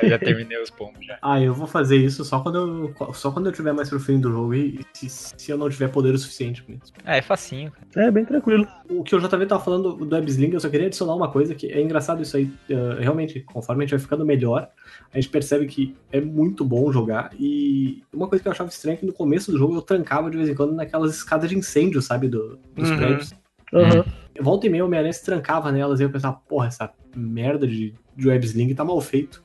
Aí 0.00 0.08
já 0.08 0.18
terminei 0.18 0.60
os 0.60 0.70
pombos 0.70 1.04
já. 1.06 1.18
Ah, 1.22 1.40
eu 1.40 1.54
vou 1.54 1.66
fazer 1.66 1.96
isso 1.96 2.24
só 2.24 2.40
quando 2.40 2.94
eu, 2.98 3.14
só 3.14 3.30
quando 3.30 3.46
eu 3.46 3.52
tiver 3.52 3.72
mais 3.72 3.88
pro 3.88 4.00
fim 4.00 4.18
do 4.20 4.30
jogo 4.30 4.54
e 4.54 4.80
se, 4.94 5.08
se 5.08 5.50
eu 5.50 5.58
não 5.58 5.68
tiver 5.68 5.88
poder 5.88 6.14
o 6.14 6.18
suficiente 6.18 6.62
pra 6.62 6.74
isso. 6.74 6.92
Ah, 7.04 7.16
é 7.16 7.22
facinho, 7.22 7.70
cara. 7.70 8.06
É, 8.06 8.10
bem 8.10 8.24
tranquilo. 8.24 8.66
O 8.88 9.02
que 9.02 9.14
eu 9.14 9.20
já 9.20 9.28
tava 9.28 9.46
falando 9.58 9.92
do 9.94 10.14
Websling, 10.14 10.52
eu 10.52 10.60
só 10.60 10.68
queria 10.68 10.86
adicionar 10.86 11.14
uma 11.14 11.30
coisa 11.30 11.54
que 11.54 11.66
é 11.66 11.80
engraçado 11.80 12.22
isso 12.22 12.36
aí. 12.36 12.52
eh, 12.68 12.96
realmente, 13.00 13.40
conforme 13.40 13.82
a 13.82 13.86
gente 13.86 13.90
vai 13.96 14.00
ficando 14.00 14.24
melhor, 14.24 14.68
a 15.12 15.20
gente 15.20 15.28
percebe 15.30 15.66
que 15.66 15.96
é 16.12 16.20
muito 16.20 16.64
bom 16.64 16.92
jogar. 16.92 17.30
E 17.38 18.02
uma 18.12 18.28
coisa 18.28 18.42
que 18.42 18.48
eu 18.48 18.52
achava 18.52 18.68
estranha 18.68 18.94
é 18.94 18.98
que 18.98 19.06
no 19.06 19.12
começo 19.12 19.50
do 19.50 19.58
jogo 19.58 19.74
eu 19.74 19.82
trancava 19.82 20.30
de 20.30 20.36
vez 20.36 20.48
em 20.48 20.54
quando 20.54 20.72
naquelas 20.72 21.14
escadas 21.16 21.48
de 21.50 21.58
incêndio, 21.58 22.00
sabe? 22.00 22.28
Do, 22.28 22.58
dos 22.74 22.90
Uhum. 22.90 22.96
prédios. 22.96 23.34
Aham. 23.74 24.04
Volta 24.40 24.66
e 24.66 24.70
meia 24.70 24.84
o 24.84 24.86
Homem-Aranha 24.86 25.12
se 25.12 25.24
trancava 25.24 25.72
nelas 25.72 25.98
e 26.00 26.04
eu 26.04 26.10
pensava, 26.10 26.36
porra, 26.48 26.68
essa 26.68 26.90
merda 27.16 27.66
de, 27.66 27.92
de 28.16 28.28
Websling 28.28 28.72
tá 28.74 28.84
mal 28.84 29.00
feito. 29.00 29.42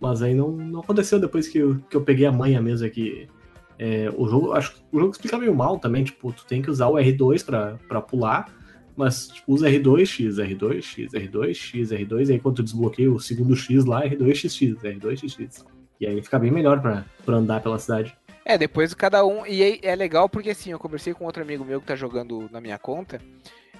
Mas 0.00 0.22
aí 0.22 0.34
não, 0.34 0.50
não 0.50 0.80
aconteceu 0.80 1.18
depois 1.18 1.48
que 1.48 1.58
eu, 1.58 1.80
que 1.90 1.96
eu 1.96 2.02
peguei 2.02 2.26
a 2.26 2.32
manha 2.32 2.60
mesmo, 2.62 2.86
é 2.86 2.90
que 2.90 3.28
é, 3.78 4.10
o 4.16 4.28
jogo, 4.28 4.52
acho 4.52 4.74
que 4.74 4.80
o 4.92 5.00
jogo 5.00 5.12
explica 5.12 5.38
meio 5.38 5.54
mal 5.54 5.78
também, 5.78 6.04
tipo, 6.04 6.32
tu 6.32 6.44
tem 6.46 6.60
que 6.60 6.70
usar 6.70 6.88
o 6.88 6.94
R2 6.94 7.44
pra, 7.44 7.78
pra 7.88 8.00
pular, 8.00 8.52
mas 8.96 9.28
tipo, 9.28 9.52
usa 9.52 9.70
R2, 9.70 10.06
X, 10.06 10.36
R2, 10.36 10.82
X, 10.82 11.12
R2, 11.12 11.54
X, 11.54 11.90
R2, 11.90 12.28
e 12.28 12.32
aí 12.32 12.40
quando 12.40 12.56
tu 12.56 12.62
desbloqueia 12.62 13.10
o 13.10 13.20
segundo 13.20 13.54
X 13.56 13.84
lá, 13.84 14.02
R2, 14.04 14.34
XX, 14.34 14.82
R2, 14.82 15.28
XX. 15.28 15.64
E 16.00 16.06
aí 16.06 16.22
fica 16.22 16.38
bem 16.38 16.50
melhor 16.50 16.80
pra 16.80 17.04
andar 17.36 17.60
pela 17.60 17.78
cidade. 17.78 18.16
É, 18.44 18.56
depois 18.56 18.94
cada 18.94 19.24
um. 19.26 19.44
E 19.46 19.78
é 19.82 19.94
legal 19.94 20.28
porque 20.28 20.50
assim, 20.50 20.70
eu 20.70 20.78
conversei 20.78 21.12
com 21.12 21.24
outro 21.24 21.42
amigo 21.42 21.64
meu 21.64 21.80
que 21.80 21.86
tá 21.86 21.94
jogando 21.94 22.48
na 22.50 22.60
minha 22.60 22.78
conta. 22.78 23.20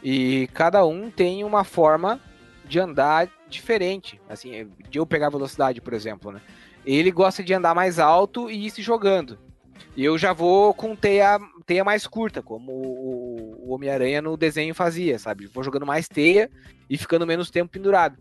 E 0.02 0.48
cada 0.52 0.84
um 0.84 1.10
tem 1.10 1.42
uma 1.42 1.64
forma 1.64 2.20
de 2.66 2.78
andar 2.78 3.28
diferente, 3.48 4.20
assim, 4.28 4.70
de 4.90 4.98
eu 4.98 5.06
pegar 5.06 5.30
velocidade, 5.30 5.80
por 5.80 5.92
exemplo, 5.92 6.32
né? 6.32 6.40
Ele 6.84 7.10
gosta 7.10 7.42
de 7.42 7.52
andar 7.52 7.74
mais 7.74 7.98
alto 7.98 8.50
e 8.50 8.66
ir 8.66 8.70
se 8.70 8.82
jogando. 8.82 9.38
E 9.96 10.04
eu 10.04 10.16
já 10.16 10.32
vou 10.32 10.72
com 10.74 10.94
teia, 10.94 11.38
teia 11.66 11.84
mais 11.84 12.06
curta, 12.06 12.42
como 12.42 12.72
o, 12.72 13.66
o 13.68 13.72
Homem-Aranha 13.72 14.22
no 14.22 14.36
desenho 14.36 14.74
fazia, 14.74 15.18
sabe? 15.18 15.46
Vou 15.46 15.62
jogando 15.64 15.86
mais 15.86 16.08
teia 16.08 16.50
e 16.88 16.96
ficando 16.96 17.26
menos 17.26 17.50
tempo 17.50 17.70
pendurado. 17.70 18.16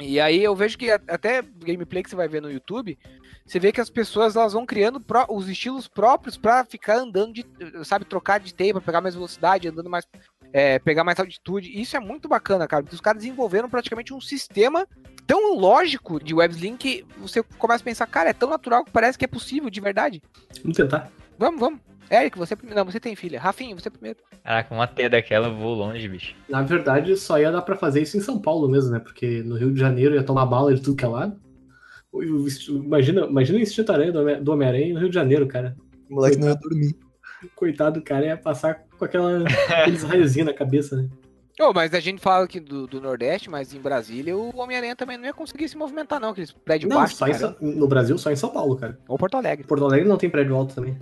E 0.00 0.18
aí 0.18 0.42
eu 0.42 0.54
vejo 0.56 0.76
que 0.78 0.90
até 0.90 1.42
gameplay 1.42 2.02
que 2.02 2.10
você 2.10 2.16
vai 2.16 2.28
ver 2.28 2.42
no 2.42 2.50
YouTube, 2.50 2.98
você 3.46 3.58
vê 3.58 3.70
que 3.72 3.80
as 3.80 3.90
pessoas 3.90 4.36
elas 4.36 4.52
vão 4.52 4.64
criando 4.64 5.00
pró- 5.00 5.26
os 5.28 5.48
estilos 5.48 5.86
próprios 5.86 6.36
pra 6.36 6.64
ficar 6.64 6.96
andando 6.96 7.34
de, 7.34 7.44
sabe, 7.84 8.04
trocar 8.04 8.40
de 8.40 8.54
teia 8.54 8.72
pra 8.72 8.80
pegar 8.80 9.00
mais 9.00 9.14
velocidade, 9.14 9.68
andando 9.68 9.90
mais, 9.90 10.06
é, 10.52 10.78
pegar 10.78 11.04
mais 11.04 11.18
altitude. 11.18 11.80
Isso 11.80 11.96
é 11.96 12.00
muito 12.00 12.28
bacana, 12.28 12.66
cara, 12.66 12.82
porque 12.82 12.94
os 12.94 13.00
caras 13.00 13.22
desenvolveram 13.22 13.68
praticamente 13.70 14.12
um 14.12 14.20
sistema 14.20 14.86
tão 15.26 15.56
lógico 15.58 16.22
de 16.22 16.34
websling 16.34 16.76
que 16.76 17.04
você 17.18 17.42
começa 17.58 17.82
a 17.82 17.84
pensar, 17.84 18.06
cara, 18.06 18.30
é 18.30 18.32
tão 18.32 18.50
natural 18.50 18.84
que 18.84 18.90
parece 18.90 19.16
que 19.16 19.24
é 19.24 19.28
possível 19.28 19.70
de 19.70 19.80
verdade. 19.80 20.22
Vamos 20.62 20.76
tentar. 20.76 21.10
Vamos, 21.38 21.60
vamos. 21.60 21.80
Eric, 22.10 22.36
você 22.36 22.54
primeiro. 22.54 22.78
Não, 22.78 22.90
você 22.90 23.00
tem 23.00 23.16
filha. 23.16 23.40
Rafinha, 23.40 23.74
você 23.74 23.88
primeiro. 23.88 24.18
Caraca, 24.44 24.74
uma 24.74 24.86
teia 24.86 25.08
daquela 25.08 25.48
voou 25.48 25.74
longe, 25.74 26.06
bicho. 26.08 26.34
Na 26.48 26.60
verdade, 26.60 27.16
só 27.16 27.38
ia 27.38 27.50
dar 27.50 27.62
pra 27.62 27.74
fazer 27.76 28.02
isso 28.02 28.18
em 28.18 28.20
São 28.20 28.38
Paulo 28.38 28.68
mesmo, 28.68 28.90
né? 28.90 28.98
Porque 28.98 29.42
no 29.42 29.56
Rio 29.56 29.72
de 29.72 29.80
Janeiro 29.80 30.14
ia 30.14 30.22
tomar 30.22 30.44
bala 30.44 30.74
de 30.74 30.82
tudo 30.82 30.96
que 30.96 31.04
é 31.04 31.08
lado. 31.08 31.40
Imagina, 32.68 33.22
imagina 33.26 33.58
o 33.58 33.62
instinto 33.62 33.90
aranha 33.92 34.12
do 34.12 34.20
Homem- 34.20 34.42
do 34.42 34.52
Homem-Aranha 34.52 34.92
no 34.92 35.00
Rio 35.00 35.08
de 35.08 35.14
Janeiro, 35.14 35.46
cara. 35.46 35.74
O 36.10 36.16
moleque 36.16 36.36
não 36.36 36.48
ia 36.48 36.54
dormir. 36.54 36.94
Coitado 37.54 37.98
do 38.00 38.04
cara 38.04 38.26
ia 38.26 38.36
passar 38.36 38.84
com 39.02 39.06
aquela, 39.06 39.44
aqueles 39.80 40.02
raiozinhos 40.04 40.46
na 40.46 40.54
cabeça, 40.54 40.96
né? 40.96 41.08
Oh, 41.60 41.72
mas 41.72 41.92
a 41.92 42.00
gente 42.00 42.20
fala 42.20 42.44
aqui 42.44 42.58
do, 42.58 42.86
do 42.86 43.00
Nordeste, 43.00 43.50
mas 43.50 43.74
em 43.74 43.80
Brasília 43.80 44.36
o 44.36 44.56
Homem-Aranha 44.56 44.96
também 44.96 45.18
não 45.18 45.26
ia 45.26 45.34
conseguir 45.34 45.68
se 45.68 45.76
movimentar, 45.76 46.18
não. 46.18 46.30
Aqueles 46.30 46.52
prédios 46.52 46.88
Não, 46.88 46.96
baixos. 46.98 47.18
só 47.18 47.26
cara. 47.26 47.56
No 47.60 47.86
Brasil, 47.86 48.16
só 48.16 48.30
em 48.30 48.36
São 48.36 48.50
Paulo, 48.50 48.76
cara. 48.76 48.98
Ou 49.06 49.18
Porto 49.18 49.36
Alegre. 49.36 49.66
Porto 49.66 49.84
Alegre 49.84 50.08
não 50.08 50.16
tem 50.16 50.30
prédio 50.30 50.56
alto 50.56 50.74
também. 50.74 50.96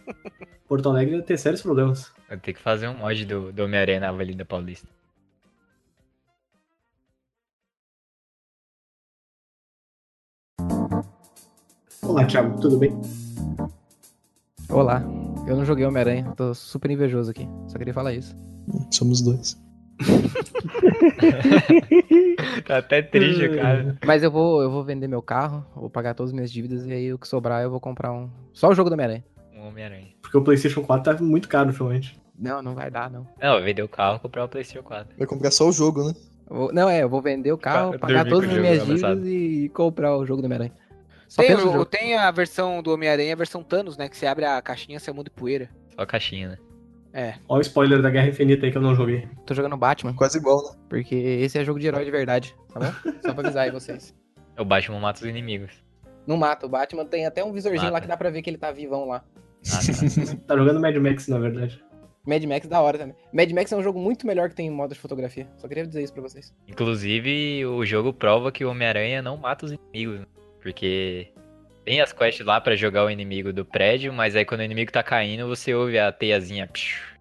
Porto 0.68 0.88
Alegre 0.88 1.16
ia 1.16 1.22
ter 1.22 1.36
sérios 1.38 1.60
problemas. 1.62 2.12
Vou 2.28 2.38
ter 2.38 2.52
que 2.52 2.60
fazer 2.60 2.86
um 2.86 2.94
mod 2.94 3.24
do, 3.24 3.52
do 3.52 3.64
Homem-Aranha 3.64 4.00
na 4.00 4.08
Avenida 4.10 4.44
Paulista. 4.44 4.86
Olá, 12.02 12.24
Thiago, 12.26 12.60
tudo 12.60 12.78
bem? 12.78 12.92
Olá, 14.68 15.02
eu 15.46 15.56
não 15.56 15.64
joguei 15.64 15.84
Homem-Aranha, 15.86 16.32
tô 16.36 16.54
super 16.54 16.90
invejoso 16.90 17.30
aqui. 17.30 17.48
Só 17.68 17.78
queria 17.78 17.94
falar 17.94 18.12
isso. 18.14 18.36
Somos 18.90 19.20
dois. 19.22 19.58
Tá 22.66 22.78
até 22.78 23.02
triste, 23.02 23.48
cara. 23.50 23.96
Mas 24.06 24.22
eu 24.22 24.30
vou, 24.30 24.62
eu 24.62 24.70
vou 24.70 24.82
vender 24.84 25.08
meu 25.08 25.20
carro, 25.22 25.64
vou 25.74 25.90
pagar 25.90 26.14
todas 26.14 26.30
as 26.30 26.34
minhas 26.34 26.50
dívidas 26.50 26.86
e 26.86 26.92
aí 26.92 27.12
o 27.12 27.18
que 27.18 27.26
sobrar 27.28 27.62
eu 27.62 27.70
vou 27.70 27.80
comprar 27.80 28.12
um. 28.12 28.28
Só 28.52 28.68
o 28.68 28.74
jogo 28.74 28.88
do 28.90 28.94
Homem-Aranha. 28.94 29.24
Um 29.54 29.68
Homem-Aranha. 29.68 30.08
Porque 30.22 30.36
o 30.36 30.42
PlayStation 30.42 30.82
4 30.82 31.16
tá 31.16 31.22
muito 31.22 31.48
caro 31.48 31.68
ultimamente. 31.68 32.18
Não, 32.38 32.62
não 32.62 32.74
vai 32.74 32.90
dar, 32.90 33.10
não. 33.10 33.26
Não, 33.40 33.58
eu 33.58 33.64
vender 33.64 33.82
o 33.82 33.88
carro 33.88 34.16
e 34.16 34.20
comprar 34.20 34.44
o 34.44 34.48
PlayStation 34.48 34.82
4. 34.86 35.14
Vai 35.18 35.26
comprar 35.26 35.50
só 35.50 35.68
o 35.68 35.72
jogo, 35.72 36.04
né? 36.08 36.14
Vou- 36.48 36.72
não, 36.72 36.88
é, 36.88 37.02
eu 37.02 37.08
vou 37.08 37.20
vender 37.20 37.52
o 37.52 37.58
carro, 37.58 37.98
pagar 37.98 38.24
todas 38.26 38.50
as 38.50 38.56
minhas 38.58 38.84
dívidas 38.86 39.26
e 39.26 39.70
comprar 39.74 40.16
o 40.16 40.24
jogo 40.24 40.40
do 40.42 40.46
Homem-Aranha. 40.46 40.72
Só 41.30 41.42
Tem, 41.42 41.54
o- 41.54 41.60
jogo. 41.60 41.84
tem 41.84 42.16
a 42.16 42.28
versão 42.32 42.82
do 42.82 42.92
Homem-Aranha, 42.92 43.32
a 43.32 43.36
versão 43.36 43.62
Thanos, 43.62 43.96
né? 43.96 44.08
Que 44.08 44.16
você 44.16 44.26
abre 44.26 44.44
a 44.44 44.60
caixinha, 44.60 44.98
você 44.98 45.12
muda 45.12 45.30
de 45.30 45.36
poeira. 45.36 45.70
Só 45.94 46.02
a 46.02 46.06
caixinha, 46.06 46.48
né? 46.48 46.58
É. 47.12 47.34
Olha 47.48 47.58
o 47.58 47.62
spoiler 47.62 48.02
da 48.02 48.10
Guerra 48.10 48.26
Infinita 48.28 48.66
aí 48.66 48.72
que 48.72 48.76
eu 48.78 48.82
não 48.82 48.94
joguei. 48.96 49.28
Tô 49.46 49.54
jogando 49.54 49.76
Batman, 49.76 50.12
Quase 50.12 50.38
igual, 50.38 50.60
né? 50.72 50.78
porque 50.88 51.14
esse 51.14 51.56
é 51.56 51.64
jogo 51.64 51.78
de 51.78 51.86
herói 51.86 52.04
de 52.04 52.10
verdade, 52.10 52.54
tá 52.72 52.80
bom? 52.80 52.86
Só 53.22 53.32
pra 53.32 53.44
avisar 53.44 53.64
aí 53.64 53.70
vocês. 53.70 54.12
O 54.58 54.64
Batman 54.64 54.98
mata 54.98 55.20
os 55.20 55.26
inimigos. 55.26 55.70
Não 56.26 56.36
mata, 56.36 56.66
o 56.66 56.68
Batman 56.68 57.04
tem 57.06 57.26
até 57.26 57.44
um 57.44 57.52
visorzinho 57.52 57.84
lá 57.86 57.92
Mata. 57.92 58.02
que 58.02 58.08
dá 58.08 58.16
pra 58.16 58.30
ver 58.30 58.42
que 58.42 58.50
ele 58.50 58.58
tá 58.58 58.72
vivão 58.72 59.06
lá. 59.08 59.24
Ah, 59.72 59.78
tá. 60.36 60.36
Tá 60.48 60.56
jogando 60.56 60.80
Mad 60.80 60.96
Max, 60.96 61.28
na 61.28 61.38
verdade. 61.38 61.80
Mad 62.26 62.42
Max 62.44 62.66
da 62.68 62.80
hora 62.80 62.98
também. 62.98 63.14
Mad 63.32 63.50
Max 63.52 63.70
é 63.72 63.76
um 63.76 63.82
jogo 63.82 63.98
muito 64.00 64.26
melhor 64.26 64.48
que 64.48 64.54
tem 64.56 64.66
em 64.66 64.70
modo 64.70 64.94
de 64.94 65.00
fotografia. 65.00 65.48
Só 65.56 65.66
queria 65.68 65.86
dizer 65.86 66.02
isso 66.02 66.12
pra 66.12 66.22
vocês. 66.22 66.52
Inclusive, 66.68 67.64
o 67.66 67.84
jogo 67.86 68.12
prova 68.12 68.50
que 68.52 68.64
o 68.64 68.70
Homem-Aranha 68.70 69.22
não 69.22 69.36
mata 69.36 69.64
os 69.66 69.72
inimigos. 69.72 70.26
Porque 70.62 71.28
tem 71.84 72.00
as 72.00 72.12
quests 72.12 72.44
lá 72.46 72.60
pra 72.60 72.76
jogar 72.76 73.04
o 73.04 73.10
inimigo 73.10 73.52
do 73.52 73.64
prédio, 73.64 74.12
mas 74.12 74.36
aí 74.36 74.44
quando 74.44 74.60
o 74.60 74.64
inimigo 74.64 74.92
tá 74.92 75.02
caindo, 75.02 75.48
você 75.48 75.74
ouve 75.74 75.98
a 75.98 76.12
teiazinha. 76.12 76.68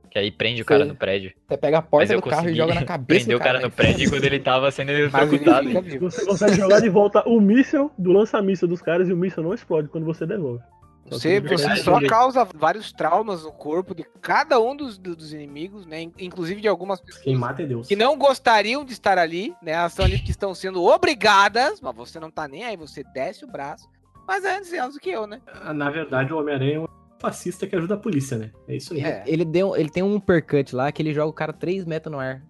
Que 0.09 0.17
aí 0.17 0.31
prende 0.31 0.61
o 0.61 0.65
cara 0.65 0.85
no 0.85 0.95
prédio. 0.95 1.31
Você 1.47 1.57
pega 1.57 1.77
a 1.77 1.81
Mas 1.81 1.89
porta 1.89 2.13
eu 2.13 2.21
do 2.21 2.27
carro 2.27 2.49
e 2.49 2.55
joga 2.55 2.73
na 2.73 2.83
cabeça 2.83 3.25
prender 3.25 3.37
do 3.37 3.39
o 3.39 3.43
cara 3.43 3.59
no 3.59 3.69
velho. 3.69 3.75
prédio 3.75 4.09
quando 4.09 4.25
ele 4.25 4.39
tava 4.39 4.71
sendo 4.71 4.89
executado. 4.91 5.69
Você 5.99 6.25
consegue 6.25 6.55
jogar 6.55 6.81
de 6.81 6.89
volta 6.89 7.23
o 7.27 7.39
míssel 7.39 7.91
do 7.97 8.11
lança-míssel 8.11 8.67
dos 8.67 8.81
caras 8.81 9.07
e 9.07 9.13
o 9.13 9.17
míssel 9.17 9.43
não 9.43 9.53
explode 9.53 9.87
quando 9.87 10.05
você 10.05 10.25
devolve. 10.25 10.63
Você, 11.09 11.41
que 11.41 11.49
você 11.57 11.75
só 11.77 11.99
causa 12.07 12.45
vários 12.45 12.91
traumas 12.91 13.43
no 13.43 13.51
corpo 13.51 13.95
de 13.95 14.03
cada 14.21 14.59
um 14.59 14.75
dos, 14.75 14.97
dos 14.97 15.33
inimigos, 15.33 15.85
né? 15.85 16.03
Inclusive 16.19 16.61
de 16.61 16.67
algumas 16.67 17.01
pessoas 17.01 17.23
Quem 17.23 17.35
mata 17.35 17.63
é 17.63 17.65
Deus. 17.65 17.87
que 17.87 17.95
não 17.95 18.17
gostariam 18.17 18.85
de 18.85 18.93
estar 18.93 19.17
ali, 19.17 19.55
né? 19.61 19.71
Elas 19.71 19.93
estão 19.93 20.05
ali 20.05 20.17
porque 20.17 20.31
estão 20.31 20.53
sendo 20.53 20.83
obrigadas, 20.83 21.81
mas 21.81 21.95
você 21.95 22.19
não 22.19 22.29
tá 22.29 22.47
nem 22.47 22.63
aí, 22.63 22.77
você 22.77 23.03
desce 23.03 23.43
o 23.43 23.47
braço. 23.47 23.89
Mas 24.27 24.43
é 24.43 24.57
antes 24.57 24.71
elas 24.71 24.93
do 24.93 24.99
que 24.99 25.09
eu, 25.09 25.25
né? 25.25 25.41
Ah, 25.47 25.73
Na 25.73 25.89
verdade, 25.89 26.31
o 26.31 26.37
Homem-Aranha 26.37 26.75
é 26.75 26.79
um 26.79 26.87
fascista 27.19 27.65
que 27.65 27.75
ajuda 27.75 27.95
a 27.95 27.97
polícia, 27.97 28.37
né? 28.37 28.51
É 28.67 28.75
isso 28.75 28.93
aí. 28.93 29.01
É. 29.01 29.23
Ele, 29.25 29.43
deu, 29.43 29.75
ele 29.75 29.89
tem 29.89 30.03
um 30.03 30.15
uppercut 30.15 30.75
lá 30.75 30.91
que 30.91 31.01
ele 31.01 31.13
joga 31.13 31.29
o 31.29 31.33
cara 31.33 31.51
3 31.51 31.85
metros 31.85 32.11
no 32.11 32.19
ar. 32.19 32.43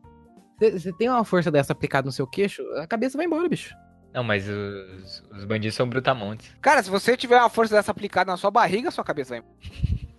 Você 0.60 0.92
tem 0.92 1.08
uma 1.08 1.24
força 1.24 1.50
dessa 1.50 1.72
aplicada 1.72 2.06
no 2.06 2.12
seu 2.12 2.28
queixo, 2.28 2.62
a 2.76 2.86
cabeça 2.86 3.16
vai 3.18 3.26
embora, 3.26 3.48
bicho. 3.48 3.74
Não, 4.14 4.24
mas 4.24 4.48
os, 4.50 5.24
os 5.32 5.46
bandidos 5.46 5.76
são 5.76 5.88
brutamontes. 5.88 6.52
Cara, 6.62 6.82
se 6.82 6.90
você 6.90 7.16
tiver 7.16 7.38
uma 7.40 7.50
força 7.50 7.76
dessa 7.76 7.92
aplicada 7.92 8.32
na 8.32 8.38
sua 8.38 8.50
barriga, 8.52 8.90
sua 8.92 9.04
cabeça 9.04 9.36
vai. 9.36 9.44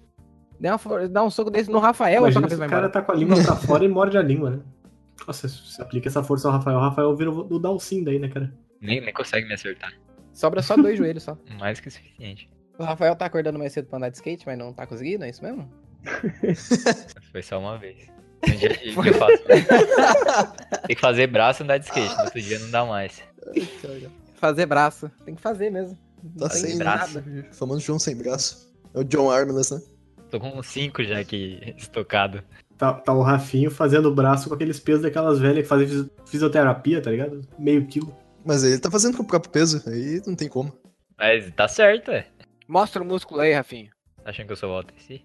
Dá, 0.61 0.76
uma 0.76 1.09
dá 1.09 1.24
um 1.24 1.30
soco 1.30 1.51
desse 1.51 1.70
no 1.70 1.78
Rafael, 1.78 2.26
a 2.26 2.30
sua 2.30 2.41
Imagina 2.43 2.43
cabeça 2.43 2.59
vai 2.59 2.66
o 2.66 2.70
cara 2.70 2.86
embora. 2.86 2.93
tá 2.93 3.03
com 3.03 3.12
a 3.12 3.14
língua 3.14 3.43
pra 3.43 3.57
fora 3.57 3.82
e 3.82 3.88
morde 3.88 4.18
a 4.18 4.22
língua, 4.22 4.51
né? 4.51 4.61
Nossa, 5.26 5.49
se 5.49 5.80
aplica 5.80 6.09
essa 6.09 6.22
força 6.22 6.49
ao 6.49 6.53
Rafael, 6.53 6.76
o 6.76 6.80
Rafael 6.80 7.16
vira 7.16 7.30
o 7.30 7.59
Dalsin 7.59 8.05
daí, 8.05 8.18
né, 8.18 8.28
cara? 8.28 8.53
Nem, 8.78 9.01
nem 9.01 9.12
consegue 9.14 9.47
me 9.49 9.55
acertar. 9.55 9.91
Sobra 10.34 10.61
só 10.61 10.76
dois 10.76 10.97
joelhos 10.99 11.22
só. 11.22 11.38
Mais 11.59 11.80
que 11.80 11.88
o 11.88 11.91
suficiente. 11.91 12.51
O 12.78 12.84
Rafael 12.84 13.16
tá 13.16 13.24
acordando 13.24 13.59
mais 13.59 13.72
cedo 13.72 13.86
pra 13.88 13.97
andar 13.97 14.11
de 14.11 14.16
skate, 14.16 14.45
mas 14.47 14.59
não 14.59 14.70
tá 14.74 14.86
conseguindo, 14.86 15.24
é 15.24 15.30
isso 15.30 15.43
mesmo? 15.43 15.66
Foi 17.32 17.43
só 17.43 17.59
uma 17.59 17.78
vez. 17.78 18.07
No 18.47 18.55
dia 18.57 18.74
que 18.74 18.88
eu 18.91 19.14
faço. 19.14 19.43
Tem 20.86 20.95
que 20.97 21.01
fazer 21.01 21.26
braço 21.26 21.62
e 21.62 21.64
andar 21.64 21.78
de 21.78 21.86
skate. 21.86 22.14
No 22.16 22.24
outro 22.24 22.41
dia 22.41 22.59
não 22.59 22.70
dá 22.70 22.84
mais. 22.84 23.22
Fazer 24.36 24.66
braço. 24.66 25.11
Tem 25.24 25.34
que 25.34 25.41
fazer 25.43 25.70
mesmo. 25.70 25.97
Tá 26.38 26.47
Não 26.47 26.51
sem 26.51 26.78
braço. 26.78 27.14
nada. 27.14 27.49
Famoso 27.53 27.80
João 27.80 27.99
sem 27.99 28.16
braço. 28.16 28.70
É 28.95 28.99
o 29.01 29.05
John 29.05 29.30
Armless, 29.30 29.74
né? 29.74 29.80
Tô 30.30 30.38
com 30.41 30.59
uns 30.59 30.66
5 30.68 31.03
já 31.05 31.18
aqui 31.18 31.74
estocado. 31.76 32.43
Tá, 32.78 32.95
tá 32.95 33.12
o 33.12 33.20
Rafinho 33.22 33.70
fazendo 33.70 34.07
o 34.07 34.14
braço 34.14 34.49
com 34.49 34.55
aqueles 34.55 34.80
pesos 34.80 35.03
daquelas 35.03 35.38
velhas 35.38 35.62
que 35.62 35.68
fazem 35.68 35.86
fisi- 35.88 36.11
fisioterapia, 36.26 37.03
tá 37.03 37.11
ligado? 37.11 37.41
Meio 37.59 37.86
quilo. 37.86 38.14
Mas 38.45 38.64
ele 38.64 38.78
tá 38.78 38.91
fazendo 38.91 39.16
com 39.16 39.22
o 39.22 39.26
próprio 39.26 39.51
peso, 39.53 39.82
aí 39.86 40.22
não 40.26 40.34
tem 40.34 40.49
como. 40.49 40.72
Mas 41.18 41.51
tá 41.55 41.68
certo, 41.68 42.11
é. 42.11 42.26
Mostra 42.66 43.03
o 43.03 43.05
músculo 43.05 43.41
aí, 43.41 43.53
Rafinha. 43.53 43.91
Tá 44.24 44.30
achando 44.30 44.47
que 44.47 44.53
eu 44.53 44.57
sou 44.57 44.70
o 44.70 44.72
Walter 44.72 44.95
si? 44.99 45.22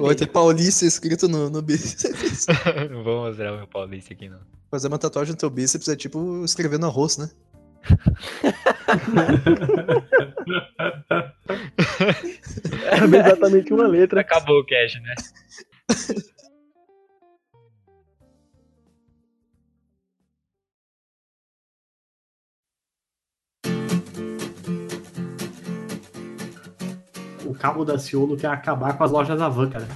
Vai 0.00 0.14
ter 0.16 0.26
Paulista 0.26 0.84
escrito 0.84 1.28
no, 1.28 1.48
no 1.48 1.62
bíceps. 1.62 2.46
não 2.90 3.04
vou 3.04 3.26
mostrar 3.26 3.52
o 3.52 3.58
meu 3.58 3.68
paulista 3.68 4.12
aqui, 4.12 4.28
não. 4.28 4.40
Fazer 4.72 4.88
uma 4.88 4.98
tatuagem 4.98 5.32
no 5.32 5.38
teu 5.38 5.50
bíceps 5.50 5.86
é 5.86 5.94
tipo 5.94 6.42
escrever 6.46 6.78
no 6.78 6.86
arroz, 6.86 7.18
né? 7.18 7.28
Cabe 12.88 13.18
exatamente 13.18 13.70
uma 13.74 13.86
letra. 13.86 14.22
Acabou 14.22 14.60
o 14.60 14.66
cash, 14.66 14.94
né? 15.02 15.14
O 27.44 27.52
cabo 27.54 27.84
da 27.84 27.98
Ciolo 27.98 28.38
quer 28.38 28.46
acabar 28.46 28.96
com 28.96 29.04
as 29.04 29.10
lojas 29.10 29.38
da 29.38 29.50
van, 29.50 29.68
cara. 29.68 29.86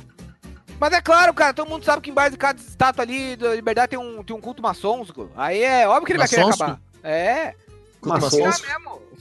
Mas 0.79 0.93
é 0.93 1.01
claro, 1.01 1.33
cara, 1.33 1.55
todo 1.55 1.69
mundo 1.69 1.85
sabe 1.85 2.03
que 2.03 2.11
embaixo 2.11 2.33
de 2.33 2.37
cada 2.39 2.61
estátua 2.61 3.03
ali 3.03 3.35
da 3.37 3.55
liberdade 3.55 3.91
tem 3.91 3.99
um, 3.99 4.23
tem 4.23 4.37
um 4.37 4.41
culto 4.41 4.63
maçônico. 4.63 5.31
Aí 5.37 5.63
é 5.63 5.89
óbvio 5.89 6.07
que 6.07 6.13
ele 6.13 6.19
vai 6.19 6.29
querer 6.29 6.43
acabar. 6.43 6.81
É, 7.03 7.55
Maçom. 8.03 8.47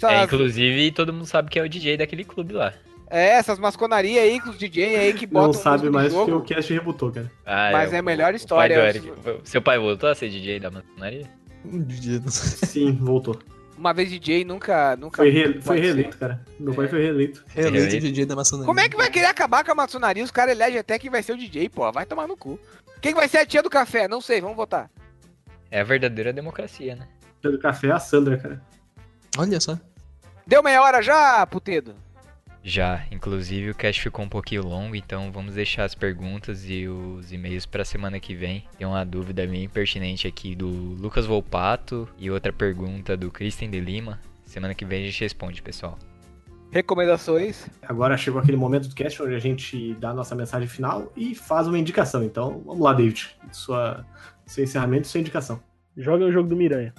é. 0.04 0.16
É, 0.16 0.24
inclusive, 0.24 0.92
todo 0.92 1.14
mundo 1.14 1.26
sabe 1.26 1.50
que 1.50 1.58
é 1.58 1.64
o 1.64 1.70
DJ 1.70 1.98
daquele 1.98 2.24
clube 2.26 2.54
lá. 2.54 2.74
é, 3.10 3.30
essas 3.38 3.58
masconarias 3.58 4.22
aí 4.24 4.40
com 4.42 4.50
os 4.50 4.58
DJ 4.58 4.96
aí 4.98 5.14
que 5.14 5.26
botam 5.26 5.48
Não 5.48 5.54
sabe 5.54 5.90
mais 5.90 6.12
jogo. 6.12 6.38
o 6.38 6.42
cast 6.42 6.74
rebutou, 6.74 7.12
cara. 7.12 7.32
Ah, 7.46 7.70
Mas 7.72 7.94
é 7.94 8.00
a 8.00 8.02
melhor 8.02 8.34
história. 8.36 8.76
pai 8.78 8.90
Eric. 8.90 9.14
Seu 9.46 9.62
pai 9.62 9.80
voltou 9.80 10.10
a 10.10 10.16
ser 10.16 10.30
DJ 10.30 10.60
da 10.60 10.70
maçonaria? 10.70 11.30
Sim, 12.28 12.92
voltou. 13.02 13.40
Uma 13.78 13.94
vez 13.94 14.10
DJ 14.10 14.46
nunca. 14.46 14.96
nunca 14.96 15.18
Foi, 15.18 15.30
re- 15.30 15.62
foi 15.62 15.80
reeleito, 15.80 16.18
cara. 16.18 16.42
Meu 16.60 16.74
pai 16.74 16.88
foi 16.88 17.02
reeleito. 17.02 17.44
Reeleito 17.48 18.00
DJ 18.00 18.26
da 18.26 18.36
maçonaria. 18.36 18.66
Como 18.68 18.80
é 18.80 18.88
que 18.88 18.96
vai 18.96 19.10
querer 19.10 19.26
acabar 19.28 19.64
com 19.66 19.72
a 19.72 19.76
maçonaria? 19.76 20.24
Os 20.24 20.32
caras 20.32 20.54
elegem 20.56 20.80
até 20.80 20.98
quem 20.98 21.10
vai 21.12 21.22
ser 21.22 21.34
o 21.34 21.38
DJ, 21.38 21.68
pô. 21.70 21.92
Vai 21.92 22.06
tomar 22.06 22.28
no 22.28 22.38
cu. 22.38 22.60
Quem 23.02 23.14
vai 23.14 23.28
ser 23.28 23.40
a 23.40 23.46
tia 23.46 23.62
do 23.62 23.70
café? 23.70 24.08
Não 24.08 24.22
sei, 24.22 24.40
vamos 24.40 24.56
votar. 24.56 24.90
É 25.70 25.82
a 25.82 25.84
verdadeira 25.84 26.32
democracia, 26.32 26.96
né? 26.96 27.08
do 27.44 27.60
café 27.60 27.88
é 27.88 27.92
a 27.92 28.00
Sandra, 28.00 28.38
cara. 28.38 28.62
Olha 29.38 29.60
só. 29.60 29.78
Deu 30.48 30.64
meia 30.64 30.82
hora 30.82 31.02
já, 31.02 31.46
putedo? 31.46 31.96
Já, 32.68 33.06
inclusive 33.12 33.70
o 33.70 33.76
cast 33.76 34.02
ficou 34.02 34.26
um 34.26 34.28
pouquinho 34.28 34.66
longo, 34.66 34.96
então 34.96 35.32
vamos 35.32 35.54
deixar 35.54 35.84
as 35.84 35.94
perguntas 35.94 36.68
e 36.68 36.88
os 36.88 37.32
e-mails 37.32 37.64
pra 37.68 37.86
semana 37.86 38.20
que 38.20 38.34
vem. 38.34 38.64
Tem 38.76 38.88
uma 38.88 39.06
dúvida 39.06 39.46
bem 39.46 39.70
pertinente 39.70 40.26
aqui 40.28 40.56
do 40.56 40.68
Lucas 40.68 41.28
Volpato 41.28 42.10
e 42.18 42.32
outra 42.32 42.52
pergunta 42.52 43.16
do 43.16 43.30
Kristen 43.30 43.70
de 43.70 43.80
Lima. 43.80 44.20
Semana 44.46 44.74
que 44.74 44.84
vem 44.84 45.04
a 45.04 45.06
gente 45.06 45.22
responde, 45.22 45.62
pessoal. 45.62 46.00
Recomendações? 46.72 47.68
Agora 47.84 48.18
chegou 48.18 48.42
aquele 48.42 48.58
momento 48.58 48.88
do 48.88 48.96
cast 48.96 49.22
onde 49.22 49.36
a 49.36 49.40
gente 49.40 49.94
dá 50.00 50.10
a 50.10 50.14
nossa 50.16 50.34
mensagem 50.34 50.68
final 50.68 51.14
e 51.16 51.36
faz 51.36 51.68
uma 51.68 51.78
indicação. 51.78 52.24
Então, 52.24 52.64
vamos 52.66 52.82
lá, 52.82 52.94
David. 52.94 53.30
Sua, 53.52 54.04
seu 54.44 54.64
encerramento 54.64 55.04
e 55.04 55.08
sua 55.08 55.20
indicação. 55.20 55.62
Joga 55.96 56.26
o 56.26 56.32
jogo 56.32 56.50
do 56.50 56.56
Miranha. 56.56 56.96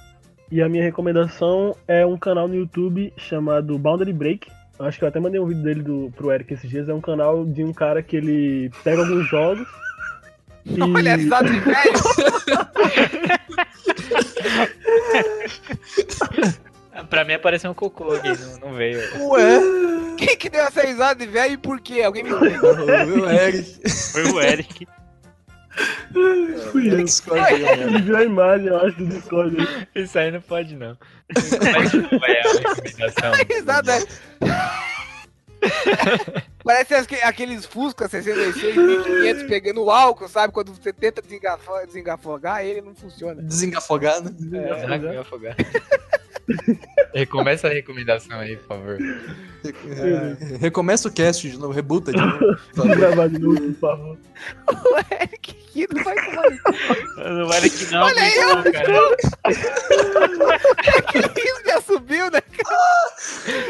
E 0.49 0.63
a 0.63 0.69
minha 0.69 0.85
recomendação 0.85 1.75
é 1.89 2.07
um 2.07 2.17
canal 2.17 2.47
no 2.47 2.55
YouTube 2.55 3.13
chamado 3.17 3.77
Boundary 3.77 4.13
Break. 4.13 4.49
Acho 4.79 4.99
que 4.99 5.05
eu 5.05 5.09
até 5.09 5.19
mandei 5.19 5.41
um 5.41 5.47
vídeo 5.47 5.63
dele 5.63 5.83
do, 5.83 6.13
pro 6.15 6.31
Eric 6.31 6.53
esses 6.53 6.69
dias. 6.69 6.89
É 6.89 6.95
um 6.95 7.01
canal 7.01 7.45
de 7.45 7.65
um 7.65 7.73
cara 7.73 8.03
que 8.03 8.17
ele 8.17 8.71
pega 8.85 9.03
alguns 9.03 9.29
jogos. 9.29 9.67
E... 10.69 10.83
Olha 10.83 11.13
a 11.13 11.17
risada 11.17 11.49
de 11.49 11.61
velho! 11.61 11.93
Pra 17.09 17.25
mim 17.25 17.35
apareceu 17.35 17.71
um 17.71 17.75
cocô 17.75 18.13
aqui, 18.13 18.29
não, 18.29 18.59
não 18.71 18.75
veio. 18.75 18.99
Ué, 19.29 19.61
Quem 20.19 20.37
que 20.37 20.51
deu 20.51 20.63
essa 20.65 20.83
risada 20.83 21.25
de 21.25 21.31
velho 21.31 21.55
e 21.55 21.59
por 21.59 21.81
quê? 21.81 22.03
Alguém 22.03 22.25
me 22.25 22.31
explica. 22.35 22.67
o 22.67 23.31
Eric. 23.31 23.91
Foi 24.13 24.25
o 24.25 24.41
Eric. 24.41 24.89
Fui 26.73 26.91
eu. 26.93 27.01
Escolhe 27.01 27.41
aí, 27.41 27.81
Ele 27.81 28.01
viu 28.03 28.17
a 28.17 28.25
imagem, 28.25 28.67
eu 28.69 28.77
acho, 28.79 28.97
do 28.97 29.07
Discord. 29.07 29.57
Isso 29.95 30.19
aí 30.19 30.31
não 30.31 30.41
pode 30.41 30.75
não. 30.77 30.97
Mas 31.35 31.53
é 31.53 32.41
a 32.41 32.51
recomendação. 32.75 33.33
risada 33.49 33.93
é... 33.97 34.03
Parece 36.65 36.95
aqueles 37.23 37.65
Fusca 37.65 38.09
66, 38.09 38.77
1500 38.77 39.43
pegando 39.45 39.89
álcool, 39.91 40.29
sabe? 40.29 40.53
Quando 40.53 40.75
você 40.75 40.93
tenta 40.93 41.23
desengafo- 41.23 41.87
desengafogar, 41.87 42.65
ele 42.65 42.81
não 42.83 42.95
funciona. 42.95 43.41
Desengafogar, 43.41 44.21
né? 44.23 44.33
Será 44.81 44.99
que 44.99 45.05
eu 45.07 45.25
ia 47.15 47.23
afogar? 47.23 47.27
Começa 47.29 47.67
a 47.69 47.71
recomendação 47.71 48.39
aí, 48.39 48.57
por 48.57 48.67
favor. 48.67 48.99
É, 49.65 50.57
recomeça 50.59 51.09
o 51.09 51.13
cast 51.13 51.51
de 51.51 51.59
novo, 51.59 51.73
rebuta 51.73 52.13
de 52.13 52.19
novo. 52.19 52.57
Vamos 52.75 52.97
gravar 52.97 53.29
de 53.29 53.39
novo, 53.39 53.61
por 53.61 53.75
favor. 53.81 54.19
O 54.69 54.99
Eric 55.21 55.51
aqui 55.51 55.87
não 55.93 56.05
vai 56.05 56.15
tomar 56.15 56.47
isso. 56.53 56.63
Não 57.17 57.47
vale 57.49 57.71
que 57.71 57.85
não. 57.93 58.03
Olha 58.05 58.23
aí, 58.23 58.37
não, 58.37 58.63
cara. 58.63 59.17
Que 61.33 61.41
isso 61.41 61.63
já 61.67 61.81
subiu, 61.81 62.31
né? 62.31 62.41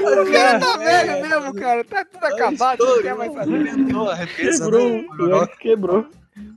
O 0.03 0.33
cara 0.33 0.59
tá 0.61 0.77
velho 0.77 1.23
mesmo, 1.29 1.55
cara. 1.55 1.85
Tá 1.85 2.05
tudo 2.05 2.25
acabado, 2.27 2.85
não 2.85 3.03
quer 3.03 3.15
mais 3.15 3.37
a 3.37 4.15
represa, 4.15 4.65
Quebrou, 4.65 4.91
né? 4.91 5.07
o 5.19 5.37
Eric 5.43 5.59
quebrou. 5.59 6.07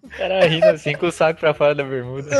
O 0.03 0.09
cara 0.09 0.45
rindo 0.45 0.65
assim 0.65 0.93
com 0.93 1.07
o 1.07 1.11
saco 1.11 1.39
pra 1.39 1.53
fora 1.53 1.74
da 1.74 1.84
bermuda. 1.86 2.30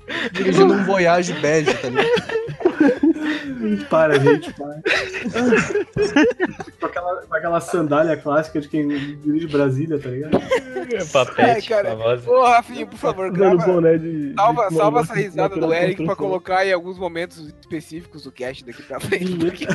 Dirigindo 0.31 0.73
um 0.73 0.83
Voyage 0.85 1.33
bege, 1.33 1.73
tá 1.75 1.89
ligado? 1.89 2.41
Para, 3.89 4.19
gente, 4.19 4.51
para. 4.53 4.81
com, 6.79 6.85
aquela, 6.87 7.21
com 7.27 7.35
aquela 7.35 7.61
sandália 7.61 8.17
clássica 8.17 8.59
de 8.59 8.67
quem 8.67 8.87
dirige 8.87 9.47
Brasília, 9.47 9.99
tá 9.99 10.09
ligado? 10.09 10.39
Papete, 11.11 11.41
Ai, 11.41 11.61
cara. 11.61 11.89
famosa. 11.91 12.29
Ô, 12.29 12.43
Rafinha, 12.43 12.87
por 12.87 12.97
favor, 12.97 13.31
grava. 13.31 13.57
boné 13.65 13.97
de. 13.97 14.33
Salva, 14.35 14.67
de 14.69 14.75
salva 14.75 14.99
essa 15.01 15.13
risada 15.13 15.55
do 15.55 15.71
Eric 15.73 16.03
pra 16.05 16.15
colocar 16.15 16.65
em 16.65 16.73
alguns 16.73 16.97
momentos 16.97 17.53
específicos 17.61 18.23
do 18.23 18.31
cast 18.31 18.65
daqui 18.65 18.81
pra 18.81 18.99
frente. 18.99 19.35
porque- 19.37 19.67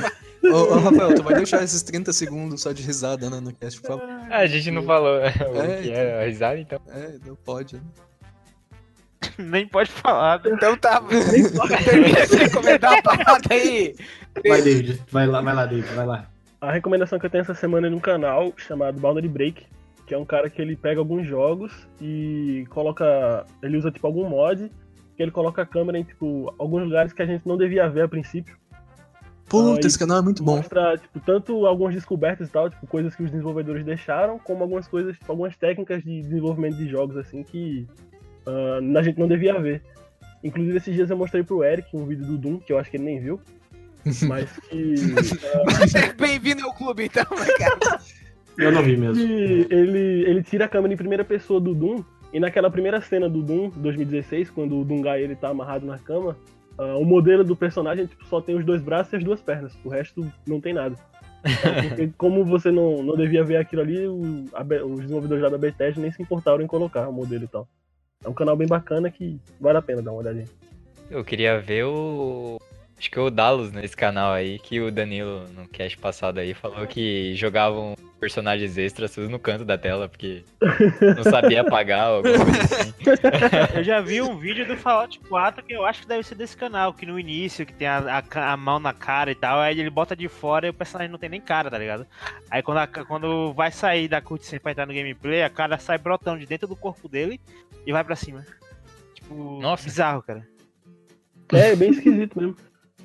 Ô, 0.45 0.75
ô, 0.75 0.79
Rafael, 0.79 1.15
tu 1.15 1.23
vai 1.23 1.35
deixar 1.35 1.63
esses 1.63 1.83
30 1.83 2.13
segundos 2.13 2.63
só 2.63 2.73
de 2.73 2.83
risada, 2.83 3.31
né, 3.31 3.41
no 3.41 3.53
cast, 3.55 3.81
por 3.81 3.87
favor? 3.89 4.05
Ah, 4.31 4.39
a 4.39 4.47
gente 4.47 4.71
não 4.73 4.83
falou 4.83 5.19
o 5.19 5.23
É, 5.25 5.81
que 5.83 5.91
era 5.93 6.23
a 6.23 6.27
risada, 6.27 6.59
então. 6.59 6.81
É, 6.89 7.15
não 7.25 7.37
pode. 7.37 7.77
né? 7.77 7.83
Nem 9.51 9.67
pode 9.67 9.91
falar. 9.91 10.41
né? 10.45 10.51
Então 10.55 10.77
tá, 10.77 11.01
de 11.09 12.37
recomendar 12.37 12.99
a 12.99 13.03
parada 13.03 13.41
aí. 13.51 13.95
Vai, 14.47 14.63
David. 14.63 15.03
Vai 15.11 15.27
lá, 15.27 15.41
vai 15.41 15.55
lá, 15.55 15.67
David. 15.67 15.93
Vai 15.95 16.07
lá. 16.07 16.27
A 16.61 16.73
recomendação 16.73 17.19
que 17.19 17.27
eu 17.27 17.31
tenho 17.31 17.43
essa 17.43 17.55
semana 17.55 17.87
é 17.87 17.91
num 17.91 18.01
canal 18.01 18.53
chamado 18.57 18.99
Boundary 18.99 19.29
Break, 19.29 19.67
que 20.07 20.15
é 20.15 20.19
um 20.19 20.25
cara 20.25 20.49
que 20.49 20.61
ele 20.61 20.77
pega 20.77 21.01
alguns 21.01 21.27
jogos 21.27 21.73
e 22.01 22.67
coloca. 22.71 23.45
Ele 23.63 23.77
usa 23.77 23.91
tipo 23.91 24.07
algum 24.07 24.29
mod, 24.29 24.71
que 25.17 25.23
ele 25.23 25.31
coloca 25.31 25.63
a 25.63 25.67
câmera 25.67 25.99
em 25.99 26.05
tipo 26.05 26.55
alguns 26.59 26.85
lugares 26.85 27.13
que 27.13 27.23
a 27.23 27.27
gente 27.27 27.47
não 27.47 27.57
devia 27.57 27.89
ver 27.89 28.03
a 28.03 28.09
princípio. 28.09 28.57
Puta, 29.49 29.81
Ah, 29.85 29.87
esse 29.87 29.99
canal 29.99 30.19
é 30.19 30.23
muito 30.23 30.43
bom. 30.43 30.57
Mostra, 30.57 30.99
tipo, 30.99 31.21
tanto 31.21 31.67
algumas 31.67 31.95
descobertas 31.95 32.49
e 32.49 32.51
tal, 32.51 32.69
tipo, 32.69 32.85
coisas 32.89 33.15
que 33.15 33.23
os 33.23 33.31
desenvolvedores 33.31 33.85
deixaram, 33.85 34.41
como 34.41 34.65
algumas 34.65 34.89
coisas, 34.89 35.17
tipo, 35.17 35.31
algumas 35.31 35.57
técnicas 35.57 36.03
de 36.03 36.21
desenvolvimento 36.21 36.77
de 36.77 36.89
jogos, 36.89 37.17
assim, 37.17 37.45
que 37.45 37.87
ah, 38.47 38.99
a 38.99 39.03
gente 39.03 39.19
não 39.19 39.29
devia 39.29 39.59
ver. 39.61 39.83
Inclusive, 40.45 40.77
esses 40.77 40.95
dias 40.95 41.11
eu 41.11 41.17
mostrei 41.17 41.43
pro 41.43 41.65
Eric 41.65 41.89
um 41.97 42.07
vídeo 42.07 42.25
do 42.25 42.39
Doom, 42.39 42.59
que 42.59 42.73
eu 42.73 42.79
acho 42.79 42.91
que 42.91 42.97
ele 42.97 43.05
nem 43.05 43.19
viu, 43.21 43.41
mas 44.29 44.57
que... 44.69 44.95
Bem-vindo 46.19 46.65
ao 46.65 46.73
clube, 46.75 47.05
então, 47.07 47.25
né, 47.37 47.47
cara. 47.59 48.01
Eu 48.59 48.73
não 48.73 48.83
vi 48.83 48.97
mesmo. 48.97 49.23
ele, 49.23 50.25
ele 50.27 50.43
tira 50.43 50.65
a 50.65 50.69
câmera 50.69 50.95
em 50.95 50.97
primeira 50.97 51.23
pessoa 51.23 51.61
do 51.61 51.75
Doom, 51.75 52.03
e 52.33 52.41
naquela 52.41 52.71
primeira 52.71 53.03
cena 53.03 53.29
do 53.29 53.43
Doom, 53.43 53.69
2016, 53.77 54.49
quando 54.49 54.81
o 54.81 54.85
Doomguy 54.85 55.21
ele 55.21 55.37
tá 55.37 55.49
amarrado 55.51 55.85
na 55.85 55.99
cama, 55.99 56.39
ah, 56.79 56.97
o 56.97 57.05
modelo 57.05 57.45
do 57.45 57.55
personagem 57.55 58.07
tipo, 58.07 58.25
só 58.27 58.41
tem 58.41 58.55
os 58.57 58.65
dois 58.65 58.81
braços 58.81 59.13
e 59.13 59.17
as 59.17 59.25
duas 59.25 59.43
pernas, 59.43 59.77
o 59.85 59.91
resto 59.91 60.27
não 60.47 60.59
tem 60.59 60.73
nada. 60.73 60.97
Porque 61.89 62.11
como 62.17 62.45
você 62.47 62.71
não, 62.71 63.03
não 63.03 63.15
devia 63.15 63.45
ver 63.45 63.57
aquilo 63.57 63.83
ali, 63.83 64.07
o- 64.07 64.45
a 64.55 64.63
os 64.85 65.01
desenvolvedores 65.01 65.43
lá 65.43 65.51
da 65.51 65.59
Bethesda 65.59 66.01
nem 66.01 66.11
se 66.11 66.23
importaram 66.23 66.63
em 66.63 66.67
colocar 66.67 67.09
o 67.09 67.13
modelo 67.13 67.45
e 67.45 67.49
tal. 67.49 67.69
É 68.25 68.29
um 68.29 68.33
canal 68.35 68.57
bem 68.57 68.67
bacana 68.67 69.11
que 69.11 69.39
vale 69.61 69.79
a 69.79 69.83
pena 69.83 70.03
dar 70.03 70.13
uma 70.13 70.21
olhadinha. 70.21 70.47
Eu 71.11 71.25
queria 71.25 71.61
ver 71.61 71.85
o. 71.85 72.59
Acho 72.99 73.11
que 73.11 73.21
o 73.21 73.29
Dallas 73.31 73.73
nesse 73.73 73.95
canal 73.95 74.33
aí, 74.33 74.59
que 74.59 74.81
o 74.81 74.91
Danilo, 74.91 75.47
no 75.55 75.69
cast 75.69 75.99
passado 75.99 76.39
aí, 76.39 76.55
falou 76.55 76.87
que 76.87 77.35
jogavam 77.37 77.95
personagens 78.19 78.79
extras 78.79 79.15
tudo 79.15 79.29
no 79.29 79.39
canto 79.39 79.63
da 79.67 79.77
tela, 79.77 80.09
porque 80.09 80.43
não 81.15 81.23
sabia 81.23 81.61
apagar 81.61 82.09
ou 82.09 82.17
alguma 82.17 82.43
coisa 82.47 82.63
assim. 82.63 82.95
Eu 83.77 83.85
já 83.85 84.01
vi 84.01 84.23
um 84.23 84.39
vídeo 84.39 84.67
do 84.67 84.75
Fallout 84.79 85.21
4 85.21 85.63
que 85.63 85.75
eu 85.75 85.85
acho 85.85 86.01
que 86.01 86.09
deve 86.09 86.23
ser 86.23 86.35
desse 86.37 86.57
canal, 86.57 86.95
que 86.95 87.05
no 87.05 87.21
início, 87.21 87.67
que 87.67 87.75
tem 87.75 87.87
a, 87.87 88.25
a 88.33 88.53
a 88.53 88.57
mão 88.57 88.81
na 88.81 88.95
cara 88.95 89.31
e 89.31 89.35
tal, 89.35 89.61
aí 89.61 89.79
ele 89.79 89.91
bota 89.91 90.17
de 90.17 90.27
fora 90.29 90.67
e 90.67 90.71
o 90.71 90.75
personagem 90.75 91.13
não 91.13 91.19
tem 91.19 91.29
nem 91.29 91.41
cara, 91.41 91.71
tá 91.71 91.77
ligado? 91.77 92.07
Aí 92.51 92.63
quando, 92.63 92.79
a- 92.79 92.87
quando 92.87 93.53
vai 93.53 93.71
sair 93.71 94.09
da 94.09 94.23
cutscene 94.23 94.59
pra 94.59 94.73
entrar 94.73 94.87
no 94.87 94.95
gameplay, 94.95 95.43
a 95.43 95.51
cara 95.51 95.77
sai 95.79 95.99
brotando 95.99 96.39
de 96.41 96.47
dentro 96.47 96.67
do 96.67 96.75
corpo 96.75 97.07
dele 97.11 97.39
e 97.87 97.93
vai 97.93 98.03
pra 98.05 98.17
cima. 98.17 98.45
Tipo, 99.15 99.61
Nossa. 99.61 99.85
bizarro, 99.85 100.23
cara. 100.23 100.47
É, 101.53 101.75
bem 101.77 101.91
esquisito 101.91 102.39
mesmo. 102.39 102.57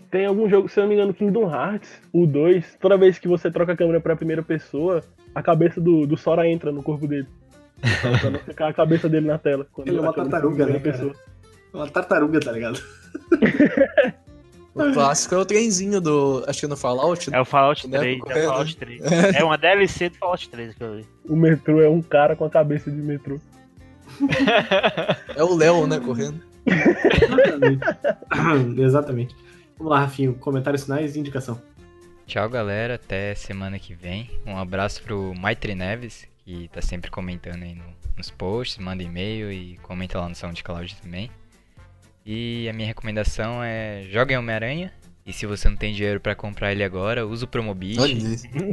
Tem 0.10 0.26
algum 0.26 0.50
jogo, 0.50 0.68
se 0.68 0.78
eu 0.78 0.82
não 0.84 0.90
me 0.90 0.96
engano, 0.96 1.14
Kingdom 1.14 1.50
Hearts, 1.50 2.02
o 2.12 2.26
2, 2.28 2.78
toda 2.82 2.98
vez 2.98 3.18
que 3.18 3.28
você 3.28 3.50
troca 3.50 3.72
a 3.74 3.78
câmera 3.78 4.02
pra 4.02 4.16
primeira 4.16 4.44
pessoa, 4.44 5.02
a 5.34 5.42
cabeça 5.42 5.80
do, 5.80 6.06
do 6.06 6.18
Sora 6.18 6.46
entra 6.48 6.72
no 6.72 6.84
corpo 6.84 7.08
dele. 7.08 7.28
Pra 8.20 8.30
não 8.30 8.40
ficar 8.44 8.68
a 8.68 8.74
cabeça 8.74 9.08
dele 9.08 9.28
na 9.28 9.38
tela. 9.38 9.66
quando 9.72 9.88
Ele 9.88 9.98
é 9.98 10.02
uma 10.02 10.12
tartaruga, 10.14 10.66
né, 10.66 10.74
primeira 10.80 10.98
cara? 10.98 11.16
Uma 11.74 11.88
tartaruga, 11.90 12.40
tá 12.42 12.52
ligado? 12.52 12.82
O 14.74 14.94
clássico 14.94 15.36
é 15.36 15.38
o 15.38 15.46
trenzinho 15.46 16.00
do. 16.00 16.44
Acho 16.48 16.62
que 16.62 16.66
é 16.66 16.70
no 16.70 16.78
Fallout. 16.78 17.30
né? 17.30 17.38
É 17.38 17.42
o 17.42 17.46
Fallout 17.46 17.88
Né, 17.90 17.98
3, 18.00 18.16
é 18.16 18.20
correndo. 18.20 18.44
o 18.44 18.48
Fallout 18.50 18.78
3. 18.78 19.02
É 19.36 19.44
uma 19.44 19.58
DLC 19.58 20.10
do 20.10 20.16
Fallout 20.18 20.50
3 20.50 20.74
que 20.76 20.84
eu 20.84 20.96
vi. 20.96 21.06
O 21.28 21.36
metrô 21.36 21.82
é 21.82 21.90
um 21.90 22.02
cara 22.02 22.36
com 22.36 22.46
a 22.46 22.50
cabeça 22.50 22.90
de 22.90 22.98
metrô. 22.98 23.40
É 25.36 25.44
o 25.44 25.56
Léo, 25.56 25.88
né, 25.88 26.00
correndo. 26.00 26.42
Exatamente. 26.66 27.84
Exatamente. 28.82 29.36
Vamos 29.78 29.92
lá, 29.94 30.00
Rafinho. 30.02 30.34
Comentários 30.36 30.84
finais 30.84 31.16
e 31.16 31.20
indicação. 31.20 31.62
Tchau, 32.28 32.50
galera. 32.50 32.96
Até 32.96 33.34
semana 33.36 33.80
que 33.80 33.94
vem. 33.94 34.30
Um 34.46 34.58
abraço 34.58 35.02
pro 35.04 35.34
Maitre 35.36 35.74
Neves, 35.76 36.26
que 36.46 36.70
tá 36.70 36.82
sempre 36.82 37.10
comentando 37.12 37.64
aí 37.64 37.74
no- 37.74 37.84
nos 38.18 38.30
posts, 38.30 38.78
manda 38.78 39.02
e-mail 39.04 39.52
e 39.52 39.78
comenta 39.82 40.20
lá 40.20 40.30
no 40.30 40.36
SoundCloud 40.36 40.96
também. 41.02 41.30
E 42.26 42.70
a 42.70 42.74
minha 42.74 42.88
recomendação 42.88 43.64
é 43.64 44.04
joguem 44.10 44.38
Homem-Aranha. 44.38 44.94
E 45.26 45.32
se 45.32 45.46
você 45.46 45.70
não 45.70 45.76
tem 45.76 45.94
dinheiro 45.94 46.20
pra 46.20 46.34
comprar 46.34 46.72
ele 46.72 46.84
agora, 46.84 47.26
usa 47.28 47.46
o 47.46 47.48
Promobit. 47.48 47.98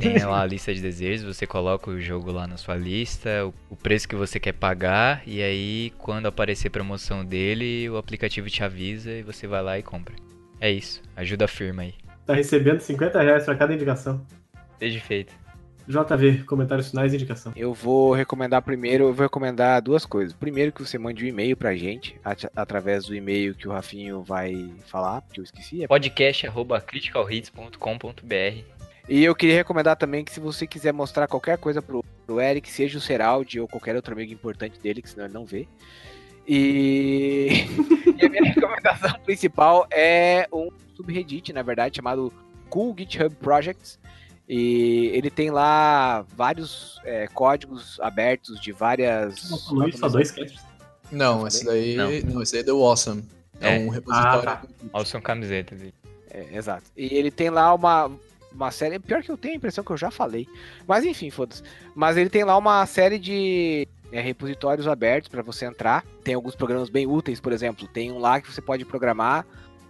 Tem 0.00 0.24
lá 0.24 0.42
a 0.42 0.46
lista 0.46 0.74
de 0.74 0.80
desejos, 0.80 1.36
você 1.36 1.46
coloca 1.46 1.90
o 1.90 2.00
jogo 2.00 2.32
lá 2.32 2.46
na 2.46 2.56
sua 2.56 2.74
lista, 2.74 3.46
o, 3.46 3.54
o 3.70 3.76
preço 3.76 4.08
que 4.08 4.16
você 4.16 4.40
quer 4.40 4.52
pagar, 4.52 5.22
e 5.26 5.42
aí 5.42 5.92
quando 5.98 6.26
aparecer 6.26 6.70
promoção 6.70 7.24
dele, 7.24 7.88
o 7.90 7.98
aplicativo 7.98 8.48
te 8.48 8.64
avisa 8.64 9.10
e 9.12 9.22
você 9.22 9.46
vai 9.46 9.62
lá 9.62 9.78
e 9.78 9.82
compra. 9.82 10.14
É 10.60 10.70
isso, 10.70 11.02
ajuda 11.14 11.44
a 11.44 11.48
firma 11.48 11.82
aí. 11.82 11.94
Tá 12.26 12.34
recebendo 12.34 12.80
50 12.80 13.22
reais 13.22 13.44
pra 13.44 13.54
cada 13.54 13.74
indicação. 13.74 14.24
Seja 14.78 15.00
feito. 15.00 15.32
JV, 15.88 16.44
comentários 16.44 16.90
finais 16.90 17.12
e 17.12 17.16
indicação. 17.16 17.52
Eu 17.56 17.72
vou 17.72 18.12
recomendar 18.12 18.60
primeiro, 18.62 19.04
eu 19.04 19.14
vou 19.14 19.24
recomendar 19.24 19.80
duas 19.80 20.04
coisas. 20.04 20.34
Primeiro 20.34 20.70
que 20.70 20.82
você 20.84 20.98
mande 20.98 21.24
um 21.24 21.28
e-mail 21.28 21.56
pra 21.56 21.74
gente, 21.74 22.14
at- 22.22 22.50
através 22.54 23.06
do 23.06 23.14
e-mail 23.14 23.54
que 23.54 23.66
o 23.66 23.72
Rafinho 23.72 24.22
vai 24.22 24.70
falar, 24.86 25.22
porque 25.22 25.40
eu 25.40 25.44
esqueci. 25.44 25.82
é 25.82 25.86
podcast.criticalhits.com.br 25.88 28.62
E 29.08 29.24
eu 29.24 29.34
queria 29.34 29.56
recomendar 29.56 29.96
também 29.96 30.24
que 30.24 30.32
se 30.32 30.40
você 30.40 30.66
quiser 30.66 30.92
mostrar 30.92 31.26
qualquer 31.26 31.56
coisa 31.58 31.80
pro, 31.80 32.04
pro 32.26 32.40
Eric, 32.40 32.70
seja 32.70 32.98
o 32.98 33.00
Seraldi 33.00 33.58
ou 33.60 33.66
qualquer 33.66 33.96
outro 33.96 34.12
amigo 34.12 34.32
importante 34.32 34.78
dele, 34.80 35.00
que 35.00 35.08
senão 35.08 35.24
ele 35.24 35.32
não 35.34 35.46
vê. 35.46 35.66
E, 36.46 37.64
e 38.20 38.26
a 38.26 38.28
minha 38.28 38.44
recomendação 38.44 39.18
principal 39.24 39.86
é 39.90 40.46
um 40.52 40.68
subreddit, 40.94 41.50
na 41.52 41.62
verdade, 41.62 41.96
chamado 41.96 42.30
Cool 42.68 42.94
GitHub 42.98 43.34
Projects. 43.36 43.98
E 44.48 45.10
ele 45.12 45.30
tem 45.30 45.50
lá 45.50 46.24
vários 46.34 46.98
é, 47.04 47.26
códigos 47.28 48.00
abertos 48.00 48.58
de 48.60 48.72
várias. 48.72 49.36
Isso, 49.36 49.58
só 49.98 50.08
dois 50.08 50.30
casts. 50.30 50.60
Não, 51.12 51.46
esse 51.46 51.64
daí. 51.64 51.96
Não. 51.96 52.10
Não. 52.34 52.42
esse 52.42 52.52
daí 52.52 52.62
é 52.62 52.64
do 52.64 52.82
Awesome. 52.82 53.24
É, 53.60 53.76
É. 53.76 53.78
um 53.80 53.88
repositório. 53.88 54.48
Ah, 54.48 54.56
tá. 54.56 54.62
Awesome 54.92 55.22
camisetas. 55.22 55.80
É, 56.30 56.56
exato. 56.56 56.84
E 56.96 57.14
ele 57.14 57.30
tem 57.30 57.50
lá 57.50 57.74
uma, 57.74 58.10
uma 58.52 58.70
série. 58.70 58.98
Pior 58.98 59.22
que 59.22 59.30
eu 59.30 59.36
tenho 59.36 59.54
a 59.54 59.56
impressão 59.56 59.84
que 59.84 59.90
eu 59.90 59.96
já 59.96 60.10
falei. 60.10 60.46
Mas 60.86 61.04
enfim, 61.04 61.30
foda-se. 61.30 61.62
Mas 61.94 62.16
ele 62.16 62.30
tem 62.30 62.44
lá 62.44 62.56
uma 62.56 62.84
série 62.86 63.18
de 63.18 63.86
é, 64.12 64.20
repositórios 64.20 64.86
abertos 64.88 65.28
para 65.28 65.42
você 65.42 65.66
entrar. 65.66 66.04
Tem 66.24 66.34
alguns 66.34 66.54
programas 66.54 66.88
bem 66.88 67.06
úteis, 67.06 67.40
por 67.40 67.52
exemplo. 67.52 67.86
Tem 67.88 68.10
um 68.12 68.18
lá 68.18 68.40
que 68.40 68.50
você 68.52 68.60
pode 68.62 68.84
programar 68.84 69.46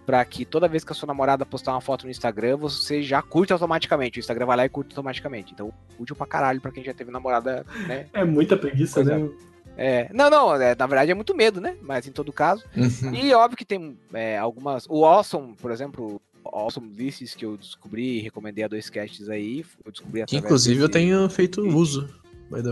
para 0.09 0.25
que 0.25 0.43
toda 0.43 0.67
vez 0.67 0.83
que 0.83 0.91
a 0.91 0.95
sua 0.95 1.05
namorada 1.05 1.45
postar 1.45 1.71
uma 1.73 1.81
foto 1.81 2.05
no 2.05 2.09
Instagram, 2.09 2.57
você 2.57 3.03
já 3.03 3.21
curte 3.21 3.53
automaticamente. 3.53 4.17
O 4.17 4.21
Instagram 4.21 4.47
vai 4.47 4.57
lá 4.57 4.65
e 4.65 4.69
curte 4.69 4.89
automaticamente. 4.93 5.53
Então, 5.53 5.71
útil 5.99 6.15
pra 6.15 6.25
caralho 6.25 6.59
pra 6.59 6.71
quem 6.71 6.83
já 6.83 6.95
teve 6.95 7.11
namorada, 7.11 7.63
né? 7.87 8.07
É 8.11 8.25
muita 8.25 8.57
preguiça, 8.57 8.95
Pois 9.03 9.07
é. 9.07 9.17
né? 9.19 9.29
É, 9.77 10.09
não, 10.11 10.27
não, 10.31 10.55
é, 10.55 10.75
na 10.75 10.87
verdade 10.87 11.11
é 11.11 11.13
muito 11.13 11.35
medo, 11.35 11.61
né? 11.61 11.77
Mas 11.83 12.07
em 12.07 12.11
todo 12.11 12.33
caso. 12.33 12.65
Uhum. 12.75 13.13
E 13.13 13.31
óbvio 13.35 13.55
que 13.55 13.63
tem 13.63 13.95
é, 14.11 14.35
algumas. 14.35 14.87
O 14.89 15.05
Awesome, 15.05 15.55
por 15.61 15.69
exemplo, 15.69 16.19
o 16.43 16.49
Awesome 16.57 16.91
Lists 16.91 17.35
que 17.35 17.45
eu 17.45 17.55
descobri 17.55 18.17
e 18.17 18.21
recomendei 18.21 18.63
a 18.63 18.67
dois 18.67 18.89
casts 18.89 19.29
aí. 19.29 19.63
Eu 19.85 19.91
descobri 19.91 20.25
Que 20.25 20.37
inclusive 20.37 20.81
eu 20.81 20.87
desse- 20.87 20.99
tenho 20.99 21.29
feito 21.29 21.61
uso. 21.61 22.09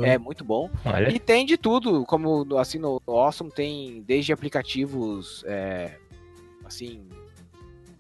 É 0.04 0.18
muito 0.18 0.44
bom. 0.44 0.72
Olha, 0.84 1.12
E 1.14 1.20
tem 1.20 1.46
de 1.46 1.56
tudo, 1.56 2.04
como 2.08 2.58
assim 2.58 2.80
no, 2.80 3.00
no 3.08 3.14
Awesome 3.14 3.52
tem 3.52 4.02
desde 4.08 4.34
aplicativos 4.34 5.44
é, 5.46 5.92
assim 6.66 7.04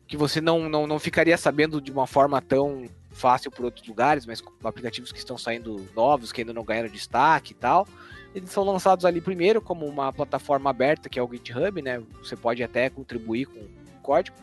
que 0.08 0.16
você 0.16 0.39
não, 0.39 0.70
não, 0.70 0.88
não 0.88 0.99
ficaria 0.99 1.38
sabendo 1.38 1.82
de 1.82 1.91
uma 1.91 2.08
forma 2.08 2.41
tão 2.41 2.86
fácil 3.12 3.51
por 3.51 3.66
outros 3.66 3.86
lugares, 3.88 4.26
mas 4.26 4.39
com 4.39 4.68
aplicativos 4.68 5.12
que 5.12 5.18
estão 5.18 5.38
saindo 5.38 5.86
novos, 5.95 6.32
que 6.32 6.41
ainda 6.41 6.53
não 6.53 6.64
ganharam 6.64 6.88
destaque 6.88 7.51
e 7.51 7.55
tal. 7.55 7.88
Eles 8.34 8.51
são 8.51 8.64
lançados 8.64 9.03
ali 9.03 9.20
primeiro 9.20 9.62
como 9.62 9.86
uma 9.86 10.14
plataforma 10.14 10.70
aberta, 10.70 11.10
que 11.10 11.20
é 11.20 11.24
o 11.24 11.30
GitHub, 11.30 11.82
né? 11.82 12.01
Você 12.20 12.36
pode 12.36 12.64
até 12.64 12.89
contribuir 12.89 13.47
com 13.47 13.60
o 13.60 14.01
código. 14.01 14.38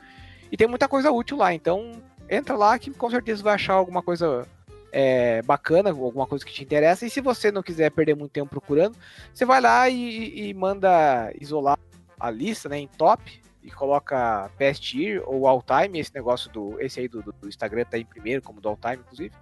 E 0.51 0.57
tem 0.57 0.67
muita 0.67 0.89
coisa 0.89 1.11
útil 1.11 1.37
lá, 1.37 1.55
então 1.55 1.93
entra 2.29 2.57
lá 2.57 2.79
que 2.79 2.91
com 2.91 3.09
certeza 3.09 3.43
vai 3.43 3.55
achar 3.55 3.75
alguma 3.75 4.03
coisa 4.03 4.47
é, 4.93 5.41
bacana, 5.43 5.91
alguma 5.91 6.27
coisa 6.27 6.45
que 6.45 6.53
te 6.53 6.63
interessa. 6.63 7.07
E 7.07 7.11
se 7.11 7.21
você 7.21 7.51
não 7.51 7.63
quiser 7.63 7.91
perder 7.91 8.15
muito 8.15 8.33
tempo 8.33 8.51
procurando, 8.51 8.97
você 9.33 9.45
vai 9.45 9.61
lá 9.61 9.89
e, 9.89 10.49
e 10.49 10.55
manda 10.55 11.33
isolar 11.41 11.79
a 12.19 12.31
lista 12.31 12.69
né, 12.69 12.79
em 12.79 12.89
top 12.89 13.41
e 13.65 13.71
coloca 13.71 14.51
past 14.59 14.97
year 15.01 15.23
ou 15.27 15.47
all 15.47 15.63
time, 15.63 15.99
esse 15.99 16.15
negócio 16.15 16.51
do. 16.51 16.81
Esse 16.81 17.01
aí 17.01 17.09
do, 17.09 17.23
do- 17.23 17.49
Instagram 17.49 17.85
tá 17.85 17.99
em 17.99 18.05
primeiro, 18.05 18.43
como 18.43 18.61
do 18.61 18.69
all 18.69 18.79
time, 18.81 18.97
inclusive. 19.03 19.33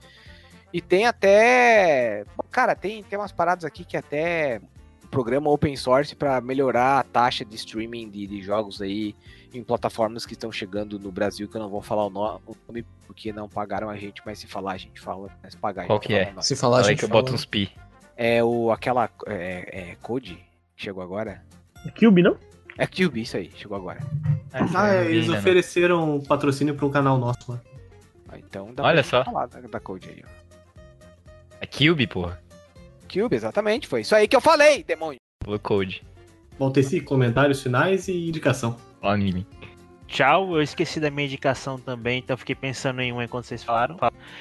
E 0.72 0.80
tem 0.80 1.06
até. 1.06 2.24
Cara, 2.50 2.74
tem, 2.74 3.02
tem 3.02 3.18
umas 3.18 3.32
paradas 3.32 3.64
aqui 3.64 3.84
que 3.84 3.96
até 3.96 4.60
um 5.04 5.08
programa 5.08 5.50
open 5.50 5.76
source 5.76 6.14
para 6.14 6.40
melhorar 6.40 7.00
a 7.00 7.02
taxa 7.04 7.44
de 7.44 7.54
streaming 7.56 8.08
de, 8.08 8.26
de 8.26 8.42
jogos 8.42 8.80
aí 8.80 9.14
em 9.52 9.62
plataformas 9.62 10.24
que 10.24 10.32
estão 10.32 10.50
chegando 10.50 10.98
no 10.98 11.12
Brasil, 11.12 11.46
que 11.46 11.56
eu 11.56 11.60
não 11.60 11.68
vou 11.68 11.82
falar 11.82 12.06
o 12.06 12.10
no- 12.10 12.40
o 12.46 12.56
nome 12.68 12.86
porque 13.06 13.32
não 13.32 13.48
pagaram 13.48 13.90
a 13.90 13.96
gente, 13.98 14.22
mas 14.24 14.38
se 14.38 14.46
falar 14.46 14.72
a 14.72 14.76
gente 14.78 14.98
fala, 14.98 15.28
mas 15.42 15.54
pagar 15.54 15.82
a 15.82 15.86
Qual 15.86 15.98
gente 15.98 16.06
que 16.08 16.24
fala 16.24 16.38
é? 16.38 16.42
Se 16.42 16.56
falar, 16.56 16.78
a 16.78 16.82
gente 16.84 17.00
fala. 17.00 17.12
boto 17.12 17.34
uns 17.34 17.44
pi. 17.44 17.70
É 18.16 18.42
o 18.42 18.70
aquela 18.70 19.10
é, 19.26 19.90
é 19.90 19.96
Code 19.96 20.36
que 20.76 20.82
chegou 20.84 21.02
agora. 21.02 21.44
Cube, 21.98 22.22
não? 22.22 22.38
É 22.78 22.86
Cube, 22.86 23.20
isso 23.22 23.36
aí, 23.36 23.50
chegou 23.56 23.76
agora. 23.76 24.00
Ah, 24.52 24.60
eu 24.60 24.66
não 24.66 25.04
vi 25.04 25.10
eles 25.12 25.24
ainda, 25.26 25.38
ofereceram 25.38 26.20
patrocínio 26.26 26.74
pra 26.74 26.86
um 26.86 26.90
canal 26.90 27.18
nosso 27.18 27.52
lá. 27.52 27.60
Ah, 28.28 28.38
Então 28.38 28.72
dá 28.74 28.82
Olha 28.84 29.02
só. 29.02 29.24
falar 29.24 29.46
da, 29.46 29.60
da 29.60 29.80
Code 29.80 30.08
aí, 30.08 30.22
ó. 30.24 30.28
É 31.60 31.66
Cube, 31.66 32.06
porra. 32.06 32.40
Cube, 33.12 33.36
exatamente, 33.36 33.86
foi 33.86 34.00
isso 34.00 34.14
aí 34.14 34.26
que 34.26 34.34
eu 34.34 34.40
falei, 34.40 34.82
demônio. 34.82 35.20
Blue 35.44 35.58
Code. 35.58 36.02
Balteci, 36.58 37.00
comentários 37.00 37.62
finais 37.62 38.08
e 38.08 38.28
indicação. 38.28 38.76
Mim. 39.18 39.44
Tchau, 40.06 40.54
eu 40.56 40.62
esqueci 40.62 41.00
da 41.00 41.10
minha 41.10 41.26
indicação 41.26 41.78
também, 41.78 42.18
então 42.18 42.36
fiquei 42.36 42.54
pensando 42.54 43.00
em 43.00 43.10
uma 43.10 43.24
enquanto 43.24 43.46
vocês 43.46 43.64
falaram. 43.64 43.96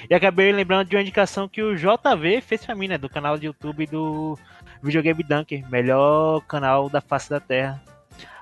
E 0.09 0.13
acabei 0.13 0.51
lembrando 0.51 0.88
de 0.88 0.95
uma 0.95 1.01
indicação 1.01 1.47
que 1.47 1.61
o 1.63 1.75
JV 1.75 2.41
fez 2.41 2.65
pra 2.65 2.75
mim, 2.75 2.89
né? 2.89 2.97
Do 2.97 3.09
canal 3.09 3.38
do 3.38 3.45
YouTube 3.45 3.88
do 3.88 4.38
Videogame 4.84 5.23
Dunker, 5.23 5.67
melhor 5.69 6.41
canal 6.41 6.89
da 6.89 6.99
face 7.01 7.29
da 7.29 7.39
Terra. 7.39 7.82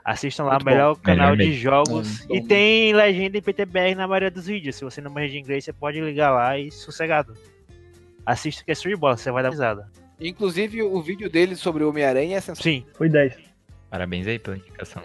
Assistam 0.03 0.45
lá, 0.45 0.57
bom. 0.57 0.65
melhor 0.65 0.95
canal 0.97 1.31
Melhor 1.31 1.37
de 1.37 1.45
mesmo. 1.49 1.61
jogos. 1.61 2.19
Bom, 2.25 2.35
e 2.35 2.41
bom. 2.41 2.47
tem 2.47 2.93
legenda 2.93 3.37
em 3.37 3.41
PTBR 3.41 3.95
na 3.95 4.07
maioria 4.07 4.31
dos 4.31 4.45
vídeos. 4.47 4.75
Se 4.75 4.83
você 4.83 5.01
não 5.01 5.11
manja 5.11 5.29
de 5.29 5.37
inglês, 5.39 5.63
você 5.65 5.73
pode 5.73 5.99
ligar 6.01 6.31
lá 6.31 6.57
e 6.57 6.71
sossegado. 6.71 7.33
Assista 8.25 8.63
que 8.63 8.71
é 8.71 8.73
stream 8.73 8.97
bola, 8.97 9.17
você 9.17 9.31
vai 9.31 9.43
dar 9.43 9.49
risada. 9.49 9.89
Inclusive, 10.19 10.81
o 10.83 11.01
vídeo 11.01 11.29
dele 11.29 11.55
sobre 11.55 11.83
o 11.83 11.89
Homem-Aranha 11.89 12.37
é 12.37 12.41
sensacional. 12.41 12.81
Sim, 12.81 12.85
Foi 12.93 13.09
10. 13.09 13.35
Parabéns 13.89 14.27
aí 14.27 14.37
pela 14.37 14.57
indicação. 14.57 15.01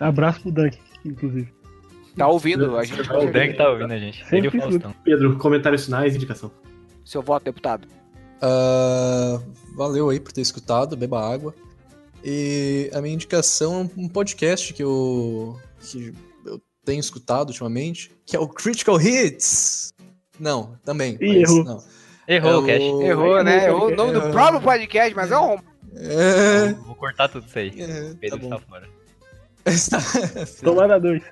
Abraço 0.00 0.40
pro 0.42 0.50
Dunk, 0.50 0.78
inclusive. 1.04 1.52
Tá 2.16 2.28
ouvindo, 2.28 2.76
a 2.76 2.84
gente 2.84 3.00
O 3.00 3.30
que 3.32 3.54
tá 3.54 3.68
ouvindo 3.70 3.92
a 3.92 3.98
gente. 3.98 4.24
Sempre 4.24 4.38
Ele 4.38 4.48
o. 4.48 4.60
Faustão. 4.60 4.94
Pedro, 5.04 5.36
comentários 5.38 5.84
finais 5.84 6.14
e 6.14 6.16
indicação. 6.16 6.50
Seu 7.04 7.20
voto, 7.22 7.44
deputado. 7.44 7.86
Ah, 8.40 9.40
valeu 9.76 10.10
aí 10.10 10.20
por 10.20 10.32
ter 10.32 10.40
escutado, 10.40 10.96
beba 10.96 11.20
água. 11.32 11.54
E 12.24 12.90
a 12.94 13.00
minha 13.02 13.14
indicação 13.14 13.90
é 13.96 14.00
um 14.00 14.08
podcast 14.08 14.72
que 14.72 14.82
eu, 14.82 15.58
que 15.80 16.12
eu 16.46 16.60
tenho 16.84 17.00
escutado 17.00 17.48
ultimamente, 17.48 18.10
que 18.24 18.34
é 18.34 18.40
o 18.40 18.48
Critical 18.48 18.98
Hits. 19.00 19.92
Não, 20.40 20.76
também. 20.84 21.18
Errou. 21.20 21.62
não. 21.64 21.84
Errou, 22.26 22.50
É 22.50 22.56
o 22.56 22.66
Cash. 22.66 22.82
Errou, 23.06 23.44
né? 23.44 23.66
Errou 23.66 23.88
o 23.88 23.94
nome 23.94 24.12
do 24.12 24.18
Errou. 24.20 24.30
próprio 24.32 24.60
podcast, 24.62 25.14
mas 25.14 25.30
é 25.30 25.38
um. 25.38 25.58
É, 25.96 26.72
Vou 26.86 26.94
cortar 26.94 27.28
tudo 27.28 27.46
isso 27.46 27.58
aí. 27.58 27.80
é, 27.80 28.08
tá 28.10 28.16
Pedro 28.20 28.38
bom. 28.40 28.54
está 28.54 28.66
fora. 28.66 28.88
Tomada 30.64 30.98
2. 30.98 31.22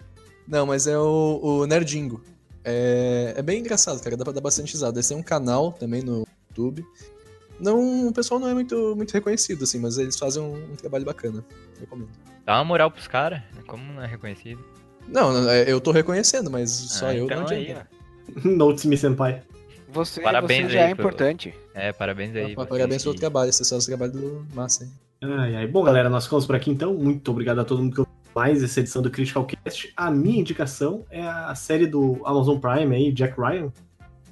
Não, 0.46 0.66
mas 0.66 0.86
é 0.86 0.98
o, 0.98 1.40
o 1.42 1.66
Nerdingo. 1.66 2.22
É, 2.64 3.34
é 3.36 3.42
bem 3.42 3.60
engraçado, 3.60 4.00
cara. 4.02 4.16
Dá 4.16 4.24
pra 4.24 4.32
dar 4.34 4.40
bastante 4.40 4.72
risada. 4.74 4.96
Eles 4.98 5.08
têm 5.08 5.16
um 5.16 5.22
canal 5.22 5.72
também 5.72 6.02
no 6.02 6.26
YouTube. 6.50 6.84
Não, 7.62 8.08
o 8.08 8.12
pessoal 8.12 8.40
não 8.40 8.48
é 8.48 8.54
muito, 8.54 8.94
muito 8.96 9.12
reconhecido, 9.12 9.62
assim, 9.62 9.78
mas 9.78 9.96
eles 9.96 10.18
fazem 10.18 10.42
um, 10.42 10.72
um 10.72 10.74
trabalho 10.74 11.04
bacana. 11.04 11.44
Recomendo. 11.78 12.08
Dá 12.44 12.56
uma 12.58 12.64
moral 12.64 12.90
pros 12.90 13.06
caras. 13.06 13.40
Como 13.68 13.92
não 13.92 14.02
é 14.02 14.06
reconhecido? 14.06 14.62
Não, 15.06 15.48
é, 15.48 15.70
eu 15.70 15.80
tô 15.80 15.92
reconhecendo, 15.92 16.50
mas 16.50 16.70
só 16.70 17.06
Ah, 17.06 17.14
eu 17.14 17.26
então 17.26 17.42
não 17.42 17.46
adianta. 17.46 17.86
ó. 18.36 18.40
Notes 18.48 18.84
me 18.84 18.96
senpai. 18.96 19.42
Você, 19.88 20.20
Parabéns 20.20 20.66
você 20.66 20.72
já 20.72 20.80
aí 20.80 20.88
é 20.88 20.90
importante. 20.90 21.54
É, 21.72 21.92
parabéns 21.92 22.34
aí. 22.34 22.56
Parabéns 22.56 23.04
pelo 23.04 23.14
trabalho, 23.14 23.52
vocês 23.52 23.68
fazem 23.68 23.96
trabalho 23.96 24.12
do 24.12 24.46
massa, 24.54 24.84
hein? 24.84 24.90
Ai, 25.22 25.54
ai. 25.54 25.66
Bom, 25.68 25.84
galera, 25.84 26.08
nós 26.08 26.24
ficamos 26.24 26.44
por 26.44 26.56
aqui 26.56 26.68
então. 26.70 26.94
Muito 26.94 27.30
obrigado 27.30 27.60
a 27.60 27.64
todo 27.64 27.80
mundo 27.82 27.94
que 27.94 28.00
ouviu 28.00 28.12
mais 28.34 28.62
essa 28.62 28.80
edição 28.80 29.02
do 29.02 29.10
Critical 29.10 29.44
Cast. 29.44 29.92
A 29.96 30.10
minha 30.10 30.40
indicação 30.40 31.04
é 31.10 31.22
a 31.22 31.54
série 31.54 31.86
do 31.86 32.20
Amazon 32.24 32.58
Prime 32.58 32.96
aí, 32.96 33.12
Jack 33.12 33.38
Ryan. 33.40 33.70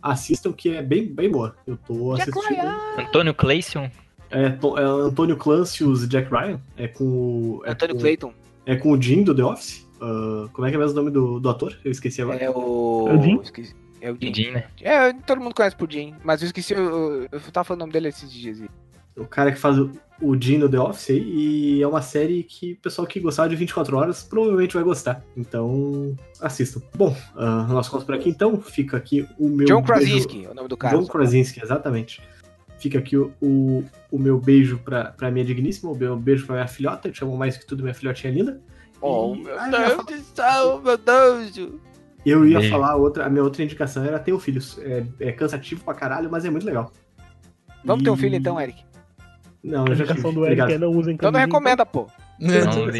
Assistam, 0.02 0.52
que 0.52 0.70
é 0.70 0.82
bem, 0.82 1.06
bem 1.06 1.30
boa. 1.30 1.54
Eu 1.66 1.76
tô 1.76 2.16
Jack 2.16 2.30
assistindo. 2.30 2.66
Antônio 2.98 3.34
Clayson. 3.34 3.90
É, 4.30 4.44
é 4.46 4.82
Antônio 4.82 5.36
Clancius 5.36 6.04
e 6.04 6.08
Jack 6.08 6.30
Ryan. 6.30 6.60
É 6.76 6.88
com 6.88 7.04
o. 7.04 7.62
É 7.64 7.70
Antônio 7.72 7.94
com, 7.96 8.00
Clayton. 8.00 8.32
É 8.66 8.76
com 8.76 8.92
o 8.92 9.00
Jim 9.02 9.22
do 9.24 9.34
The 9.34 9.44
Office. 9.44 9.88
Ah, 10.00 10.48
como 10.52 10.66
é 10.66 10.70
que 10.70 10.76
é 10.76 10.78
mesmo 10.78 10.92
o 10.92 11.02
nome 11.02 11.10
do, 11.10 11.40
do 11.40 11.48
ator? 11.50 11.76
Eu 11.84 11.90
esqueci 11.90 12.22
agora. 12.22 12.38
É 12.38 12.48
o. 12.50 13.06
É 13.08 13.14
o 13.14 13.22
Jim? 13.22 13.40
esqueci- 13.42 13.74
É 14.00 14.10
o 14.10 14.16
Jim. 14.20 14.32
Jim, 14.34 14.50
né? 14.52 14.64
É, 14.80 15.12
todo 15.12 15.40
mundo 15.40 15.54
conhece 15.54 15.76
por 15.76 15.90
Jim, 15.90 16.14
mas 16.24 16.40
eu 16.40 16.46
esqueci, 16.46 16.72
eu, 16.72 16.82
eu, 16.82 17.28
eu 17.32 17.40
tava 17.52 17.64
falando 17.64 17.80
o 17.80 17.84
nome 17.84 17.92
dele 17.92 18.08
esses 18.08 18.32
dias. 18.32 18.62
O 19.20 19.26
cara 19.26 19.52
que 19.52 19.58
faz 19.58 19.78
o, 19.78 19.90
o 20.20 20.40
Jim 20.40 20.58
no 20.58 20.68
The 20.68 20.78
Office 20.80 21.10
aí, 21.10 21.22
e 21.78 21.82
é 21.82 21.86
uma 21.86 22.02
série 22.02 22.42
que 22.42 22.72
o 22.72 22.76
pessoal 22.78 23.06
que 23.06 23.20
gostar 23.20 23.48
de 23.48 23.56
24 23.56 23.96
horas 23.96 24.22
provavelmente 24.22 24.74
vai 24.74 24.82
gostar. 24.82 25.22
Então, 25.36 26.14
assistam. 26.40 26.80
Bom, 26.94 27.14
ah, 27.36 27.66
nós 27.68 27.86
ficamos 27.86 28.04
por 28.04 28.14
aqui 28.14 28.28
então. 28.30 28.60
Fica 28.60 28.96
aqui 28.96 29.26
o 29.38 29.48
meu. 29.48 29.66
John 29.66 29.82
beijo- 29.82 29.84
Krasinski, 29.86 30.44
é 30.44 30.50
o 30.50 30.54
nome 30.54 30.68
do 30.68 30.76
cara. 30.76 30.96
John 30.96 31.06
Krasinski, 31.06 31.62
exatamente. 31.62 32.20
Fica 32.78 32.98
aqui 32.98 33.16
o, 33.16 33.30
o, 33.42 33.84
o 34.10 34.18
meu 34.18 34.38
beijo 34.40 34.78
pra, 34.78 35.12
pra 35.12 35.30
minha 35.30 35.44
digníssima, 35.44 35.90
o 35.92 35.96
meu 35.96 36.16
beijo 36.16 36.46
pra 36.46 36.54
minha 36.56 36.68
filhota. 36.68 37.08
Eu 37.08 37.12
te 37.12 37.22
amo 37.22 37.36
mais 37.36 37.56
que 37.58 37.66
tudo, 37.66 37.82
minha 37.82 37.94
filhotinha 37.94 38.32
linda. 38.32 38.60
Oh, 39.02 39.34
E- 39.34 39.42
meu 39.42 39.58
Ah, 39.58 39.66
eu 39.70 39.80
ia 39.80 40.02
Deus 40.02 40.20
do 40.22 40.36
céu, 40.36 40.80
meu 40.82 40.96
Deus. 40.98 41.70
Eu 42.24 42.46
ia 42.46 42.58
Beijo. 42.58 42.70
falar 42.72 42.96
outra, 42.96 43.24
a 43.26 43.30
minha 43.30 43.42
outra 43.42 43.62
indicação 43.62 44.04
era 44.04 44.18
ter 44.18 44.38
filhos. 44.40 44.78
É, 44.82 45.04
é 45.20 45.32
cansativo 45.32 45.82
pra 45.84 45.94
caralho, 45.94 46.30
mas 46.30 46.44
é 46.44 46.50
muito 46.50 46.64
legal. 46.66 46.92
Vamos 47.84 48.04
ter 48.04 48.10
um 48.10 48.16
filho 48.16 48.34
E- 48.34 48.38
então, 48.38 48.60
Eric? 48.60 48.82
Não, 49.62 49.84
A 49.84 49.90
indicação 49.90 50.32
do 50.32 50.44
Eric 50.46 50.62
Obrigado. 50.62 50.70
é 50.72 50.78
não 50.78 50.90
usem 50.90 51.14
Então 51.14 51.30
não 51.30 51.38
camisinha, 51.38 51.58
recomenda, 51.58 51.86
pô. 51.86 52.06
Não, 52.38 52.54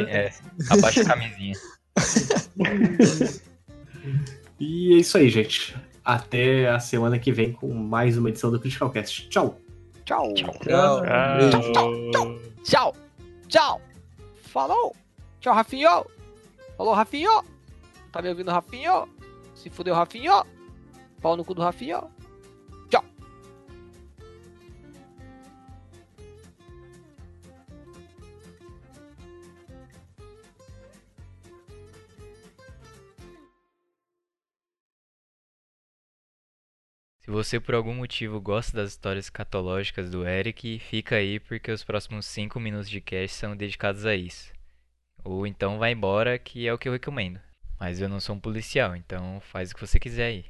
é, 0.09 0.31
abaixa 0.70 1.01
a 1.03 1.05
camisinha. 1.05 1.55
E 4.59 4.95
é 4.95 4.97
isso 4.99 5.16
aí, 5.16 5.31
gente. 5.31 5.74
Até 6.05 6.69
a 6.69 6.78
semana 6.78 7.19
que 7.19 7.32
vem 7.32 7.51
com 7.51 7.73
mais 7.73 8.19
uma 8.19 8.28
edição 8.28 8.51
do 8.51 8.61
Critical 8.61 8.91
Cast. 8.91 9.28
Tchau. 9.31 9.59
Tchau. 10.05 10.35
Tchau. 10.35 10.55
Beijo. 11.39 11.73
Tchau. 12.62 12.95
Tchau. 13.49 13.81
Falou. 14.43 14.95
Tchau, 15.41 15.55
Rafinho. 15.55 16.05
Falou, 16.77 16.93
Rafinho. 16.93 17.43
Tá 18.12 18.20
me 18.20 18.28
ouvindo, 18.28 18.51
Rafinho? 18.51 19.09
Se 19.55 19.70
fudeu, 19.70 19.95
Rafinho. 19.95 20.45
Pau 21.23 21.37
no 21.37 21.45
cu 21.45 21.55
do 21.55 21.62
Rafinho. 21.62 22.03
Se 37.31 37.32
você 37.32 37.61
por 37.61 37.77
algum 37.77 37.94
motivo 37.94 38.40
gosta 38.40 38.77
das 38.77 38.90
histórias 38.90 39.27
escatológicas 39.27 40.11
do 40.11 40.27
Eric, 40.27 40.81
fica 40.81 41.15
aí 41.15 41.39
porque 41.39 41.70
os 41.70 41.85
próximos 41.85 42.27
5 42.27 42.59
minutos 42.59 42.90
de 42.90 43.01
cast 43.01 43.36
são 43.36 43.57
dedicados 43.57 44.05
a 44.05 44.16
isso. 44.16 44.52
Ou 45.23 45.47
então 45.47 45.78
vai 45.78 45.93
embora, 45.93 46.40
que 46.40 46.66
é 46.66 46.74
o 46.74 46.77
que 46.77 46.89
eu 46.89 46.93
recomendo. 46.93 47.39
Mas 47.78 48.01
eu 48.01 48.09
não 48.09 48.19
sou 48.19 48.35
um 48.35 48.40
policial, 48.40 48.97
então 48.97 49.40
faz 49.43 49.70
o 49.70 49.77
que 49.77 49.86
você 49.86 50.01
quiser 50.01 50.24
aí. 50.24 50.44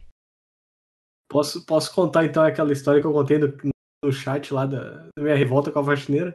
Posso, 1.31 1.67
posso 1.67 1.95
contar 1.95 2.25
então 2.25 2.43
aquela 2.43 2.73
história 2.73 2.99
que 2.99 3.07
eu 3.07 3.13
contei 3.13 3.37
no, 3.37 3.55
no 4.03 4.11
chat 4.11 4.51
lá 4.55 4.65
da, 4.65 5.07
da 5.15 5.23
minha 5.23 5.37
revolta 5.37 5.71
com 5.71 5.81
a 5.81 5.85
faxineira? 5.85 6.35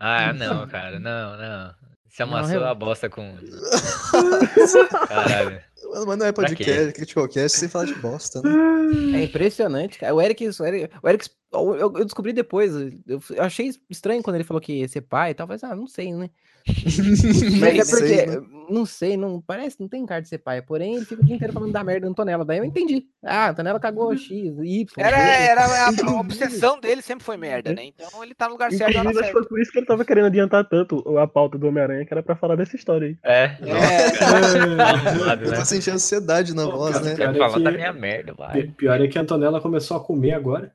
Ah, 0.00 0.32
não, 0.34 0.66
cara, 0.66 0.98
não, 0.98 1.36
não. 1.36 1.93
Você 2.14 2.24
Não, 2.24 2.32
amassou 2.36 2.54
eu- 2.60 2.64
a 2.68 2.72
bosta 2.74 3.10
com. 3.10 3.36
Caralho. 5.08 5.60
Mas 6.06 6.16
não 6.16 6.26
é 6.26 6.32
podcast, 6.32 6.92
Critical 6.92 7.28
Cast 7.28 7.58
sem 7.58 7.68
falar 7.68 7.86
de 7.86 7.94
bosta, 7.96 8.40
né? 8.40 9.18
É 9.20 9.24
impressionante, 9.24 9.98
cara. 9.98 10.14
O 10.14 10.20
Eric, 10.22 10.46
o 10.48 10.64
Eric, 10.64 10.94
o 11.02 11.08
Eric 11.08 11.28
eu, 11.54 11.92
eu 11.96 12.04
descobri 12.04 12.32
depois. 12.32 12.72
Eu, 13.06 13.20
achei 13.38 13.70
estranho 13.88 14.22
quando 14.22 14.36
ele 14.36 14.44
falou 14.44 14.60
que 14.60 14.80
ia 14.80 14.88
ser 14.88 15.02
pai 15.02 15.30
e 15.30 15.34
tal. 15.34 15.46
Mas, 15.46 15.62
ah, 15.64 15.74
não 15.76 15.86
sei, 15.86 16.12
né? 16.12 16.28
Mas 17.60 17.78
é 17.78 17.84
porque, 17.90 18.06
sei, 18.16 18.26
né? 18.26 18.40
não 18.70 18.86
sei, 18.86 19.16
não 19.18 19.38
parece, 19.40 19.78
não 19.78 19.86
tem 19.86 20.04
cara 20.06 20.22
de 20.22 20.28
ser 20.28 20.38
pai. 20.38 20.62
Porém, 20.62 20.96
ele 20.96 21.04
fica 21.04 21.20
o 21.22 21.24
dia 21.24 21.36
inteiro 21.36 21.52
falando 21.52 21.72
da 21.72 21.84
merda 21.84 22.06
da 22.06 22.10
Antonella. 22.10 22.44
Daí 22.44 22.58
eu 22.58 22.64
entendi. 22.64 23.04
Ah, 23.22 23.46
a 23.46 23.50
Antonella 23.50 23.78
cagou 23.78 24.16
X, 24.16 24.30
Y. 24.30 24.86
Era, 24.96 25.16
era 25.18 25.64
a, 25.64 25.88
a 25.88 26.20
obsessão 26.20 26.80
dele 26.80 27.02
sempre 27.02 27.24
foi 27.24 27.36
merda, 27.36 27.72
né? 27.74 27.84
Então 27.84 28.24
ele 28.24 28.34
tá 28.34 28.46
no 28.46 28.52
lugar 28.52 28.72
certo 28.72 28.96
Inclusive, 28.96 29.18
acho 29.20 29.26
que 29.28 29.32
foi 29.32 29.46
por 29.46 29.60
isso 29.60 29.70
que 29.72 29.78
ele 29.78 29.86
tava 29.86 30.04
querendo 30.04 30.26
adiantar 30.26 30.66
tanto 30.66 31.18
a 31.18 31.26
pauta 31.26 31.58
do 31.58 31.66
Homem-Aranha, 31.68 32.04
que 32.06 32.14
era 32.14 32.22
pra 32.22 32.34
falar 32.34 32.56
dessa 32.56 32.76
história 32.76 33.08
aí. 33.08 33.18
É, 33.22 33.44
É, 33.44 35.44
Eu 35.46 35.54
tô 35.58 35.64
sentindo 35.64 35.94
ansiedade 35.94 36.54
na 36.54 36.64
Pô, 36.64 36.76
voz, 36.78 36.94
cara, 36.94 37.04
né? 37.04 37.16
cara, 37.16 37.32
Quero 37.32 37.44
falar 37.44 37.58
que- 37.58 37.64
da 37.64 37.70
minha 37.72 37.92
merda, 37.92 38.32
vai. 38.34 38.52
Pi- 38.62 38.68
Pior 38.72 39.00
é 39.00 39.08
que 39.08 39.18
a 39.18 39.22
Antonella 39.22 39.60
começou 39.60 39.96
a 39.96 40.00
comer 40.00 40.32
agora. 40.32 40.72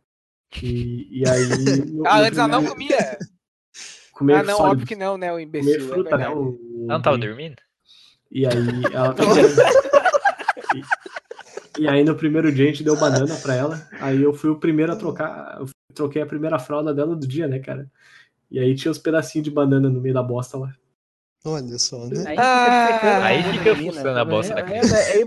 E, 0.63 1.21
e 1.21 1.27
aí. 1.29 1.47
no- 1.91 2.05
Ah, 2.07 2.19
antes 2.21 2.37
ela 2.37 2.47
não 2.47 2.63
primeiro- 2.63 2.95
comia. 2.97 3.17
Comer 4.13 4.33
Ah, 4.35 4.43
não, 4.43 4.57
sólido, 4.57 4.71
óbvio 4.71 4.87
que 4.87 4.95
não, 4.95 5.17
né, 5.17 5.27
o 5.27 5.35
Comer 5.35 5.43
imbecil. 5.43 5.75
é 5.75 5.79
fruta, 5.79 6.17
né? 6.17 6.25
verdade. 6.25 6.33
o- 6.35 6.49
o- 6.49 6.83
Ela 6.85 6.93
não 6.97 7.01
tava 7.01 7.17
dormindo? 7.17 7.55
E 8.31 8.45
aí 8.45 8.53
ela 8.93 9.15
e, 11.77 11.81
e 11.83 11.87
aí 11.87 12.03
no 12.03 12.15
primeiro 12.15 12.51
dia 12.51 12.65
a 12.65 12.67
gente 12.67 12.83
deu 12.83 12.95
banana 12.97 13.35
pra 13.37 13.55
ela. 13.55 13.87
Aí 13.99 14.21
eu 14.21 14.33
fui 14.33 14.49
o 14.49 14.59
primeiro 14.59 14.91
a 14.91 14.95
trocar. 14.95 15.57
Eu 15.59 15.69
troquei 15.95 16.21
a 16.21 16.25
primeira 16.25 16.59
fralda 16.59 16.93
dela 16.93 17.15
do 17.15 17.25
dia, 17.27 17.47
né, 17.47 17.59
cara? 17.59 17.89
E 18.51 18.59
aí 18.59 18.75
tinha 18.75 18.91
os 18.91 18.97
pedacinhos 18.97 19.45
de 19.45 19.51
banana 19.51 19.89
no 19.89 20.01
meio 20.01 20.13
da 20.13 20.21
bosta 20.23 20.57
lá. 20.57 20.73
Olha 21.45 21.79
só, 21.79 22.05
né? 22.07 22.23
Aí 22.27 22.35
Ah, 22.37 22.87
fica 22.87 22.93
secando 22.99 23.23
aí 23.23 23.43
fica 23.43 23.75
fuçando 23.75 24.19
a 24.19 24.25
bosta 24.25 24.53
da 24.55 24.59
É, 24.59 24.63
criança. 24.63 24.97
é, 24.97 25.21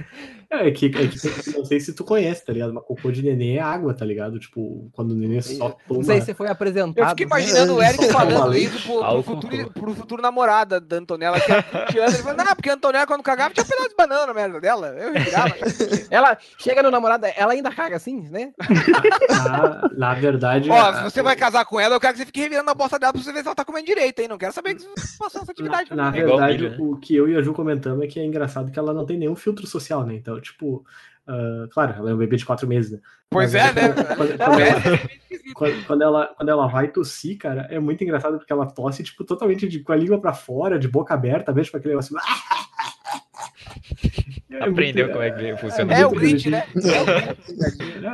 é, 0.00 0.04
é, 0.50 0.56
É, 0.64 0.68
é 0.68 0.70
que, 0.70 0.86
é 0.86 1.06
que 1.06 1.52
não 1.52 1.64
sei 1.64 1.80
se 1.80 1.92
tu 1.92 2.04
conhece, 2.04 2.44
tá 2.44 2.52
ligado? 2.52 2.72
Mas 2.72 2.84
cocô 2.84 3.10
de 3.10 3.22
neném 3.22 3.56
é 3.56 3.60
água, 3.60 3.94
tá 3.94 4.04
ligado? 4.04 4.38
Tipo, 4.38 4.90
quando 4.92 5.12
o 5.12 5.14
neném 5.14 5.40
só 5.40 5.70
toma. 5.86 5.98
Não 5.98 6.04
sei 6.04 6.20
se 6.20 6.26
você 6.26 6.34
foi 6.34 6.48
apresentado. 6.48 6.98
Eu 6.98 7.08
fiquei 7.10 7.26
imaginando 7.26 7.74
o 7.74 7.82
Eric 7.82 8.08
falando 8.10 8.56
isso 8.56 8.82
pro, 8.86 9.00
pro, 9.00 9.22
futuro, 9.22 9.70
pro 9.72 9.94
futuro 9.94 10.22
namorada 10.22 10.80
da 10.80 10.96
Antonella, 10.96 11.40
que 11.40 11.52
era 11.52 11.62
20 11.62 11.98
anos. 11.98 12.14
Ele 12.14 12.22
falou, 12.22 12.36
não, 12.38 12.46
porque 12.54 12.70
a 12.70 12.74
Antonella, 12.74 13.06
quando 13.06 13.22
cagava, 13.22 13.52
tinha 13.54 13.64
um 13.64 13.68
pedaço 13.68 13.88
de 13.88 13.94
banana 13.96 14.26
na 14.26 14.34
merda 14.34 14.60
dela. 14.60 14.88
Eu 14.88 15.12
revirava. 15.12 15.54
Ela 16.10 16.38
chega 16.58 16.82
no 16.82 16.90
namorado, 16.90 17.26
ela 17.36 17.52
ainda 17.52 17.70
caga 17.70 17.96
assim, 17.96 18.28
né? 18.30 18.52
Ah, 19.30 19.88
na 19.96 20.14
verdade. 20.14 20.70
Ó, 20.70 20.94
se 20.94 21.02
você 21.04 21.22
vai 21.22 21.36
casar 21.36 21.64
com 21.64 21.78
ela, 21.78 21.94
eu 21.94 22.00
quero 22.00 22.14
que 22.14 22.20
você 22.20 22.26
fique 22.26 22.40
revirando 22.40 22.70
a 22.70 22.74
bosta 22.74 22.98
dela 22.98 23.12
pra 23.12 23.22
você 23.22 23.32
ver 23.32 23.40
se 23.40 23.46
ela 23.46 23.54
tá 23.54 23.64
comendo 23.64 23.86
direito, 23.86 24.20
hein? 24.20 24.28
Não 24.28 24.38
quero 24.38 24.52
saber 24.52 24.74
que 24.74 24.82
você 24.82 25.18
passou 25.18 25.42
essa 25.42 25.52
atividade. 25.52 25.94
Na 25.94 26.14
É 26.14 26.20
igual 26.20 26.38
verdade, 26.38 26.62
milho, 26.62 26.70
né? 26.70 26.76
o 26.80 26.96
que 26.96 27.14
eu 27.14 27.28
e 27.28 27.36
a 27.36 27.42
Ju 27.42 27.52
comentamos 27.52 28.02
é 28.04 28.06
que 28.06 28.18
é 28.18 28.24
engraçado 28.24 28.70
que 28.70 28.78
ela 28.78 28.94
não 28.94 29.04
tem 29.04 29.18
nenhum 29.18 29.36
filtro 29.36 29.66
social, 29.66 30.04
né? 30.04 30.14
Então, 30.14 30.37
tipo, 30.40 30.84
ah, 31.26 31.66
claro, 31.70 31.94
ela 31.98 32.10
é 32.10 32.14
um 32.14 32.18
bebê 32.18 32.36
de 32.36 32.44
quatro 32.46 32.66
meses, 32.66 32.92
né? 32.92 32.98
Pois 33.30 33.52
Mas 33.52 33.76
é, 33.76 33.80
né? 33.88 33.94
Quando, 34.16 34.38
quando 34.38 34.60
ela, 34.60 34.98
quando- 35.54 35.86
quando 35.86 36.02
ela, 36.02 36.26
quando 36.36 36.48
ela 36.48 36.66
vai 36.66 36.88
tossir, 36.88 37.36
cara, 37.36 37.66
é 37.70 37.78
muito 37.78 38.02
engraçado 38.02 38.38
porque 38.38 38.52
ela 38.52 38.66
tosse, 38.66 39.02
tipo, 39.02 39.24
totalmente 39.24 39.68
de, 39.68 39.80
com 39.80 39.92
a 39.92 39.96
língua 39.96 40.20
pra 40.20 40.32
fora, 40.32 40.78
de 40.78 40.88
boca 40.88 41.12
aberta, 41.14 41.52
mesmo, 41.52 41.64
tipo 41.66 41.76
aquele 41.76 41.94
negócio. 41.94 42.16
É 44.50 44.64
Aprendeu 44.64 45.04
muito- 45.06 45.12
como 45.12 45.22
é 45.24 45.30
que 45.30 45.56
funciona. 45.60 45.94
É 45.94 46.06
o 46.06 46.08
muito 46.10 46.20
Grinch, 46.20 46.50
né? 46.50 46.64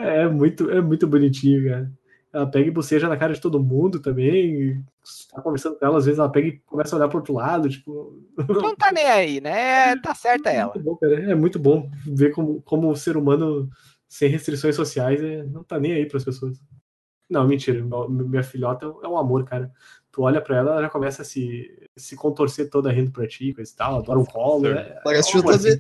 É, 0.05 0.23
é 0.23 0.29
muito, 0.29 0.71
é 0.71 0.81
muito 0.81 1.07
bonitinho, 1.07 1.71
cara. 1.71 1.91
Ela 2.35 2.51
pega 2.51 2.67
e 2.67 2.71
boceja 2.73 3.09
na 3.09 3.17
cara 3.17 3.33
de 3.33 3.41
todo 3.41 3.63
mundo 3.63 4.01
também. 4.01 4.85
Tá 5.33 5.41
conversando 5.41 5.79
com 5.79 5.87
ela, 5.87 5.99
às 5.99 6.05
vezes 6.05 6.19
ela 6.19 6.29
pega 6.29 6.49
e 6.49 6.59
começa 6.67 6.95
a 6.95 6.99
olhar 6.99 7.09
pro 7.09 7.19
outro 7.19 7.33
lado, 7.35 7.69
tipo. 7.69 8.21
Não 8.49 8.75
tá 8.75 8.91
nem 8.93 9.07
aí, 9.07 9.41
né? 9.41 9.97
Tá 10.01 10.15
certa 10.15 10.51
ela. 10.51 10.73
Muito 10.75 10.85
bom, 10.85 10.97
cara. 10.97 11.31
É 11.31 11.35
muito 11.35 11.59
bom 11.59 11.89
ver 12.05 12.33
como, 12.33 12.61
como 12.63 12.91
o 12.91 12.97
ser 12.97 13.17
humano 13.17 13.71
sem 14.09 14.29
restrições 14.29 14.75
sociais 14.77 15.23
é- 15.23 15.45
não 15.45 15.63
tá 15.65 15.79
nem 15.79 15.93
aí 15.93 16.07
pras 16.07 16.25
pessoas. 16.25 16.61
Não, 17.31 17.47
mentira. 17.47 17.83
Meu- 17.85 18.09
Minha 18.09 18.43
filhota 18.43 18.85
é 19.03 19.09
um 19.09 19.17
amor, 19.17 19.45
cara. 19.45 19.71
Tu 20.13 20.23
olha 20.23 20.41
pra 20.41 20.57
ela, 20.57 20.71
ela 20.73 20.83
já 20.83 20.89
começa 20.91 21.23
a 21.23 21.25
se, 21.25 21.89
se 21.97 22.15
contorcer 22.17 22.69
toda 22.71 22.93
rindo 22.93 23.11
pra 23.11 23.27
ti, 23.27 23.53
coisa 23.55 23.73
e 23.73 23.75
tal, 23.77 23.99
adora 23.99 24.19
um 24.19 24.25
colo. 24.25 24.67
É, 24.67 25.01
Parece 25.03 25.37
é 25.37 25.41
um. 25.41 25.51
É, 25.51 25.79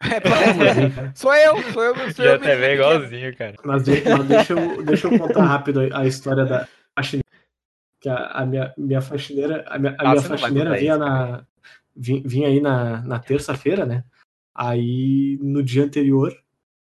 É 0.00 0.20
parece-. 0.20 1.10
Sou 1.14 1.34
eu, 1.34 1.62
sou 1.72 1.82
eu, 1.82 2.10
sou 2.12 2.24
eu. 2.24 2.38
JTV 2.38 2.64
é 2.64 2.74
igualzinho, 2.74 3.36
cara. 3.36 3.54
Mas, 3.64 3.82
de- 3.84 4.08
mas 4.08 4.26
deixa, 4.26 4.52
eu, 4.52 4.82
deixa 4.84 5.06
eu 5.08 5.18
contar 5.18 5.44
rápido 5.44 5.80
a, 5.92 6.06
história 6.06 6.44
da 6.44 6.68
faxineira. 6.96 7.26
Que 8.00 8.08
a, 8.08 8.26
a 8.26 8.46
minha, 8.46 8.72
minha 8.78 9.00
faxineira, 9.00 9.64
a 9.68 9.78
minha, 9.78 9.92
a 9.92 9.96
Ah, 9.98 10.10
minha 10.10 10.22
faxineira 10.22 10.76
vinha, 10.76 10.92
isso, 10.92 10.98
na, 11.00 11.44
vinha, 11.96 12.22
vinha 12.24 12.48
aí 12.48 12.60
na, 12.60 13.02
na 13.02 13.18
terça-feira, 13.18 13.84
né? 13.84 14.04
Aí 14.54 15.36
no 15.42 15.62
dia 15.62 15.84
anterior 15.84 16.32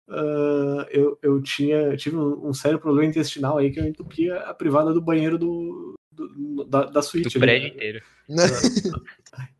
ah, 0.10 0.86
eu, 0.92 1.18
eu 1.22 1.42
tinha 1.42 1.78
eu 1.78 1.98
tive 1.98 2.18
um, 2.18 2.50
um 2.50 2.54
sério 2.54 2.80
problema 2.80 3.10
intestinal 3.10 3.58
aí 3.58 3.72
que 3.72 3.80
eu 3.80 3.86
entupia 3.86 4.38
a 4.42 4.54
privada 4.54 4.94
do 4.94 5.02
banheiro 5.02 5.38
do, 5.38 5.94
do- 6.12 6.64
da, 6.66 6.84
da 6.84 7.00
Do 7.00 7.04
suíte. 7.04 7.38
ali, 7.38 7.40
prédio 7.46 7.68
né? 7.70 7.74
inteiro. 7.76 8.02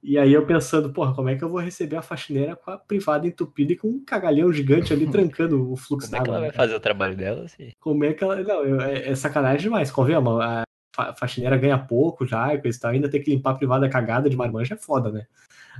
E 0.02 0.18
aí 0.18 0.32
eu 0.32 0.46
pensando, 0.46 0.94
porra, 0.94 1.14
como 1.14 1.30
é 1.30 1.36
que 1.36 1.44
eu 1.44 1.50
vou 1.50 1.60
receber 1.60 1.96
a 1.98 2.02
faxineira 2.02 2.56
com 2.56 2.72
a 2.72 2.78
privada 2.78 3.28
entupida 3.28 3.74
e 3.74 3.76
com 3.76 3.88
um 3.90 4.06
cagalhão 4.06 4.52
gigante 4.54 4.94
ali 4.94 5.10
trancando 5.10 5.72
o 5.72 5.76
fluxo 5.76 6.10
Como 6.10 6.16
é 6.16 6.20
que 6.24 6.26
d'água? 6.26 6.36
ela 6.36 6.40
né, 6.42 6.48
vai 6.48 6.56
cara? 6.56 6.64
fazer 6.68 6.76
o 6.76 6.80
trabalho 6.80 7.16
dela? 7.18 7.44
Assim? 7.46 7.72
Como 7.80 8.04
é 8.04 8.14
que 8.14 8.24
ela. 8.24 8.36
Não, 8.42 8.64
eu- 8.64 8.82
é, 8.82 9.10
é 9.10 9.16
sacanagem 9.16 9.62
demais. 9.64 9.92
Convenhamos, 9.92 10.40
a 10.42 10.64
fa- 10.96 11.14
faxineira 11.16 11.58
ganha 11.58 11.78
pouco 11.78 12.26
já 12.26 12.54
e 12.54 12.62
coisa 12.62 12.78
e 12.78 12.82
tal, 12.82 12.92
ainda 12.92 13.10
ter 13.10 13.20
que 13.20 13.32
limpar 13.32 13.52
a 13.52 13.56
privada 13.56 13.90
cagada 13.90 14.30
de 14.30 14.38
marmanja 14.38 14.76
é 14.76 14.78
foda, 14.78 15.12
né? 15.12 15.26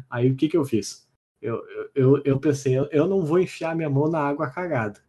Aí 0.10 0.30
o 0.32 0.36
que 0.36 0.50
que 0.50 0.58
eu 0.58 0.66
fiz? 0.66 1.08
Eu, 1.42 1.64
eu, 1.94 2.22
eu, 2.26 2.40
pensei, 2.40 2.78
eu, 2.92 3.08
não 3.08 3.24
vou 3.24 3.40
enfiar 3.40 3.76
minha 3.76 3.90
mão 3.90 4.10
na 4.10 4.20
água 4.20 4.50
cagada. 4.50 5.00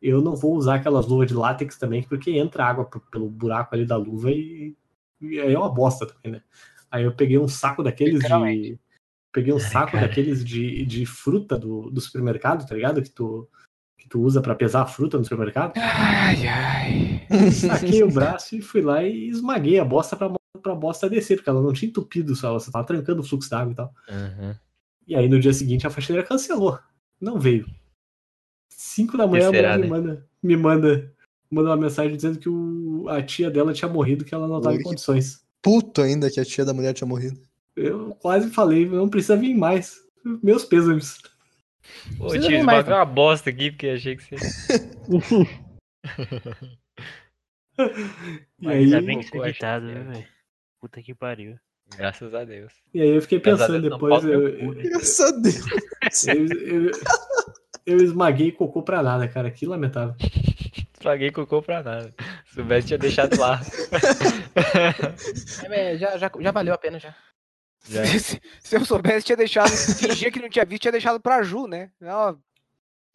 Eu 0.00 0.20
não 0.20 0.36
vou 0.36 0.54
usar 0.54 0.76
aquelas 0.76 1.06
luvas 1.06 1.28
de 1.28 1.34
látex 1.34 1.78
também, 1.78 2.02
porque 2.02 2.30
entra 2.32 2.64
água 2.66 2.88
pelo 3.10 3.30
buraco 3.30 3.74
ali 3.74 3.86
da 3.86 3.96
luva 3.96 4.30
e, 4.30 4.76
e 5.20 5.40
aí 5.40 5.54
é 5.54 5.58
uma 5.58 5.72
bosta 5.72 6.06
também, 6.06 6.32
né? 6.32 6.42
Aí 6.92 7.04
eu 7.04 7.14
peguei 7.14 7.38
um 7.38 7.48
saco 7.48 7.82
daqueles 7.82 8.20
de. 8.20 8.78
Peguei 9.32 9.50
um 9.50 9.56
Ai, 9.56 9.62
saco 9.62 9.92
cara. 9.92 10.06
daqueles 10.06 10.44
de, 10.44 10.84
de 10.84 11.06
fruta 11.06 11.58
do, 11.58 11.90
do 11.90 12.02
supermercado, 12.02 12.68
tá 12.68 12.74
ligado? 12.74 13.02
Que 13.02 13.08
tu, 13.08 13.48
que 13.96 14.06
tu 14.06 14.20
usa 14.20 14.42
pra 14.42 14.54
pesar 14.54 14.82
a 14.82 14.86
fruta 14.86 15.16
no 15.16 15.24
supermercado. 15.24 15.72
Ai, 15.76 16.46
ai. 16.46 17.50
Saquei 17.50 18.02
o 18.02 18.10
braço 18.10 18.54
e 18.54 18.60
fui 18.60 18.82
lá 18.82 19.02
e 19.02 19.28
esmaguei 19.30 19.78
a 19.78 19.84
bosta 19.86 20.14
pra, 20.16 20.30
pra 20.62 20.74
bosta 20.74 21.08
descer, 21.08 21.36
porque 21.36 21.48
ela 21.48 21.62
não 21.62 21.72
tinha 21.72 21.88
entupido 21.88 22.36
só, 22.36 22.48
ela 22.48 22.60
só 22.60 22.70
tava 22.70 22.86
trancando 22.86 23.22
o 23.22 23.24
fluxo 23.24 23.48
d'água 23.48 23.72
e 23.72 23.76
tal. 23.76 23.94
Uhum. 24.10 24.54
E 25.08 25.16
aí 25.16 25.26
no 25.30 25.40
dia 25.40 25.54
seguinte 25.54 25.86
a 25.86 25.90
faxineira 25.90 26.28
cancelou. 26.28 26.78
Não 27.18 27.40
veio. 27.40 27.66
Cinco 28.68 29.16
da 29.16 29.26
manhã 29.26 29.48
a 29.48 29.50
será, 29.50 29.78
mulher 29.78 29.78
me 29.78 29.82
né? 29.82 29.88
manda, 29.88 30.28
me 30.42 30.56
manda, 30.58 31.14
manda 31.50 31.70
uma 31.70 31.76
mensagem 31.78 32.14
dizendo 32.14 32.38
que 32.38 32.50
o, 32.50 33.08
a 33.08 33.22
tia 33.22 33.50
dela 33.50 33.72
tinha 33.72 33.90
morrido, 33.90 34.26
que 34.26 34.34
ela 34.34 34.46
não 34.46 34.60
tava 34.60 34.76
em 34.76 34.82
condições. 34.82 35.42
Puto 35.62 36.02
ainda 36.02 36.30
que 36.30 36.40
a 36.40 36.44
tia 36.44 36.64
da 36.64 36.74
mulher 36.74 36.92
tinha 36.92 37.06
morrido. 37.06 37.40
Eu 37.76 38.14
quase 38.16 38.50
falei, 38.50 38.86
não 38.86 39.08
precisa 39.08 39.36
vir 39.36 39.54
mais. 39.54 39.96
Meus 40.42 40.64
pêsames. 40.64 41.18
Ô, 42.18 42.36
tio, 42.38 42.64
mais, 42.64 42.84
esmaguei 42.84 42.94
uma 42.94 43.04
bosta 43.04 43.50
aqui 43.50 43.70
porque 43.70 43.88
achei 43.88 44.16
que 44.16 44.24
você. 44.24 44.36
E 47.78 48.66
Mas 48.66 48.76
aí, 48.76 48.84
Ainda 48.84 49.02
bem 49.02 49.20
que 49.20 49.36
eu 49.36 49.44
é 49.44 49.48
editado, 49.48 49.86
né, 49.86 50.00
velho? 50.00 50.26
Puta 50.80 51.02
que 51.02 51.14
pariu. 51.14 51.56
Graças 51.96 52.34
a 52.34 52.44
Deus. 52.44 52.72
e 52.94 53.00
aí 53.00 53.08
eu 53.08 53.22
fiquei 53.22 53.40
pensando 53.40 53.80
Deus, 53.80 53.84
não 53.84 53.98
depois, 53.98 54.24
eu, 54.24 54.58
cu, 54.58 54.72
né? 54.72 54.82
Graças 54.84 55.20
a 55.20 55.30
Deus. 55.38 55.56
eu, 56.28 56.46
eu, 56.46 56.90
eu 57.86 57.96
esmaguei 57.98 58.52
cocô 58.52 58.82
pra 58.82 59.02
nada, 59.02 59.28
cara. 59.28 59.50
Que 59.50 59.66
lamentável. 59.66 60.14
Paguei 61.02 61.30
cocô 61.30 61.60
pra 61.62 61.82
nada. 61.82 62.14
Se 62.46 62.54
soubesse, 62.54 62.86
tinha 62.88 62.98
deixado 62.98 63.38
lá. 63.38 63.60
É, 65.70 65.96
já, 65.96 66.18
já, 66.18 66.30
já 66.40 66.50
valeu 66.50 66.74
a 66.74 66.78
pena 66.78 66.98
já. 66.98 67.14
Já. 67.88 68.04
Se, 68.04 68.40
se 68.60 68.76
eu 68.76 68.84
soubesse, 68.84 69.26
tinha 69.26 69.36
deixado. 69.36 69.70
Fingia 69.70 70.30
que 70.30 70.40
não 70.40 70.48
tinha 70.48 70.64
visto, 70.64 70.82
tinha 70.82 70.92
deixado 70.92 71.18
pra 71.20 71.42
Ju, 71.42 71.66
né? 71.66 71.90
Não, 72.00 72.38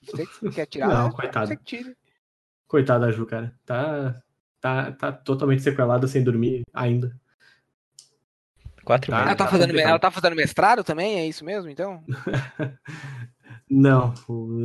você 0.03 0.25
que 0.25 0.49
quer 0.51 0.65
tirar. 0.65 0.87
Não, 0.87 1.07
né? 1.07 1.13
coitado. 1.15 1.47
Você 1.47 1.55
que 1.55 1.63
tire. 1.63 1.95
Coitada 2.67 3.05
da 3.05 3.11
Ju, 3.11 3.25
cara. 3.25 3.53
Tá, 3.65 4.21
tá, 4.59 4.91
tá 4.91 5.11
totalmente 5.11 5.61
sequelada 5.63 6.07
sem 6.07 6.23
dormir 6.23 6.63
ainda. 6.73 7.15
Quatro 8.83 9.11
Tá. 9.11 9.17
meses. 9.17 9.27
Ela 9.29 9.35
tá, 9.37 9.45
tá 9.45 9.51
fazendo, 9.51 9.67
complicado. 9.67 9.89
ela 9.89 9.99
tá 9.99 10.11
fazendo 10.11 10.35
mestrado 10.35 10.83
também? 10.83 11.19
É 11.19 11.27
isso 11.27 11.45
mesmo, 11.45 11.69
então? 11.69 12.03
Não, 13.69 14.13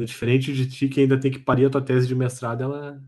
diferente 0.05 0.53
de 0.53 0.69
ti 0.69 0.89
que 0.89 1.01
ainda 1.01 1.19
tem 1.19 1.31
que 1.31 1.39
parir 1.41 1.67
a 1.67 1.71
tua 1.71 1.83
tese 1.83 2.07
de 2.07 2.15
mestrado, 2.15 2.63
ela. 2.63 3.03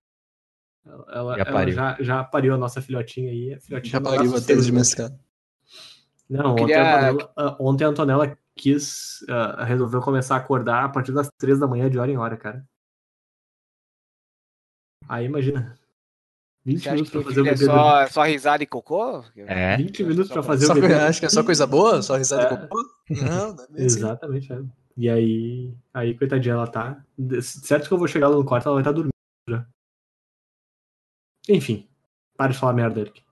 Ela, 0.86 1.34
Já 1.36 1.42
ela 1.42 1.52
pariu. 1.52 1.74
já, 1.74 1.96
já 2.00 2.24
pariu 2.24 2.54
a 2.54 2.58
nossa 2.58 2.82
filhotinha 2.82 3.30
aí. 3.30 3.54
A 3.54 3.60
filhotinha 3.60 3.92
Já 3.92 4.00
pariu 4.00 4.34
a 4.34 4.36
esquerdo. 4.38 4.72
mestrado. 4.72 5.18
Não, 6.28 6.52
ontem, 6.52 6.66
Queria- 6.66 6.82
a 6.82 7.10
Antonella, 7.10 7.56
ontem 7.60 7.84
a 7.84 7.88
Antonella 7.88 8.38
quis, 8.56 9.24
ah, 9.28 9.64
resolveu 9.64 10.00
começar 10.00 10.34
a 10.36 10.38
acordar 10.38 10.84
a 10.84 10.88
partir 10.88 11.12
das 11.12 11.28
três 11.38 11.58
da 11.58 11.66
manhã, 11.66 11.88
de 11.90 11.98
hora 11.98 12.10
em 12.10 12.16
hora, 12.16 12.36
cara. 12.36 12.64
Aí 15.08 15.26
imagina. 15.26 15.78
20 16.64 16.80
Você 16.82 16.88
acha 16.88 16.94
minutos 16.94 17.12
pra 17.12 17.22
fazer 17.22 17.40
o 17.40 17.46
é 17.46 17.50
bebê 17.50 17.66
dormir. 17.66 17.80
só, 17.80 18.06
só 18.08 18.22
risada 18.22 18.62
e 18.62 18.66
cocô? 18.66 19.22
É. 19.36 19.76
20 19.76 20.02
minutos 20.02 20.32
pra 20.32 20.42
fazer 20.42 20.64
Só, 20.66 20.72
o 20.72 20.80
bebê. 20.80 20.94
acho 20.94 21.20
que 21.20 21.26
é 21.26 21.28
só 21.28 21.44
coisa 21.44 21.66
boa? 21.66 22.00
Só 22.00 22.16
risada 22.16 22.44
É. 22.44 22.46
e 22.46 22.56
cocô? 22.56 22.82
Não, 23.10 23.54
não 23.54 23.62
é 23.62 23.64
assim. 23.64 23.84
Exatamente, 23.84 24.50
é. 24.52 24.62
E 24.96 25.10
aí, 25.10 25.74
aí, 25.92 26.16
coitadinha, 26.16 26.54
ela 26.54 26.66
tá. 26.66 27.04
Certo 27.42 27.86
que 27.88 27.92
eu 27.92 27.98
vou 27.98 28.08
chegar 28.08 28.28
lá 28.28 28.36
no 28.36 28.44
quarto, 28.46 28.66
ela 28.66 28.76
vai 28.76 28.82
estar 28.82 28.92
dormindo 28.92 29.10
já. 29.48 29.66
Enfim, 31.48 31.86
para 32.36 32.52
de 32.52 32.58
falar 32.58 32.72
merda, 32.72 33.00
Eric. 33.00 33.22